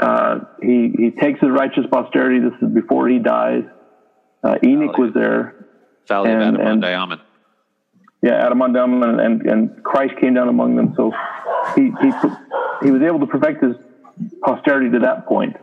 Uh, 0.00 0.38
he, 0.62 0.92
he 0.96 1.10
takes 1.10 1.40
his 1.40 1.50
righteous 1.50 1.84
posterity. 1.90 2.40
This 2.40 2.52
is 2.62 2.74
before 2.74 3.08
he 3.08 3.18
dies. 3.18 3.64
Uh, 4.42 4.56
Enoch 4.62 4.96
was 4.98 5.12
there. 5.14 5.66
Valley 6.06 6.32
of 6.32 6.40
And- 6.40 6.56
Adam 6.56 6.66
and- 6.66 6.82
Diamond. 6.82 7.20
Yeah, 8.20 8.44
Adam 8.44 8.60
and, 8.62 8.76
and, 9.20 9.42
and 9.42 9.84
Christ 9.84 10.14
came 10.20 10.34
down 10.34 10.48
among 10.48 10.74
them. 10.74 10.92
So 10.96 11.12
he, 11.76 11.82
he, 12.02 12.10
put- 12.20 12.32
he 12.82 12.90
was 12.90 13.00
able 13.02 13.20
to 13.20 13.26
perfect 13.26 13.62
his 13.62 13.76
posterity 14.42 14.90
to 14.90 14.98
that 15.00 15.26
point. 15.26 15.56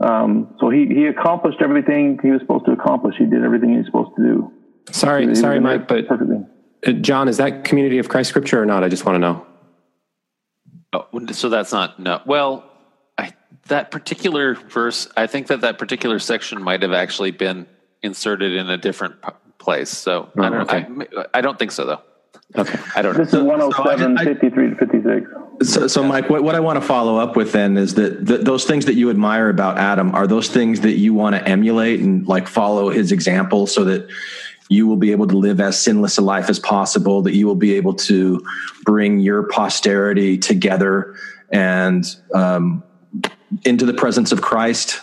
Um, 0.00 0.54
so 0.60 0.70
he, 0.70 0.86
he 0.86 1.06
accomplished 1.06 1.58
everything 1.60 2.18
he 2.22 2.30
was 2.30 2.40
supposed 2.40 2.64
to 2.66 2.72
accomplish. 2.72 3.16
He 3.18 3.26
did 3.26 3.44
everything 3.44 3.70
he 3.70 3.76
was 3.78 3.86
supposed 3.86 4.10
to 4.16 4.22
do. 4.22 4.52
Sorry, 4.90 5.22
He 5.22 5.28
was 5.28 5.40
sorry, 5.40 5.60
Mike, 5.60 5.86
but 5.88 6.08
perfectly. 6.08 6.38
uh, 6.86 6.92
John, 6.92 7.28
is 7.28 7.36
that 7.36 7.64
Community 7.64 7.98
of 7.98 8.08
Christ 8.08 8.30
scripture 8.30 8.60
or 8.62 8.66
not? 8.66 8.82
I 8.82 8.88
just 8.88 9.04
want 9.04 9.16
to 9.16 9.18
know. 9.20 9.46
Oh, 10.92 11.06
so 11.32 11.48
that's 11.50 11.70
not 11.70 12.00
no. 12.00 12.20
Well, 12.26 12.64
I, 13.16 13.32
that 13.68 13.90
particular 13.92 14.54
verse, 14.54 15.06
I 15.16 15.26
think 15.28 15.46
that 15.48 15.60
that 15.60 15.78
particular 15.78 16.18
section 16.18 16.60
might 16.62 16.82
have 16.82 16.92
actually 16.92 17.30
been 17.30 17.66
inserted 18.02 18.54
in 18.54 18.68
a 18.68 18.76
different 18.76 19.22
p- 19.22 19.28
place. 19.58 19.90
So 19.90 20.30
I 20.36 20.46
Oh, 20.46 20.50
don't. 20.50 20.60
okay. 20.62 20.86
I, 21.16 21.38
I 21.38 21.40
don't 21.42 21.58
think 21.58 21.70
so 21.70 21.84
though. 21.86 22.00
Okay, 22.56 22.76
I 22.96 23.02
don't 23.02 23.16
know. 23.16 23.22
This 23.22 23.32
is 23.34 23.42
107, 23.44 24.16
53 24.18 24.70
to 24.70 24.74
56. 24.76 25.30
So, 25.62 25.86
so 25.86 26.02
Mike, 26.02 26.30
what, 26.30 26.42
what 26.42 26.54
I 26.54 26.60
want 26.60 26.80
to 26.80 26.86
follow 26.86 27.18
up 27.18 27.36
with 27.36 27.52
then 27.52 27.76
is 27.76 27.94
that 27.94 28.26
th- 28.26 28.40
those 28.42 28.64
things 28.64 28.86
that 28.86 28.94
you 28.94 29.10
admire 29.10 29.50
about 29.50 29.76
Adam 29.76 30.14
are 30.14 30.26
those 30.26 30.48
things 30.48 30.80
that 30.80 30.96
you 30.96 31.12
want 31.12 31.36
to 31.36 31.46
emulate 31.46 32.00
and 32.00 32.26
like 32.26 32.48
follow 32.48 32.88
his 32.88 33.12
example 33.12 33.66
so 33.66 33.84
that 33.84 34.08
you 34.70 34.86
will 34.86 34.96
be 34.96 35.12
able 35.12 35.26
to 35.26 35.36
live 35.36 35.60
as 35.60 35.78
sinless 35.78 36.16
a 36.16 36.22
life 36.22 36.48
as 36.48 36.58
possible, 36.58 37.20
that 37.22 37.34
you 37.34 37.46
will 37.46 37.56
be 37.56 37.74
able 37.74 37.92
to 37.92 38.40
bring 38.84 39.18
your 39.18 39.42
posterity 39.48 40.38
together 40.38 41.14
and 41.50 42.16
um, 42.32 42.82
into 43.64 43.84
the 43.84 43.94
presence 43.94 44.32
of 44.32 44.40
Christ. 44.40 45.00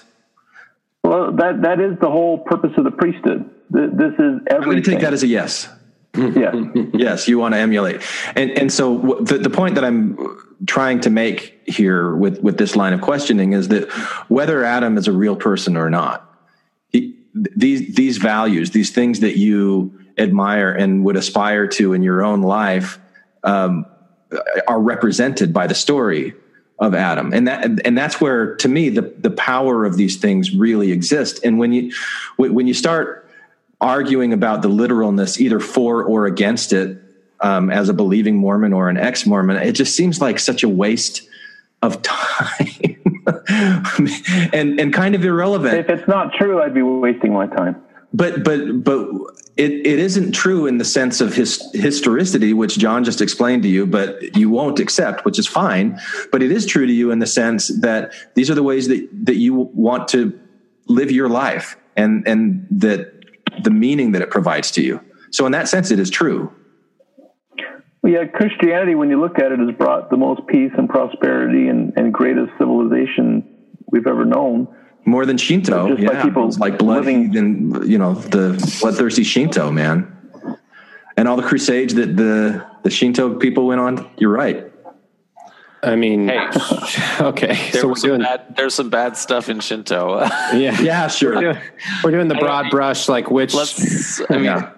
Well, 1.03 1.33
that, 1.33 1.61
that 1.61 1.79
is 1.79 1.99
the 1.99 2.09
whole 2.09 2.39
purpose 2.39 2.71
of 2.77 2.83
the 2.83 2.91
priesthood. 2.91 3.47
Th- 3.73 3.91
This 3.91 4.13
is 4.13 4.41
everything. 4.49 4.55
I'm 4.55 4.61
going 4.63 4.83
to 4.83 4.91
take 4.91 5.01
that 5.01 5.13
as 5.13 5.21
a 5.21 5.27
yes. 5.27 5.69
yeah. 6.17 6.51
yes, 6.93 7.27
you 7.27 7.37
want 7.37 7.53
to 7.53 7.59
emulate, 7.59 8.01
and 8.35 8.49
and 8.51 8.73
so 8.73 8.97
w- 8.97 9.23
the 9.23 9.37
the 9.37 9.51
point 9.51 9.75
that 9.75 9.85
I'm 9.85 10.17
trying 10.65 10.99
to 11.01 11.09
make 11.09 11.61
here 11.65 12.15
with 12.15 12.41
with 12.41 12.57
this 12.57 12.75
line 12.75 12.93
of 12.93 13.01
questioning 13.01 13.53
is 13.53 13.67
that 13.67 13.91
whether 14.27 14.63
Adam 14.63 14.97
is 14.97 15.07
a 15.07 15.11
real 15.11 15.35
person 15.35 15.77
or 15.77 15.89
not, 15.89 16.33
he, 16.89 17.15
these 17.33 17.95
these 17.95 18.17
values, 18.17 18.71
these 18.71 18.91
things 18.91 19.19
that 19.19 19.37
you 19.37 19.99
admire 20.17 20.71
and 20.71 21.03
would 21.05 21.15
aspire 21.15 21.67
to 21.67 21.93
in 21.93 22.01
your 22.01 22.23
own 22.23 22.41
life, 22.41 22.97
um, 23.43 23.85
are 24.67 24.81
represented 24.81 25.53
by 25.53 25.67
the 25.67 25.75
story 25.75 26.33
of 26.79 26.95
Adam, 26.95 27.33
and 27.33 27.47
that 27.47 27.85
and 27.85 27.97
that's 27.97 28.19
where 28.19 28.55
to 28.55 28.67
me 28.67 28.89
the 28.89 29.13
the 29.19 29.31
power 29.31 29.85
of 29.85 29.97
these 29.97 30.17
things 30.17 30.55
really 30.55 30.91
exist. 30.91 31.39
And 31.43 31.59
when 31.59 31.71
you 31.71 31.93
when 32.37 32.67
you 32.67 32.73
start 32.73 33.29
arguing 33.79 34.33
about 34.33 34.63
the 34.63 34.69
literalness 34.69 35.39
either 35.39 35.59
for 35.59 36.03
or 36.03 36.25
against 36.25 36.73
it 36.73 36.99
um, 37.41 37.69
as 37.69 37.89
a 37.89 37.93
believing 37.93 38.37
Mormon 38.37 38.73
or 38.73 38.89
an 38.89 38.97
ex 38.97 39.25
Mormon, 39.25 39.57
it 39.57 39.73
just 39.73 39.95
seems 39.95 40.21
like 40.21 40.39
such 40.39 40.63
a 40.63 40.69
waste 40.69 41.27
of 41.81 42.01
time 42.01 42.97
and 44.53 44.79
and 44.79 44.93
kind 44.93 45.15
of 45.15 45.23
irrelevant. 45.23 45.77
If 45.77 45.89
it's 45.89 46.07
not 46.07 46.33
true, 46.33 46.61
I'd 46.61 46.73
be 46.73 46.81
wasting 46.81 47.33
my 47.33 47.47
time. 47.47 47.81
But 48.13 48.43
but 48.43 48.83
but 48.83 49.09
it, 49.57 49.71
it 49.71 49.99
isn't 49.99 50.33
true 50.33 50.67
in 50.67 50.77
the 50.77 50.85
sense 50.85 51.19
of 51.19 51.33
his 51.33 51.67
historicity, 51.73 52.53
which 52.53 52.77
John 52.77 53.03
just 53.03 53.21
explained 53.21 53.63
to 53.63 53.69
you, 53.69 53.85
but 53.85 54.35
you 54.35 54.49
won't 54.49 54.79
accept, 54.79 55.25
which 55.25 55.39
is 55.39 55.47
fine. 55.47 55.99
But 56.31 56.43
it 56.43 56.51
is 56.51 56.65
true 56.65 56.85
to 56.85 56.93
you 56.93 57.11
in 57.11 57.19
the 57.19 57.27
sense 57.27 57.67
that 57.81 58.13
these 58.35 58.49
are 58.49 58.55
the 58.55 58.63
ways 58.63 58.87
that, 58.87 59.07
that 59.25 59.37
you 59.37 59.53
want 59.55 60.07
to 60.09 60.39
live 60.87 61.11
your 61.11 61.27
life 61.27 61.75
and 61.95 62.25
and 62.27 62.65
that 62.71 63.13
the 63.63 63.71
meaning 63.71 64.11
that 64.11 64.21
it 64.21 64.29
provides 64.29 64.71
to 64.71 64.81
you. 64.81 65.01
So 65.31 65.45
in 65.45 65.51
that 65.51 65.67
sense, 65.67 65.91
it 65.91 65.99
is 65.99 66.09
true. 66.09 66.53
Well, 68.07 68.23
yeah, 68.23 68.25
Christianity, 68.25 68.95
when 68.95 69.09
you 69.09 69.19
look 69.19 69.37
at 69.37 69.51
it, 69.51 69.59
has 69.59 69.71
brought 69.71 70.09
the 70.09 70.15
most 70.15 70.47
peace 70.47 70.71
and 70.77 70.87
prosperity 70.87 71.67
and, 71.67 71.91
and 71.97 72.13
greatest 72.13 72.51
civilization 72.57 73.43
we've 73.91 74.07
ever 74.07 74.23
known. 74.23 74.67
More 75.05 75.25
than 75.25 75.37
Shinto, 75.37 75.89
Just 75.95 76.07
by 76.07 76.13
yeah, 76.13 76.23
people 76.23 76.47
It's 76.47 76.57
like 76.57 76.77
bloody 76.77 77.27
than 77.27 77.89
you 77.89 77.97
know 77.97 78.13
the 78.13 78.77
bloodthirsty 78.81 79.23
Shinto 79.23 79.71
man, 79.71 80.13
and 81.15 81.27
all 81.27 81.35
the 81.37 81.43
crusades 81.43 81.95
that 81.95 82.15
the 82.17 82.65
the 82.83 82.89
Shinto 82.89 83.35
people 83.35 83.67
went 83.67 83.81
on. 83.81 84.09
You're 84.17 84.31
right. 84.31 84.71
I 85.83 85.95
mean, 85.95 86.27
Hey, 86.27 86.49
okay, 87.21 87.69
there 87.71 87.81
so 87.81 87.87
we're 87.89 87.95
some 87.95 88.09
doing 88.09 88.21
bad, 88.21 88.55
there's 88.57 88.73
some 88.73 88.89
bad 88.89 89.15
stuff 89.15 89.47
in 89.47 89.59
Shinto. 89.59 90.19
yeah, 90.53 90.79
yeah, 90.81 91.07
sure. 91.07 91.35
We're 91.35 91.41
doing, 91.41 91.63
we're 92.03 92.11
doing 92.11 92.27
the 92.29 92.35
broad 92.35 92.69
brush, 92.69 93.07
like 93.07 93.29
which. 93.29 93.53
Let's. 93.53 94.21
I 94.29 94.35
mean, 94.35 94.45
Yeah. 94.45 94.71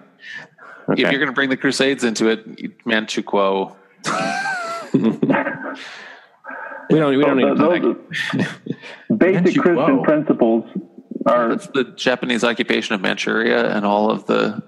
If 0.92 0.98
you're 0.98 1.12
going 1.20 1.26
to 1.26 1.32
bring 1.32 1.50
the 1.50 1.56
Crusades 1.56 2.04
into 2.04 2.28
it, 2.28 2.84
Manchukuo. 2.84 3.76
We 6.90 6.98
don't. 6.98 7.16
We 7.16 7.22
don't 7.24 7.36
need 7.36 7.46
to 7.46 7.54
Those- 7.54 7.80
talk. 7.80 7.96
basic 9.18 9.54
you- 9.54 9.62
Christian 9.62 10.02
principles 10.02 10.64
are 11.26 11.50
That's 11.50 11.66
the 11.68 11.84
Japanese 11.96 12.42
occupation 12.44 12.94
of 12.94 13.00
Manchuria 13.00 13.70
and 13.74 13.84
all 13.86 14.10
of 14.10 14.26
the. 14.26 14.62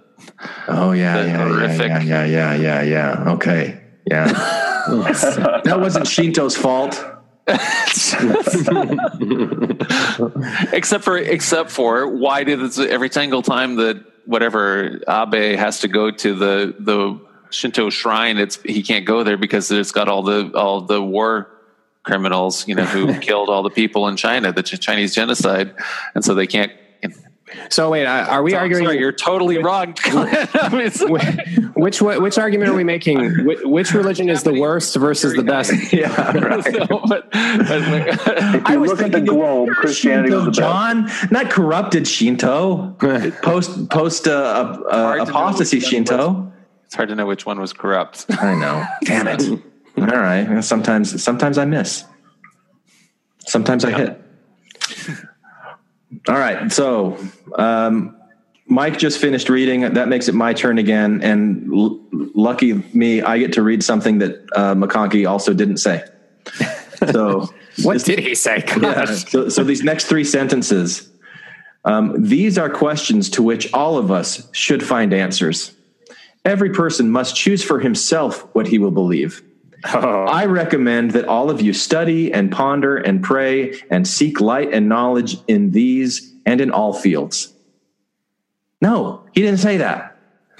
Oh 0.69 0.93
yeah, 0.93 1.23
the 1.23 1.29
yeah, 1.29 1.39
yeah, 1.39 1.49
horrific. 1.49 1.89
yeah, 1.89 2.03
yeah, 2.03 2.25
yeah, 2.25 2.55
yeah, 2.55 2.83
yeah. 2.83 3.25
Okay, 3.33 3.81
yeah. 4.09 4.27
that 5.65 5.79
wasn't 5.81 6.07
Shinto's 6.07 6.57
fault. 6.57 7.05
except 10.73 11.03
for 11.03 11.19
except 11.19 11.71
for 11.71 12.07
why 12.07 12.45
did 12.45 12.61
it 12.63 12.79
every 12.79 13.11
single 13.11 13.43
time 13.43 13.75
that 13.77 14.05
whatever 14.25 15.01
Abe 15.09 15.57
has 15.59 15.81
to 15.81 15.89
go 15.89 16.11
to 16.11 16.35
the 16.35 16.75
the 16.79 17.21
Shinto 17.51 17.91
shrine, 17.91 18.39
it's 18.39 18.61
he 18.63 18.83
can't 18.83 19.05
go 19.05 19.23
there 19.25 19.37
because 19.37 19.71
it's 19.71 19.93
got 19.93 20.09
all 20.09 20.23
the 20.23 20.53
all 20.55 20.81
the 20.83 21.03
war 21.03 21.49
criminals, 22.03 22.67
you 22.67 22.75
know, 22.75 22.85
who 22.85 23.19
killed 23.21 23.49
all 23.49 23.63
the 23.63 23.71
people 23.71 24.09
in 24.09 24.17
China, 24.17 24.53
the 24.53 24.63
Chinese 24.63 25.15
genocide, 25.15 25.75
and 26.15 26.25
so 26.25 26.35
they 26.35 26.47
can't. 26.47 26.73
So 27.71 27.91
wait, 27.91 28.07
uh, 28.07 28.27
are 28.29 28.43
we 28.43 28.51
Sorry, 28.53 28.61
arguing? 28.63 28.85
sorry, 28.85 28.99
you're 28.99 29.13
totally 29.13 29.59
wrong. 29.59 29.95
I 30.05 30.69
mean, 30.71 30.81
it's- 30.87 31.03
which 31.75 32.01
which 32.03 32.39
argument 32.39 32.71
are 32.71 32.75
we 32.75 32.85
making? 32.85 33.45
Which, 33.45 33.59
which 33.65 33.95
religion 33.95 34.29
is 34.29 34.43
the 34.43 34.53
worst 34.61 34.95
versus 34.97 35.35
the 35.35 35.43
best? 35.43 35.73
Yeah, 35.93 36.37
right. 36.39 36.65
so, 36.73 36.87
but, 37.09 37.31
but- 37.31 37.33
if 37.33 38.67
I 38.67 38.73
you 38.75 38.81
was 38.81 38.91
look 38.91 39.01
at 39.01 39.13
the 39.13 39.19
thinking 39.19 39.25
globe, 39.37 39.67
pure 39.67 39.75
Christianity 39.75 40.29
Shinto, 40.31 40.47
was 40.47 40.57
the 40.57 40.63
best. 40.63 40.73
John, 40.73 41.11
not 41.31 41.51
corrupted 41.51 42.07
Shinto. 42.07 42.97
post 43.43 43.89
post 43.91 44.29
uh, 44.29 44.31
uh, 44.33 44.91
Hard 44.91 45.19
to 45.21 45.25
know 45.25 45.31
apostasy 45.31 45.77
which 45.79 45.85
one 45.85 45.91
Shinto. 45.91 46.53
it's 46.85 46.95
hard 46.95 47.09
to 47.09 47.15
know 47.15 47.27
which 47.27 47.47
one 47.47 47.59
was 47.61 47.73
corrupt. 47.73 48.27
I 48.31 48.55
know. 48.55 48.85
Damn 49.05 49.29
it. 49.29 49.43
All 49.99 50.07
right. 50.07 50.63
Sometimes 50.63 51.23
sometimes 51.23 51.59
I 51.59 51.65
miss. 51.65 52.05
Sometimes 53.47 53.85
I 53.85 53.91
hit. 53.91 54.22
All 56.29 56.39
right. 56.39 56.71
So 56.71 57.19
um, 57.57 58.17
Mike 58.67 58.99
just 58.99 59.21
finished 59.21 59.49
reading. 59.49 59.81
That 59.81 60.09
makes 60.09 60.29
it 60.29 60.35
my 60.35 60.53
turn 60.53 60.79
again. 60.79 61.23
And 61.23 61.73
l- 61.73 62.01
lucky 62.13 62.75
me, 62.95 63.23
I 63.23 63.39
get 63.39 63.53
to 63.55 63.63
read 63.63 63.83
something 63.83 64.19
that 64.19 64.47
uh, 64.55 64.75
McConkie 64.75 65.29
also 65.29 65.53
didn't 65.55 65.79
say. 65.79 66.05
So 67.11 67.49
What 67.83 68.03
did 68.05 68.19
he 68.19 68.35
say? 68.35 68.65
yeah. 68.81 69.05
So, 69.07 69.49
so 69.49 69.65
these 69.65 69.83
next 69.83 70.07
three 70.07 70.25
sentences, 70.25 71.09
um, 71.85 72.23
these 72.23 72.59
are 72.59 72.69
questions 72.69 73.31
to 73.31 73.43
which 73.43 73.73
all 73.73 73.99
of 73.99 74.11
us 74.11 74.49
should 74.53 74.83
find 74.83 75.13
answers. 75.13 75.73
Every 76.45 76.71
person 76.71 77.11
must 77.11 77.37
choose 77.37 77.63
for 77.63 77.81
himself 77.81 78.43
what 78.55 78.67
he 78.67 78.79
will 78.79 78.91
believe. 78.91 79.43
I 79.95 80.47
recommend 80.47 81.13
that 81.13 81.27
all 81.27 81.51
of 81.51 81.61
you 81.61 81.73
study 81.73 82.33
and 82.33 82.51
ponder 82.51 82.97
and 82.97 83.23
pray 83.23 83.81
and 83.91 84.07
seek 84.07 84.41
light 84.41 84.73
and 84.73 84.89
knowledge 84.89 85.37
in 85.49 85.71
these 85.73 86.33
and 86.47 86.61
in 86.61 86.71
all 86.71 86.93
fields. 86.93 87.53
No, 88.81 89.25
he 89.33 89.43
didn't 89.43 89.61
say 89.61 89.79
that. 89.79 90.17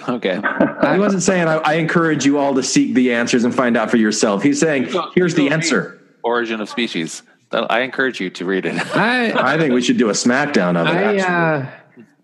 Okay. 0.07 0.41
He 0.93 0.99
wasn't 0.99 1.23
saying, 1.23 1.47
I, 1.47 1.55
I 1.55 1.73
encourage 1.75 2.25
you 2.25 2.37
all 2.37 2.53
to 2.55 2.61
seek 2.61 2.93
the 2.93 3.13
answers 3.13 3.45
and 3.45 3.55
find 3.55 3.77
out 3.77 3.89
for 3.89 3.97
yourself. 3.97 4.43
He's 4.43 4.59
saying, 4.59 4.89
here's 5.15 5.33
the 5.33 5.49
answer. 5.49 6.01
Origin 6.23 6.59
of 6.59 6.69
Species. 6.69 7.23
I 7.51 7.81
encourage 7.81 8.19
you 8.19 8.29
to 8.31 8.45
read 8.45 8.65
it. 8.65 8.75
I 8.95 9.53
I 9.53 9.57
think 9.57 9.73
we 9.73 9.81
should 9.81 9.97
do 9.97 10.09
a 10.09 10.13
smackdown 10.13 10.75
of 10.75 10.87
it. 10.87 11.21
I 11.21 11.59
uh, 11.59 11.69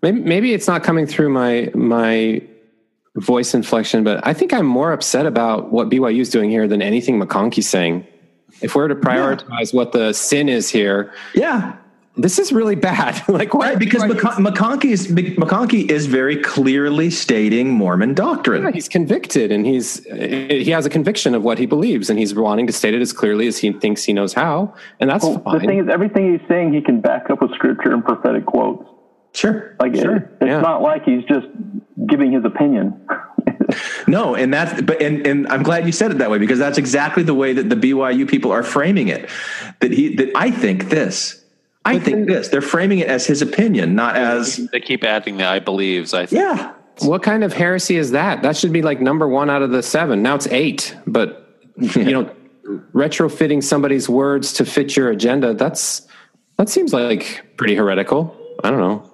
maybe 0.02 0.20
maybe 0.20 0.52
it's 0.52 0.66
not 0.66 0.82
coming 0.82 1.06
through 1.06 1.30
my 1.30 1.70
my 1.74 2.42
voice 3.16 3.54
inflection, 3.54 4.04
but 4.04 4.24
I 4.26 4.32
think 4.32 4.52
I'm 4.52 4.66
more 4.66 4.92
upset 4.92 5.26
about 5.26 5.72
what 5.72 5.88
BYU 5.88 6.20
is 6.20 6.30
doing 6.30 6.50
here 6.50 6.68
than 6.68 6.80
anything 6.82 7.20
McConkie's 7.20 7.68
saying. 7.68 8.06
If 8.62 8.74
we're 8.74 8.88
to 8.88 8.94
prioritize 8.94 9.72
what 9.72 9.92
the 9.92 10.12
sin 10.12 10.48
is 10.48 10.68
here, 10.68 11.12
yeah. 11.34 11.76
this 12.16 12.38
is 12.38 12.52
really 12.52 12.74
bad. 12.74 13.22
like 13.28 13.54
why? 13.54 13.70
Right, 13.70 13.78
because 13.78 14.02
McCon- 14.02 14.44
McConkie 14.46 14.90
is 14.90 15.06
McConkie 15.08 15.90
is 15.90 16.06
very 16.06 16.36
clearly 16.36 17.10
stating 17.10 17.70
Mormon 17.70 18.12
doctrine. 18.14 18.64
Yeah, 18.64 18.70
he's 18.72 18.88
convicted 18.88 19.50
and 19.52 19.64
he's 19.64 20.04
he 20.04 20.70
has 20.70 20.84
a 20.84 20.90
conviction 20.90 21.34
of 21.34 21.42
what 21.42 21.58
he 21.58 21.66
believes 21.66 22.10
and 22.10 22.18
he's 22.18 22.34
wanting 22.34 22.66
to 22.66 22.72
state 22.72 22.92
it 22.92 23.00
as 23.00 23.12
clearly 23.12 23.46
as 23.46 23.58
he 23.58 23.72
thinks 23.72 24.04
he 24.04 24.12
knows 24.12 24.34
how 24.34 24.74
and 24.98 25.08
that's 25.08 25.24
Well, 25.24 25.40
fine 25.40 25.60
the 25.60 25.66
thing 25.66 25.78
is, 25.78 25.88
everything 25.88 26.32
he's 26.32 26.48
saying, 26.48 26.74
he 26.74 26.80
can 26.80 27.00
back 27.00 27.30
up 27.30 27.40
with 27.40 27.52
scripture 27.54 27.92
and 27.92 28.04
prophetic 28.04 28.46
quotes. 28.46 28.88
Sure, 29.32 29.76
Like 29.80 29.94
Sure, 29.94 30.16
it, 30.16 30.28
it's 30.40 30.46
yeah. 30.46 30.60
not 30.60 30.82
like 30.82 31.04
he's 31.04 31.24
just 31.24 31.46
giving 32.06 32.32
his 32.32 32.44
opinion. 32.44 33.00
No, 34.06 34.34
and 34.34 34.52
that's 34.52 34.82
but 34.82 35.00
and 35.00 35.26
and 35.26 35.46
I'm 35.48 35.62
glad 35.62 35.86
you 35.86 35.92
said 35.92 36.10
it 36.10 36.18
that 36.18 36.30
way 36.30 36.38
because 36.38 36.58
that's 36.58 36.78
exactly 36.78 37.22
the 37.22 37.34
way 37.34 37.52
that 37.52 37.68
the 37.68 37.76
BYU 37.76 38.28
people 38.28 38.50
are 38.50 38.62
framing 38.62 39.08
it. 39.08 39.30
That 39.80 39.92
he 39.92 40.14
that 40.16 40.32
I 40.34 40.50
think 40.50 40.88
this. 40.88 41.44
I 41.84 41.98
think 41.98 42.26
this. 42.26 42.48
They're 42.48 42.60
framing 42.60 42.98
it 42.98 43.08
as 43.08 43.26
his 43.26 43.42
opinion, 43.42 43.94
not 43.94 44.16
as 44.16 44.56
they 44.72 44.80
keep 44.80 45.04
adding 45.04 45.36
the 45.36 45.46
I 45.46 45.60
believes. 45.60 46.12
I 46.12 46.26
think. 46.26 46.42
yeah. 46.42 46.74
what 47.00 47.22
kind 47.22 47.42
of 47.44 47.52
heresy 47.52 47.96
is 47.96 48.10
that 48.10 48.42
that 48.42 48.56
should 48.56 48.72
be 48.72 48.82
like 48.82 49.00
number 49.00 49.26
one 49.26 49.48
out 49.48 49.62
of 49.62 49.70
the 49.70 49.82
seven 49.82 50.22
now 50.22 50.34
it's 50.34 50.46
eight 50.48 50.94
but 51.06 51.56
you 51.78 52.10
know 52.10 52.30
retrofitting 52.92 53.62
somebody's 53.62 54.08
words 54.08 54.52
to 54.52 54.66
fit 54.66 54.94
your 54.96 55.10
agenda 55.10 55.54
that's 55.54 56.06
that 56.58 56.68
seems 56.68 56.92
like 56.92 57.42
pretty 57.56 57.74
heretical 57.74 58.36
i 58.62 58.70
don't 58.70 58.80
know 58.80 59.09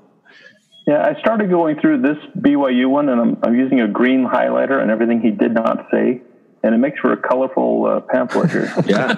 Yeah, 0.86 1.02
I 1.04 1.18
started 1.20 1.50
going 1.50 1.80
through 1.80 2.02
this 2.02 2.16
BYU 2.38 2.88
one, 2.88 3.08
and 3.08 3.20
I'm, 3.20 3.38
I'm 3.42 3.58
using 3.58 3.80
a 3.80 3.88
green 3.88 4.24
highlighter 4.24 4.80
and 4.80 4.88
everything 4.90 5.20
he 5.20 5.32
did 5.32 5.52
not 5.52 5.88
say, 5.90 6.20
and 6.62 6.74
it 6.74 6.78
makes 6.78 7.00
for 7.00 7.12
a 7.12 7.16
colorful 7.16 7.86
uh, 7.86 8.00
pamphlet 8.00 8.50
here. 8.52 8.72
Yeah, 8.86 9.16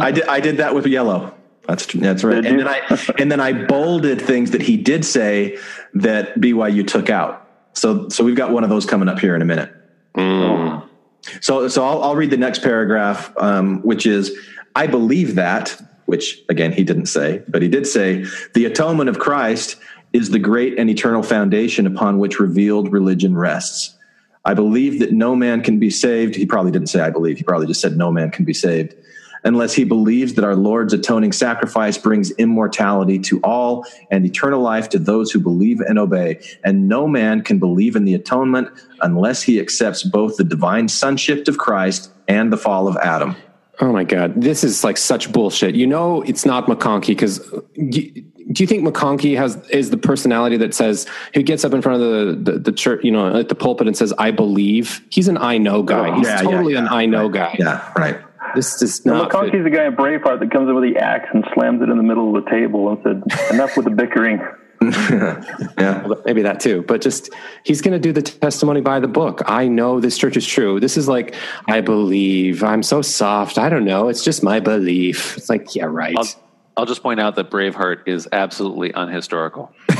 I 0.00 0.10
did. 0.10 0.24
I 0.24 0.40
did 0.40 0.56
that 0.56 0.74
with 0.74 0.86
yellow. 0.86 1.32
That's 1.68 1.86
that's 1.86 2.24
right. 2.24 2.34
Did 2.42 2.46
And 2.46 2.58
you? 2.58 2.64
then 2.64 2.68
I 2.68 3.12
and 3.18 3.30
then 3.32 3.40
I 3.40 3.52
bolded 3.52 4.20
things 4.20 4.50
that 4.50 4.60
he 4.62 4.76
did 4.76 5.04
say 5.04 5.56
that 5.94 6.34
BYU 6.34 6.86
took 6.86 7.08
out. 7.10 7.48
So 7.74 8.08
so 8.08 8.24
we've 8.24 8.36
got 8.36 8.50
one 8.50 8.64
of 8.64 8.70
those 8.70 8.84
coming 8.84 9.08
up 9.08 9.18
here 9.20 9.36
in 9.36 9.42
a 9.42 9.44
minute. 9.44 9.72
So 11.40 11.68
so 11.68 11.84
I'll, 11.84 12.02
I'll 12.02 12.16
read 12.16 12.30
the 12.30 12.36
next 12.36 12.62
paragraph, 12.62 13.32
um, 13.38 13.80
which 13.82 14.04
is 14.04 14.36
I 14.74 14.86
believe 14.88 15.36
that, 15.36 15.80
which 16.06 16.42
again 16.48 16.72
he 16.72 16.84
didn't 16.84 17.06
say, 17.06 17.42
but 17.48 17.62
he 17.62 17.68
did 17.68 17.86
say 17.86 18.26
the 18.54 18.66
atonement 18.66 19.08
of 19.08 19.18
Christ 19.18 19.76
is 20.14 20.30
the 20.30 20.38
great 20.38 20.78
and 20.78 20.88
eternal 20.88 21.22
foundation 21.22 21.86
upon 21.86 22.18
which 22.18 22.40
revealed 22.40 22.90
religion 22.90 23.36
rests. 23.36 23.98
I 24.46 24.54
believe 24.54 25.00
that 25.00 25.12
no 25.12 25.34
man 25.34 25.62
can 25.62 25.78
be 25.78 25.90
saved. 25.90 26.36
He 26.36 26.46
probably 26.46 26.70
didn't 26.70 26.88
say 26.88 27.00
I 27.00 27.10
believe. 27.10 27.36
He 27.36 27.42
probably 27.42 27.66
just 27.66 27.80
said 27.82 27.96
no 27.96 28.10
man 28.10 28.30
can 28.30 28.46
be 28.46 28.54
saved 28.54 28.94
unless 29.44 29.74
he 29.74 29.84
believes 29.84 30.34
that 30.34 30.44
our 30.44 30.56
Lord's 30.56 30.92
atoning 30.92 31.32
sacrifice 31.32 31.98
brings 31.98 32.30
immortality 32.32 33.18
to 33.18 33.40
all 33.42 33.86
and 34.10 34.24
eternal 34.24 34.60
life 34.60 34.88
to 34.90 34.98
those 34.98 35.30
who 35.30 35.38
believe 35.38 35.80
and 35.80 35.98
obey. 35.98 36.40
And 36.64 36.88
no 36.88 37.06
man 37.06 37.42
can 37.42 37.58
believe 37.58 37.94
in 37.94 38.04
the 38.04 38.14
atonement 38.14 38.68
unless 39.02 39.42
he 39.42 39.60
accepts 39.60 40.02
both 40.02 40.38
the 40.38 40.44
divine 40.44 40.88
sonship 40.88 41.46
of 41.46 41.58
Christ 41.58 42.10
and 42.26 42.52
the 42.52 42.56
fall 42.56 42.88
of 42.88 42.96
Adam. 42.96 43.36
Oh 43.80 43.92
my 43.92 44.04
God. 44.04 44.40
This 44.40 44.64
is 44.64 44.82
like 44.82 44.96
such 44.96 45.30
bullshit. 45.30 45.74
You 45.74 45.86
know, 45.86 46.22
it's 46.22 46.46
not 46.46 46.66
McConkie 46.66 47.08
because 47.08 47.40
do 48.54 48.62
you 48.62 48.66
think 48.66 48.86
McConkie 48.86 49.36
has 49.36 49.56
is 49.68 49.90
the 49.90 49.96
personality 49.98 50.56
that 50.58 50.72
says 50.74 51.06
who 51.34 51.42
gets 51.42 51.64
up 51.64 51.74
in 51.74 51.82
front 51.82 52.00
of 52.02 52.08
the, 52.44 52.52
the, 52.52 52.58
the 52.58 52.72
church, 52.72 53.04
you 53.04 53.10
know, 53.10 53.36
at 53.36 53.48
the 53.48 53.54
pulpit 53.54 53.86
and 53.86 53.96
says, 53.96 54.12
I 54.16 54.30
believe? 54.30 55.02
He's 55.10 55.28
an 55.28 55.36
I 55.38 55.58
know 55.58 55.82
guy. 55.82 56.16
He's 56.16 56.26
Yeah, 56.26 56.36
yeah, 56.36 56.42
totally 56.42 56.72
yeah. 56.74 56.78
an 56.80 56.88
I 56.88 57.06
know 57.06 57.28
guy. 57.28 57.56
Yeah, 57.58 57.92
right. 57.98 58.18
This 58.54 58.80
is 58.82 59.04
Now, 59.04 59.14
not. 59.22 59.32
fit. 59.32 59.40
McConkie's 59.52 59.64
the 59.64 59.70
guy 59.70 59.86
in 59.86 59.96
Braveheart 59.96 60.38
that 60.40 60.50
comes 60.52 60.68
in 60.68 60.74
with 60.76 60.84
the 60.84 60.98
axe 61.00 61.28
and 61.34 61.44
slams 61.54 61.82
it 61.82 61.88
in 61.88 61.96
the 61.96 62.02
middle 62.04 62.36
of 62.36 62.44
the 62.44 62.50
table 62.50 62.88
and 62.90 62.98
said, 63.02 63.52
"Enough 63.52 63.76
with 63.76 63.84
the 63.86 63.90
bickering." 63.90 64.40
yeah. 64.84 66.06
Maybe 66.24 66.42
that 66.42 66.60
too, 66.60 66.84
but 66.86 67.00
just 67.00 67.30
he's 67.64 67.80
going 67.80 67.92
to 67.92 67.98
do 67.98 68.12
the 68.12 68.22
testimony 68.22 68.80
by 68.80 69.00
the 69.00 69.08
book. 69.08 69.42
I 69.46 69.66
know 69.66 69.98
this 70.00 70.18
church 70.18 70.36
is 70.36 70.46
true. 70.46 70.78
This 70.78 70.96
is 70.96 71.08
like, 71.08 71.34
I 71.66 71.80
believe. 71.80 72.62
I'm 72.62 72.82
so 72.82 73.02
soft. 73.02 73.58
I 73.58 73.68
don't 73.68 73.84
know. 73.84 74.08
It's 74.08 74.22
just 74.22 74.42
my 74.42 74.60
belief. 74.60 75.36
It's 75.38 75.48
like, 75.48 75.74
yeah, 75.74 75.84
right. 75.86 76.14
I'll, 76.16 76.28
I'll 76.76 76.86
just 76.86 77.02
point 77.02 77.20
out 77.20 77.36
that 77.36 77.50
Braveheart 77.50 78.06
is 78.08 78.28
absolutely 78.32 78.92
unhistorical. 78.92 79.70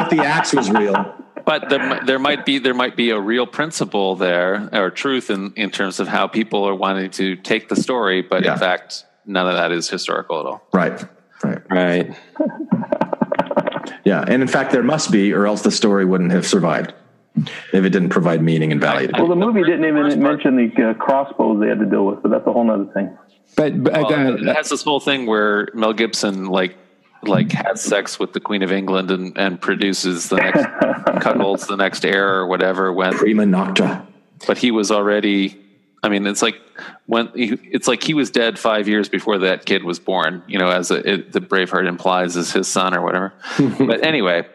But 0.00 0.08
the 0.10 0.22
axe 0.24 0.54
was 0.54 0.70
real. 0.70 1.14
But 1.44 1.68
there, 1.68 2.00
there 2.06 2.18
might 2.18 2.44
be 2.46 2.58
there 2.58 2.74
might 2.74 2.96
be 2.96 3.10
a 3.10 3.20
real 3.20 3.46
principle 3.46 4.16
there 4.16 4.68
or 4.72 4.90
truth 4.90 5.30
in, 5.30 5.52
in 5.56 5.70
terms 5.70 6.00
of 6.00 6.08
how 6.08 6.26
people 6.26 6.64
are 6.66 6.74
wanting 6.74 7.10
to 7.12 7.36
take 7.36 7.68
the 7.68 7.76
story, 7.76 8.22
but 8.22 8.44
Yeah. 8.44 8.52
in 8.54 8.58
fact, 8.58 9.04
none 9.26 9.46
of 9.46 9.54
that 9.54 9.72
is 9.72 9.88
historical 9.90 10.40
at 10.40 10.46
all. 10.46 10.62
Right. 10.72 11.04
Right. 11.42 11.62
right. 11.70 12.16
Yeah. 14.04 14.24
And 14.26 14.42
in 14.42 14.48
fact, 14.48 14.72
there 14.72 14.82
must 14.82 15.10
be, 15.10 15.32
or 15.32 15.46
else 15.46 15.62
the 15.62 15.70
story 15.70 16.04
wouldn't 16.04 16.32
have 16.32 16.46
survived 16.46 16.92
if 17.72 17.84
it 17.84 17.90
didn't 17.90 18.10
provide 18.10 18.42
meaning 18.42 18.72
and 18.72 18.80
value. 18.80 19.08
Well, 19.12 19.28
the 19.28 19.36
movie 19.36 19.62
didn't 19.62 19.84
even 19.84 20.22
mention 20.22 20.56
the 20.56 20.90
uh, 20.90 20.94
crossbows 20.94 21.60
they 21.60 21.68
had 21.68 21.78
to 21.78 21.86
deal 21.86 22.04
with, 22.06 22.22
but 22.22 22.30
that's 22.30 22.46
a 22.46 22.52
whole 22.52 22.68
other 22.70 22.90
thing. 22.92 23.16
But, 23.56 23.82
but 23.82 23.92
Well, 23.92 24.12
uh, 24.12 24.34
it 24.34 24.56
has 24.56 24.68
this 24.68 24.82
whole 24.82 25.00
thing 25.00 25.26
where 25.26 25.68
Mel 25.74 25.92
Gibson 25.92 26.46
like 26.46 26.76
like 27.22 27.52
has 27.52 27.82
sex 27.82 28.18
with 28.18 28.32
the 28.32 28.40
Queen 28.40 28.62
of 28.62 28.72
England 28.72 29.10
and, 29.10 29.36
and 29.36 29.60
produces 29.60 30.28
the 30.28 30.36
next 30.36 30.64
cuddles 31.22 31.66
the 31.66 31.76
next 31.76 32.04
heir 32.04 32.36
or 32.36 32.46
whatever 32.46 32.92
when 32.92 33.12
Prima 33.12 33.44
nocta. 33.44 34.06
but 34.46 34.58
he 34.58 34.70
was 34.70 34.90
already 34.90 35.60
I 36.02 36.08
mean 36.08 36.26
it's 36.26 36.40
like 36.40 36.56
when 37.06 37.28
he, 37.34 37.58
it's 37.62 37.86
like 37.86 38.02
he 38.02 38.14
was 38.14 38.30
dead 38.30 38.58
5 38.58 38.88
years 38.88 39.08
before 39.08 39.38
that 39.38 39.66
kid 39.66 39.84
was 39.84 39.98
born 39.98 40.42
you 40.46 40.58
know 40.58 40.70
as 40.70 40.90
a, 40.90 41.12
it, 41.12 41.32
the 41.32 41.40
Braveheart 41.40 41.86
implies 41.86 42.36
is 42.36 42.52
his 42.52 42.68
son 42.68 42.94
or 42.94 43.02
whatever 43.02 43.34
but 43.78 44.02
anyway 44.04 44.46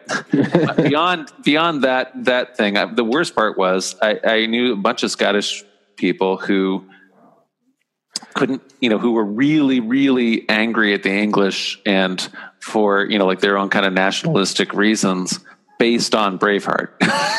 beyond 0.76 1.30
beyond 1.44 1.84
that 1.84 2.12
that 2.24 2.56
thing 2.56 2.76
I, 2.76 2.86
the 2.86 3.04
worst 3.04 3.36
part 3.36 3.56
was 3.56 3.94
I, 4.02 4.18
I 4.24 4.46
knew 4.46 4.72
a 4.72 4.76
bunch 4.76 5.04
of 5.04 5.10
Scottish 5.10 5.62
people 5.96 6.36
who 6.36 6.84
couldn't 8.36 8.62
you 8.80 8.88
know 8.88 8.98
who 8.98 9.12
were 9.12 9.24
really 9.24 9.80
really 9.80 10.48
angry 10.48 10.94
at 10.94 11.02
the 11.02 11.10
english 11.10 11.80
and 11.86 12.28
for 12.60 13.04
you 13.06 13.18
know 13.18 13.26
like 13.26 13.40
their 13.40 13.58
own 13.58 13.70
kind 13.70 13.86
of 13.86 13.92
nationalistic 13.92 14.72
reasons 14.74 15.40
based 15.78 16.14
on 16.14 16.38
braveheart. 16.38 16.88
It's 17.00 17.30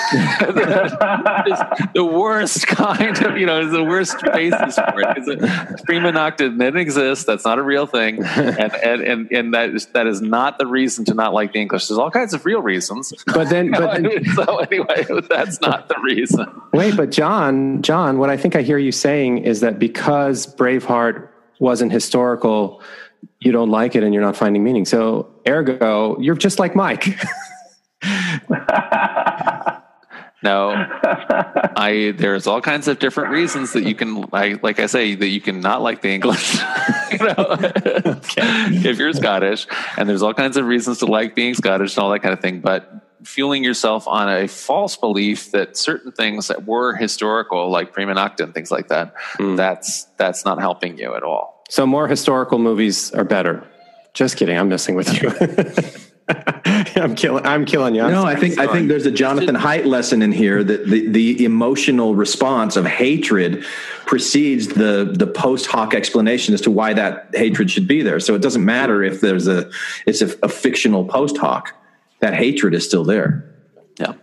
the 1.94 2.06
worst 2.06 2.68
kind 2.68 3.18
of 3.26 3.38
you 3.38 3.46
know 3.46 3.62
is 3.62 3.72
the 3.72 3.84
worst 3.84 4.16
basis 4.34 4.76
for 4.76 5.02
it. 5.02 5.16
Because 5.16 5.82
prima 5.84 6.12
nocta 6.12 6.38
didn't 6.38 6.78
exist 6.78 7.26
that's 7.26 7.46
not 7.46 7.60
a 7.60 7.64
real 7.64 7.86
thing. 7.86 8.24
And 8.24 8.74
and 8.76 9.02
and, 9.02 9.32
and 9.32 9.54
that 9.54 9.72
is 9.72 9.88
that 9.88 10.08
is 10.08 10.22
not 10.22 10.60
the 10.60 10.66
reason 10.66 11.06
to 11.06 11.14
not 11.14 11.34
like 11.34 11.54
the 11.54 11.60
english. 11.60 11.88
There's 11.88 11.98
all 11.98 12.12
kinds 12.12 12.34
of 12.34 12.46
real 12.46 12.62
reasons. 12.62 13.14
But 13.26 13.50
then, 13.50 13.72
but 13.72 14.02
then, 14.02 14.26
so 14.36 14.60
anyway 14.60 15.06
that's 15.30 15.62
not 15.62 15.88
the 15.88 16.00
reason. 16.04 16.48
Wait, 16.74 16.96
but 16.96 17.12
John, 17.12 17.82
John, 17.82 18.18
what 18.20 18.30
I 18.30 18.38
think 18.38 18.56
I 18.56 18.62
hear 18.62 18.78
you 18.78 18.92
saying 18.92 19.40
is 19.40 19.62
that 19.62 19.80
because 19.80 20.48
Braveheart 20.56 21.30
wasn't 21.60 21.92
historical, 21.92 22.82
you 23.40 23.52
don't 23.52 23.70
like 23.70 23.96
it 23.96 24.04
and 24.04 24.14
you're 24.14 24.24
not 24.24 24.36
finding 24.36 24.64
meaning. 24.64 24.86
So, 24.86 25.28
ergo, 25.48 26.20
you're 26.20 26.36
just 26.36 26.60
like 26.60 26.76
Mike. 26.76 27.06
No, 30.44 30.70
I 30.70 32.14
there's 32.16 32.46
all 32.46 32.62
kinds 32.62 32.88
of 32.88 33.00
different 33.00 33.32
reasons 33.32 33.74
that 33.74 33.84
you 33.84 33.96
can 33.96 34.26
I 34.32 34.60
like 34.62 34.80
I 34.80 34.86
say 34.86 35.16
that 35.16 35.28
you 35.28 35.42
can 35.42 35.62
not 35.62 35.82
like 35.82 36.04
the 36.04 36.10
English. 36.10 36.56
you 37.12 37.18
know, 37.18 37.58
if 37.60 39.00
you're 39.00 39.14
Scottish, 39.14 39.66
and 39.98 40.08
there's 40.08 40.22
all 40.22 40.36
kinds 40.36 40.56
of 40.58 40.66
reasons 40.66 41.00
to 41.00 41.08
like 41.08 41.34
being 41.34 41.56
Scottish 41.56 41.96
and 41.96 42.04
all 42.04 42.12
that 42.12 42.20
kind 42.20 42.34
of 42.34 42.40
thing. 42.40 42.60
But 42.60 42.92
fueling 43.24 43.64
yourself 43.64 44.08
on 44.08 44.30
a 44.30 44.48
false 44.48 44.96
belief 44.96 45.52
that 45.52 45.76
certain 45.76 46.12
things 46.12 46.50
that 46.50 46.68
were 46.68 46.96
historical, 46.96 47.72
like 47.72 47.92
Prima 47.92 48.14
Nocta 48.14 48.42
and 48.42 48.54
things 48.54 48.70
like 48.70 48.90
that, 48.90 49.16
hmm. 49.38 49.56
that's 49.56 50.04
that's 50.18 50.46
not 50.46 50.60
helping 50.60 51.00
you 51.00 51.16
at 51.16 51.24
all. 51.24 51.64
so, 51.68 51.88
more 51.88 52.08
historical 52.08 52.60
movies 52.60 53.12
are 53.12 53.24
better. 53.24 53.68
Just 54.14 54.38
kidding. 54.38 54.58
I'm 54.58 54.70
messing 54.70 54.94
with 54.96 55.22
you. 55.22 55.32
I'm 56.96 57.16
killing. 57.16 57.46
I'm 57.46 57.66
killing 57.66 57.96
you. 57.96 58.02
I'm 58.02 58.12
No, 58.12 58.26
I 58.26 58.36
think 58.36 58.60
I 58.60 58.68
think 58.68 58.90
there's 58.90 59.06
a 59.06 59.12
Jonathan 59.12 59.56
Haidt 59.56 59.86
lesson 59.86 60.22
in 60.22 60.34
here 60.34 60.62
that 60.64 60.86
the, 60.86 61.08
the 61.08 61.46
emotional 61.46 62.16
response 62.16 62.76
of 62.76 62.86
hatred 62.86 63.64
precedes 64.06 64.68
the 64.68 65.10
the 65.18 65.28
post 65.28 65.68
hoc 65.68 65.94
explanation 65.94 66.54
as 66.54 66.62
to 66.62 66.72
why 66.72 66.94
that 66.94 67.30
hatred 67.34 67.72
should 67.72 67.88
be 67.88 68.02
there. 68.02 68.20
So 68.20 68.36
it 68.36 68.42
doesn't 68.42 68.66
matter 68.66 69.04
if 69.04 69.22
there's 69.22 69.48
a 69.48 69.70
it's 70.06 70.22
a, 70.22 70.36
a 70.44 70.50
fictional 70.50 71.06
post 71.06 71.38
hoc. 71.38 71.74
That 72.20 72.34
hatred 72.34 72.74
is 72.74 72.84
still 72.86 73.06
there. 73.06 73.50
Yeah. 73.98 74.14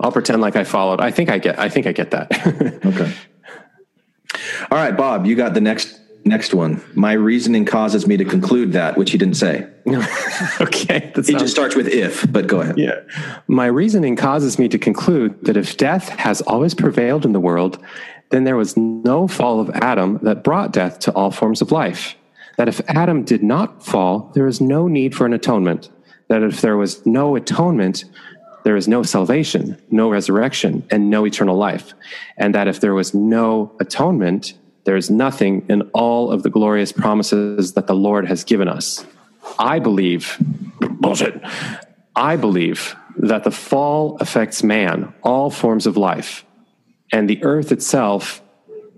I'll 0.00 0.12
pretend 0.12 0.42
like 0.42 0.56
I 0.56 0.64
followed. 0.64 1.00
I 1.00 1.12
think 1.12 1.30
I 1.30 1.38
get. 1.38 1.58
I 1.58 1.68
think 1.68 1.86
I 1.86 1.92
get 1.92 2.10
that. 2.10 2.80
Okay. 2.84 3.12
All 4.70 4.78
right, 4.78 4.96
Bob, 4.96 5.26
you 5.26 5.36
got 5.36 5.54
the 5.54 5.60
next 5.60 6.00
next 6.24 6.54
one. 6.54 6.82
My 6.94 7.12
reasoning 7.12 7.64
causes 7.64 8.06
me 8.06 8.16
to 8.16 8.24
conclude 8.24 8.72
that, 8.72 8.96
which 8.96 9.10
he 9.10 9.18
didn't 9.18 9.34
say. 9.36 9.66
okay. 10.60 11.10
That 11.14 11.26
He 11.26 11.32
sounds- 11.32 11.42
just 11.42 11.52
starts 11.52 11.74
with 11.74 11.88
if, 11.88 12.30
but 12.32 12.46
go 12.46 12.60
ahead. 12.60 12.78
Yeah. 12.78 13.00
My 13.46 13.66
reasoning 13.66 14.16
causes 14.16 14.58
me 14.58 14.68
to 14.68 14.78
conclude 14.78 15.44
that 15.44 15.56
if 15.56 15.76
death 15.76 16.08
has 16.10 16.40
always 16.42 16.74
prevailed 16.74 17.24
in 17.24 17.32
the 17.32 17.40
world, 17.40 17.78
then 18.30 18.44
there 18.44 18.56
was 18.56 18.76
no 18.76 19.28
fall 19.28 19.60
of 19.60 19.70
Adam 19.70 20.18
that 20.22 20.42
brought 20.44 20.72
death 20.72 20.98
to 21.00 21.12
all 21.12 21.30
forms 21.30 21.60
of 21.60 21.72
life. 21.72 22.14
That 22.56 22.68
if 22.68 22.80
Adam 22.88 23.24
did 23.24 23.42
not 23.42 23.84
fall, 23.84 24.30
there 24.34 24.46
is 24.46 24.60
no 24.60 24.88
need 24.88 25.14
for 25.14 25.26
an 25.26 25.32
atonement. 25.32 25.90
That 26.28 26.42
if 26.42 26.60
there 26.60 26.76
was 26.76 27.04
no 27.04 27.36
atonement, 27.36 28.04
there 28.64 28.76
is 28.76 28.86
no 28.88 29.02
salvation, 29.02 29.76
no 29.90 30.08
resurrection, 30.08 30.86
and 30.90 31.10
no 31.10 31.26
eternal 31.26 31.56
life. 31.56 31.94
And 32.36 32.54
that 32.54 32.68
if 32.68 32.80
there 32.80 32.94
was 32.94 33.12
no 33.12 33.72
atonement, 33.80 34.54
there 34.84 34.96
is 34.96 35.10
nothing 35.10 35.64
in 35.68 35.82
all 35.92 36.30
of 36.30 36.42
the 36.42 36.50
glorious 36.50 36.92
promises 36.92 37.74
that 37.74 37.86
the 37.86 37.94
Lord 37.94 38.26
has 38.26 38.44
given 38.44 38.68
us. 38.68 39.06
I 39.58 39.78
believe, 39.78 40.36
bullshit. 40.80 41.40
I 42.14 42.36
believe 42.36 42.96
that 43.16 43.44
the 43.44 43.50
fall 43.50 44.16
affects 44.20 44.62
man, 44.62 45.14
all 45.22 45.50
forms 45.50 45.86
of 45.86 45.96
life, 45.96 46.44
and 47.12 47.28
the 47.28 47.42
earth 47.44 47.72
itself, 47.72 48.42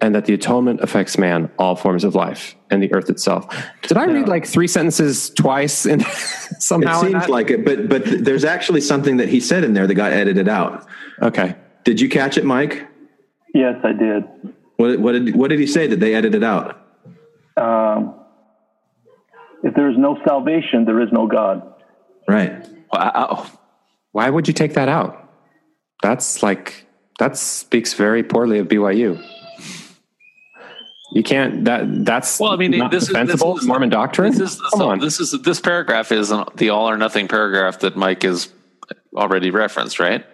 and 0.00 0.14
that 0.14 0.26
the 0.26 0.34
atonement 0.34 0.80
affects 0.80 1.16
man, 1.18 1.50
all 1.58 1.76
forms 1.76 2.04
of 2.04 2.14
life, 2.14 2.56
and 2.70 2.82
the 2.82 2.92
earth 2.92 3.10
itself. 3.10 3.46
Did 3.82 3.96
I 3.96 4.06
read 4.06 4.28
like 4.28 4.46
three 4.46 4.66
sentences 4.66 5.30
twice 5.30 5.86
in 5.86 6.00
somehow? 6.58 7.00
It 7.00 7.10
seems 7.10 7.28
like 7.28 7.50
it, 7.50 7.64
but 7.64 7.88
but 7.88 8.02
there's 8.04 8.44
actually 8.44 8.80
something 8.80 9.18
that 9.18 9.28
he 9.28 9.40
said 9.40 9.64
in 9.64 9.74
there 9.74 9.86
that 9.86 9.94
got 9.94 10.12
edited 10.12 10.48
out. 10.48 10.86
Okay. 11.22 11.56
Did 11.84 12.00
you 12.00 12.08
catch 12.08 12.36
it, 12.38 12.44
Mike? 12.44 12.86
Yes, 13.54 13.76
I 13.84 13.92
did. 13.92 14.24
What 14.84 15.00
what 15.00 15.12
did 15.12 15.34
what 15.34 15.48
did 15.48 15.60
he 15.60 15.66
say 15.66 15.86
that 15.86 15.98
they 15.98 16.14
edited 16.14 16.44
out? 16.44 16.78
Um, 17.56 18.14
if 19.62 19.74
there 19.74 19.90
is 19.90 19.96
no 19.96 20.18
salvation, 20.26 20.84
there 20.84 21.00
is 21.00 21.08
no 21.10 21.26
God. 21.26 21.62
Right. 22.28 22.66
Wow. 22.92 23.46
Why 24.12 24.28
would 24.28 24.46
you 24.46 24.52
take 24.52 24.74
that 24.74 24.90
out? 24.90 25.32
That's 26.02 26.42
like 26.42 26.86
that 27.18 27.38
speaks 27.38 27.94
very 27.94 28.22
poorly 28.22 28.58
of 28.58 28.68
BYU. 28.68 29.24
You 31.12 31.22
can't. 31.22 31.64
That 31.64 32.04
that's 32.04 32.38
Well, 32.38 32.50
I 32.50 32.56
mean, 32.56 32.72
not 32.72 32.90
this 32.90 33.08
is 33.08 33.14
this 33.14 33.42
in 33.42 33.66
Mormon 33.66 33.88
doctrine. 33.88 34.32
This 34.32 34.52
is 34.54 34.60
Come 34.60 34.80
so 34.80 34.90
on. 34.90 34.98
this 34.98 35.18
is 35.18 35.30
this 35.42 35.60
paragraph 35.60 36.12
is 36.12 36.30
the 36.56 36.68
all 36.68 36.90
or 36.90 36.98
nothing 36.98 37.26
paragraph 37.26 37.78
that 37.78 37.96
Mike 37.96 38.22
is 38.24 38.52
already 39.16 39.50
referenced, 39.50 39.98
right? 39.98 40.26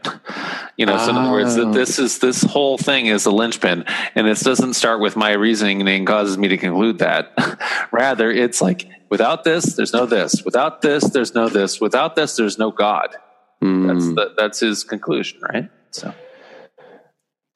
You 0.81 0.87
know, 0.87 0.97
so 0.97 1.11
in 1.11 1.17
other 1.19 1.31
words, 1.31 1.57
that 1.57 1.67
Oh. 1.67 1.73
this 1.75 1.99
is 1.99 2.21
this 2.21 2.43
whole 2.43 2.79
thing 2.79 3.05
is 3.05 3.27
a 3.27 3.31
linchpin, 3.31 3.85
and 4.15 4.27
it 4.27 4.39
doesn't 4.41 4.73
start 4.73 4.99
with 5.03 5.15
my 5.15 5.33
reasoning 5.33 5.87
and 5.87 6.07
causes 6.07 6.39
me 6.39 6.49
to 6.49 6.57
conclude 6.57 7.01
that. 7.01 7.35
Rather, 7.93 8.31
it's 8.31 8.63
like 8.63 8.89
without 9.11 9.45
this, 9.45 9.75
there's 9.75 9.93
no 9.93 10.07
this. 10.07 10.43
Without 10.43 10.81
this, 10.81 11.05
there's 11.11 11.35
no 11.35 11.51
this. 11.51 11.83
Without 11.83 12.17
this, 12.17 12.35
there's 12.35 12.59
no 12.59 12.71
God. 12.71 13.15
Hmm. 13.61 13.89
That's 13.89 14.07
the, 14.07 14.35
that's 14.39 14.61
his 14.61 14.83
conclusion, 14.83 15.39
right? 15.53 15.69
So 15.91 16.15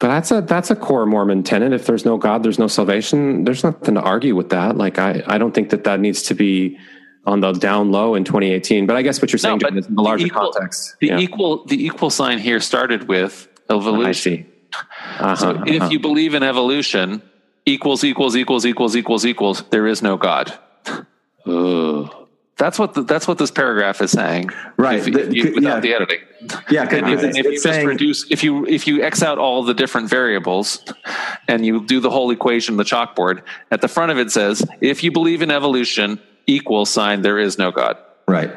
But 0.01 0.09
that's 0.09 0.31
a 0.31 0.43
that's 0.43 0.71
a 0.71 0.77
core 0.77 1.07
Mormon 1.07 1.45
tenet. 1.45 1.73
If 1.73 1.87
there's 1.87 2.05
no 2.05 2.19
God, 2.19 2.43
there's 2.43 2.59
no 2.59 2.69
salvation. 2.69 3.45
There's 3.45 3.65
nothing 3.65 3.95
to 3.95 4.03
argue 4.03 4.37
with 4.37 4.51
that. 4.51 4.77
Like 4.77 4.99
I, 4.99 5.23
I 5.27 5.39
don't 5.39 5.55
think 5.55 5.71
that 5.71 5.85
that 5.85 5.99
needs 5.99 6.25
to 6.25 6.35
be 6.35 6.77
on 7.27 7.41
the 7.41 7.53
down 7.53 7.91
low 7.91 8.15
in 8.15 8.25
2018. 8.25 8.87
But 8.87 8.97
I 8.97 9.03
guess 9.03 9.21
what 9.23 9.33
you're 9.33 9.39
saying 9.39 9.59
No, 9.63 9.69
John, 9.69 9.79
is 9.79 9.87
in 9.87 9.95
the 9.95 10.03
larger 10.03 10.27
equal- 10.27 10.53
context. 10.53 10.97
the 11.01 11.09
Yeah. 11.09 11.19
equal 11.19 11.65
the 11.65 11.85
equal 11.85 12.11
sign 12.11 12.39
here 12.39 12.61
started 12.61 13.09
with 13.09 13.49
evolution. 13.71 14.09
I 14.09 14.13
see. 14.13 14.47
Uh-huh, 15.21 15.37
So 15.37 15.63
if 15.67 15.83
uh-huh. 15.83 15.91
you 15.91 15.99
believe 16.01 16.35
in 16.35 16.43
evolution, 16.43 17.23
equals 17.67 18.05
equals 18.05 18.37
equals 18.37 18.67
equals 18.67 18.97
equals 18.97 19.25
equals, 19.25 19.63
there 19.71 19.87
is 19.87 20.03
no 20.03 20.17
God. 20.17 20.53
That's 22.57 22.79
what 22.79 22.95
the, 22.95 23.03
that's 23.03 23.27
what 23.27 23.39
this 23.39 23.51
paragraph 23.51 24.01
is 24.01 24.13
saying, 24.13 24.51
Right. 24.77 25.01
If, 25.01 25.13
The- 25.13 25.35
you, 25.37 25.55
without 25.57 25.75
yeah. 25.77 25.81
the 25.81 25.95
editing, 25.95 26.19
Yeah, 26.71 26.83
and, 26.89 27.09
if, 27.11 27.23
it's, 27.25 27.37
if 27.37 27.45
you 27.45 27.51
it's 27.53 27.63
just 27.65 27.85
reduce, 27.85 28.31
if 28.31 28.45
you 28.45 28.65
if 28.67 28.87
you 28.87 29.03
x 29.03 29.25
out 29.25 29.39
all 29.39 29.65
the 29.65 29.75
different 29.75 30.09
variables, 30.09 30.85
and 31.49 31.67
you 31.67 31.85
do 31.85 31.99
the 31.99 32.11
whole 32.11 32.31
equation, 32.31 32.77
the 32.77 32.85
chalkboard 32.85 33.43
at 33.73 33.81
the 33.81 33.89
front 33.89 34.13
of 34.13 34.19
it 34.19 34.31
says, 34.31 34.65
if 34.81 35.03
you 35.03 35.11
believe 35.11 35.43
in 35.43 35.51
evolution, 35.51 36.21
equal 36.47 36.87
sign, 36.87 37.23
there 37.23 37.39
is 37.39 37.59
no 37.59 37.71
God. 37.71 37.97
right. 38.27 38.57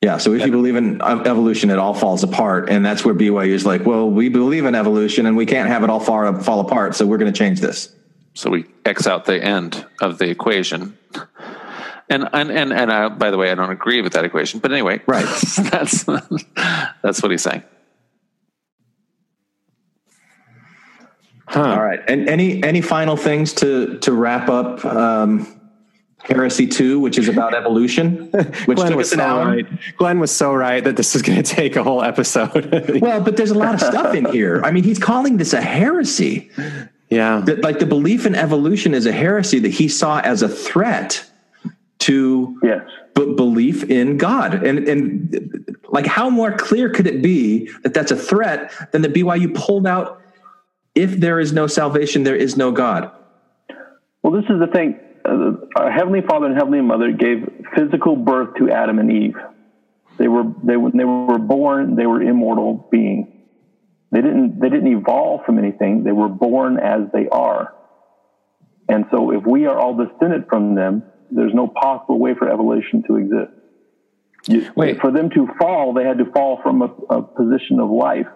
Yeah, 0.00 0.18
so 0.18 0.32
if 0.32 0.46
you 0.46 0.52
believe 0.52 0.76
in 0.76 1.02
evolution, 1.02 1.70
it 1.70 1.78
all 1.78 1.92
falls 1.92 2.22
apart, 2.22 2.70
and 2.70 2.86
that's 2.86 3.04
where 3.04 3.16
BYU 3.16 3.48
is 3.48 3.66
like, 3.66 3.84
well, 3.84 4.08
we 4.08 4.28
believe 4.28 4.64
in 4.64 4.76
evolution, 4.76 5.26
and 5.26 5.36
we 5.36 5.44
can't 5.44 5.68
have 5.68 5.82
it 5.82 5.90
all 5.90 5.98
fall 5.98 6.32
fall 6.38 6.60
apart, 6.60 6.94
so 6.94 7.04
we're 7.04 7.18
going 7.18 7.32
to 7.32 7.36
change 7.36 7.60
this. 7.60 7.92
So 8.34 8.48
we 8.48 8.66
X 8.86 9.08
out 9.08 9.24
the 9.24 9.42
end 9.42 9.84
of 10.00 10.18
the 10.18 10.30
equation. 10.30 10.96
And 12.08 12.28
and 12.32 12.48
and, 12.52 12.72
and 12.72 12.90
uh, 12.92 13.08
by 13.10 13.32
the 13.32 13.36
way, 13.38 13.50
I 13.50 13.56
don't 13.56 13.70
agree 13.72 14.00
with 14.00 14.12
that 14.12 14.24
equation. 14.24 14.60
But 14.60 14.70
anyway, 14.70 15.02
Right. 15.08 15.24
that's 15.58 16.04
that's 16.04 17.20
what 17.20 17.32
he's 17.32 17.42
saying. 17.42 17.64
All 21.54 21.82
right, 21.82 21.98
and 22.06 22.28
any 22.28 22.62
any 22.62 22.82
final 22.82 23.16
things 23.16 23.52
to 23.54 23.98
to 23.98 24.12
wrap 24.12 24.48
up 24.48 24.84
um, 24.84 25.57
heresy 26.24 26.66
two, 26.66 27.00
which 27.00 27.18
is 27.18 27.28
about 27.28 27.54
evolution, 27.54 28.26
which 28.66 28.76
Glenn 28.76 28.88
took 28.88 28.96
was 28.96 29.08
us 29.08 29.12
an 29.14 29.18
so 29.20 29.24
hour. 29.24 29.46
right. 29.46 29.66
Glenn 29.96 30.18
was 30.20 30.30
so 30.30 30.52
right 30.54 30.82
that 30.84 30.96
this 30.96 31.14
is 31.16 31.22
going 31.22 31.42
to 31.42 31.48
take 31.54 31.76
a 31.76 31.82
whole 31.82 32.02
episode. 32.02 32.98
Well, 33.00 33.20
but 33.20 33.36
there's 33.36 33.50
a 33.50 33.58
lot 33.58 33.74
of 33.74 33.80
stuff 33.80 34.14
in 34.14 34.24
here. 34.26 34.60
I 34.64 34.70
mean, 34.72 34.84
he's 34.84 34.98
calling 34.98 35.36
this 35.36 35.52
a 35.52 35.60
heresy. 35.60 36.50
yeah. 37.08 37.40
That 37.44 37.62
like 37.62 37.78
the 37.78 37.86
belief 37.86 38.26
in 38.26 38.34
evolution 38.34 38.94
is 38.94 39.06
a 39.06 39.12
heresy 39.12 39.58
that 39.60 39.70
he 39.70 39.88
saw 39.88 40.20
as 40.20 40.42
a 40.42 40.48
threat 40.48 41.24
to 42.00 42.58
Yes. 42.62 42.82
b- 43.14 43.34
belief 43.34 43.84
in 43.84 44.16
God. 44.18 44.54
And 44.66 44.88
and 44.88 45.66
like 45.88 46.06
how 46.06 46.28
more 46.30 46.52
clear 46.52 46.90
could 46.90 47.06
it 47.06 47.22
be 47.22 47.70
that 47.82 47.94
that's 47.94 48.10
a 48.12 48.16
threat 48.16 48.72
than 48.92 49.02
the 49.02 49.08
BYU 49.08 49.54
pulled 49.54 49.86
out 49.86 50.20
if 50.94 51.12
there 51.18 51.38
is 51.40 51.52
no 51.52 51.66
salvation 51.66 52.24
there 52.24 52.36
is 52.36 52.56
no 52.56 52.72
God. 52.72 53.10
Well, 54.22 54.32
this 54.32 54.44
is 54.50 54.58
the 54.58 54.66
thing. 54.66 54.98
Uh, 55.28 55.52
our 55.76 55.90
Heavenly 55.90 56.22
Father 56.28 56.46
and 56.46 56.56
Heavenly 56.56 56.80
Mother 56.80 57.12
gave 57.12 57.48
physical 57.76 58.16
birth 58.16 58.56
to 58.58 58.70
Adam 58.70 58.98
and 58.98 59.12
Eve. 59.12 59.36
They 60.18 60.28
were 60.28 60.44
they 60.64 60.76
when 60.76 60.96
they 60.96 61.04
were 61.04 61.38
born, 61.38 61.96
they 61.96 62.06
were 62.06 62.22
immortal 62.22 62.88
beings. 62.90 63.28
They 64.10 64.22
didn't 64.22 64.58
they 64.58 64.68
didn't 64.68 64.92
evolve 64.92 65.44
from 65.44 65.58
anything. 65.58 66.02
They 66.02 66.12
were 66.12 66.28
born 66.28 66.78
as 66.78 67.02
they 67.12 67.28
are. 67.28 67.74
And 68.88 69.04
so, 69.10 69.32
if 69.32 69.44
we 69.46 69.66
are 69.66 69.78
all 69.78 69.94
descended 69.94 70.46
from 70.48 70.74
them, 70.74 71.02
there's 71.30 71.52
no 71.54 71.68
possible 71.68 72.18
way 72.18 72.34
for 72.34 72.50
evolution 72.50 73.04
to 73.06 73.16
exist. 73.16 73.52
You, 74.46 74.70
Wait. 74.74 75.00
For 75.00 75.10
them 75.10 75.28
to 75.30 75.46
fall, 75.60 75.92
they 75.92 76.04
had 76.04 76.18
to 76.18 76.24
fall 76.32 76.60
from 76.62 76.82
a, 76.82 76.86
a 77.10 77.22
position 77.22 77.80
of 77.80 77.90
life. 77.90 78.26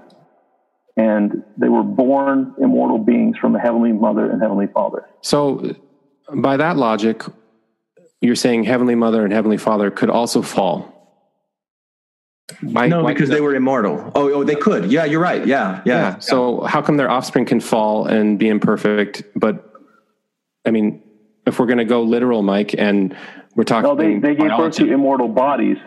And 0.95 1.43
they 1.57 1.71
were 1.71 1.83
born 1.83 2.55
immortal 2.61 2.99
beings 2.99 3.39
from 3.39 3.57
a 3.57 3.59
heavenly 3.59 3.93
mother 3.93 4.31
and 4.31 4.43
heavenly 4.43 4.67
father. 4.67 5.07
So, 5.23 5.75
by 6.35 6.57
that 6.57 6.77
logic, 6.77 7.23
you're 8.21 8.37
saying 8.37 8.65
Heavenly 8.65 8.95
Mother 8.95 9.25
and 9.25 9.33
Heavenly 9.33 9.57
Father 9.57 9.91
could 9.91 10.11
also 10.11 10.43
fall. 10.43 10.89
Why, 12.61 12.87
No, 12.89 13.03
why- 13.03 13.13
because 13.15 13.31
they 13.31 13.41
were 13.41 13.55
immortal. 13.55 14.13
Oh, 14.15 14.31
oh, 14.33 14.45
they 14.45 14.55
could. 14.55 14.91
Yeah, 14.91 15.05
you're 15.05 15.21
right. 15.21 15.47
Yeah, 15.47 15.81
yeah. 15.85 15.95
yeah. 15.95 16.19
So, 16.19 16.63
how 16.63 16.83
come 16.83 16.97
their 16.97 17.11
offspring 17.11 17.45
can 17.47 17.61
fall 17.61 18.07
and 18.07 18.39
be 18.39 18.49
imperfect? 18.49 19.23
But, 19.35 19.73
I 20.67 20.71
mean, 20.71 21.03
if 21.47 21.59
we're 21.59 21.67
going 21.67 21.79
to 21.79 21.85
go 21.85 22.03
literal, 22.03 22.43
Mike, 22.43 22.75
and 22.77 23.17
we're 23.57 23.65
talking. 23.65 23.89
No, 23.89 23.97
they, 23.97 24.19
they 24.19 24.35
gave 24.35 24.51
birth 24.57 24.77
to 24.77 24.93
immortal 24.93 25.29
bodies. 25.29 25.79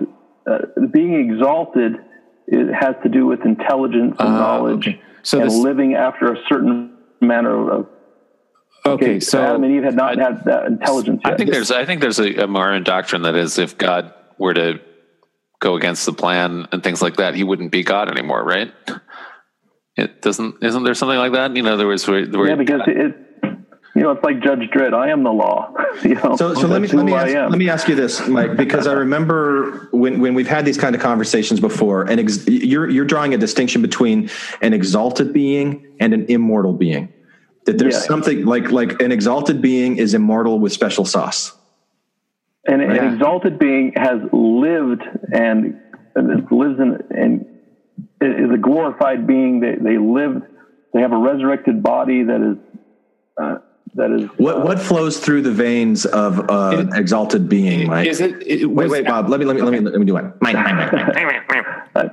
Uh, 0.50 0.60
being 0.92 1.30
exalted 1.30 1.94
it 2.48 2.72
has 2.74 2.96
to 3.02 3.10
do 3.10 3.26
with 3.26 3.44
intelligence 3.44 4.16
and 4.20 4.30
Ah, 4.30 4.38
knowledge 4.38 4.88
okay. 4.88 5.02
So 5.24 5.40
and 5.40 5.50
this- 5.50 5.58
living 5.58 5.96
after 5.96 6.32
a 6.34 6.38
certain 6.48 6.96
manner 7.22 7.72
of. 7.72 7.88
Okay, 8.86 9.20
so 9.20 9.42
Adam 9.42 9.64
and 9.64 9.74
Eve 9.74 9.84
had 9.84 9.96
not 9.96 10.18
had 10.18 10.46
that 10.46 10.66
intelligence 10.66 11.22
yet. 11.24 11.34
I 11.34 11.38
think 11.38 11.52
there's 11.52 11.72
I 11.72 11.86
think 11.86 12.02
there's 12.02 12.20
a, 12.20 12.44
a 12.44 12.48
Mormon 12.48 12.84
doctrine 12.84 13.24
that 13.24 13.36
is 13.36 13.58
if 13.58 13.78
God 13.78 14.14
were 14.38 14.54
to 14.54 14.80
go 15.60 15.76
against 15.76 16.06
the 16.06 16.14
plan 16.14 16.68
and 16.72 16.84
things 16.84 17.02
like 17.02 17.18
that, 17.18 17.34
he 17.34 17.44
wouldn't 17.44 17.72
be 17.72 17.84
God 17.84 18.10
anymore, 18.10 18.44
right? 18.44 18.72
It 19.98 20.22
doesn't. 20.22 20.64
Isn't 20.64 20.84
there 20.84 20.94
something 20.94 21.18
like 21.18 21.34
that? 21.34 21.56
You 21.56 21.64
know, 21.64 21.78
there 21.78 21.88
was 21.88 22.08
where, 22.08 22.26
where 22.26 22.50
yeah, 22.50 22.56
because 22.56 22.82
it, 22.86 23.16
you 23.96 24.04
know, 24.04 24.12
it's 24.12 24.24
like 24.24 24.42
Judge 24.42 24.70
Dredd. 24.74 24.94
I 24.94 25.10
am 25.10 25.24
the 25.24 25.32
law. 25.32 25.74
you 26.04 26.16
know, 26.16 26.36
So, 26.36 26.54
so 26.54 26.68
let 26.68 26.82
me 26.82 26.90
let 26.90 27.06
me 27.06 27.14
ask, 27.14 27.34
let 27.34 27.58
me 27.58 27.70
ask 27.70 27.88
you 27.88 27.96
this, 27.96 28.28
Mike, 28.28 28.58
because 28.58 28.88
I 28.88 28.94
remember 28.94 29.88
when, 29.94 30.20
when 30.20 30.34
we've 30.34 30.48
had 30.48 30.66
these 30.66 30.78
kind 30.78 30.96
of 30.96 31.02
conversations 31.02 31.62
before, 31.62 32.04
and 32.04 32.20
ex, 32.20 32.46
you're 32.46 32.90
you're 32.90 33.06
drawing 33.06 33.34
a 33.34 33.38
distinction 33.38 33.82
between 33.82 34.30
an 34.62 34.74
exalted 34.74 35.32
being 35.32 35.96
and 36.02 36.14
an 36.14 36.26
immortal 36.28 36.74
being. 36.74 37.14
That 37.66 37.78
there's 37.80 37.96
Yeah. 37.96 38.00
something 38.02 38.46
like 38.46 38.72
like 38.72 39.02
an 39.02 39.12
exalted 39.12 39.62
being 39.62 39.98
is 39.98 40.14
immortal 40.14 40.60
with 40.60 40.72
special 40.72 41.06
sauce. 41.06 41.58
And 42.68 42.82
Yeah. 42.82 42.94
an 42.94 43.14
exalted 43.14 43.60
being 43.60 43.94
has 43.96 44.22
lived 44.32 45.02
and, 45.32 45.80
and 46.16 46.52
lives 46.52 46.80
in 46.80 47.04
and 47.12 47.46
is 48.22 48.52
a 48.52 48.58
glorified 48.58 49.28
being. 49.28 49.60
They 49.60 49.76
they 49.76 49.98
lived. 49.98 50.44
They 50.94 51.02
have 51.02 51.12
a 51.12 51.18
resurrected 51.18 51.84
body 51.84 52.24
that 52.24 52.42
is 52.42 52.58
uh, 53.38 53.58
that 53.96 54.12
is. 54.12 54.30
What 54.38 54.64
what 54.64 54.80
flows 54.80 55.20
through 55.20 55.42
the 55.44 55.52
veins 55.52 56.06
of 56.06 56.50
uh, 56.50 56.78
an 56.78 56.94
exalted 56.96 57.50
being, 57.50 57.88
Mike? 57.88 58.08
is 58.08 58.22
it? 58.22 58.42
it 58.46 58.66
Wait, 58.68 58.84
was- 58.86 58.92
wait, 58.92 59.06
Bob. 59.06 59.30
Let 59.30 59.40
me 59.40 59.46
let 59.46 59.56
me 59.56 59.62
let 59.62 59.72
me 59.74 59.80
let 59.80 60.00
me 60.00 60.06
do 60.06 60.14
one. 60.14 60.34
Mike, 60.42 60.56
Mike, 60.56 60.92
Mike, 60.94 61.50
Mike. 61.50 61.66
Uh, 61.96 62.10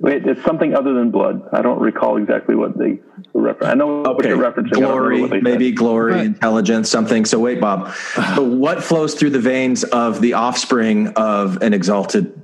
wait, 0.00 0.26
it's 0.26 0.42
something 0.44 0.74
other 0.74 0.92
than 0.94 1.12
blood. 1.12 1.48
I 1.52 1.62
don't 1.62 1.78
recall 1.80 2.16
exactly 2.16 2.56
what 2.56 2.76
they 2.76 2.98
reference. 3.34 3.70
I 3.70 3.74
know 3.74 4.00
what 4.00 4.08
Okay, 4.18 4.30
you're 4.30 4.38
referencing. 4.38 4.76
I 4.76 4.80
glory, 4.80 5.20
what 5.20 5.30
they 5.30 5.36
said. 5.36 5.44
maybe 5.44 5.70
glory, 5.70 6.18
intelligence, 6.24 6.90
something. 6.90 7.24
So 7.24 7.38
wait, 7.38 7.60
Bob. 7.60 7.94
But 8.16 8.44
what 8.46 8.82
flows 8.82 9.14
through 9.14 9.30
the 9.30 9.38
veins 9.38 9.84
of 9.84 10.20
the 10.20 10.32
offspring 10.32 11.08
of 11.14 11.62
an 11.62 11.72
exalted, 11.72 12.34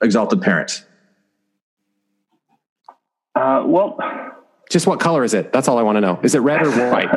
exalted 0.00 0.40
parent? 0.42 0.84
Uh, 3.34 3.64
well, 3.66 3.98
Just 4.70 4.86
what 4.86 5.00
color 5.00 5.24
is 5.24 5.34
it? 5.34 5.52
That's 5.52 5.66
all 5.66 5.78
I 5.78 5.82
want 5.82 5.96
to 5.96 6.00
know. 6.00 6.20
Is 6.22 6.34
it 6.36 6.40
red 6.40 6.62
or 6.64 6.70
white? 6.92 7.08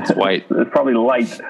It's 0.00 0.12
white. 0.12 0.46
it's 0.50 0.70
probably 0.70 0.94
light. 0.94 1.40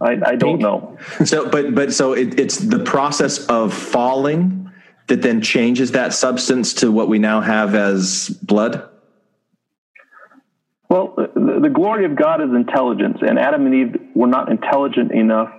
I, 0.00 0.18
I 0.26 0.36
don't 0.36 0.58
know. 0.58 0.98
So, 1.24 1.48
but 1.48 1.74
but 1.74 1.92
so 1.92 2.12
it, 2.12 2.38
it's 2.38 2.58
the 2.58 2.80
process 2.80 3.46
of 3.46 3.72
falling 3.72 4.70
that 5.06 5.22
then 5.22 5.40
changes 5.40 5.92
that 5.92 6.12
substance 6.12 6.74
to 6.74 6.90
what 6.90 7.08
we 7.08 7.18
now 7.18 7.40
have 7.40 7.74
as 7.74 8.28
blood. 8.42 8.88
Well, 10.88 11.14
the, 11.16 11.60
the 11.62 11.70
glory 11.70 12.04
of 12.04 12.16
God 12.16 12.40
is 12.40 12.50
intelligence, 12.54 13.18
and 13.20 13.38
Adam 13.38 13.66
and 13.66 13.74
Eve 13.74 14.00
were 14.14 14.26
not 14.26 14.50
intelligent 14.50 15.12
enough 15.12 15.50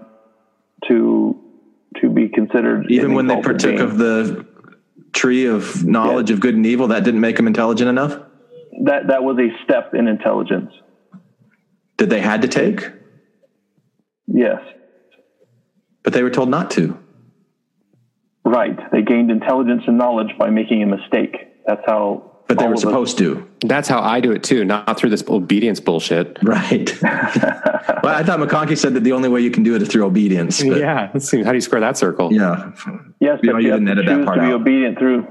to 0.87 1.41
to 2.01 2.09
be 2.09 2.27
considered 2.27 2.87
Even 2.89 3.13
when 3.13 3.27
they 3.27 3.41
partook 3.41 3.77
being. 3.77 3.79
of 3.79 3.97
the 3.97 4.45
tree 5.13 5.45
of 5.45 5.85
knowledge 5.85 6.29
of 6.29 6.41
good 6.41 6.55
and 6.55 6.65
evil, 6.65 6.87
that 6.89 7.03
didn't 7.03 7.21
make 7.21 7.37
them 7.37 7.47
intelligent 7.47 7.89
enough. 7.89 8.19
that 8.83 9.07
that 9.07 9.23
was 9.23 9.37
a 9.39 9.49
step 9.63 9.93
in 9.93 10.07
intelligence. 10.07 10.71
That 11.97 12.09
they 12.09 12.19
had 12.19 12.41
to 12.41 12.47
take, 12.49 12.89
Yes, 14.27 14.59
but 16.03 16.11
they 16.13 16.23
were 16.23 16.29
told 16.29 16.49
not 16.49 16.71
to. 16.71 16.97
right. 18.43 18.77
They 18.91 19.01
gained 19.01 19.31
intelligence 19.31 19.83
and 19.87 19.97
knowledge 19.97 20.37
by 20.37 20.49
making 20.49 20.83
a 20.83 20.87
mistake. 20.87 21.37
That's 21.65 21.81
how. 21.85 22.31
But 22.47 22.59
they 22.59 22.65
were 22.65 22.71
of 22.71 22.75
us- 22.77 22.81
supposed 22.81 23.17
to. 23.19 23.47
That's 23.61 23.87
how 23.87 24.01
I 24.01 24.19
do 24.19 24.31
it 24.33 24.43
too, 24.43 24.65
not 24.65 24.97
through 24.99 25.09
this 25.11 25.23
obedience 25.27 25.79
bullshit. 25.79 26.37
Right. 26.43 26.91
well, 27.01 28.13
I 28.13 28.23
thought 28.23 28.39
McConkie 28.39 28.77
said 28.77 28.93
that 28.95 29.03
the 29.03 29.13
only 29.13 29.29
way 29.29 29.41
you 29.41 29.49
can 29.49 29.63
do 29.63 29.73
it 29.75 29.81
is 29.81 29.87
through 29.87 30.05
obedience. 30.05 30.61
But 30.61 30.77
yeah, 30.79 31.09
let's 31.13 31.27
see. 31.29 31.41
How 31.43 31.51
do 31.51 31.57
you 31.57 31.61
square 31.61 31.81
that 31.81 31.97
circle? 31.97 32.31
yeah. 32.33 32.71
Yes, 33.21 33.39
You 33.41 33.49
know, 33.49 33.53
but 33.53 33.63
you 33.63 33.69
you 33.69 33.71
didn't 33.73 33.87
edit 33.87 34.05
that 34.05 34.15
choose 34.17 34.25
part 34.25 34.37
to 34.37 34.41
be 34.43 34.47
out. 34.49 34.61
obedient 34.61 34.99
through. 34.99 35.25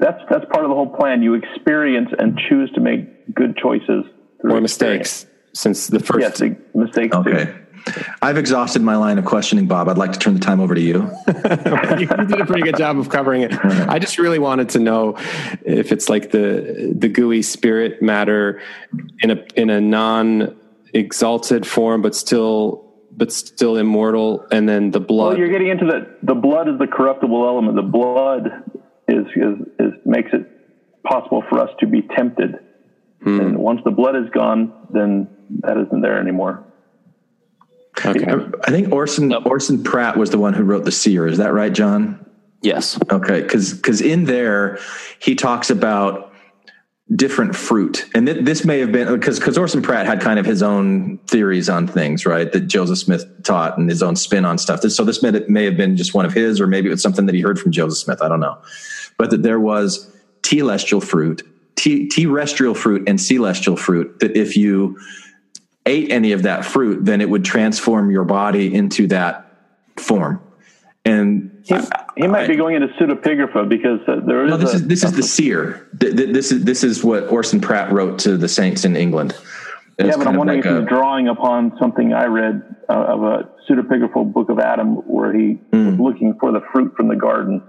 That's 0.00 0.20
that's 0.30 0.44
part 0.52 0.64
of 0.64 0.68
the 0.68 0.74
whole 0.74 0.94
plan. 0.94 1.22
You 1.22 1.34
experience 1.34 2.10
and 2.18 2.38
choose 2.50 2.70
to 2.72 2.80
make 2.80 3.34
good 3.34 3.56
choices 3.56 4.04
through 4.40 4.52
Or 4.54 4.58
experience. 4.58 5.24
mistakes 5.24 5.26
since 5.54 5.86
the 5.88 6.00
first. 6.00 6.20
Yes, 6.20 6.38
the 6.38 6.56
mistakes 6.74 7.14
Okay. 7.16 7.44
too. 7.46 7.54
I've 8.20 8.36
exhausted 8.36 8.82
my 8.82 8.96
line 8.96 9.18
of 9.18 9.24
questioning, 9.24 9.66
Bob. 9.66 9.88
I'd 9.88 9.96
like 9.96 10.12
to 10.12 10.18
turn 10.18 10.34
the 10.34 10.40
time 10.40 10.60
over 10.60 10.74
to 10.74 10.80
you. 10.80 11.10
you 11.26 12.06
did 12.06 12.40
a 12.40 12.44
pretty 12.44 12.62
good 12.62 12.76
job 12.76 12.98
of 12.98 13.08
covering 13.08 13.42
it. 13.42 13.54
I 13.88 13.98
just 13.98 14.18
really 14.18 14.38
wanted 14.38 14.68
to 14.70 14.78
know 14.78 15.16
if 15.64 15.90
it's 15.90 16.08
like 16.08 16.30
the 16.30 16.94
the 16.96 17.08
gooey 17.08 17.40
spirit 17.42 18.02
matter 18.02 18.60
in 19.20 19.30
a 19.30 19.42
in 19.56 19.70
a 19.70 19.80
non 19.80 20.56
exalted 20.92 21.66
form, 21.66 22.02
but 22.02 22.14
still 22.14 22.84
but 23.16 23.32
still 23.32 23.76
immortal, 23.76 24.46
and 24.52 24.68
then 24.68 24.90
the 24.90 25.00
blood. 25.00 25.18
Well, 25.18 25.26
blood. 25.30 25.38
you're 25.38 25.48
getting 25.48 25.68
into 25.68 25.86
the 25.86 26.14
the 26.22 26.34
blood 26.34 26.68
is 26.68 26.78
the 26.78 26.86
corruptible 26.88 27.46
element. 27.46 27.76
The 27.76 27.82
blood 27.82 28.48
is 29.08 29.24
is, 29.34 29.66
is 29.78 29.92
makes 30.04 30.30
it 30.34 30.46
possible 31.04 31.42
for 31.48 31.58
us 31.60 31.70
to 31.80 31.86
be 31.86 32.02
tempted. 32.16 32.56
Hmm. 33.22 33.40
And 33.40 33.58
once 33.58 33.80
the 33.84 33.90
blood 33.90 34.16
is 34.16 34.30
gone, 34.30 34.72
then 34.90 35.28
that 35.60 35.76
isn't 35.76 36.00
there 36.00 36.18
anymore. 36.20 36.64
okay. 38.04 38.26
I 38.64 38.70
think 38.70 38.92
Orson 38.92 39.32
Orson 39.32 39.82
Pratt 39.82 40.16
was 40.16 40.30
the 40.30 40.38
one 40.38 40.54
who 40.54 40.62
wrote 40.62 40.84
the 40.84 40.92
Seer. 40.92 41.26
Is 41.26 41.38
that 41.38 41.52
right, 41.52 41.72
John? 41.72 42.24
Yes. 42.62 42.98
Okay, 43.10 43.42
because 43.42 44.00
in 44.00 44.24
there 44.24 44.78
he 45.20 45.34
talks 45.34 45.70
about 45.70 46.32
different 47.14 47.56
fruit, 47.56 48.04
and 48.14 48.26
th- 48.26 48.44
this 48.44 48.64
may 48.64 48.80
have 48.80 48.92
been 48.92 49.12
because 49.12 49.38
because 49.38 49.56
Orson 49.56 49.82
Pratt 49.82 50.06
had 50.06 50.20
kind 50.20 50.38
of 50.38 50.46
his 50.46 50.62
own 50.62 51.18
theories 51.26 51.68
on 51.68 51.86
things, 51.86 52.26
right? 52.26 52.50
That 52.52 52.66
Joseph 52.68 52.98
Smith 52.98 53.24
taught 53.44 53.78
and 53.78 53.88
his 53.88 54.02
own 54.02 54.14
spin 54.16 54.44
on 54.44 54.58
stuff. 54.58 54.80
So 54.82 55.04
this 55.04 55.22
may, 55.22 55.30
may 55.48 55.64
have 55.64 55.76
been 55.76 55.96
just 55.96 56.14
one 56.14 56.26
of 56.26 56.32
his, 56.32 56.60
or 56.60 56.66
maybe 56.66 56.88
it 56.88 56.90
was 56.92 57.02
something 57.02 57.26
that 57.26 57.34
he 57.34 57.40
heard 57.40 57.58
from 57.58 57.72
Joseph 57.72 57.98
Smith. 57.98 58.22
I 58.22 58.28
don't 58.28 58.40
know, 58.40 58.58
but 59.16 59.30
that 59.30 59.42
there 59.42 59.60
was 59.60 60.12
telestial 60.42 61.02
fruit, 61.02 61.42
t- 61.78 62.08
terrestrial 62.08 62.74
fruit, 62.74 63.08
and 63.08 63.20
celestial 63.20 63.76
fruit. 63.76 64.18
That 64.20 64.36
if 64.36 64.56
you 64.56 64.98
ate 65.86 66.10
any 66.10 66.32
of 66.32 66.42
that 66.42 66.64
fruit, 66.64 67.04
then 67.04 67.20
it 67.20 67.30
would 67.30 67.44
transform 67.44 68.10
your 68.10 68.24
body 68.24 68.74
into 68.74 69.06
that 69.08 69.46
form. 69.96 70.40
And 71.04 71.62
He, 71.64 71.76
he 72.16 72.26
might 72.26 72.48
be 72.48 72.56
going 72.56 72.74
into 72.74 72.88
pseudepigrapha 72.88 73.68
because 73.68 74.00
uh, 74.06 74.20
there 74.26 74.44
is 74.44 74.50
no, 74.50 74.56
this 74.58 74.72
a, 74.72 74.76
is 74.76 74.86
this 74.86 75.04
is 75.04 75.12
the 75.12 75.22
seer. 75.22 75.88
Th- 75.98 76.14
th- 76.14 76.32
This 76.34 76.52
is 76.52 76.64
this 76.64 76.84
is 76.84 77.02
what 77.04 77.28
Orson 77.32 77.60
Pratt 77.60 77.92
wrote 77.92 78.18
to 78.20 78.36
the 78.36 78.48
saints 78.48 78.84
in 78.84 78.96
England. 78.96 79.34
yeah, 79.98 80.16
but 80.16 80.26
I'm 80.26 80.36
wondering 80.36 80.58
like 80.60 80.66
if 80.66 80.72
a- 80.76 80.80
he's 80.80 80.88
drawing 80.88 81.28
upon 81.28 81.72
something 81.78 82.12
I 82.12 82.26
read 82.26 82.62
uh, 82.90 82.92
of 83.14 83.22
a 83.22 83.48
pseudepigraphal 83.68 84.32
book 84.32 84.50
of 84.50 84.58
Adam 84.58 84.96
where 85.06 85.32
he 85.32 85.54
Hmm. 85.72 85.96
was 85.96 85.98
looking 86.12 86.34
for 86.40 86.52
the 86.52 86.60
fruit 86.72 86.92
from 86.96 87.08
the 87.08 87.16
garden. 87.16 87.62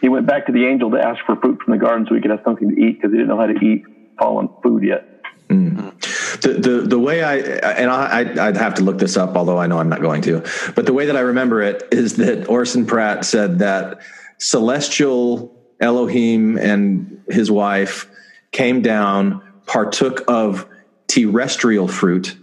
He 0.00 0.08
went 0.08 0.26
back 0.26 0.46
to 0.46 0.52
the 0.52 0.66
angel 0.66 0.90
to 0.90 0.98
ask 0.98 1.24
for 1.24 1.36
fruit 1.36 1.60
from 1.62 1.72
the 1.72 1.78
garden 1.78 2.06
so 2.08 2.14
he 2.14 2.20
could 2.20 2.30
have 2.30 2.42
something 2.44 2.68
to 2.68 2.74
eat 2.80 2.96
because 3.00 3.10
he 3.12 3.18
didn't 3.18 3.28
know 3.28 3.38
how 3.38 3.46
to 3.46 3.58
eat 3.64 3.84
fallen 4.18 4.48
food 4.62 4.82
yet. 4.84 5.08
Mm. 5.48 6.40
the, 6.40 6.54
the 6.54 6.80
the 6.88 6.98
way 6.98 7.22
I 7.22 7.36
and 7.36 7.90
I 7.90 8.20
I'd- 8.20 8.38
I'd 8.40 8.56
have 8.56 8.74
to 8.74 8.82
look 8.82 8.98
this 8.98 9.16
up, 9.18 9.36
although 9.36 9.58
I 9.58 9.66
know 9.66 9.78
I'm 9.78 9.90
not 9.90 10.00
going 10.00 10.22
to. 10.22 10.42
But 10.74 10.86
the 10.86 10.94
way 10.94 11.06
that 11.06 11.16
I 11.16 11.20
remember 11.20 11.60
it 11.60 11.86
is 11.92 12.16
that 12.16 12.48
Orson 12.48 12.86
Pratt 12.86 13.24
said 13.26 13.58
that 13.58 14.00
celestial 14.38 15.54
Elohim 15.80 16.56
and 16.56 17.20
his 17.28 17.50
wife 17.50 18.08
came 18.52 18.80
down, 18.80 19.42
partook 19.66 20.22
of 20.28 20.66
terrestrial 21.08 21.88
fruit 21.88 22.36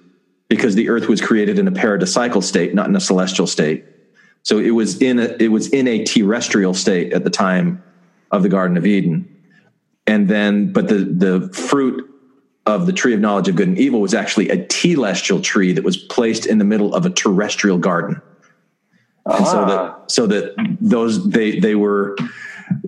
because 0.47 0.75
the 0.75 0.89
earth 0.89 1.07
was 1.07 1.21
created 1.21 1.57
in 1.57 1.67
a 1.67 1.71
paradisical 1.71 2.43
state, 2.43 2.75
not 2.75 2.87
in 2.87 2.95
a 2.95 2.99
celestial 2.99 3.47
state. 3.47 3.85
So 4.43 4.57
it 4.57 4.71
was 4.71 5.01
in 5.01 5.19
a 5.19 5.35
it 5.39 5.49
was 5.49 5.69
in 5.69 5.87
a 5.87 6.03
terrestrial 6.03 6.73
state 6.73 7.13
at 7.13 7.23
the 7.23 7.29
time 7.29 7.83
of 8.31 8.43
the 8.43 8.49
Garden 8.49 8.77
of 8.77 8.85
Eden. 8.85 9.27
And 10.07 10.27
then 10.27 10.73
but 10.73 10.87
the 10.87 10.99
the 10.99 11.49
fruit 11.53 12.07
of 12.65 12.85
the 12.85 12.93
tree 12.93 13.13
of 13.13 13.19
knowledge 13.19 13.47
of 13.47 13.55
good 13.55 13.67
and 13.67 13.77
evil 13.77 14.01
was 14.01 14.13
actually 14.13 14.49
a 14.49 14.57
telestial 14.65 15.41
tree 15.41 15.73
that 15.73 15.83
was 15.83 15.97
placed 15.97 16.45
in 16.45 16.57
the 16.57 16.65
middle 16.65 16.93
of 16.93 17.05
a 17.05 17.09
terrestrial 17.09 17.77
garden. 17.77 18.21
And 19.25 19.45
so 19.45 19.65
that 19.65 19.79
ah. 19.79 19.99
so 20.07 20.27
that 20.27 20.55
those 20.79 21.29
they 21.29 21.59
they 21.59 21.75
were 21.75 22.17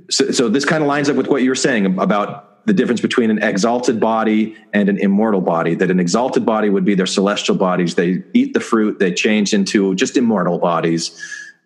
so, 0.09 0.31
so 0.31 0.49
this 0.49 0.65
kind 0.65 0.81
of 0.81 0.87
lines 0.87 1.09
up 1.09 1.15
with 1.15 1.27
what 1.27 1.43
you 1.43 1.49
were 1.49 1.55
saying 1.55 1.99
about 1.99 2.65
the 2.65 2.73
difference 2.73 3.01
between 3.01 3.29
an 3.29 3.43
exalted 3.43 3.99
body 3.99 4.55
and 4.71 4.89
an 4.89 4.97
immortal 4.97 5.41
body 5.41 5.75
that 5.75 5.91
an 5.91 5.99
exalted 5.99 6.45
body 6.45 6.69
would 6.69 6.85
be 6.85 6.95
their 6.95 7.05
celestial 7.05 7.55
bodies 7.55 7.95
they 7.95 8.23
eat 8.33 8.53
the 8.53 8.59
fruit 8.59 8.99
they 8.99 9.13
change 9.13 9.53
into 9.53 9.93
just 9.95 10.17
immortal 10.17 10.57
bodies 10.57 11.11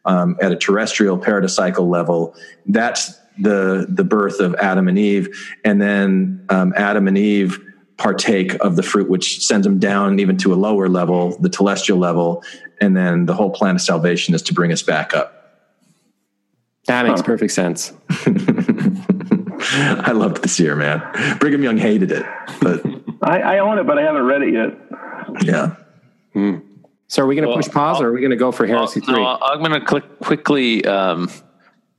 um, 0.08 0.36
at 0.42 0.52
a 0.52 0.56
terrestrial 0.56 1.18
paradisical 1.18 1.88
level 1.88 2.36
that's 2.66 3.14
the 3.40 3.86
the 3.88 4.04
birth 4.04 4.40
of 4.40 4.56
adam 4.56 4.88
and 4.88 4.98
eve 4.98 5.28
and 5.64 5.80
then 5.82 6.44
um, 6.50 6.74
adam 6.76 7.08
and 7.08 7.18
eve 7.18 7.60
partake 7.98 8.56
of 8.62 8.76
the 8.76 8.84
fruit 8.84 9.10
which 9.10 9.46
sends 9.46 9.66
them 9.66 9.80
down 9.80 10.20
even 10.20 10.38
to 10.38 10.54
a 10.54 10.56
lower 10.56 10.88
level 10.90 11.38
the 11.40 11.50
telestial 11.50 11.98
level 11.98 12.44
and 12.82 12.96
then 12.98 13.26
the 13.26 13.34
whole 13.34 13.50
plan 13.52 13.76
of 13.76 13.82
salvation 13.82 14.34
is 14.34 14.42
to 14.42 14.54
bring 14.54 14.72
us 14.72 14.82
back 14.84 15.14
up 15.14 15.34
That 16.88 17.06
makes 17.06 17.22
perfect 17.22 17.52
sense. 17.52 17.92
I 20.10 20.14
loved 20.14 20.42
this 20.42 20.56
Seer, 20.56 20.76
man. 20.76 21.02
Brigham 21.40 21.62
Young 21.64 21.78
hated 21.78 22.12
it, 22.12 22.26
but 22.62 22.82
I, 23.22 23.42
I 23.42 23.60
own 23.60 23.78
it, 23.80 23.86
but 23.86 23.98
I 23.98 24.04
haven't 24.04 24.24
read 24.24 24.42
it 24.42 24.54
yet. 24.54 24.72
yeah. 25.44 25.76
So 27.08 27.24
are 27.24 27.26
we 27.26 27.36
going 27.36 27.44
to 27.44 27.50
Well, 27.50 27.58
push 27.58 27.70
pause, 27.70 28.02
or 28.02 28.08
are 28.08 28.14
we 28.14 28.20
going 28.20 28.32
to 28.32 28.38
go 28.38 28.52
for 28.52 28.66
heresy 28.66 29.00
No, 29.02 29.06
three? 29.06 29.24
I'm 29.26 29.60
going 29.60 29.72
to 29.72 29.82
click 29.82 30.20
quickly 30.20 30.84
um, 30.86 31.30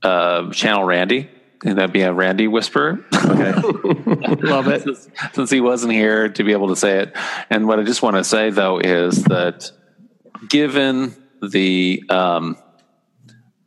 uh, 0.02 0.50
channel 0.52 0.84
Randy. 0.84 1.30
And 1.64 1.76
that'd 1.76 1.92
be 1.92 2.02
a 2.02 2.12
Randy 2.12 2.46
whisper. 2.46 3.04
Okay. 3.12 3.52
Love 4.46 4.68
it. 4.68 4.82
since, 4.82 5.08
since 5.32 5.50
he 5.50 5.60
wasn't 5.60 5.92
here 5.92 6.28
to 6.28 6.44
be 6.44 6.52
able 6.52 6.68
to 6.68 6.76
say 6.76 7.00
it. 7.00 7.16
And 7.50 7.66
what 7.66 7.80
I 7.80 7.82
just 7.82 8.00
want 8.00 8.14
to 8.14 8.22
say 8.22 8.50
though 8.50 8.78
is 8.78 9.24
that 9.24 9.72
given 10.48 11.16
the 11.42 12.04
um, 12.08 12.56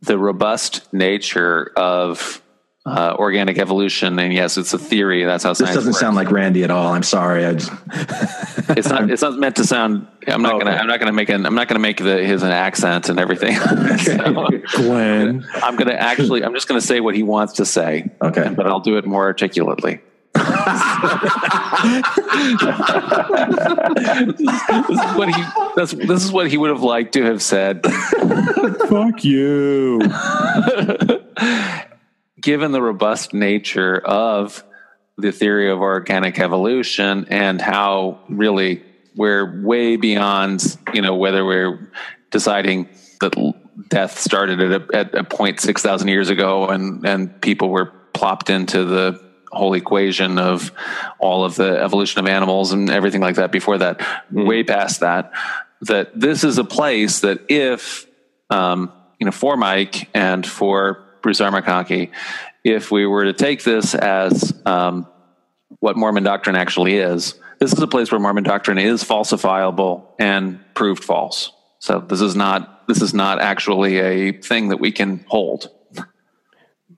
the 0.00 0.16
robust 0.16 0.90
nature 0.94 1.70
of 1.76 2.41
uh, 2.84 3.14
organic 3.18 3.58
evolution, 3.58 4.18
and 4.18 4.32
yes, 4.32 4.56
it's 4.58 4.72
a 4.74 4.78
theory. 4.78 5.24
That's 5.24 5.44
how 5.44 5.50
This 5.50 5.58
science 5.58 5.70
This 5.70 5.76
doesn't 5.76 5.90
works. 5.92 6.00
sound 6.00 6.16
like 6.16 6.30
Randy 6.32 6.64
at 6.64 6.70
all. 6.72 6.92
I'm 6.92 7.04
sorry. 7.04 7.46
I 7.46 7.54
just, 7.54 7.70
it's 8.76 8.88
not. 8.88 9.08
It's 9.10 9.22
not 9.22 9.38
meant 9.38 9.54
to 9.56 9.64
sound. 9.64 10.06
I'm 10.26 10.42
not 10.42 10.54
Okay. 10.54 10.64
gonna. 10.64 10.76
I'm 10.78 10.86
not 10.88 10.98
gonna 10.98 11.12
make 11.12 11.28
an. 11.28 11.46
I'm 11.46 11.54
not 11.54 11.68
gonna 11.68 11.78
make 11.80 11.98
the, 11.98 12.24
his 12.24 12.42
an 12.42 12.50
accent 12.50 13.08
and 13.08 13.18
everything. 13.20 13.56
So, 14.02 14.48
Glenn. 14.76 15.46
I'm 15.54 15.76
gonna 15.76 15.92
actually. 15.92 16.42
I'm 16.44 16.54
just 16.54 16.66
gonna 16.66 16.80
say 16.80 16.98
what 17.00 17.14
he 17.14 17.22
wants 17.22 17.52
to 17.54 17.64
say. 17.64 18.10
Okay. 18.20 18.48
But 18.54 18.66
I'll 18.66 18.80
do 18.80 18.96
it 18.96 19.06
more 19.06 19.22
articulately. 19.24 20.00
this 20.34 20.48
is 24.88 25.16
what 25.16 25.28
he. 25.28 25.42
That's, 25.76 25.92
this 25.92 26.24
is 26.24 26.32
what 26.32 26.48
he 26.50 26.56
would 26.58 26.70
have 26.70 26.82
liked 26.82 27.12
to 27.14 27.22
have 27.24 27.42
said. 27.42 27.84
Fuck 28.88 29.24
you. 29.24 30.00
Given 32.42 32.72
the 32.72 32.82
robust 32.82 33.32
nature 33.32 33.96
of 33.96 34.62
the 35.16 35.32
theory 35.32 35.70
of 35.70 35.80
organic 35.80 36.38
evolution 36.38 37.26
and 37.30 37.60
how 37.60 38.18
really 38.28 38.82
we're 39.14 39.62
way 39.62 39.96
beyond, 39.96 40.76
you 40.92 41.00
know, 41.00 41.14
whether 41.14 41.44
we're 41.44 41.90
deciding 42.30 42.88
that 43.20 43.34
death 43.88 44.18
started 44.18 44.60
at 44.60 44.82
a, 44.82 44.96
at 44.96 45.14
a 45.14 45.24
point 45.24 45.60
6,000 45.60 46.08
years 46.08 46.28
ago 46.28 46.68
and, 46.68 47.06
and 47.06 47.40
people 47.40 47.70
were 47.70 47.86
plopped 48.12 48.50
into 48.50 48.84
the 48.84 49.22
whole 49.52 49.74
equation 49.74 50.38
of 50.38 50.72
all 51.18 51.44
of 51.44 51.54
the 51.56 51.78
evolution 51.82 52.18
of 52.20 52.26
animals 52.26 52.72
and 52.72 52.90
everything 52.90 53.20
like 53.20 53.36
that 53.36 53.52
before 53.52 53.78
that, 53.78 54.00
way 54.30 54.64
past 54.64 55.00
that, 55.00 55.32
that 55.82 56.18
this 56.18 56.42
is 56.42 56.58
a 56.58 56.64
place 56.64 57.20
that 57.20 57.38
if, 57.48 58.06
um, 58.50 58.90
you 59.18 59.26
know, 59.26 59.32
for 59.32 59.56
Mike 59.56 60.08
and 60.14 60.46
for 60.46 61.04
Bruce 61.22 61.40
R. 61.40 61.50
McConkie, 61.50 62.10
if 62.64 62.90
we 62.90 63.06
were 63.06 63.24
to 63.24 63.32
take 63.32 63.62
this 63.64 63.94
as 63.94 64.54
um, 64.66 65.06
what 65.80 65.96
Mormon 65.96 66.22
doctrine 66.22 66.56
actually 66.56 66.96
is, 66.96 67.34
this 67.58 67.72
is 67.72 67.78
a 67.80 67.86
place 67.86 68.10
where 68.10 68.20
Mormon 68.20 68.44
doctrine 68.44 68.78
is 68.78 69.04
falsifiable 69.04 70.04
and 70.18 70.60
proved 70.74 71.04
false. 71.04 71.52
So 71.78 72.00
this 72.00 72.20
is 72.20 72.36
not 72.36 72.86
this 72.88 73.00
is 73.00 73.14
not 73.14 73.40
actually 73.40 73.98
a 73.98 74.32
thing 74.32 74.68
that 74.68 74.80
we 74.80 74.92
can 74.92 75.24
hold. 75.28 75.70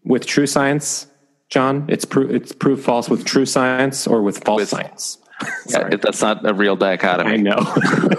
With 0.05 0.27
true 0.27 0.47
science, 0.47 1.07
John, 1.49 1.87
it's 1.89 2.05
pro- 2.05 2.29
it's 2.29 2.53
proved 2.53 2.83
false 2.85 3.09
with 3.09 3.25
true 3.25 3.47
science 3.47 4.07
or 4.07 4.23
with 4.23 4.43
false 4.45 4.61
With- 4.61 4.69
science. 4.69 5.19
Yeah, 5.67 5.89
that's 5.97 6.21
not 6.21 6.47
a 6.49 6.53
real 6.53 6.77
dichotomy. 6.77 7.33
I 7.33 7.37
know. 7.37 7.57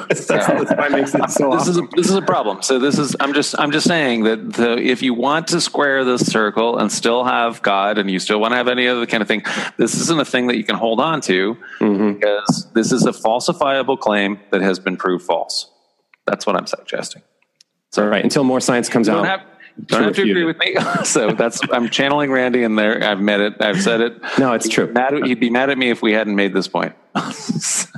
that's, 0.10 0.26
that's 0.26 0.72
why 0.76 0.88
it 0.88 0.92
makes 0.92 1.14
it 1.14 1.30
so 1.30 1.52
this 1.58 1.68
is 1.68 1.78
a, 1.78 1.82
this 1.96 2.10
is 2.10 2.16
a 2.16 2.22
problem. 2.22 2.64
So 2.64 2.80
this 2.80 2.98
is 2.98 3.16
I'm 3.20 3.34
just 3.34 3.58
I'm 3.60 3.72
just 3.72 3.88
saying 3.88 4.24
that 4.24 4.54
the, 4.54 4.78
if 4.78 5.04
you 5.04 5.14
want 5.14 5.48
to 5.50 5.62
square 5.62 6.04
this 6.04 6.26
circle 6.26 6.78
and 6.78 6.92
still 6.92 7.24
have 7.24 7.62
God 7.62 7.98
and 8.00 8.10
you 8.10 8.20
still 8.20 8.40
want 8.40 8.54
to 8.54 8.58
have 8.58 8.68
any 8.68 8.88
other 8.88 9.06
kind 9.06 9.22
of 9.22 9.28
thing, 9.28 9.44
this 9.78 9.94
isn't 9.96 10.20
a 10.20 10.26
thing 10.26 10.48
that 10.48 10.58
you 10.58 10.64
can 10.64 10.76
hold 10.76 11.00
on 11.00 11.22
to 11.22 11.56
mm-hmm. 11.80 12.14
because 12.14 12.68
this 12.74 12.92
is 12.92 13.06
a 13.06 13.12
falsifiable 13.12 14.00
claim 14.00 14.40
that 14.50 14.62
has 14.62 14.80
been 14.80 14.98
proved 14.98 15.24
false. 15.24 15.72
That's 16.26 16.48
what 16.48 16.56
I'm 16.56 16.68
suggesting. 16.68 17.22
So, 17.92 18.04
All 18.04 18.10
right. 18.10 18.24
Until 18.24 18.44
more 18.44 18.60
science 18.60 18.90
comes 18.90 19.08
out. 19.08 19.26
have 19.26 19.42
Don't 19.86 20.04
have 20.04 20.16
to 20.16 20.22
agree 20.24 20.44
with 20.44 20.58
me. 20.58 20.76
so 21.04 21.32
that's 21.32 21.62
I'm 21.72 21.90
channeling 21.90 22.32
Randy 22.32 22.64
in 22.64 22.76
there. 22.76 23.04
I've 23.04 23.22
met 23.22 23.40
it. 23.40 23.62
I've 23.62 23.82
said 23.82 24.02
it. 24.02 24.18
No, 24.40 24.54
it's 24.54 24.68
true. 24.68 24.92
Mad 24.92 25.14
at, 25.14 25.26
he'd 25.26 25.40
be 25.40 25.52
mad 25.52 25.70
at 25.70 25.78
me 25.78 25.92
if 25.92 26.02
we 26.02 26.12
hadn't 26.12 26.36
made 26.36 26.52
this 26.54 26.68
point. 26.68 26.96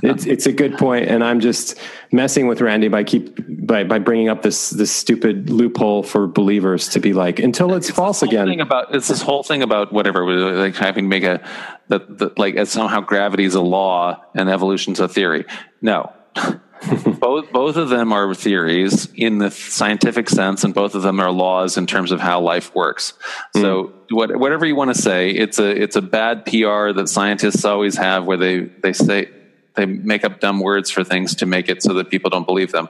it's 0.02 0.26
it's 0.26 0.46
a 0.46 0.52
good 0.52 0.78
point, 0.78 1.08
and 1.08 1.24
I'm 1.24 1.40
just 1.40 1.76
messing 2.12 2.46
with 2.46 2.60
Randy 2.60 2.86
by 2.86 3.02
keep 3.02 3.36
by 3.66 3.82
by 3.82 3.98
bringing 3.98 4.28
up 4.28 4.42
this 4.42 4.70
this 4.70 4.92
stupid 4.92 5.50
loophole 5.50 6.04
for 6.04 6.28
believers 6.28 6.88
to 6.90 7.00
be 7.00 7.12
like 7.12 7.40
until 7.40 7.74
it's, 7.74 7.90
false 7.90 8.22
again. 8.22 8.46
thing 8.46 8.60
about 8.60 8.94
it's 8.94 9.08
this 9.08 9.20
whole 9.20 9.42
thing 9.42 9.62
about 9.62 9.92
whatever 9.92 10.24
like 10.54 10.76
having 10.76 11.06
to 11.06 11.08
make 11.08 11.24
a 11.24 11.44
that 11.88 12.18
that 12.18 12.38
like 12.38 12.54
as 12.54 12.70
somehow 12.70 13.00
gravity 13.00 13.44
is 13.44 13.56
a 13.56 13.60
law 13.60 14.22
and 14.36 14.48
evolution's 14.48 15.00
a 15.00 15.08
theory. 15.08 15.44
No. 15.82 16.12
both 17.20 17.50
both 17.52 17.76
of 17.76 17.88
them 17.88 18.12
are 18.12 18.34
theories 18.34 19.08
in 19.14 19.38
the 19.38 19.50
scientific 19.50 20.28
sense, 20.28 20.64
and 20.64 20.74
both 20.74 20.94
of 20.94 21.02
them 21.02 21.20
are 21.20 21.30
laws 21.30 21.76
in 21.76 21.86
terms 21.86 22.12
of 22.12 22.20
how 22.20 22.40
life 22.40 22.74
works. 22.74 23.14
Hmm. 23.54 23.60
So, 23.60 23.92
what, 24.10 24.36
whatever 24.36 24.66
you 24.66 24.76
want 24.76 24.94
to 24.94 25.00
say, 25.00 25.30
it's 25.30 25.58
a 25.58 25.68
it's 25.68 25.96
a 25.96 26.02
bad 26.02 26.44
PR 26.44 26.92
that 26.92 27.08
scientists 27.08 27.64
always 27.64 27.96
have, 27.96 28.24
where 28.24 28.36
they 28.36 28.60
they 28.60 28.92
say 28.92 29.30
they 29.74 29.86
make 29.86 30.24
up 30.24 30.40
dumb 30.40 30.58
words 30.60 30.90
for 30.90 31.04
things 31.04 31.36
to 31.36 31.46
make 31.46 31.68
it 31.68 31.82
so 31.82 31.94
that 31.94 32.10
people 32.10 32.30
don't 32.30 32.46
believe 32.46 32.72
them. 32.72 32.88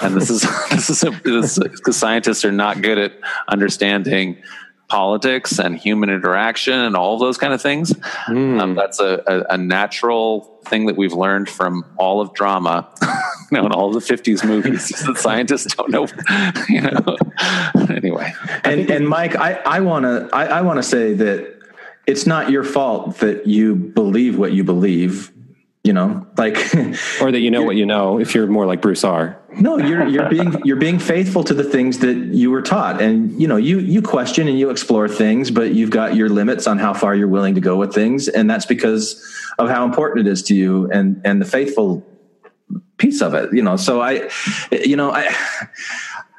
And 0.00 0.16
this 0.16 0.30
is 0.30 0.42
this 0.70 0.90
is 0.90 1.58
because 1.58 1.96
scientists 1.96 2.44
are 2.44 2.52
not 2.52 2.82
good 2.82 2.98
at 2.98 3.12
understanding 3.48 4.42
politics 4.92 5.58
and 5.58 5.74
human 5.74 6.10
interaction 6.10 6.74
and 6.74 6.94
all 6.94 7.16
those 7.18 7.38
kind 7.38 7.54
of 7.54 7.62
things. 7.62 7.94
Um, 8.26 8.74
that's 8.74 9.00
a, 9.00 9.22
a, 9.26 9.54
a 9.54 9.56
natural 9.56 10.60
thing 10.66 10.84
that 10.84 10.98
we've 10.98 11.14
learned 11.14 11.48
from 11.48 11.82
all 11.96 12.20
of 12.20 12.34
drama, 12.34 12.86
you 13.50 13.56
know, 13.56 13.64
in 13.64 13.72
all 13.72 13.90
the 13.90 14.00
'50s 14.00 14.44
movies. 14.44 14.90
that 15.06 15.16
scientists 15.16 15.74
don't 15.74 15.90
know, 15.90 16.06
you 16.68 16.82
know. 16.82 17.16
anyway, 17.88 18.34
and 18.64 18.90
and 18.90 19.08
Mike, 19.08 19.34
I 19.34 19.54
I 19.64 19.80
want 19.80 20.04
to 20.04 20.28
I, 20.30 20.58
I 20.58 20.60
want 20.60 20.76
to 20.76 20.82
say 20.82 21.14
that 21.14 21.58
it's 22.06 22.26
not 22.26 22.50
your 22.50 22.62
fault 22.62 23.16
that 23.20 23.46
you 23.46 23.74
believe 23.74 24.36
what 24.36 24.52
you 24.52 24.62
believe. 24.62 25.32
You 25.84 25.92
know, 25.92 26.28
like 26.36 26.56
or 27.20 27.32
that 27.32 27.40
you 27.40 27.50
know 27.50 27.64
what 27.64 27.74
you 27.74 27.86
know. 27.86 28.20
If 28.20 28.36
you're 28.36 28.46
more 28.46 28.66
like 28.66 28.80
Bruce 28.80 29.02
R. 29.02 29.42
No, 29.58 29.78
you're 29.78 30.06
you're 30.06 30.28
being 30.28 30.60
you're 30.64 30.76
being 30.76 31.00
faithful 31.00 31.42
to 31.44 31.54
the 31.54 31.64
things 31.64 31.98
that 31.98 32.16
you 32.16 32.52
were 32.52 32.62
taught, 32.62 33.02
and 33.02 33.40
you 33.40 33.48
know 33.48 33.56
you 33.56 33.80
you 33.80 34.00
question 34.00 34.46
and 34.46 34.56
you 34.56 34.70
explore 34.70 35.08
things, 35.08 35.50
but 35.50 35.74
you've 35.74 35.90
got 35.90 36.14
your 36.14 36.28
limits 36.28 36.68
on 36.68 36.78
how 36.78 36.94
far 36.94 37.16
you're 37.16 37.26
willing 37.26 37.56
to 37.56 37.60
go 37.60 37.76
with 37.76 37.92
things, 37.92 38.28
and 38.28 38.48
that's 38.48 38.64
because 38.64 39.20
of 39.58 39.68
how 39.68 39.84
important 39.84 40.26
it 40.26 40.30
is 40.30 40.42
to 40.44 40.54
you 40.54 40.88
and 40.92 41.20
and 41.24 41.40
the 41.40 41.46
faithful 41.46 42.06
piece 42.96 43.20
of 43.20 43.34
it. 43.34 43.52
You 43.52 43.62
know, 43.62 43.76
so 43.76 44.00
I, 44.00 44.30
you 44.70 44.96
know, 44.96 45.10
I, 45.10 45.34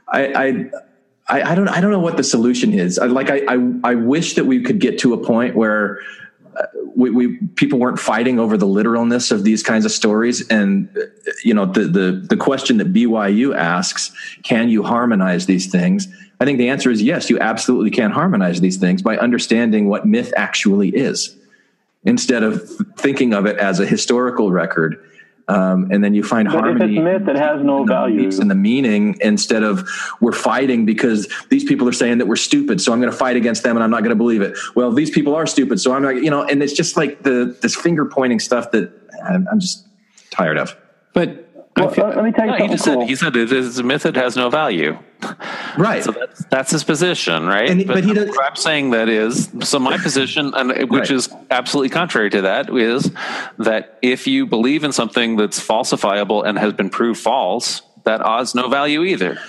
I. 0.07 0.25
I 0.33 0.71
I, 1.25 1.41
I 1.41 1.55
don't. 1.55 1.69
I 1.69 1.79
don't 1.79 1.91
know 1.91 2.01
what 2.01 2.17
the 2.17 2.23
solution 2.23 2.73
is. 2.73 2.99
I, 2.99 3.05
like, 3.05 3.29
I, 3.29 3.45
I, 3.47 3.91
I 3.91 3.95
wish 3.95 4.33
that 4.33 4.43
we 4.43 4.61
could 4.61 4.79
get 4.79 4.99
to 4.99 5.13
a 5.13 5.17
point 5.17 5.55
where 5.55 5.99
we, 6.95 7.09
we 7.09 7.37
people 7.55 7.79
weren't 7.79 7.99
fighting 7.99 8.39
over 8.39 8.57
the 8.57 8.67
literalness 8.67 9.31
of 9.31 9.43
these 9.43 9.63
kinds 9.63 9.85
of 9.85 9.91
stories. 9.91 10.47
And 10.49 10.89
you 11.43 11.53
know 11.53 11.65
the 11.65 11.81
the 11.81 12.11
the 12.29 12.37
question 12.37 12.77
that 12.77 12.93
BYU 12.93 13.55
asks 13.55 14.11
can 14.43 14.69
you 14.69 14.83
harmonize 14.83 15.45
these 15.45 15.71
things? 15.71 16.07
I 16.39 16.45
think 16.45 16.57
the 16.57 16.69
answer 16.69 16.91
is 16.91 17.01
yes 17.01 17.29
you 17.29 17.39
absolutely 17.39 17.91
can 17.91 18.11
harmonize 18.11 18.61
these 18.61 18.77
things 18.77 19.01
by 19.01 19.17
understanding 19.17 19.87
what 19.87 20.05
myth 20.05 20.33
actually 20.37 20.89
is. 20.89 21.35
Instead 22.05 22.43
of 22.43 22.69
thinking 22.97 23.33
of 23.33 23.45
it 23.45 23.57
as 23.57 23.79
a 23.79 23.85
historical 23.85 24.51
record 24.51 25.01
um, 25.47 25.89
and 25.91 26.03
then 26.03 26.13
you 26.13 26.23
find 26.23 26.47
But 26.47 26.55
if 26.55 26.61
harmony 26.61 26.97
it's 26.97 27.03
myth, 27.03 27.27
it 27.27 27.35
has 27.35 27.61
no 27.61 27.83
value. 27.83 28.29
and 28.39 28.49
the 28.49 28.55
meaning 28.55 29.17
instead 29.21 29.63
of 29.63 29.87
we're 30.21 30.31
fighting 30.31 30.85
because 30.85 31.27
these 31.49 31.63
people 31.63 31.87
are 31.87 31.93
saying 31.93 32.19
that 32.19 32.27
we're 32.27 32.35
stupid 32.37 32.79
so 32.79 32.93
i'm 32.93 32.99
going 33.01 33.11
to 33.11 33.17
fight 33.17 33.35
against 33.35 33.63
them 33.63 33.75
and 33.75 33.83
i'm 33.83 33.89
not 33.91 33.99
going 33.99 34.09
to 34.09 34.15
believe 34.15 34.41
it 34.41 34.57
well 34.75 34.91
these 34.91 35.09
people 35.09 35.35
are 35.35 35.45
stupid 35.45 35.79
so 35.81 35.93
i'm 35.93 36.01
not 36.01 36.15
you 36.15 36.29
know 36.29 36.43
and 36.43 36.63
it's 36.63 36.73
just 36.73 36.95
like 36.95 37.23
the 37.23 37.57
this 37.61 37.75
finger 37.75 38.05
pointing 38.05 38.39
stuff 38.39 38.71
that 38.71 38.91
i'm, 39.25 39.47
I'm 39.51 39.59
just 39.59 39.85
tired 40.31 40.57
of 40.57 40.75
but 41.13 41.42
Well, 41.75 41.89
let 41.89 42.23
me 42.23 42.31
tell 42.31 42.45
you 42.45 42.51
no, 42.51 42.57
he 42.57 42.59
something 42.59 42.69
just 42.71 42.85
cool. 42.85 43.01
said 43.01 43.07
he 43.09 43.15
said 43.15 43.35
it 43.35 43.51
is 43.51 43.81
method 43.81 44.15
has 44.15 44.35
no 44.35 44.49
value. 44.49 44.97
Right. 45.77 46.03
So 46.03 46.11
that's 46.11 46.45
that's 46.45 46.71
his 46.71 46.83
position, 46.83 47.47
right? 47.47 47.67
And 47.69 47.79
he- 47.79 47.85
but 47.85 48.03
he 48.03 48.13
does- 48.13 48.29
what 48.29 48.45
I'm 48.45 48.55
saying 48.55 48.91
that 48.91 49.09
is 49.09 49.49
so 49.61 49.79
my 49.79 49.97
position, 49.97 50.53
and 50.55 50.69
which 50.91 51.09
Right. 51.09 51.11
is 51.11 51.29
absolutely 51.49 51.89
contrary 51.89 52.29
to 52.29 52.41
that, 52.41 52.69
is 52.75 53.11
that 53.57 53.97
if 54.03 54.27
you 54.27 54.45
believe 54.45 54.83
in 54.83 54.91
something 54.91 55.35
that's 55.35 55.59
falsifiable 55.59 56.45
and 56.45 56.59
has 56.59 56.73
been 56.73 56.89
proved 56.91 57.19
false, 57.19 57.81
that 58.03 58.21
has 58.23 58.53
no 58.53 58.67
value 58.69 59.03
either. 59.03 59.39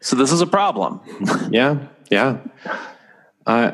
So 0.00 0.16
this 0.16 0.32
is 0.32 0.40
a 0.40 0.46
problem. 0.46 1.00
Yeah, 1.50 1.78
yeah. 2.10 2.38
Uh, 3.46 3.72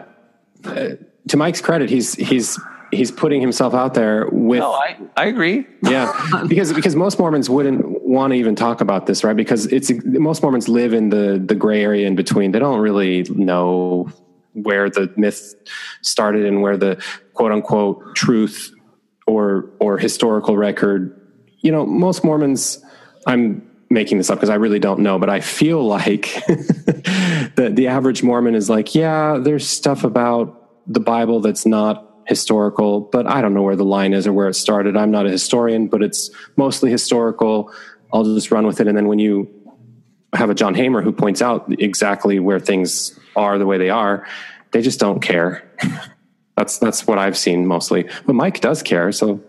uh, 0.65 0.89
to 1.28 1.36
Mike's 1.36 1.60
credit, 1.60 1.89
he's 1.90 2.15
he's 2.15 2.59
he's 2.90 3.10
putting 3.10 3.40
himself 3.40 3.74
out 3.74 3.94
there 3.94 4.28
with. 4.31 4.60
No, 4.60 4.73
I 4.73 4.97
I 5.16 5.27
agree. 5.27 5.66
yeah, 5.82 6.44
because 6.48 6.73
because 6.73 6.97
most 6.97 7.19
Mormons 7.19 7.48
wouldn't 7.51 8.02
want 8.02 8.32
to 8.32 8.39
even 8.39 8.55
talk 8.55 8.81
about 8.81 9.06
this, 9.06 9.24
right? 9.24 9.36
Because 9.36 9.66
it's 9.66 9.90
most 10.05 10.43
Mormons 10.43 10.69
live 10.69 10.93
in 10.93 11.10
the 11.10 11.43
the 11.44 11.55
gray 11.55 11.82
area 11.82 12.06
in 12.06 12.16
between. 12.16 12.52
They 12.52 12.59
don't 12.59 12.81
really 12.81 13.24
know 13.31 14.10
where 14.55 14.90
the 14.90 15.12
myth 15.16 15.55
started 16.02 16.44
and 16.44 16.62
where 16.62 16.77
the 16.77 17.02
quote 17.35 17.52
unquote 17.52 18.15
truth 18.16 18.73
or 19.27 19.70
or 19.81 19.98
historical 19.98 20.56
record. 20.56 21.15
You 21.60 21.73
know, 21.73 21.86
most 21.86 22.24
Mormons. 22.24 22.85
I'm 23.27 23.69
making 23.90 24.19
this 24.19 24.31
up 24.31 24.39
because 24.39 24.51
I 24.51 24.56
really 24.56 24.78
don't 24.78 25.01
know, 25.01 25.19
but 25.19 25.31
I 25.31 25.40
feel 25.40 25.85
like 25.86 26.23
the 26.47 27.70
the 27.73 27.89
average 27.89 28.23
Mormon 28.23 28.55
is 28.55 28.70
like, 28.70 28.94
yeah, 28.94 29.39
there's 29.39 29.69
stuff 29.69 30.05
about 30.05 30.55
the 30.86 31.01
Bible 31.01 31.40
that's 31.40 31.66
not 31.66 32.08
historical, 32.29 33.01
but 33.01 33.27
I 33.27 33.41
don't 33.41 33.55
know 33.55 33.63
where 33.63 33.77
the 33.77 33.85
line 33.85 34.13
is 34.13 34.27
or 34.27 34.33
where 34.33 34.49
it 34.49 34.55
started. 34.55 34.97
I'm 34.97 35.11
not 35.11 35.27
a 35.27 35.31
historian, 35.31 35.89
but 35.89 36.03
it's 36.03 36.31
mostly 36.57 36.91
historical. 36.91 37.73
I'll 38.13 38.25
just 38.25 38.51
run 38.51 38.67
with 38.67 38.81
it. 38.81 38.87
And 38.87 38.97
then 38.97 39.09
when 39.09 39.19
you 39.19 39.49
have 40.35 40.51
a 40.51 40.55
John 40.55 40.75
Hamer 40.75 41.01
who 41.01 41.11
points 41.11 41.41
out 41.41 41.73
exactly 41.81 42.39
where 42.39 42.61
things 42.61 43.19
are 43.35 43.59
the 43.59 43.67
way 43.67 43.79
they 43.79 43.89
are, 43.89 44.27
they 44.73 44.83
just 44.83 45.01
don't 45.01 45.21
care. 45.21 45.69
That's 46.57 46.79
that's 46.79 47.07
what 47.07 47.19
I've 47.19 47.39
seen 47.39 47.69
mostly. 47.69 48.09
But 48.27 48.33
Mike 48.33 48.61
does 48.61 48.83
care, 48.83 49.13
so 49.13 49.41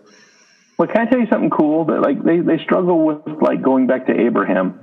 Well, 0.78 0.86
can 0.86 1.08
I 1.08 1.10
tell 1.10 1.18
you 1.18 1.26
something 1.28 1.50
cool? 1.50 1.84
That 1.86 2.02
like 2.02 2.22
they, 2.22 2.38
they 2.38 2.62
struggle 2.62 3.04
with 3.04 3.42
like 3.42 3.62
going 3.62 3.88
back 3.88 4.06
to 4.06 4.12
Abraham, 4.16 4.78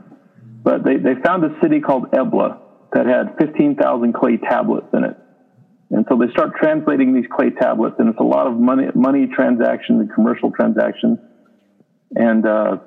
but 0.61 0.84
they, 0.84 0.98
they 0.98 1.15
found 1.24 1.45
a 1.45 1.57
city 1.61 1.80
called 1.80 2.11
Ebla 2.11 2.60
that 2.91 3.06
had 3.06 3.38
fifteen 3.40 3.76
thousand 3.76 4.11
clay 4.11 4.36
tablets 4.36 4.88
in 4.91 5.06
it, 5.06 5.15
and 5.89 6.05
so 6.09 6.18
they 6.18 6.31
start 6.31 6.51
translating 6.59 7.14
these 7.14 7.26
clay 7.31 7.49
tablets, 7.49 7.95
and 7.99 8.09
it's 8.09 8.19
a 8.19 8.23
lot 8.23 8.47
of 8.47 8.53
money 8.57 8.88
money 8.95 9.27
transactions 9.27 10.01
and 10.01 10.14
commercial 10.14 10.51
transactions, 10.51 11.19
and 12.15 12.45
uh, 12.45 12.77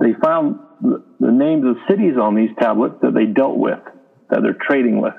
they 0.00 0.12
found 0.22 0.58
the, 0.80 1.02
names 1.20 1.64
of 1.66 1.76
cities 1.88 2.16
on 2.20 2.34
these 2.34 2.50
tablets 2.58 2.96
that 3.02 3.14
they 3.14 3.26
dealt 3.26 3.56
with, 3.56 3.80
that 4.30 4.40
they're 4.42 4.56
trading 4.60 5.00
with, 5.00 5.14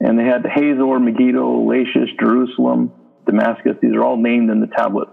and 0.00 0.18
they 0.18 0.24
had 0.24 0.44
Hazor, 0.44 0.98
Megiddo, 0.98 1.66
Lachish, 1.66 2.10
Jerusalem, 2.20 2.92
Damascus. 3.26 3.76
These 3.80 3.94
are 3.94 4.04
all 4.04 4.16
named 4.16 4.50
in 4.50 4.60
the 4.60 4.68
tablets 4.68 5.10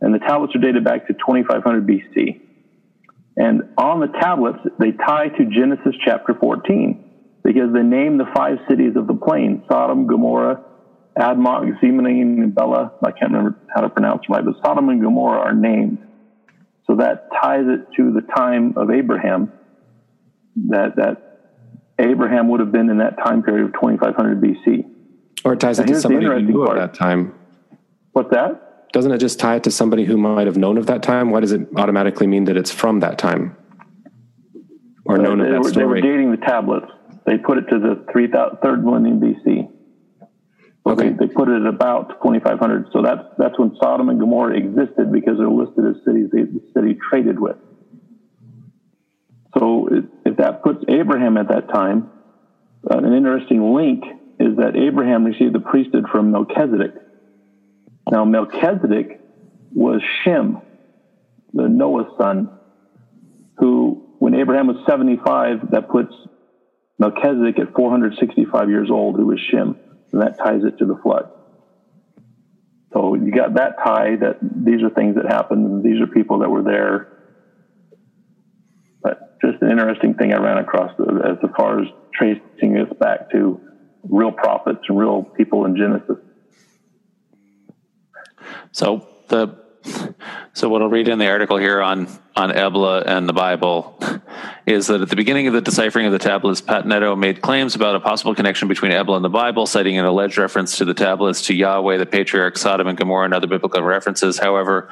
and 0.00 0.14
the 0.14 0.18
tablets 0.18 0.54
are 0.54 0.58
dated 0.58 0.84
back 0.84 1.06
to 1.06 1.14
2500 1.14 1.86
BC. 1.86 2.40
And 3.36 3.62
on 3.76 4.00
the 4.00 4.08
tablets, 4.20 4.58
they 4.78 4.92
tie 4.92 5.28
to 5.28 5.44
Genesis 5.44 5.94
chapter 6.04 6.34
14 6.34 7.05
because 7.46 7.72
they 7.72 7.82
name 7.82 8.18
the 8.18 8.26
five 8.34 8.58
cities 8.68 8.96
of 8.96 9.06
the 9.06 9.14
plain 9.14 9.62
Sodom, 9.70 10.08
Gomorrah, 10.08 10.64
Admah, 11.16 11.80
Zemanine, 11.80 12.42
and 12.42 12.52
Bela. 12.52 12.92
I 13.04 13.12
can't 13.12 13.30
remember 13.30 13.56
how 13.72 13.82
to 13.82 13.88
pronounce 13.88 14.22
it 14.28 14.32
right, 14.32 14.44
but 14.44 14.56
Sodom 14.64 14.88
and 14.88 15.00
Gomorrah 15.00 15.38
are 15.38 15.54
named. 15.54 15.98
So 16.88 16.96
that 16.96 17.28
ties 17.40 17.64
it 17.66 17.86
to 17.96 18.12
the 18.12 18.22
time 18.34 18.74
of 18.76 18.90
Abraham, 18.90 19.52
that, 20.70 20.96
that 20.96 21.54
Abraham 22.00 22.48
would 22.48 22.58
have 22.58 22.72
been 22.72 22.90
in 22.90 22.98
that 22.98 23.16
time 23.24 23.44
period 23.44 23.66
of 23.66 23.74
2500 23.74 24.40
BC. 24.40 24.84
or 25.44 25.52
it 25.52 25.60
ties 25.60 25.78
Now, 25.78 25.84
it 25.84 25.88
to 25.88 26.00
somebody 26.00 26.26
who 26.26 26.42
knew 26.42 26.64
part. 26.64 26.78
at 26.78 26.92
that 26.92 26.98
time. 26.98 27.32
What's 28.10 28.30
that? 28.30 28.90
Doesn't 28.92 29.12
it 29.12 29.18
just 29.18 29.38
tie 29.38 29.56
it 29.56 29.62
to 29.64 29.70
somebody 29.70 30.04
who 30.04 30.16
might 30.16 30.48
have 30.48 30.56
known 30.56 30.78
of 30.78 30.86
that 30.86 31.04
time? 31.04 31.30
Why 31.30 31.38
does 31.38 31.52
it 31.52 31.68
automatically 31.76 32.26
mean 32.26 32.46
that 32.46 32.56
it's 32.56 32.72
from 32.72 33.00
that 33.00 33.18
time 33.18 33.56
or 35.04 35.20
uh, 35.20 35.22
known 35.22 35.40
of 35.40 35.46
they, 35.46 35.52
that 35.52 35.62
were, 35.62 35.70
they 35.70 35.84
were 35.84 36.00
dating 36.00 36.32
the 36.32 36.38
tablets. 36.38 36.86
They 37.26 37.38
put 37.38 37.58
it 37.58 37.64
to 37.70 37.78
the 37.78 38.04
3000 38.12 38.58
third 38.62 38.84
millennium 38.84 39.20
BC. 39.20 39.68
So 40.86 40.92
Okay. 40.92 41.10
they, 41.10 41.26
they 41.26 41.32
put 41.32 41.48
it 41.48 41.62
at 41.62 41.66
about 41.66 42.10
2500. 42.22 42.86
So 42.92 43.02
that's 43.02 43.22
that's 43.36 43.58
when 43.58 43.72
Sodom 43.82 44.08
and 44.08 44.20
Gomorrah 44.20 44.56
existed 44.56 45.10
because 45.12 45.38
they're 45.38 45.48
listed 45.50 45.84
as 45.86 45.96
cities 46.06 46.28
they, 46.32 46.42
the 46.42 46.60
city 46.76 46.96
traded 47.10 47.40
with. 47.40 47.56
So 49.58 49.88
if, 49.90 50.04
if 50.24 50.36
that 50.36 50.62
puts 50.62 50.84
Abraham 50.88 51.36
at 51.38 51.48
that 51.48 51.68
time, 51.72 52.10
uh, 52.88 52.98
an 52.98 53.12
interesting 53.14 53.74
link 53.74 54.04
is 54.38 54.56
that 54.58 54.76
Abraham 54.76 55.24
received 55.24 55.54
the 55.54 55.60
priesthood 55.60 56.06
from 56.12 56.30
Melchizedek. 56.30 56.92
Now 58.10 58.24
Melchizedek 58.24 59.20
was 59.74 60.02
Shem, 60.22 60.58
the 61.52 61.68
Noah's 61.68 62.06
son, 62.20 62.50
who 63.58 64.04
when 64.18 64.34
Abraham 64.34 64.68
was 64.68 64.76
75, 64.88 65.70
that 65.70 65.88
puts 65.88 66.14
Melchizedek 66.98 67.58
at 67.58 67.74
465 67.74 68.70
years 68.70 68.90
old, 68.90 69.16
who 69.16 69.26
was 69.26 69.40
Shem, 69.50 69.76
and 70.12 70.22
that 70.22 70.38
ties 70.38 70.62
it 70.64 70.78
to 70.78 70.86
the 70.86 70.96
flood. 71.02 71.30
So 72.92 73.14
you 73.14 73.30
got 73.30 73.54
that 73.54 73.76
tie 73.84 74.16
that 74.16 74.38
these 74.40 74.82
are 74.82 74.90
things 74.90 75.16
that 75.16 75.26
happened, 75.26 75.84
these 75.84 76.00
are 76.00 76.06
people 76.06 76.38
that 76.38 76.48
were 76.48 76.62
there. 76.62 77.12
But 79.02 79.38
just 79.40 79.60
an 79.60 79.70
interesting 79.70 80.14
thing 80.14 80.32
I 80.32 80.38
ran 80.38 80.58
across 80.58 80.92
as 80.98 81.50
far 81.56 81.82
as 81.82 81.88
tracing 82.14 82.72
this 82.72 82.88
back 82.98 83.30
to 83.32 83.60
real 84.04 84.32
prophets 84.32 84.80
and 84.88 84.98
real 84.98 85.22
people 85.22 85.66
in 85.66 85.76
Genesis. 85.76 86.16
So 88.72 89.06
the 89.28 89.58
so 90.54 90.68
what 90.68 90.82
I'll 90.82 90.88
read 90.88 91.08
in 91.08 91.18
the 91.18 91.28
article 91.28 91.58
here 91.58 91.82
on 91.82 92.08
on 92.34 92.50
Ebla 92.50 93.02
and 93.06 93.28
the 93.28 93.32
Bible 93.32 93.98
is 94.66 94.88
that 94.88 95.00
at 95.00 95.08
the 95.08 95.14
beginning 95.14 95.46
of 95.46 95.52
the 95.52 95.60
deciphering 95.60 96.06
of 96.06 96.12
the 96.12 96.18
tablets, 96.18 96.60
Pettinato 96.60 97.16
made 97.16 97.40
claims 97.40 97.76
about 97.76 97.94
a 97.94 98.00
possible 98.00 98.34
connection 98.34 98.66
between 98.66 98.90
Ebla 98.90 99.14
and 99.14 99.24
the 99.24 99.28
Bible, 99.28 99.64
citing 99.64 99.96
an 99.96 100.04
alleged 100.04 100.36
reference 100.38 100.76
to 100.78 100.84
the 100.84 100.92
tablets 100.92 101.42
to 101.42 101.54
Yahweh, 101.54 101.96
the 101.98 102.04
patriarch, 102.04 102.58
Sodom 102.58 102.88
and 102.88 102.98
Gomorrah, 102.98 103.26
and 103.26 103.34
other 103.34 103.46
biblical 103.46 103.80
references. 103.82 104.38
However, 104.40 104.88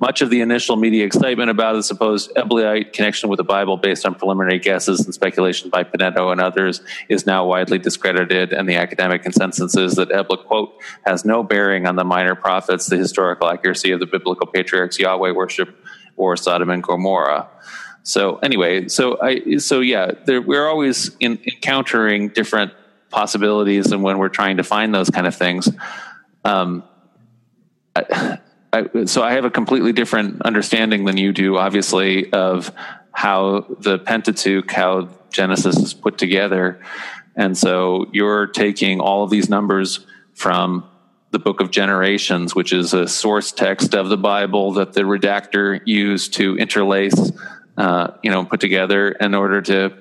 much 0.00 0.22
of 0.22 0.30
the 0.30 0.40
initial 0.40 0.76
media 0.76 1.04
excitement 1.04 1.50
about 1.50 1.74
the 1.74 1.82
supposed 1.82 2.34
Eblaite 2.36 2.94
connection 2.94 3.28
with 3.28 3.36
the 3.36 3.44
Bible, 3.44 3.76
based 3.76 4.06
on 4.06 4.14
preliminary 4.14 4.58
guesses 4.58 5.04
and 5.04 5.12
speculation 5.12 5.68
by 5.68 5.84
Pettinato 5.84 6.32
and 6.32 6.40
others, 6.40 6.80
is 7.10 7.26
now 7.26 7.44
widely 7.46 7.78
discredited, 7.78 8.54
and 8.54 8.66
the 8.66 8.76
academic 8.76 9.22
consensus 9.22 9.76
is 9.76 9.96
that 9.96 10.10
Ebla, 10.10 10.38
quote, 10.38 10.72
has 11.04 11.26
no 11.26 11.42
bearing 11.42 11.86
on 11.86 11.96
the 11.96 12.04
minor 12.04 12.34
prophets, 12.34 12.86
the 12.86 12.96
historical 12.96 13.50
accuracy 13.50 13.90
of 13.90 14.00
the 14.00 14.06
biblical 14.06 14.46
patriarchs, 14.46 14.98
Yahweh 14.98 15.32
worship, 15.32 15.68
or 16.16 16.34
Sodom 16.34 16.70
and 16.70 16.82
Gomorrah. 16.82 17.46
So 18.08 18.38
anyway, 18.38 18.88
so 18.88 19.20
I 19.20 19.58
so 19.58 19.80
yeah, 19.80 20.12
there, 20.24 20.40
we're 20.40 20.66
always 20.66 21.14
in, 21.20 21.38
encountering 21.44 22.30
different 22.30 22.72
possibilities, 23.10 23.92
and 23.92 24.02
when 24.02 24.16
we're 24.16 24.30
trying 24.30 24.56
to 24.56 24.64
find 24.64 24.94
those 24.94 25.10
kind 25.10 25.26
of 25.26 25.34
things, 25.34 25.68
um, 26.42 26.84
I, 27.94 28.38
I, 28.72 29.04
so 29.04 29.22
I 29.22 29.32
have 29.32 29.44
a 29.44 29.50
completely 29.50 29.92
different 29.92 30.40
understanding 30.40 31.04
than 31.04 31.18
you 31.18 31.34
do, 31.34 31.58
obviously, 31.58 32.32
of 32.32 32.72
how 33.12 33.66
the 33.80 33.98
Pentateuch, 33.98 34.70
how 34.70 35.10
Genesis 35.30 35.76
is 35.76 35.92
put 35.92 36.16
together, 36.16 36.80
and 37.36 37.58
so 37.58 38.06
you're 38.14 38.46
taking 38.46 39.00
all 39.00 39.22
of 39.22 39.28
these 39.28 39.50
numbers 39.50 40.06
from 40.32 40.88
the 41.30 41.38
book 41.38 41.60
of 41.60 41.70
generations 41.70 42.54
which 42.54 42.72
is 42.72 42.94
a 42.94 43.06
source 43.06 43.52
text 43.52 43.94
of 43.94 44.08
the 44.08 44.16
bible 44.16 44.72
that 44.72 44.94
the 44.94 45.02
redactor 45.02 45.78
used 45.84 46.32
to 46.32 46.56
interlace 46.56 47.32
uh, 47.78 48.08
you 48.22 48.30
know 48.30 48.44
put 48.44 48.60
together 48.60 49.10
in 49.12 49.34
order 49.34 49.62
to 49.62 49.96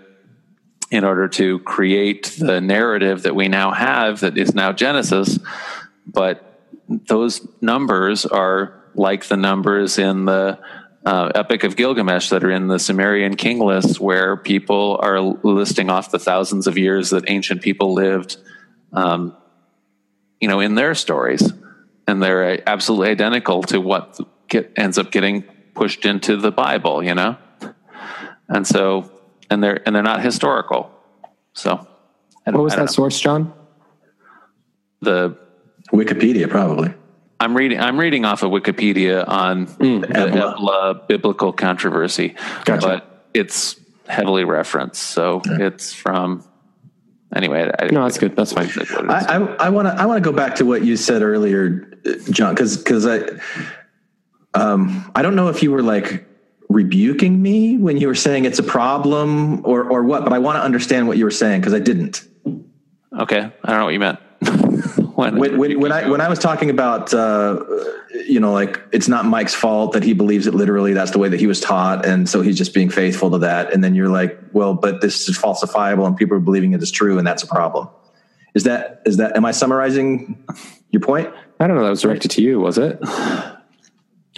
in 0.92 1.04
order 1.04 1.28
to 1.28 1.60
create 1.60 2.36
the 2.40 2.60
narrative 2.60 3.24
that 3.24 3.36
we 3.36 3.48
now 3.48 3.72
have 3.72 4.22
that 4.22 4.38
is 4.38 4.54
now 4.54 4.72
genesis. 4.72 5.40
But 6.06 6.44
those 6.88 7.46
numbers 7.62 8.26
are 8.26 8.84
like 8.96 9.26
the 9.26 9.38
numbers 9.38 9.98
in 9.98 10.26
the 10.26 10.60
uh, 11.06 11.32
Epic 11.36 11.64
of 11.64 11.76
Gilgamesh 11.76 12.30
that 12.30 12.44
are 12.44 12.52
in 12.52 12.68
the 12.68 12.80
Sumerian 12.80 13.36
king 13.36 13.60
lists, 13.60 14.00
where 14.00 14.36
people 14.36 15.00
are 15.02 15.22
listing 15.22 15.90
off 15.90 16.12
the 16.12 16.20
thousands 16.20 16.68
of 16.68 16.78
years 16.78 17.12
that 17.12 17.30
ancient 17.30 17.62
people 17.62 17.94
lived 17.94 18.38
um, 18.94 19.36
you 20.40 20.48
know, 20.48 20.60
in 20.60 20.76
their 20.76 20.96
stories, 20.96 21.52
and 22.08 22.22
they're 22.22 22.68
absolutely 22.70 23.10
identical 23.10 23.64
to 23.64 23.80
what 23.80 24.20
get, 24.48 24.72
ends 24.76 24.98
up 24.98 25.12
getting 25.12 25.44
pushed 25.74 26.06
into 26.06 26.38
the 26.38 26.52
Bible, 26.52 27.04
you 27.04 27.16
know, 27.16 27.38
and 28.50 28.66
so 28.66 29.12
and 29.50 29.64
they're 29.64 29.82
and 29.86 29.96
they're 29.96 30.04
not 30.04 30.22
historical. 30.22 30.92
So, 31.54 31.88
what 32.46 32.56
was 32.56 32.76
that 32.76 32.82
know. 32.82 32.86
source, 32.88 33.20
John? 33.20 33.54
The 35.02 35.38
Wikipedia, 35.92 36.50
probably. 36.50 36.94
I'm 37.40 37.56
reading. 37.56 37.80
I'm 37.80 38.00
reading 38.00 38.26
off 38.26 38.44
of 38.44 38.52
Wikipedia 38.52 39.28
on 39.28 39.68
mm, 39.68 40.02
the 40.02 40.18
Ebla. 40.18 40.56
Ebla 40.56 41.08
biblical 41.08 41.54
controversy, 41.54 42.36
gotcha. 42.66 42.88
but 42.88 43.30
it's 43.34 43.80
heavily 44.08 44.44
referenced. 44.44 45.02
So 45.02 45.42
yeah. 45.46 45.68
it's 45.68 45.94
from 45.94 46.44
anyway, 47.36 47.72
I, 47.80 47.88
no, 47.88 48.04
that's 48.04 48.18
good. 48.18 48.36
That's 48.36 48.54
fine. 48.54 48.70
I 49.10 49.70
want 49.70 49.88
to 49.88 49.94
I 49.94 50.06
want 50.06 50.24
to 50.24 50.30
go 50.30 50.36
back 50.36 50.56
to 50.56 50.66
what 50.66 50.84
you 50.84 50.98
said 50.98 51.22
earlier, 51.22 52.00
John, 52.32 52.56
because 52.56 52.78
because 52.78 53.06
I 53.06 53.20
um 54.54 55.12
I 55.16 55.22
don't 55.22 55.36
know 55.36 55.50
if 55.50 55.62
you 55.62 55.72
were 55.72 55.84
like 55.84 56.28
rebuking 56.70 57.42
me 57.42 57.78
when 57.78 57.98
you 57.98 58.08
were 58.08 58.16
saying 58.16 58.46
it's 58.46 58.60
a 58.60 58.64
problem 58.64 59.66
or 59.66 59.90
or 59.90 60.04
what, 60.04 60.24
but 60.24 60.34
I 60.34 60.40
want 60.40 60.58
to 60.58 60.62
understand 60.62 61.08
what 61.08 61.18
you 61.18 61.26
were 61.26 61.32
saying 61.32 61.62
because 61.62 61.74
I 61.74 61.80
didn't. 61.80 62.28
Okay, 63.20 63.40
I 63.40 63.70
don't 63.70 63.80
know 63.80 63.86
what 63.86 63.94
you 63.94 64.00
meant. 64.00 64.20
when, 65.16 65.38
when, 65.38 65.58
when, 65.58 65.80
when 65.80 65.92
I 65.92 66.08
when 66.10 66.22
I 66.22 66.30
was 66.30 66.38
talking 66.38 66.70
about 66.70 67.14
uh, 67.14 67.64
you 68.28 68.40
know 68.40 68.54
like 68.54 68.80
it's 68.92 69.08
not 69.08 69.26
Mike's 69.26 69.56
fault 69.56 69.94
that 69.94 70.04
he 70.04 70.14
believes 70.14 70.46
it 70.46 70.54
literally 70.54 70.94
that's 70.94 71.12
the 71.12 71.18
way 71.18 71.28
that 71.30 71.40
he 71.40 71.48
was 71.48 71.60
taught 71.60 72.06
and 72.06 72.30
so 72.30 72.42
he's 72.42 72.58
just 72.58 72.74
being 72.74 72.90
faithful 72.90 73.32
to 73.32 73.40
that 73.40 73.74
and 73.74 73.84
then 73.84 73.96
you're 73.96 74.10
like 74.10 74.40
well 74.54 74.76
but 74.76 75.02
this 75.02 75.28
is 75.28 75.38
falsifiable 75.38 76.06
and 76.06 76.16
people 76.16 76.38
are 76.38 76.42
believing 76.42 76.74
it 76.74 76.84
is 76.84 76.92
true 76.92 77.18
and 77.18 77.26
that's 77.26 77.42
a 77.42 77.48
problem. 77.48 77.90
Is 78.54 78.64
that 78.66 79.02
is 79.06 79.18
that 79.18 79.36
am 79.36 79.44
I 79.44 79.52
summarizing 79.52 80.44
your 80.92 81.02
point? 81.02 81.34
I 81.60 81.66
don't 81.66 81.78
know 81.78 81.84
that 81.84 81.90
was 81.90 82.02
directed 82.02 82.30
to 82.32 82.44
you 82.44 82.60
was 82.60 82.78
it? 82.78 83.00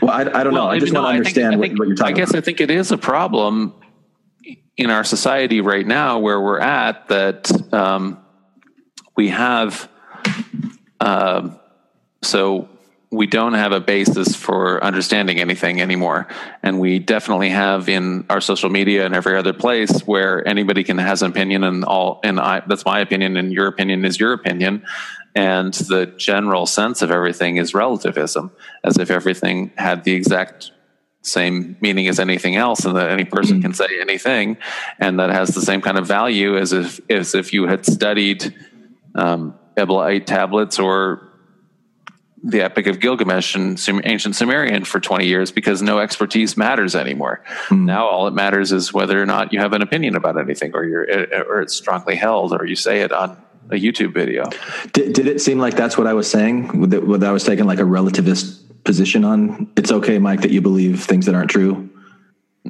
Well, 0.01 0.11
I, 0.11 0.21
I 0.21 0.43
don't 0.43 0.53
well, 0.53 0.65
know. 0.65 0.69
I 0.69 0.79
just 0.79 0.93
want 0.93 1.05
to 1.05 1.09
understand 1.09 1.51
think, 1.51 1.59
what, 1.59 1.67
think, 1.67 1.79
what, 1.79 1.87
you're 1.87 1.97
talking. 1.97 2.15
I 2.15 2.17
guess 2.17 2.29
about. 2.29 2.39
I 2.39 2.45
think 2.45 2.61
it 2.61 2.71
is 2.71 2.91
a 2.91 2.97
problem 2.97 3.73
in 4.77 4.89
our 4.89 5.03
society 5.03 5.61
right 5.61 5.85
now 5.85 6.19
where 6.19 6.39
we're 6.39 6.59
at 6.59 7.07
that 7.09 7.73
um, 7.73 8.17
we 9.17 9.27
have 9.29 9.89
um, 11.01 11.59
so 12.21 12.69
we 13.11 13.25
don't 13.25 13.53
have 13.53 13.71
a 13.71 13.79
basis 13.79 14.35
for 14.35 14.83
understanding 14.83 15.39
anything 15.39 15.81
anymore 15.81 16.27
and 16.61 16.79
we 16.79 16.99
definitely 16.99 17.49
have 17.49 17.89
in 17.89 18.25
our 18.29 18.39
social 18.39 18.69
media 18.69 19.05
and 19.05 19.15
every 19.15 19.35
other 19.35 19.53
place 19.53 20.01
where 20.01 20.47
anybody 20.47 20.83
can 20.83 20.97
has 20.97 21.23
an 21.23 21.31
opinion 21.31 21.63
and 21.63 21.83
all 21.83 22.19
and 22.23 22.39
I, 22.39 22.61
that's 22.67 22.85
my 22.85 22.99
opinion 22.99 23.35
and 23.35 23.51
your 23.51 23.67
opinion 23.67 24.05
is 24.05 24.19
your 24.19 24.33
opinion 24.33 24.85
and 25.35 25.73
the 25.73 26.05
general 26.17 26.65
sense 26.65 27.01
of 27.01 27.11
everything 27.11 27.57
is 27.57 27.73
relativism 27.73 28.51
as 28.83 28.97
if 28.97 29.11
everything 29.11 29.71
had 29.77 30.03
the 30.03 30.13
exact 30.13 30.71
same 31.21 31.75
meaning 31.81 32.07
as 32.07 32.19
anything 32.19 32.55
else 32.55 32.85
and 32.85 32.95
that 32.95 33.11
any 33.11 33.25
person 33.25 33.57
mm-hmm. 33.57 33.63
can 33.63 33.73
say 33.73 33.87
anything 33.99 34.57
and 34.99 35.19
that 35.19 35.29
has 35.29 35.49
the 35.49 35.61
same 35.61 35.81
kind 35.81 35.97
of 35.97 36.07
value 36.07 36.57
as 36.57 36.71
if 36.71 36.99
as 37.09 37.35
if 37.35 37.53
you 37.53 37.67
had 37.67 37.85
studied 37.85 38.55
um, 39.15 39.53
Eblaite 39.75 40.25
tablets 40.25 40.79
or 40.79 41.29
the 42.41 42.61
Epic 42.61 42.87
of 42.87 42.99
Gilgamesh 42.99 43.55
and 43.55 43.77
ancient 44.05 44.35
Sumerian 44.35 44.85
for 44.85 44.99
20 44.99 45.27
years 45.27 45.51
because 45.51 45.81
no 45.81 45.99
expertise 45.99 46.55
matters 46.55 46.95
anymore. 46.95 47.43
Mm. 47.67 47.83
Now 47.83 48.07
all 48.07 48.27
it 48.27 48.33
matters 48.33 48.71
is 48.71 48.93
whether 48.93 49.21
or 49.21 49.25
not 49.25 49.51
you 49.51 49.59
have 49.59 49.73
an 49.73 49.81
opinion 49.81 50.15
about 50.15 50.39
anything 50.39 50.71
or 50.73 50.85
you're 50.85 51.05
or 51.47 51.61
it's 51.61 51.75
strongly 51.75 52.15
held 52.15 52.53
or 52.53 52.65
you 52.65 52.75
say 52.75 53.01
it 53.01 53.11
on 53.11 53.41
a 53.69 53.75
YouTube 53.75 54.13
video. 54.13 54.45
Did, 54.93 55.13
did 55.13 55.27
it 55.27 55.41
seem 55.41 55.59
like 55.59 55.75
that's 55.75 55.97
what 55.97 56.07
I 56.07 56.13
was 56.13 56.29
saying? 56.29 56.89
That, 56.89 57.01
that 57.01 57.23
I 57.23 57.31
was 57.31 57.43
taking 57.43 57.65
like 57.65 57.79
a 57.79 57.83
relativist 57.83 58.61
position 58.83 59.23
on 59.23 59.71
it's 59.75 59.91
okay, 59.91 60.19
Mike, 60.19 60.41
that 60.41 60.51
you 60.51 60.61
believe 60.61 61.03
things 61.03 61.25
that 61.25 61.35
aren't 61.35 61.51
true? 61.51 61.89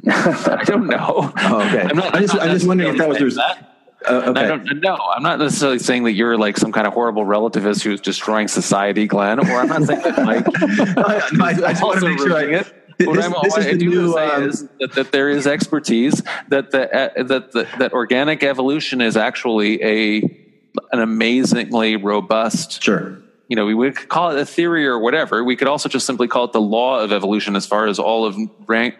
I 0.08 0.62
don't 0.64 0.86
know. 0.86 1.32
Oh, 1.36 1.60
okay. 1.68 1.82
I'm, 1.82 1.96
not, 1.96 2.14
I 2.14 2.20
just, 2.20 2.34
I'm 2.34 2.50
just 2.50 2.66
wondering 2.66 2.90
if 2.90 2.98
that 2.98 3.08
was 3.08 3.36
that. 3.36 3.66
Uh, 4.08 4.14
okay. 4.28 4.40
I 4.40 4.46
don't 4.46 4.80
no, 4.80 4.96
I'm 4.96 5.22
not 5.22 5.38
necessarily 5.38 5.78
saying 5.78 6.04
that 6.04 6.12
you're 6.12 6.38
like 6.38 6.56
some 6.56 6.72
kind 6.72 6.86
of 6.86 6.94
horrible 6.94 7.24
relativist 7.24 7.82
who's 7.82 8.00
destroying 8.00 8.48
society, 8.48 9.06
Glenn. 9.06 9.38
Or 9.40 9.60
I'm 9.60 9.68
not 9.68 9.82
saying 9.82 10.00
that 10.00 10.24
Mike. 10.24 10.46
I, 10.96 11.66
I, 11.66 11.68
I 11.68 11.72
just 11.72 11.82
want 11.82 12.00
to 12.00 12.08
make 12.08 12.18
sure 12.18 12.34
I, 12.34 12.44
it. 12.44 12.74
What, 13.06 13.16
this, 13.16 13.26
this 13.26 13.52
what 13.52 13.62
I 13.62 13.72
do 13.72 13.88
new, 13.88 14.12
say 14.12 14.26
um, 14.26 14.48
is 14.48 14.68
that, 14.78 14.92
that, 14.92 15.12
there 15.12 15.30
is 15.30 15.46
expertise 15.46 16.22
that 16.48 16.70
the, 16.70 16.94
uh, 16.94 17.22
that 17.22 17.52
the, 17.52 17.66
that 17.78 17.92
organic 17.94 18.42
evolution 18.42 19.00
is 19.00 19.16
actually 19.16 19.82
a 19.82 20.49
an 20.92 21.00
amazingly 21.00 21.96
robust. 21.96 22.82
Sure. 22.82 23.18
You 23.48 23.56
know, 23.56 23.66
we 23.66 23.74
would 23.74 24.08
call 24.08 24.30
it 24.30 24.38
a 24.38 24.46
theory 24.46 24.86
or 24.86 24.98
whatever. 24.98 25.42
We 25.42 25.56
could 25.56 25.68
also 25.68 25.88
just 25.88 26.06
simply 26.06 26.28
call 26.28 26.44
it 26.44 26.52
the 26.52 26.60
law 26.60 27.00
of 27.00 27.12
evolution, 27.12 27.56
as 27.56 27.66
far 27.66 27.86
as 27.86 27.98
all 27.98 28.24
of 28.24 28.36
rank, 28.66 28.94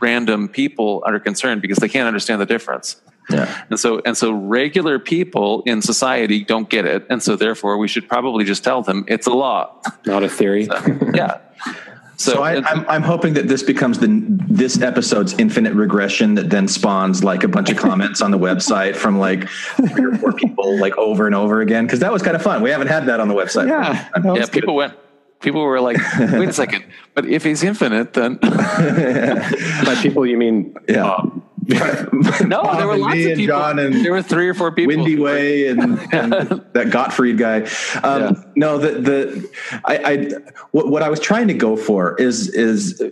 random 0.00 0.48
people 0.48 1.02
are 1.06 1.18
concerned, 1.18 1.62
because 1.62 1.78
they 1.78 1.88
can't 1.88 2.06
understand 2.06 2.40
the 2.40 2.46
difference. 2.46 3.00
Yeah. 3.30 3.64
And 3.68 3.78
so 3.78 4.00
and 4.04 4.16
so 4.16 4.32
regular 4.32 4.98
people 4.98 5.62
in 5.66 5.82
society 5.82 6.44
don't 6.44 6.68
get 6.68 6.86
it. 6.86 7.06
And 7.10 7.22
so 7.22 7.36
therefore 7.36 7.76
we 7.76 7.88
should 7.88 8.08
probably 8.08 8.44
just 8.44 8.64
tell 8.64 8.82
them 8.82 9.04
it's 9.06 9.26
a 9.26 9.32
law. 9.32 9.80
Not 10.06 10.22
a 10.22 10.28
theory. 10.28 10.64
So, 10.64 10.98
yeah. 11.14 11.40
So, 12.18 12.34
so 12.34 12.42
I, 12.42 12.56
am 12.56 12.66
I'm, 12.66 12.88
I'm 12.88 13.02
hoping 13.02 13.34
that 13.34 13.46
this 13.46 13.62
becomes 13.62 14.00
the 14.00 14.08
this 14.48 14.82
episode's 14.82 15.34
infinite 15.38 15.74
regression 15.74 16.34
that 16.34 16.50
then 16.50 16.66
spawns 16.66 17.22
like 17.22 17.44
a 17.44 17.48
bunch 17.48 17.70
of 17.70 17.76
comments 17.76 18.20
on 18.20 18.32
the 18.32 18.38
website 18.38 18.96
from 18.96 19.20
like 19.20 19.48
three 19.48 20.04
or 20.04 20.16
four 20.16 20.32
people 20.32 20.80
like 20.80 20.98
over 20.98 21.26
and 21.26 21.34
over 21.34 21.60
again 21.60 21.86
because 21.86 22.00
that 22.00 22.12
was 22.12 22.22
kind 22.22 22.34
of 22.34 22.42
fun. 22.42 22.60
We 22.60 22.70
haven't 22.70 22.88
had 22.88 23.06
that 23.06 23.20
on 23.20 23.28
the 23.28 23.34
website. 23.34 23.68
Yeah, 23.68 24.08
yeah. 24.34 24.46
People 24.46 24.74
went 24.74 24.94
people 25.40 25.62
were 25.62 25.80
like, 25.80 25.96
wait 26.18 26.48
a 26.48 26.52
second, 26.52 26.84
but 27.14 27.24
if 27.26 27.44
he's 27.44 27.62
infinite, 27.62 28.14
then 28.14 28.36
by 28.42 29.96
people 30.02 30.26
you 30.26 30.36
mean 30.36 30.76
yeah. 30.88 31.08
Um, 31.08 31.44
No, 32.46 32.76
there 32.76 32.86
were 32.86 32.96
lots 32.96 33.14
me 33.14 33.24
of 33.24 33.30
and 33.32 33.38
people. 33.40 33.56
John 33.58 33.78
and 33.78 34.04
there 34.04 34.12
were 34.12 34.22
three 34.22 34.48
or 34.48 34.54
four 34.54 34.72
people. 34.72 34.96
Windy 34.96 35.16
Way 35.18 35.68
and, 35.68 35.98
and 36.12 36.32
that 36.72 36.88
Gottfried 36.90 37.36
guy. 37.36 37.68
Um, 38.02 38.42
No, 38.56 38.78
the 38.78 39.00
the 39.00 39.50
I, 39.84 39.96
I 39.98 40.30
what, 40.70 40.88
what 40.88 41.02
I 41.02 41.10
was 41.10 41.20
trying 41.20 41.48
to 41.48 41.54
go 41.54 41.76
for 41.76 42.16
is 42.16 42.48
is 42.48 43.02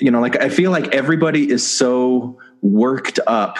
you 0.00 0.10
know 0.10 0.20
like 0.20 0.40
I 0.40 0.48
feel 0.48 0.70
like 0.70 0.94
everybody 0.94 1.50
is 1.50 1.66
so 1.66 2.38
worked 2.62 3.20
up 3.26 3.58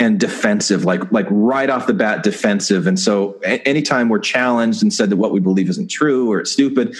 and 0.00 0.18
defensive, 0.18 0.84
like 0.84 1.12
like 1.12 1.26
right 1.30 1.70
off 1.70 1.86
the 1.86 1.94
bat 1.94 2.24
defensive, 2.24 2.88
and 2.88 2.98
so 2.98 3.38
a- 3.44 3.62
anytime 3.68 4.08
we're 4.08 4.18
challenged 4.18 4.82
and 4.82 4.92
said 4.92 5.08
that 5.10 5.18
what 5.18 5.30
we 5.30 5.38
believe 5.38 5.68
isn't 5.70 5.88
true 5.88 6.32
or 6.32 6.40
it's 6.40 6.50
stupid, 6.50 6.96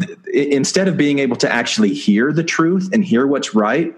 th- 0.00 0.18
instead 0.32 0.86
of 0.86 0.96
being 0.96 1.18
able 1.18 1.34
to 1.36 1.50
actually 1.52 1.92
hear 1.92 2.32
the 2.32 2.44
truth 2.44 2.90
and 2.92 3.04
hear 3.04 3.26
what's 3.26 3.56
right 3.56 3.92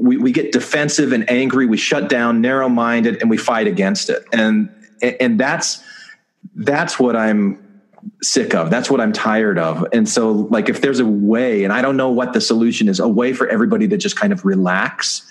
we, 0.00 0.16
we 0.16 0.32
get 0.32 0.52
defensive 0.52 1.12
and 1.12 1.28
angry 1.30 1.66
we 1.66 1.76
shut 1.76 2.08
down 2.08 2.40
narrow-minded 2.40 3.20
and 3.20 3.30
we 3.30 3.36
fight 3.36 3.66
against 3.66 4.10
it. 4.10 4.24
And 4.32 4.74
and 5.02 5.38
that's 5.38 5.82
that's 6.54 6.98
what 6.98 7.16
i'm 7.16 7.66
sick 8.22 8.54
of. 8.54 8.70
That's 8.70 8.90
what 8.90 9.00
i'm 9.00 9.12
tired 9.12 9.58
of. 9.58 9.86
And 9.92 10.08
so 10.08 10.30
like 10.32 10.68
if 10.68 10.80
there's 10.80 11.00
a 11.00 11.06
way 11.06 11.64
and 11.64 11.72
i 11.72 11.82
don't 11.82 11.96
know 11.96 12.10
what 12.10 12.32
the 12.32 12.40
solution 12.40 12.88
is 12.88 13.00
a 13.00 13.08
way 13.08 13.32
for 13.32 13.48
everybody 13.48 13.88
to 13.88 13.96
just 13.96 14.16
kind 14.16 14.32
of 14.32 14.44
relax 14.44 15.26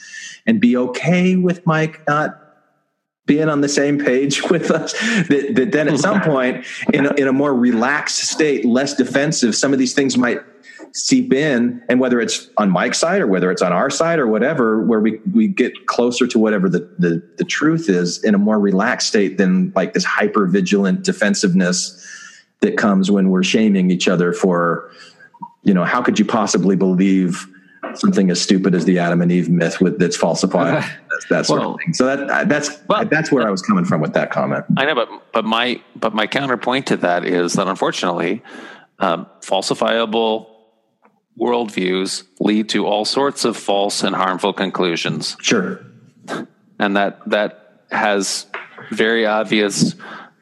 and 0.46 0.60
be 0.62 0.78
okay 0.78 1.36
with 1.36 1.66
mike 1.66 2.02
not 2.08 2.50
being 3.26 3.48
on 3.48 3.62
the 3.62 3.70
same 3.70 4.00
page 4.00 4.42
with 4.50 4.72
us 4.72 4.94
that, 5.28 5.52
that 5.56 5.72
then 5.72 5.88
at 5.88 6.00
some 6.00 6.20
point 6.34 6.66
in 6.94 7.06
a, 7.06 7.14
in 7.14 7.28
a 7.28 7.34
more 7.34 7.54
relaxed 7.54 8.18
state 8.18 8.66
less 8.66 8.96
defensive 8.96 9.56
some 9.56 9.74
of 9.74 9.80
these 9.80 9.94
things 9.94 10.18
might 10.18 10.40
seep 10.94 11.32
in 11.34 11.82
and 11.88 12.00
whether 12.00 12.20
it's 12.20 12.50
on 12.58 12.70
mike's 12.70 12.98
side 12.98 13.22
or 13.22 13.28
whether 13.28 13.52
it's 13.52 13.62
on 13.62 13.72
our 13.72 13.90
side 13.90 14.18
or 14.20 14.28
whatever 14.28 14.82
where 14.86 15.00
we, 15.00 15.20
we 15.34 15.48
get 15.48 15.72
closer 15.86 16.26
to 16.26 16.40
whatever 16.40 16.68
the, 16.68 16.80
the, 16.98 17.22
the 17.38 17.44
truth 17.44 17.90
is 17.90 18.24
in 18.24 18.34
a 18.34 18.38
more 18.38 18.60
relaxed 18.60 19.08
state 19.08 19.38
than 19.38 19.72
like 19.76 19.94
this 19.94 20.04
hyper 20.04 20.48
vigilant 20.48 21.04
defensiveness 21.04 21.96
that 22.62 22.76
comes 22.78 23.12
when 23.12 23.30
we're 23.30 23.44
shaming 23.44 23.92
each 23.92 24.08
other 24.08 24.34
for 24.34 24.90
you 25.64 25.74
know 25.74 25.84
how 25.84 26.02
could 26.02 26.18
you 26.18 26.26
possibly 26.26 26.76
believe 26.76 27.46
something 27.94 28.30
as 28.30 28.42
stupid 28.42 28.74
as 28.76 28.86
the 28.86 28.98
adam 29.00 29.22
and 29.22 29.32
eve 29.32 29.50
myth 29.50 29.80
with 29.82 30.00
that's 30.00 30.18
falsified? 30.18 30.84
That's 31.10 31.30
that 31.30 31.46
sort 31.48 31.60
Well- 31.60 31.74
of 31.74 31.80
thing. 31.80 31.94
So 31.94 32.06
that 32.06 32.48
that's 32.48 32.78
that's 33.10 33.30
where 33.32 33.46
i 33.46 33.50
was 33.52 33.62
coming 33.62 33.84
from 33.84 34.00
with 34.00 34.14
that 34.14 34.32
comment. 34.32 34.64
I 34.78 34.86
know, 34.86 34.96
but 34.96 35.10
but 35.34 35.44
my 35.44 35.82
but 35.98 36.14
my 36.14 36.28
counterpoint 36.28 36.88
to 36.88 36.98
that 36.98 37.26
is 37.26 37.54
that 37.54 37.68
unfortunately, 37.68 38.42
um, 39.00 39.26
falsifiable 39.42 40.48
worldviews 41.40 42.24
lead 42.40 42.70
to 42.70 42.86
all 42.86 43.06
sorts 43.06 43.46
of 43.46 43.56
false 43.56 44.04
and 44.04 44.16
harmful 44.16 44.54
conclusions. 44.54 45.38
Sure, 45.42 45.84
and 46.78 46.98
that 46.98 47.28
that 47.30 47.84
has 47.92 48.46
very 48.92 49.26
obvious 49.26 49.96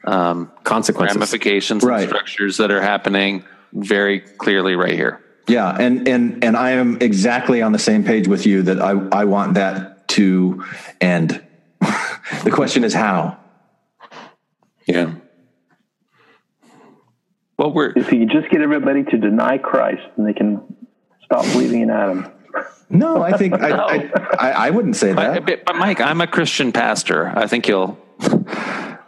um, 0.04 0.50
consequences, 0.64 1.16
ramifications, 1.16 1.84
and 1.84 2.08
structures 2.08 2.56
that 2.58 2.70
are 2.70 2.82
happening 2.82 3.44
very 3.72 4.20
clearly 4.20 4.74
right 4.74 4.94
here. 4.94 5.22
Yeah, 5.46 5.70
and 5.70 6.06
and 6.08 6.44
and 6.44 6.56
I 6.56 6.72
am 6.72 6.98
exactly 7.00 7.62
on 7.62 7.72
the 7.72 7.78
same 7.78 8.04
page 8.04 8.28
with 8.28 8.46
you 8.46 8.62
that 8.62 8.80
I 8.80 8.90
I 9.12 9.24
want 9.24 9.54
that 9.54 10.08
to 10.08 10.64
end. 11.00 11.42
the 11.80 12.50
question 12.50 12.84
is 12.84 12.92
how. 12.92 13.38
Yeah. 14.86 15.14
Well, 17.58 17.72
we're 17.72 17.92
if 17.96 18.12
you 18.12 18.26
just 18.26 18.50
get 18.50 18.60
everybody 18.60 19.04
to 19.04 19.18
deny 19.18 19.58
Christ, 19.58 20.02
then 20.16 20.26
they 20.26 20.32
can 20.32 20.76
stop 21.28 21.44
believing 21.52 21.82
in 21.82 21.90
Adam. 21.90 22.30
No, 22.90 23.22
I 23.22 23.36
think 23.36 23.54
I, 23.54 23.70
I, 23.70 24.10
I, 24.38 24.50
I 24.50 24.70
wouldn't 24.70 24.96
say 24.96 25.12
that. 25.12 25.44
But, 25.44 25.64
but 25.64 25.76
Mike, 25.76 26.00
I'm 26.00 26.20
a 26.20 26.26
Christian 26.26 26.72
pastor. 26.72 27.28
I 27.36 27.46
think 27.46 27.68
you'll. 27.68 27.98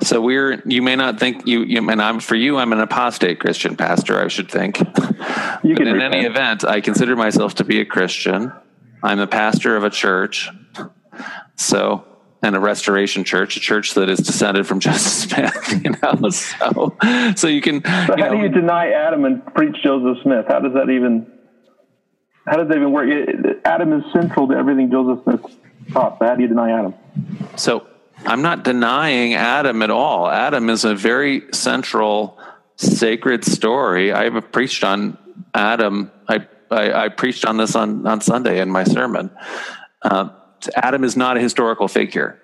So 0.02 0.20
we're. 0.20 0.62
You 0.66 0.82
may 0.82 0.96
not 0.96 1.18
think 1.18 1.46
you. 1.46 1.62
you 1.64 1.88
and 1.88 2.00
I'm 2.00 2.20
for 2.20 2.34
you. 2.34 2.58
I'm 2.58 2.72
an 2.72 2.80
apostate 2.80 3.40
Christian 3.40 3.76
pastor. 3.76 4.22
I 4.22 4.28
should 4.28 4.50
think. 4.50 4.78
You 4.78 4.84
but 5.74 5.86
in 5.86 6.00
any 6.00 6.26
event, 6.26 6.64
I 6.64 6.80
consider 6.80 7.16
myself 7.16 7.54
to 7.56 7.64
be 7.64 7.80
a 7.80 7.84
Christian. 7.84 8.52
I'm 9.02 9.18
a 9.18 9.26
pastor 9.26 9.76
of 9.76 9.84
a 9.84 9.90
church. 9.90 10.50
So 11.56 12.04
and 12.42 12.56
a 12.56 12.60
restoration 12.60 13.24
church, 13.24 13.56
a 13.56 13.60
church 13.60 13.94
that 13.94 14.08
is 14.08 14.20
descended 14.20 14.66
from 14.66 14.80
Joseph 14.80 15.30
Smith. 15.30 15.84
You 15.84 15.90
know, 16.02 16.30
so 16.30 16.96
so 17.36 17.48
you 17.48 17.62
can. 17.62 17.82
So 17.84 18.16
how 18.18 18.30
do 18.30 18.38
you 18.38 18.48
deny 18.48 18.90
Adam 18.90 19.24
and 19.24 19.44
preach 19.54 19.76
Joseph 19.82 20.22
Smith? 20.22 20.46
How 20.48 20.60
does 20.60 20.74
that 20.74 20.90
even? 20.90 21.30
How 22.46 22.56
does 22.56 22.68
that 22.68 22.76
even 22.76 22.92
work? 22.92 23.08
It- 23.08 23.60
Adam 23.64 23.92
is 23.92 24.04
central 24.12 24.48
to 24.48 24.54
everything 24.54 24.90
Joseph 24.90 25.22
Smith 25.24 25.42
taught. 25.92 26.18
So 26.18 26.24
how 26.26 26.34
do 26.34 26.42
you 26.42 26.48
deny 26.48 26.70
Adam? 26.78 26.94
So 27.56 27.86
I'm 28.26 28.42
not 28.42 28.64
denying 28.64 29.34
Adam 29.34 29.82
at 29.82 29.90
all. 29.90 30.28
Adam 30.28 30.70
is 30.70 30.84
a 30.84 30.94
very 30.94 31.42
central, 31.52 32.38
sacred 32.76 33.44
story. 33.44 34.12
I 34.12 34.30
have 34.30 34.52
preached 34.52 34.84
on 34.84 35.18
Adam. 35.54 36.10
I 36.28 36.46
I, 36.70 37.04
I 37.04 37.08
preached 37.08 37.44
on 37.44 37.56
this 37.56 37.74
on 37.74 38.06
on 38.06 38.20
Sunday 38.20 38.60
in 38.60 38.70
my 38.70 38.84
sermon. 38.84 39.30
Uh, 40.02 40.30
Adam 40.76 41.04
is 41.04 41.16
not 41.16 41.36
a 41.36 41.40
historical 41.40 41.88
figure. 41.88 42.40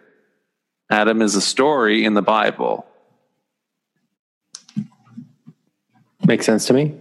Adam 0.91 1.23
is 1.23 1.35
a 1.35 1.41
story 1.41 2.05
in 2.05 2.15
the 2.15 2.23
Bible. 2.23 2.87
Makes 6.27 6.47
sense 6.47 6.67
to 6.67 6.73
me. 6.73 7.01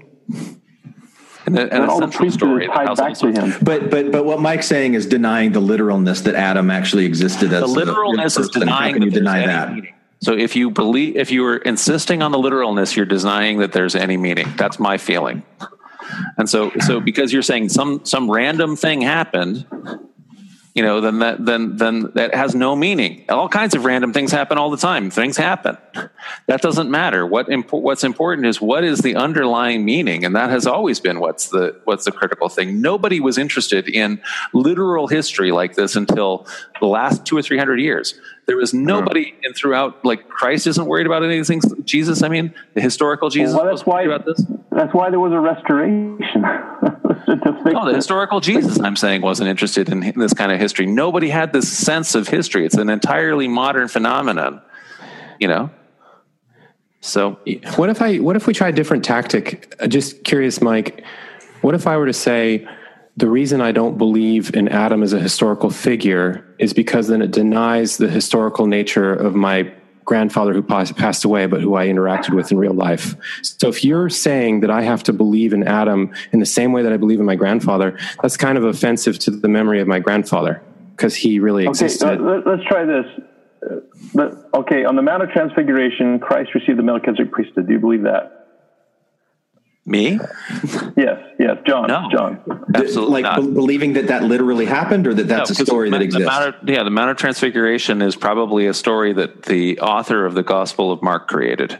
And, 1.45 1.57
a, 1.59 1.73
and 1.73 1.84
a 1.84 1.95
central 1.95 2.31
story. 2.31 2.67
that 2.67 2.88
has 2.89 2.99
all 2.99 3.15
sorts 3.15 3.38
of- 3.39 3.59
But 3.63 3.89
but 3.91 4.11
but 4.11 4.26
what 4.26 4.41
Mike's 4.41 4.67
saying 4.67 4.95
is 4.95 5.05
denying 5.05 5.51
the 5.51 5.59
literalness 5.59 6.22
that 6.22 6.35
Adam 6.35 6.72
actually 6.72 7.05
existed 7.05 7.53
as 7.53 7.59
The 7.61 7.65
a 7.65 7.67
real 7.67 7.76
literalness 7.85 8.38
is 8.38 8.47
person. 8.49 8.67
How 8.67 8.77
denying 8.80 8.93
can 8.95 9.03
you 9.03 9.11
deny 9.11 9.45
that? 9.45 9.73
meaning. 9.73 9.93
So 10.22 10.34
if 10.35 10.55
you 10.55 10.72
believe, 10.72 11.17
if 11.17 11.30
you 11.30 11.45
are 11.45 11.57
insisting 11.57 12.23
on 12.23 12.31
the 12.31 12.39
literalness, 12.39 12.95
you're 12.95 13.05
denying 13.05 13.59
that 13.59 13.73
there's 13.73 13.95
any 13.95 14.17
meaning. 14.17 14.47
That's 14.57 14.80
my 14.80 14.97
feeling. 14.97 15.43
And 16.38 16.49
so, 16.49 16.72
so 16.80 16.99
because 16.99 17.34
you're 17.34 17.41
saying 17.41 17.69
some 17.69 18.03
some 18.05 18.30
random 18.31 18.76
thing 18.76 19.01
happened, 19.01 19.65
you 20.76 20.84
know, 20.84 20.99
then 20.99 21.19
that 21.19 21.43
then 21.43 21.77
then 21.77 22.11
that 22.15 22.35
has 22.35 22.53
no 22.53 22.76
meaning. 22.76 23.23
All 23.30 23.47
kinds 23.47 23.76
of 23.76 23.85
random 23.85 24.11
things 24.11 24.30
happen 24.30 24.57
all 24.57 24.69
the 24.69 24.77
time. 24.77 25.10
Things 25.10 25.38
happen. 25.38 25.77
That 26.47 26.61
doesn't 26.61 26.89
matter. 26.89 27.26
What 27.26 27.47
impo- 27.47 27.81
what's 27.81 28.03
important 28.03 28.47
is 28.47 28.60
what 28.60 28.84
is 28.84 28.99
the 28.99 29.15
underlying 29.15 29.85
meaning, 29.85 30.26
and 30.26 30.35
that 30.35 30.49
has 30.49 30.65
always 30.68 30.99
been 30.99 31.19
what's 31.19 31.49
the 31.49 31.80
what's 31.85 32.06
the 32.06 32.11
critical 32.11 32.49
thing. 32.49 32.81
Nobody 32.81 33.19
was 33.19 33.38
interested 33.38 33.88
in 33.88 34.22
literal 34.52 35.07
history 35.07 35.52
like 35.52 35.76
this 35.76 35.95
until 35.95 36.47
the 36.80 36.88
last 36.88 37.26
two 37.26 37.38
or 37.38 37.41
three 37.43 37.57
hundred 37.57 37.80
years. 37.80 38.19
There 38.47 38.57
was 38.57 38.72
mm-hmm. 38.73 38.85
nobody 38.85 39.35
in 39.43 39.53
throughout 39.53 40.03
like 40.03 40.27
Christ 40.30 40.68
isn't 40.68 40.85
worried 40.85 41.06
about 41.06 41.23
any 41.23 41.38
of 41.38 41.39
these 41.39 41.47
things. 41.47 41.65
Jesus, 41.84 42.23
I 42.23 42.27
mean, 42.27 42.53
the 42.73 42.81
historical 42.81 43.30
Jesus 43.30 43.56
Well, 43.56 43.65
was 43.65 43.85
worried 43.85 44.07
about 44.07 44.26
this. 44.26 44.43
That's 44.72 44.93
why 44.93 45.10
there 45.11 45.19
was 45.19 45.31
a 45.31 45.39
restoration. 45.39 46.43
to 47.26 47.38
fix 47.64 47.73
No, 47.73 47.85
the 47.85 47.91
it. 47.91 47.95
historical 47.95 48.39
Jesus, 48.39 48.80
I'm 48.80 48.95
saying, 48.95 49.22
wasn't 49.22 49.49
interested 49.49 49.89
in 49.89 49.99
this 50.18 50.34
kind 50.34 50.52
of 50.52 50.60
history. 50.60 50.85
Nobody 50.85 51.30
had 51.30 51.53
this 51.53 51.72
sense 51.72 52.15
of 52.15 52.27
history. 52.27 52.65
It's 52.65 52.76
an 52.76 52.89
entirely 52.89 53.47
modern 53.47 53.88
phenomenon, 53.88 54.61
you 55.39 55.47
know? 55.47 55.69
So, 57.02 57.38
What 57.76 57.89
if 57.89 58.02
I? 58.02 58.18
What 58.18 58.35
if 58.35 58.47
we 58.47 58.53
try 58.53 58.69
a 58.69 58.72
different 58.72 59.06
tactic? 59.06 59.76
Uh, 59.80 59.85
Just 59.88 60.23
curious, 60.23 60.60
Mike. 60.61 61.03
What 61.61 61.76
if 61.76 61.85
I 61.85 61.97
were 61.97 62.07
to 62.07 62.14
say 62.14 62.68
the 63.15 63.30
reason 63.30 63.61
I 63.61 63.72
don't 63.72 63.97
believe 63.97 64.53
in 64.56 64.68
Adam 64.68 65.03
as 65.03 65.14
a 65.14 65.19
historical 65.19 65.69
figure 65.69 66.43
is 66.60 66.73
because 66.73 67.07
then 67.07 67.22
it 67.22 67.30
denies 67.31 67.97
the 67.97 68.10
historical 68.10 68.65
nature 68.65 69.14
of 69.14 69.35
my 69.35 69.72
grandfather 70.06 70.53
who 70.53 70.61
passed 70.61 71.26
away, 71.26 71.48
but 71.48 71.61
who 71.61 71.76
I 71.76 71.88
interacted 71.88 72.34
with 72.36 72.52
in 72.52 72.57
real 72.57 72.73
life. 72.73 73.15
So 73.41 73.68
if 73.68 73.84
you're 73.84 74.10
saying 74.10 74.61
that 74.61 74.69
I 74.69 74.84
have 74.84 75.03
to 75.03 75.14
believe 75.14 75.52
in 75.52 75.64
Adam 75.64 76.14
in 76.32 76.40
the 76.40 76.45
same 76.45 76.72
way 76.72 76.84
that 76.84 76.94
I 76.94 76.98
believe 76.98 77.19
in 77.19 77.26
my 77.26 77.36
grandfather, 77.36 77.98
that's 78.22 78.38
kind 78.38 78.57
of 78.57 78.64
offensive 78.64 79.18
to 79.19 79.32
the 79.32 79.48
memory 79.48 79.82
of 79.82 79.88
my 79.88 79.99
grandfather 79.99 80.61
because 80.91 81.15
he 81.15 81.40
really 81.40 81.64
Okay, 81.64 81.69
existed. 81.69 82.07
uh, 82.07 82.23
let, 82.23 82.48
us 82.48 82.60
try 82.68 82.86
this. 82.86 83.06
Uh, 84.18 84.57
okay, 84.60 84.86
on 84.86 84.95
the 84.95 85.02
Mount 85.02 85.23
of 85.23 85.32
Transfiguration, 85.32 86.19
Christ 86.19 86.53
received 86.53 86.77
the 86.77 86.84
Melchizedek 86.84 87.32
priesthood. 87.32 87.68
Do 87.68 87.73
you 87.73 87.80
believe 87.80 88.03
that? 88.03 88.35
Me? 89.88 90.20
Yes, 90.98 91.20
yes, 91.38 91.57
John. 91.68 91.88
John. 92.12 92.41
Absolutely 92.74 93.22
like 93.22 93.36
be- 93.41 93.52
believing 93.52 93.94
that 93.94 94.07
that 94.07 94.24
literally 94.24 94.66
happened, 94.66 95.06
or 95.06 95.14
that 95.14 95.28
that's 95.28 95.49
No, 95.52 95.53
a 95.53 95.57
'cause 95.57 95.68
story 95.68 95.90
the, 95.91 95.98
that 95.98 96.03
exists. 96.03 96.26
The 96.36 96.40
Mount 96.41 96.56
of, 96.64 96.70
yeah, 96.70 96.84
the 96.84 96.90
Mount 96.90 97.12
of 97.12 97.18
Transfiguration 97.18 98.02
is 98.02 98.16
probably 98.16 98.66
a 98.66 98.74
story 98.74 99.14
that 99.14 99.44
the 99.44 99.80
author 99.80 100.26
of 100.26 100.34
the 100.34 100.41
Gospel 100.41 100.91
of 100.91 101.03
Mark 101.03 101.28
created. 101.28 101.78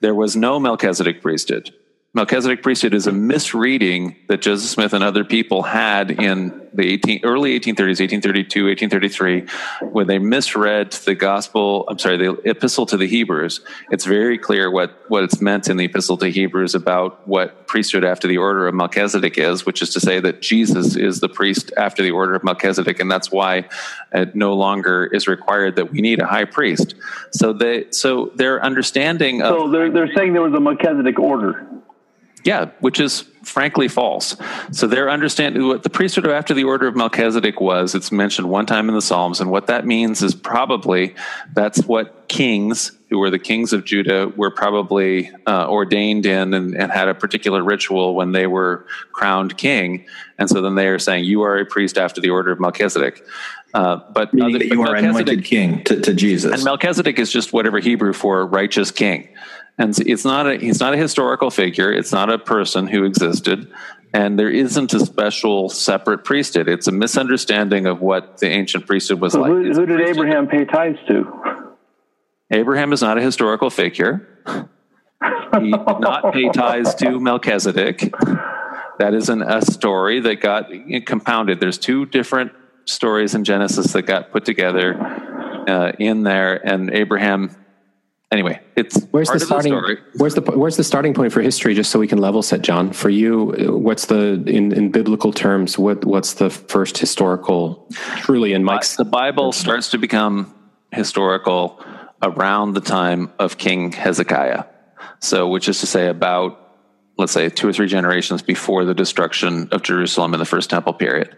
There 0.00 0.14
was 0.14 0.36
no 0.36 0.60
Melchizedek 0.60 1.22
priesthood. 1.22 1.72
Melchizedek 2.12 2.64
priesthood 2.64 2.92
is 2.92 3.06
a 3.06 3.12
misreading 3.12 4.16
that 4.26 4.42
Joseph 4.42 4.68
Smith 4.68 4.92
and 4.94 5.04
other 5.04 5.24
people 5.24 5.62
had 5.62 6.10
in 6.10 6.68
the 6.74 6.88
18, 6.88 7.20
early 7.22 7.58
1830s, 7.58 8.00
1832, 8.00 8.64
1833, 8.64 9.88
when 9.92 10.08
they 10.08 10.18
misread 10.18 10.90
the 10.90 11.14
gospel, 11.14 11.84
I'm 11.88 12.00
sorry, 12.00 12.16
the 12.16 12.32
epistle 12.44 12.84
to 12.86 12.96
the 12.96 13.06
Hebrews. 13.06 13.60
It's 13.92 14.04
very 14.04 14.38
clear 14.38 14.72
what, 14.72 15.04
what 15.08 15.22
it's 15.22 15.40
meant 15.40 15.68
in 15.68 15.76
the 15.76 15.84
epistle 15.84 16.16
to 16.16 16.28
Hebrews 16.28 16.74
about 16.74 17.28
what 17.28 17.68
priesthood 17.68 18.04
after 18.04 18.26
the 18.26 18.38
order 18.38 18.66
of 18.66 18.74
Melchizedek 18.74 19.38
is, 19.38 19.64
which 19.64 19.80
is 19.80 19.90
to 19.90 20.00
say 20.00 20.18
that 20.18 20.42
Jesus 20.42 20.96
is 20.96 21.20
the 21.20 21.28
priest 21.28 21.72
after 21.76 22.02
the 22.02 22.10
order 22.10 22.34
of 22.34 22.42
Melchizedek, 22.42 22.98
and 22.98 23.08
that's 23.08 23.30
why 23.30 23.68
it 24.12 24.34
no 24.34 24.54
longer 24.54 25.06
is 25.06 25.28
required 25.28 25.76
that 25.76 25.92
we 25.92 26.00
need 26.00 26.20
a 26.20 26.26
high 26.26 26.44
priest. 26.44 26.96
So 27.30 27.52
they, 27.52 27.86
so 27.92 28.32
their 28.34 28.64
understanding 28.64 29.42
of 29.42 29.54
So 29.54 29.70
they're 29.70 29.92
they're 29.92 30.12
saying 30.14 30.32
there 30.32 30.42
was 30.42 30.54
a 30.54 30.60
Melchizedek 30.60 31.18
order. 31.20 31.68
Yeah, 32.44 32.70
which 32.80 33.00
is 33.00 33.22
frankly 33.42 33.88
false. 33.88 34.36
So 34.72 34.86
their 34.86 35.10
understanding 35.10 35.66
what 35.66 35.82
the 35.82 35.90
priesthood 35.90 36.26
after 36.26 36.54
the 36.54 36.64
order 36.64 36.86
of 36.86 36.96
Melchizedek 36.96 37.60
was, 37.60 37.94
it's 37.94 38.12
mentioned 38.12 38.48
one 38.48 38.66
time 38.66 38.88
in 38.88 38.94
the 38.94 39.02
Psalms, 39.02 39.40
and 39.40 39.50
what 39.50 39.66
that 39.66 39.86
means 39.86 40.22
is 40.22 40.34
probably 40.34 41.14
that's 41.52 41.84
what 41.84 42.28
kings 42.28 42.92
who 43.08 43.18
were 43.18 43.30
the 43.30 43.38
kings 43.40 43.72
of 43.72 43.84
Judah 43.84 44.28
were 44.36 44.52
probably 44.52 45.32
uh, 45.46 45.68
ordained 45.68 46.26
in 46.26 46.54
and, 46.54 46.76
and 46.76 46.92
had 46.92 47.08
a 47.08 47.14
particular 47.14 47.62
ritual 47.62 48.14
when 48.14 48.30
they 48.32 48.46
were 48.46 48.86
crowned 49.12 49.56
king, 49.58 50.06
and 50.38 50.48
so 50.48 50.60
then 50.62 50.76
they 50.76 50.86
are 50.86 50.98
saying 50.98 51.24
you 51.24 51.42
are 51.42 51.58
a 51.58 51.66
priest 51.66 51.98
after 51.98 52.20
the 52.20 52.30
order 52.30 52.52
of 52.52 52.60
Melchizedek. 52.60 53.24
Uh, 53.72 54.00
but 54.12 54.34
Meaning 54.34 54.56
other- 54.56 54.58
that 54.64 54.74
you 54.74 54.82
but 54.82 54.90
are 54.90 54.96
anointed 54.96 55.44
king 55.44 55.84
to, 55.84 56.00
to 56.00 56.12
Jesus. 56.12 56.52
and 56.52 56.64
Melchizedek 56.64 57.18
is 57.20 57.30
just 57.30 57.52
whatever 57.52 57.78
Hebrew 57.78 58.12
for 58.12 58.44
righteous 58.46 58.90
king. 58.90 59.28
And 59.78 59.94
so 59.96 60.02
it's 60.06 60.24
not 60.24 60.46
a, 60.46 60.56
he's 60.56 60.80
not 60.80 60.94
a 60.94 60.96
historical 60.96 61.50
figure. 61.50 61.92
It's 61.92 62.12
not 62.12 62.30
a 62.30 62.38
person 62.38 62.86
who 62.86 63.04
existed. 63.04 63.70
And 64.12 64.38
there 64.38 64.50
isn't 64.50 64.92
a 64.92 65.00
special 65.00 65.68
separate 65.68 66.24
priesthood. 66.24 66.68
It's 66.68 66.86
a 66.88 66.92
misunderstanding 66.92 67.86
of 67.86 68.00
what 68.00 68.38
the 68.38 68.48
ancient 68.48 68.86
priesthood 68.86 69.20
was 69.20 69.32
So 69.34 69.40
like. 69.40 69.50
who, 69.50 69.56
who 69.62 69.86
did 69.86 69.96
priesthood- 69.96 70.08
Abraham 70.08 70.48
pay 70.48 70.64
tithes 70.64 70.98
to? 71.08 71.76
Abraham 72.50 72.92
is 72.92 73.00
not 73.00 73.16
a 73.16 73.20
historical 73.22 73.70
figure. 73.70 74.26
He 75.60 75.70
did 75.70 76.00
not 76.00 76.32
pay 76.32 76.48
tithes 76.50 76.94
to 76.96 77.20
Melchizedek. 77.20 78.12
That 78.98 79.14
is 79.14 79.28
an, 79.28 79.42
a 79.42 79.62
story 79.62 80.20
that 80.20 80.40
got 80.40 80.68
compounded. 81.06 81.60
There's 81.60 81.78
two 81.78 82.06
different 82.06 82.52
stories 82.84 83.34
in 83.34 83.44
Genesis 83.44 83.92
that 83.92 84.02
got 84.02 84.32
put 84.32 84.44
together 84.44 84.96
uh, 85.68 85.92
in 85.98 86.22
there, 86.24 86.56
and 86.66 86.90
Abraham. 86.90 87.56
Anyway, 88.32 88.60
it's 88.76 89.02
Where's 89.10 89.28
the 89.28 89.40
starting? 89.40 89.72
story. 89.72 89.98
where's 90.14 90.36
the 90.36 90.40
where's 90.42 90.76
the 90.76 90.84
starting 90.84 91.14
point 91.14 91.32
for 91.32 91.40
history? 91.40 91.74
Just 91.74 91.90
so 91.90 91.98
we 91.98 92.06
can 92.06 92.18
level 92.18 92.42
set, 92.42 92.62
John. 92.62 92.92
For 92.92 93.10
you, 93.10 93.46
what's 93.82 94.06
the 94.06 94.42
in, 94.46 94.70
in 94.72 94.92
biblical 94.92 95.32
terms? 95.32 95.76
What 95.76 96.04
what's 96.04 96.34
the 96.34 96.48
first 96.48 96.98
historical? 96.98 97.88
Truly, 98.18 98.52
in 98.52 98.62
Mike's 98.62 98.94
The 98.94 99.04
Bible 99.04 99.50
starts 99.50 99.90
to 99.90 99.98
become 99.98 100.54
historical 100.92 101.84
around 102.22 102.74
the 102.74 102.80
time 102.80 103.32
of 103.40 103.58
King 103.58 103.90
Hezekiah. 103.90 104.64
So, 105.18 105.48
which 105.48 105.68
is 105.68 105.80
to 105.80 105.86
say, 105.86 106.06
about 106.06 106.56
let's 107.18 107.32
say 107.32 107.48
two 107.48 107.68
or 107.68 107.72
three 107.72 107.88
generations 107.88 108.42
before 108.42 108.84
the 108.84 108.94
destruction 108.94 109.68
of 109.72 109.82
Jerusalem 109.82 110.34
in 110.34 110.38
the 110.38 110.46
First 110.46 110.70
Temple 110.70 110.94
period. 110.94 111.36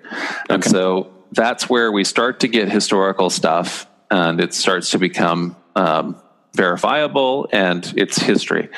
And 0.50 0.62
so 0.62 1.10
that's 1.32 1.70
where 1.70 1.90
we 1.90 2.04
start 2.04 2.40
to 2.40 2.48
get 2.48 2.70
historical 2.70 3.30
stuff, 3.30 3.86
and 4.10 4.40
it 4.42 4.52
starts 4.52 4.90
to 4.90 4.98
become 4.98 5.56
um, 5.74 6.16
verifiable, 6.54 7.48
and 7.52 7.92
it's 7.96 8.16
history. 8.16 8.68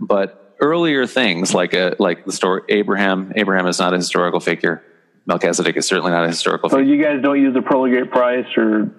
But 0.00 0.44
earlier 0.60 1.06
things 1.06 1.54
like 1.54 1.74
a 1.74 1.94
like 1.98 2.24
the 2.24 2.32
story 2.32 2.62
Abraham. 2.68 3.32
Abraham 3.36 3.66
is 3.66 3.78
not 3.78 3.92
a 3.92 3.96
historical 3.96 4.40
figure. 4.40 4.82
Melchizedek 5.26 5.76
is 5.76 5.86
certainly 5.86 6.10
not 6.12 6.24
a 6.24 6.28
historical 6.28 6.68
oh, 6.68 6.70
So 6.70 6.78
figure. 6.78 6.94
you 6.94 7.02
guys 7.02 7.22
don't 7.22 7.40
use 7.40 7.54
the 7.54 7.62
Pearl 7.62 7.84
of 7.84 7.90
Great 7.90 8.10
Price 8.10 8.46
or 8.56 8.90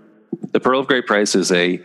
The 0.52 0.60
Pearl 0.60 0.80
of 0.80 0.88
Great 0.88 1.06
Price 1.06 1.36
is 1.36 1.52
a 1.52 1.82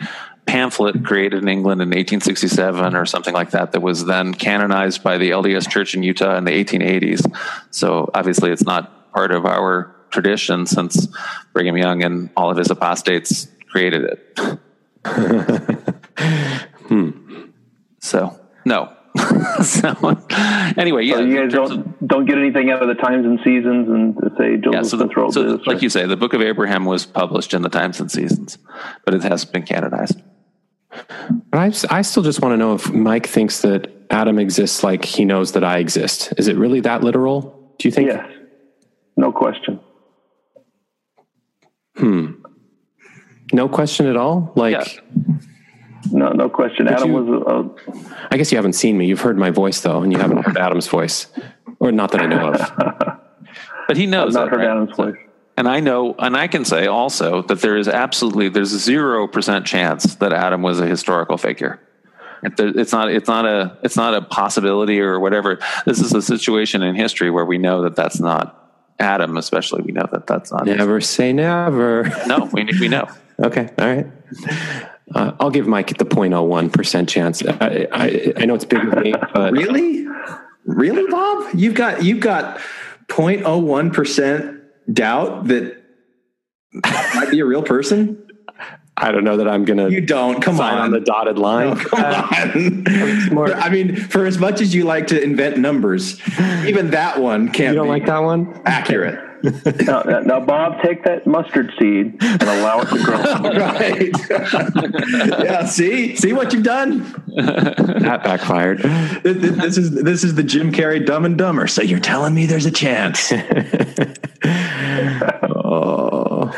pamphlet 0.46 1.04
created 1.04 1.42
in 1.42 1.48
England 1.48 1.82
in 1.82 1.88
1867 1.88 2.96
or 2.96 3.04
something 3.06 3.34
like 3.34 3.50
that 3.50 3.72
that 3.72 3.80
was 3.80 4.06
then 4.06 4.32
canonized 4.34 5.02
by 5.02 5.18
the 5.18 5.30
LDS 5.30 5.68
Church 5.70 5.94
in 5.94 6.02
Utah 6.02 6.36
in 6.36 6.44
the 6.44 6.52
1880s. 6.52 7.30
So 7.70 8.10
obviously 8.14 8.50
it's 8.50 8.64
not 8.64 9.12
part 9.12 9.30
of 9.30 9.44
our 9.44 9.94
tradition 10.10 10.66
since 10.66 11.06
Brigham 11.52 11.76
Young 11.76 12.02
and 12.02 12.30
all 12.36 12.50
of 12.50 12.56
his 12.56 12.70
apostates 12.70 13.48
created 13.70 14.04
it. 14.04 14.58
So, 18.00 18.38
no. 18.64 18.92
so, 19.62 19.88
anyway, 20.76 21.04
yeah. 21.04 21.16
so 21.16 21.20
you 21.20 21.36
guys 21.36 21.52
don't 21.52 22.06
don't 22.06 22.26
get 22.26 22.38
anything 22.38 22.70
out 22.70 22.80
of 22.80 22.88
the 22.88 22.94
times 22.94 23.26
and 23.26 23.40
seasons 23.44 23.88
and 23.88 24.14
say 24.38 24.56
Joseph 24.56 24.72
Yeah, 24.72 24.82
so, 24.82 24.96
the, 24.96 25.04
Smith 25.04 25.16
wrote 25.16 25.34
so 25.34 25.56
this. 25.56 25.66
like 25.66 25.82
you 25.82 25.88
say, 25.88 26.06
the 26.06 26.16
Book 26.16 26.32
of 26.32 26.40
Abraham 26.40 26.84
was 26.84 27.06
published 27.06 27.52
in 27.52 27.62
the 27.62 27.68
Times 27.68 28.00
and 28.00 28.10
Seasons, 28.10 28.58
but 29.04 29.14
it 29.14 29.22
hasn't 29.22 29.52
been 29.52 29.64
canonized. 29.64 30.22
But 30.90 31.58
I, 31.58 31.72
I 31.90 32.02
still 32.02 32.22
just 32.22 32.40
want 32.40 32.52
to 32.52 32.56
know 32.56 32.74
if 32.74 32.90
Mike 32.92 33.26
thinks 33.26 33.62
that 33.62 33.90
Adam 34.10 34.38
exists 34.38 34.82
like 34.82 35.04
he 35.04 35.24
knows 35.24 35.52
that 35.52 35.64
I 35.64 35.78
exist. 35.78 36.32
Is 36.36 36.48
it 36.48 36.56
really 36.56 36.80
that 36.80 37.02
literal? 37.02 37.74
Do 37.78 37.88
you 37.88 37.92
think? 37.92 38.08
Yes, 38.10 38.28
no 39.16 39.32
question. 39.32 39.80
Hmm. 41.96 42.32
No 43.52 43.68
question 43.68 44.06
at 44.06 44.16
all. 44.16 44.52
Like, 44.54 45.02
No, 46.12 46.30
no 46.32 46.48
question. 46.48 46.86
But 46.86 46.94
Adam 46.94 47.10
you- 47.12 47.22
was 47.22 47.42
a, 47.46 48.26
I 48.30 48.36
guess 48.36 48.50
you 48.52 48.56
haven't 48.58 48.74
seen 48.74 48.96
me. 48.98 49.06
You've 49.06 49.20
heard 49.20 49.38
my 49.38 49.50
voice 49.50 49.80
though, 49.80 50.02
and 50.02 50.12
you 50.12 50.18
haven't 50.18 50.38
heard 50.44 50.56
Adam's 50.58 50.88
voice, 50.88 51.26
or 51.78 51.92
not 51.92 52.12
that 52.12 52.20
I 52.20 52.26
know 52.26 52.52
of. 52.52 53.16
But 53.88 53.96
he 53.96 54.06
knows 54.06 54.36
I've 54.36 54.44
not 54.44 54.50
that, 54.50 54.50
heard 54.50 54.66
right? 54.66 54.70
Adam's 54.76 54.96
voice. 54.96 55.16
And 55.56 55.66
I 55.68 55.80
know, 55.80 56.14
and 56.16 56.36
I 56.36 56.46
can 56.46 56.64
say 56.64 56.86
also 56.86 57.42
that 57.42 57.60
there 57.60 57.76
is 57.76 57.88
absolutely 57.88 58.48
there's 58.48 58.72
a 58.72 58.78
zero 58.78 59.26
percent 59.26 59.66
chance 59.66 60.14
that 60.16 60.32
Adam 60.32 60.62
was 60.62 60.78
a 60.78 60.86
historical 60.86 61.36
figure. 61.36 61.80
It's 62.42 62.92
not. 62.92 63.10
It's 63.10 63.26
not 63.28 63.44
a. 63.46 63.76
It's 63.82 63.96
not 63.96 64.14
a 64.14 64.22
possibility 64.22 65.00
or 65.00 65.18
whatever. 65.18 65.58
This 65.86 65.98
is 66.00 66.14
a 66.14 66.22
situation 66.22 66.82
in 66.82 66.94
history 66.94 67.30
where 67.30 67.44
we 67.44 67.58
know 67.58 67.82
that 67.82 67.96
that's 67.96 68.20
not 68.20 68.72
Adam. 69.00 69.36
Especially, 69.36 69.82
we 69.82 69.90
know 69.92 70.06
that 70.12 70.26
that's 70.26 70.52
not. 70.52 70.66
Never 70.66 71.00
say 71.00 71.32
never. 71.32 72.04
No, 72.28 72.48
we 72.52 72.64
we 72.80 72.88
know. 72.88 73.08
Okay, 73.42 73.70
all 73.78 73.86
right. 73.86 74.06
Uh, 75.14 75.32
I'll 75.40 75.50
give 75.50 75.66
Mike 75.66 75.96
the 75.98 76.04
0.01 76.04 76.72
percent 76.72 77.08
chance. 77.08 77.42
I, 77.44 77.86
I, 77.92 78.32
I 78.36 78.44
know 78.44 78.54
it's 78.54 78.64
big 78.64 78.84
of 78.84 78.94
me, 79.02 79.14
but 79.34 79.52
really, 79.52 80.06
really, 80.64 81.10
Bob, 81.10 81.48
you've 81.54 81.74
got 81.74 82.04
you've 82.04 82.20
got 82.20 82.58
0.01 83.08 83.92
percent 83.92 84.60
doubt 84.92 85.48
that 85.48 85.82
I 86.84 87.10
might 87.14 87.30
be 87.30 87.40
a 87.40 87.44
real 87.44 87.62
person. 87.62 88.24
I 88.96 89.12
don't 89.12 89.24
know 89.24 89.38
that 89.38 89.48
I'm 89.48 89.64
gonna. 89.64 89.88
You 89.88 90.02
don't. 90.02 90.42
Come 90.42 90.56
sign 90.56 90.74
on. 90.74 90.82
on 90.82 90.90
the 90.90 91.00
dotted 91.00 91.38
line. 91.38 91.74
Come 91.76 92.04
on. 92.04 93.52
I 93.54 93.68
mean, 93.70 93.96
for 93.96 94.26
as 94.26 94.38
much 94.38 94.60
as 94.60 94.74
you 94.74 94.84
like 94.84 95.06
to 95.08 95.20
invent 95.20 95.56
numbers, 95.58 96.20
even 96.66 96.90
that 96.90 97.18
one 97.18 97.48
can't 97.50 97.70
You 97.74 97.76
don't 97.76 97.86
be 97.86 97.90
like 97.90 98.06
that 98.06 98.18
one? 98.18 98.60
accurate. 98.66 99.29
Now, 99.42 100.02
now, 100.02 100.40
Bob, 100.40 100.82
take 100.82 101.04
that 101.04 101.26
mustard 101.26 101.72
seed 101.78 102.16
and 102.22 102.42
allow 102.42 102.80
it 102.80 102.88
to 102.88 103.02
grow. 103.02 103.16
right. 103.60 104.12
yeah. 105.44 105.64
See, 105.64 106.16
see 106.16 106.32
what 106.32 106.52
you've 106.52 106.62
done. 106.62 107.00
That 107.36 108.22
backfired. 108.24 108.78
This, 109.22 109.56
this 109.56 109.78
is 109.78 109.90
this 110.02 110.24
is 110.24 110.34
the 110.34 110.42
Jim 110.42 110.72
Carrey 110.72 111.04
Dumb 111.04 111.24
and 111.24 111.38
Dumber. 111.38 111.66
So 111.66 111.82
you're 111.82 112.00
telling 112.00 112.34
me 112.34 112.46
there's 112.46 112.66
a 112.66 112.70
chance? 112.70 113.32
oh. 115.42 116.52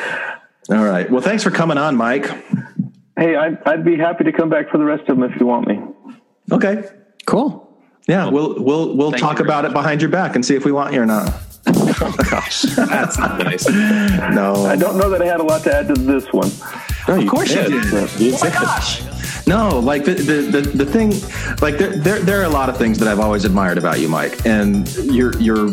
All 0.71 0.85
right. 0.85 1.11
Well, 1.11 1.23
thanks 1.23 1.43
for 1.43 1.51
coming 1.51 1.79
on, 1.79 1.97
Mike. 1.97 2.27
hey, 3.17 3.37
I'd, 3.37 3.63
I'd 3.67 3.85
be 3.85 3.97
happy 3.97 4.25
to 4.25 4.33
come 4.33 4.49
back 4.49 4.71
for 4.71 4.79
the 4.79 4.85
rest 4.85 5.09
of 5.09 5.19
them 5.19 5.31
if 5.31 5.39
you 5.39 5.47
want 5.47 5.69
me. 5.69 5.81
Okay. 6.51 6.85
Cool. 7.27 7.69
Yeah, 8.09 8.29
we'll 8.29 8.61
we'll 8.63 8.97
we'll 8.97 9.11
Thank 9.13 9.21
talk 9.23 9.39
you 9.39 9.45
very 9.45 9.49
about 9.49 9.65
it 9.65 9.73
behind 9.73 10.03
your 10.03 10.11
back 10.11 10.35
and 10.35 10.45
see 10.45 10.57
if 10.57 10.65
we 10.65 10.73
want 10.73 10.93
you 10.93 11.01
or 11.01 11.07
not. 11.07 11.33
Oh 12.05 12.15
gosh, 12.31 12.63
that's 12.77 13.19
not 13.19 13.39
nice. 13.39 13.69
No. 13.69 14.67
I 14.67 14.77
don't 14.77 14.97
know 14.97 15.09
that 15.11 15.23
I 15.23 15.27
had 15.27 15.41
a 15.41 15.45
lot 15.45 15.63
to 15.65 15.75
add 15.75 15.89
to 15.89 15.95
this 15.95 16.33
one. 16.33 16.51
No, 17.07 17.21
Of 17.21 17.29
course 17.29 17.55
you 17.55 17.63
did. 17.63 17.85
You 18.21 18.35
Oh 18.35 18.39
my 18.41 18.51
gosh. 18.51 19.03
No, 19.47 19.79
like 19.79 20.05
the, 20.05 20.15
the 20.15 20.61
the 20.61 20.61
the 20.85 20.87
thing, 20.87 21.11
like 21.61 21.79
there, 21.79 21.97
there 21.97 22.21
there 22.21 22.41
are 22.41 22.45
a 22.45 22.49
lot 22.49 22.69
of 22.69 22.77
things 22.77 22.99
that 22.99 23.09
I've 23.09 23.21
always 23.21 23.45
admired 23.45 23.79
about 23.79 24.01
you, 24.01 24.09
Mike, 24.09 24.47
and 24.47 24.89
you're 24.97 25.37
you're 25.39 25.71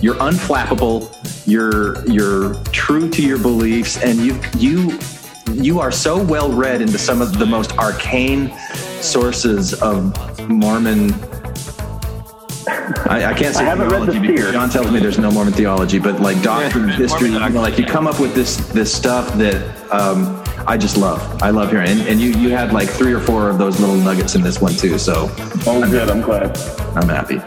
you're 0.00 0.16
unflappable. 0.16 1.08
You're 1.46 2.04
you're 2.06 2.54
true 2.72 3.08
to 3.10 3.22
your 3.22 3.38
beliefs, 3.38 3.98
and 4.02 4.18
you 4.18 4.40
you 4.58 4.98
you 5.52 5.80
are 5.80 5.90
so 5.90 6.22
well 6.22 6.52
read 6.52 6.80
into 6.80 6.98
some 6.98 7.20
of 7.20 7.38
the 7.38 7.46
most 7.46 7.76
arcane 7.78 8.50
sources 9.00 9.74
of 9.82 10.48
Mormon. 10.48 11.14
I, 12.66 13.26
I 13.26 13.34
can't 13.34 13.54
say 13.54 13.62
I 13.64 13.68
haven't 13.68 13.88
read 13.88 14.02
the 14.02 14.12
theology 14.12 14.32
because 14.34 14.52
John 14.52 14.70
tells 14.70 14.90
me 14.90 15.00
there's 15.00 15.18
no 15.18 15.30
Mormon 15.30 15.52
theology, 15.54 15.98
but 15.98 16.20
like 16.20 16.42
doctrine, 16.42 16.88
history, 16.88 17.30
you 17.30 17.38
know, 17.38 17.48
like 17.60 17.78
you 17.78 17.86
come 17.86 18.06
up 18.06 18.20
with 18.20 18.34
this 18.34 18.56
this 18.68 18.92
stuff 18.92 19.32
that 19.34 19.56
um, 19.90 20.42
I 20.66 20.76
just 20.76 20.96
love. 20.96 21.20
I 21.42 21.50
love 21.50 21.70
hearing. 21.70 21.88
And, 21.88 22.00
and 22.02 22.20
you 22.20 22.30
you 22.32 22.50
had 22.50 22.72
like 22.72 22.88
three 22.88 23.12
or 23.12 23.20
four 23.20 23.48
of 23.48 23.58
those 23.58 23.80
little 23.80 23.96
nuggets 23.96 24.34
in 24.34 24.42
this 24.42 24.60
one 24.60 24.74
too. 24.74 24.98
So 24.98 25.30
Oh, 25.66 25.88
good. 25.90 26.10
I'm 26.10 26.20
glad. 26.20 26.56
I'm 26.96 27.08
happy. 27.08 27.40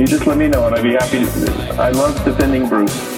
You 0.00 0.06
just 0.06 0.26
let 0.26 0.36
me 0.38 0.48
know, 0.48 0.66
and 0.66 0.74
I'd 0.74 0.82
be 0.82 0.92
happy 0.92 1.24
to. 1.24 1.74
I 1.80 1.90
love 1.90 2.14
defending 2.24 2.68
Bruce. 2.68 3.13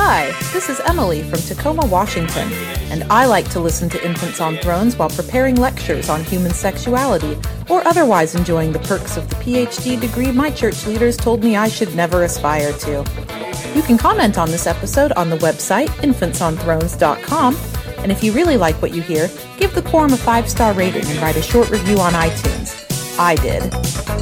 Hi, 0.00 0.30
this 0.52 0.68
is 0.68 0.78
Emily 0.86 1.24
from 1.24 1.40
Tacoma, 1.40 1.84
Washington, 1.84 2.52
and 2.92 3.02
I 3.10 3.26
like 3.26 3.50
to 3.50 3.58
listen 3.58 3.88
to 3.88 4.06
Infants 4.06 4.40
on 4.40 4.56
Thrones 4.58 4.96
while 4.96 5.10
preparing 5.10 5.56
lectures 5.56 6.08
on 6.08 6.22
human 6.22 6.52
sexuality 6.52 7.36
or 7.68 7.84
otherwise 7.86 8.36
enjoying 8.36 8.70
the 8.70 8.78
perks 8.78 9.16
of 9.16 9.28
the 9.28 9.34
PhD 9.34 10.00
degree 10.00 10.30
my 10.30 10.52
church 10.52 10.86
leaders 10.86 11.16
told 11.16 11.42
me 11.42 11.56
I 11.56 11.66
should 11.66 11.96
never 11.96 12.22
aspire 12.22 12.72
to. 12.74 13.04
You 13.74 13.82
can 13.82 13.98
comment 13.98 14.38
on 14.38 14.52
this 14.52 14.68
episode 14.68 15.10
on 15.12 15.30
the 15.30 15.38
website 15.38 15.88
infantsonthrones.com, 15.88 17.56
and 17.98 18.12
if 18.12 18.22
you 18.22 18.30
really 18.30 18.56
like 18.56 18.80
what 18.80 18.94
you 18.94 19.02
hear, 19.02 19.28
give 19.58 19.74
the 19.74 19.82
Quorum 19.82 20.12
a 20.12 20.16
five 20.16 20.48
star 20.48 20.74
rating 20.74 21.06
and 21.06 21.20
write 21.20 21.36
a 21.36 21.42
short 21.42 21.70
review 21.70 21.98
on 21.98 22.12
iTunes. 22.12 23.18
I 23.18 23.34
did. 23.34 23.74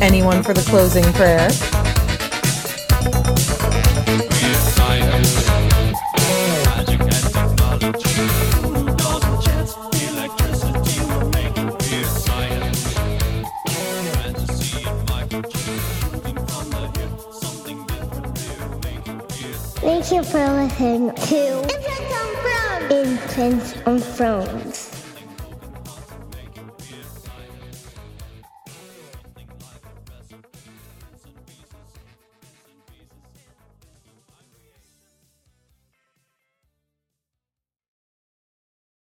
Anyone 0.03 0.43
for 0.43 0.55
the 0.55 0.65
closing 0.70 1.05
prayer? 1.12 1.51
You 20.16 20.22
for 20.22 20.48
listening 20.48 21.10
to 21.14 21.60
Infants 22.90 23.74
on 23.84 23.98
Thrones. 23.98 24.76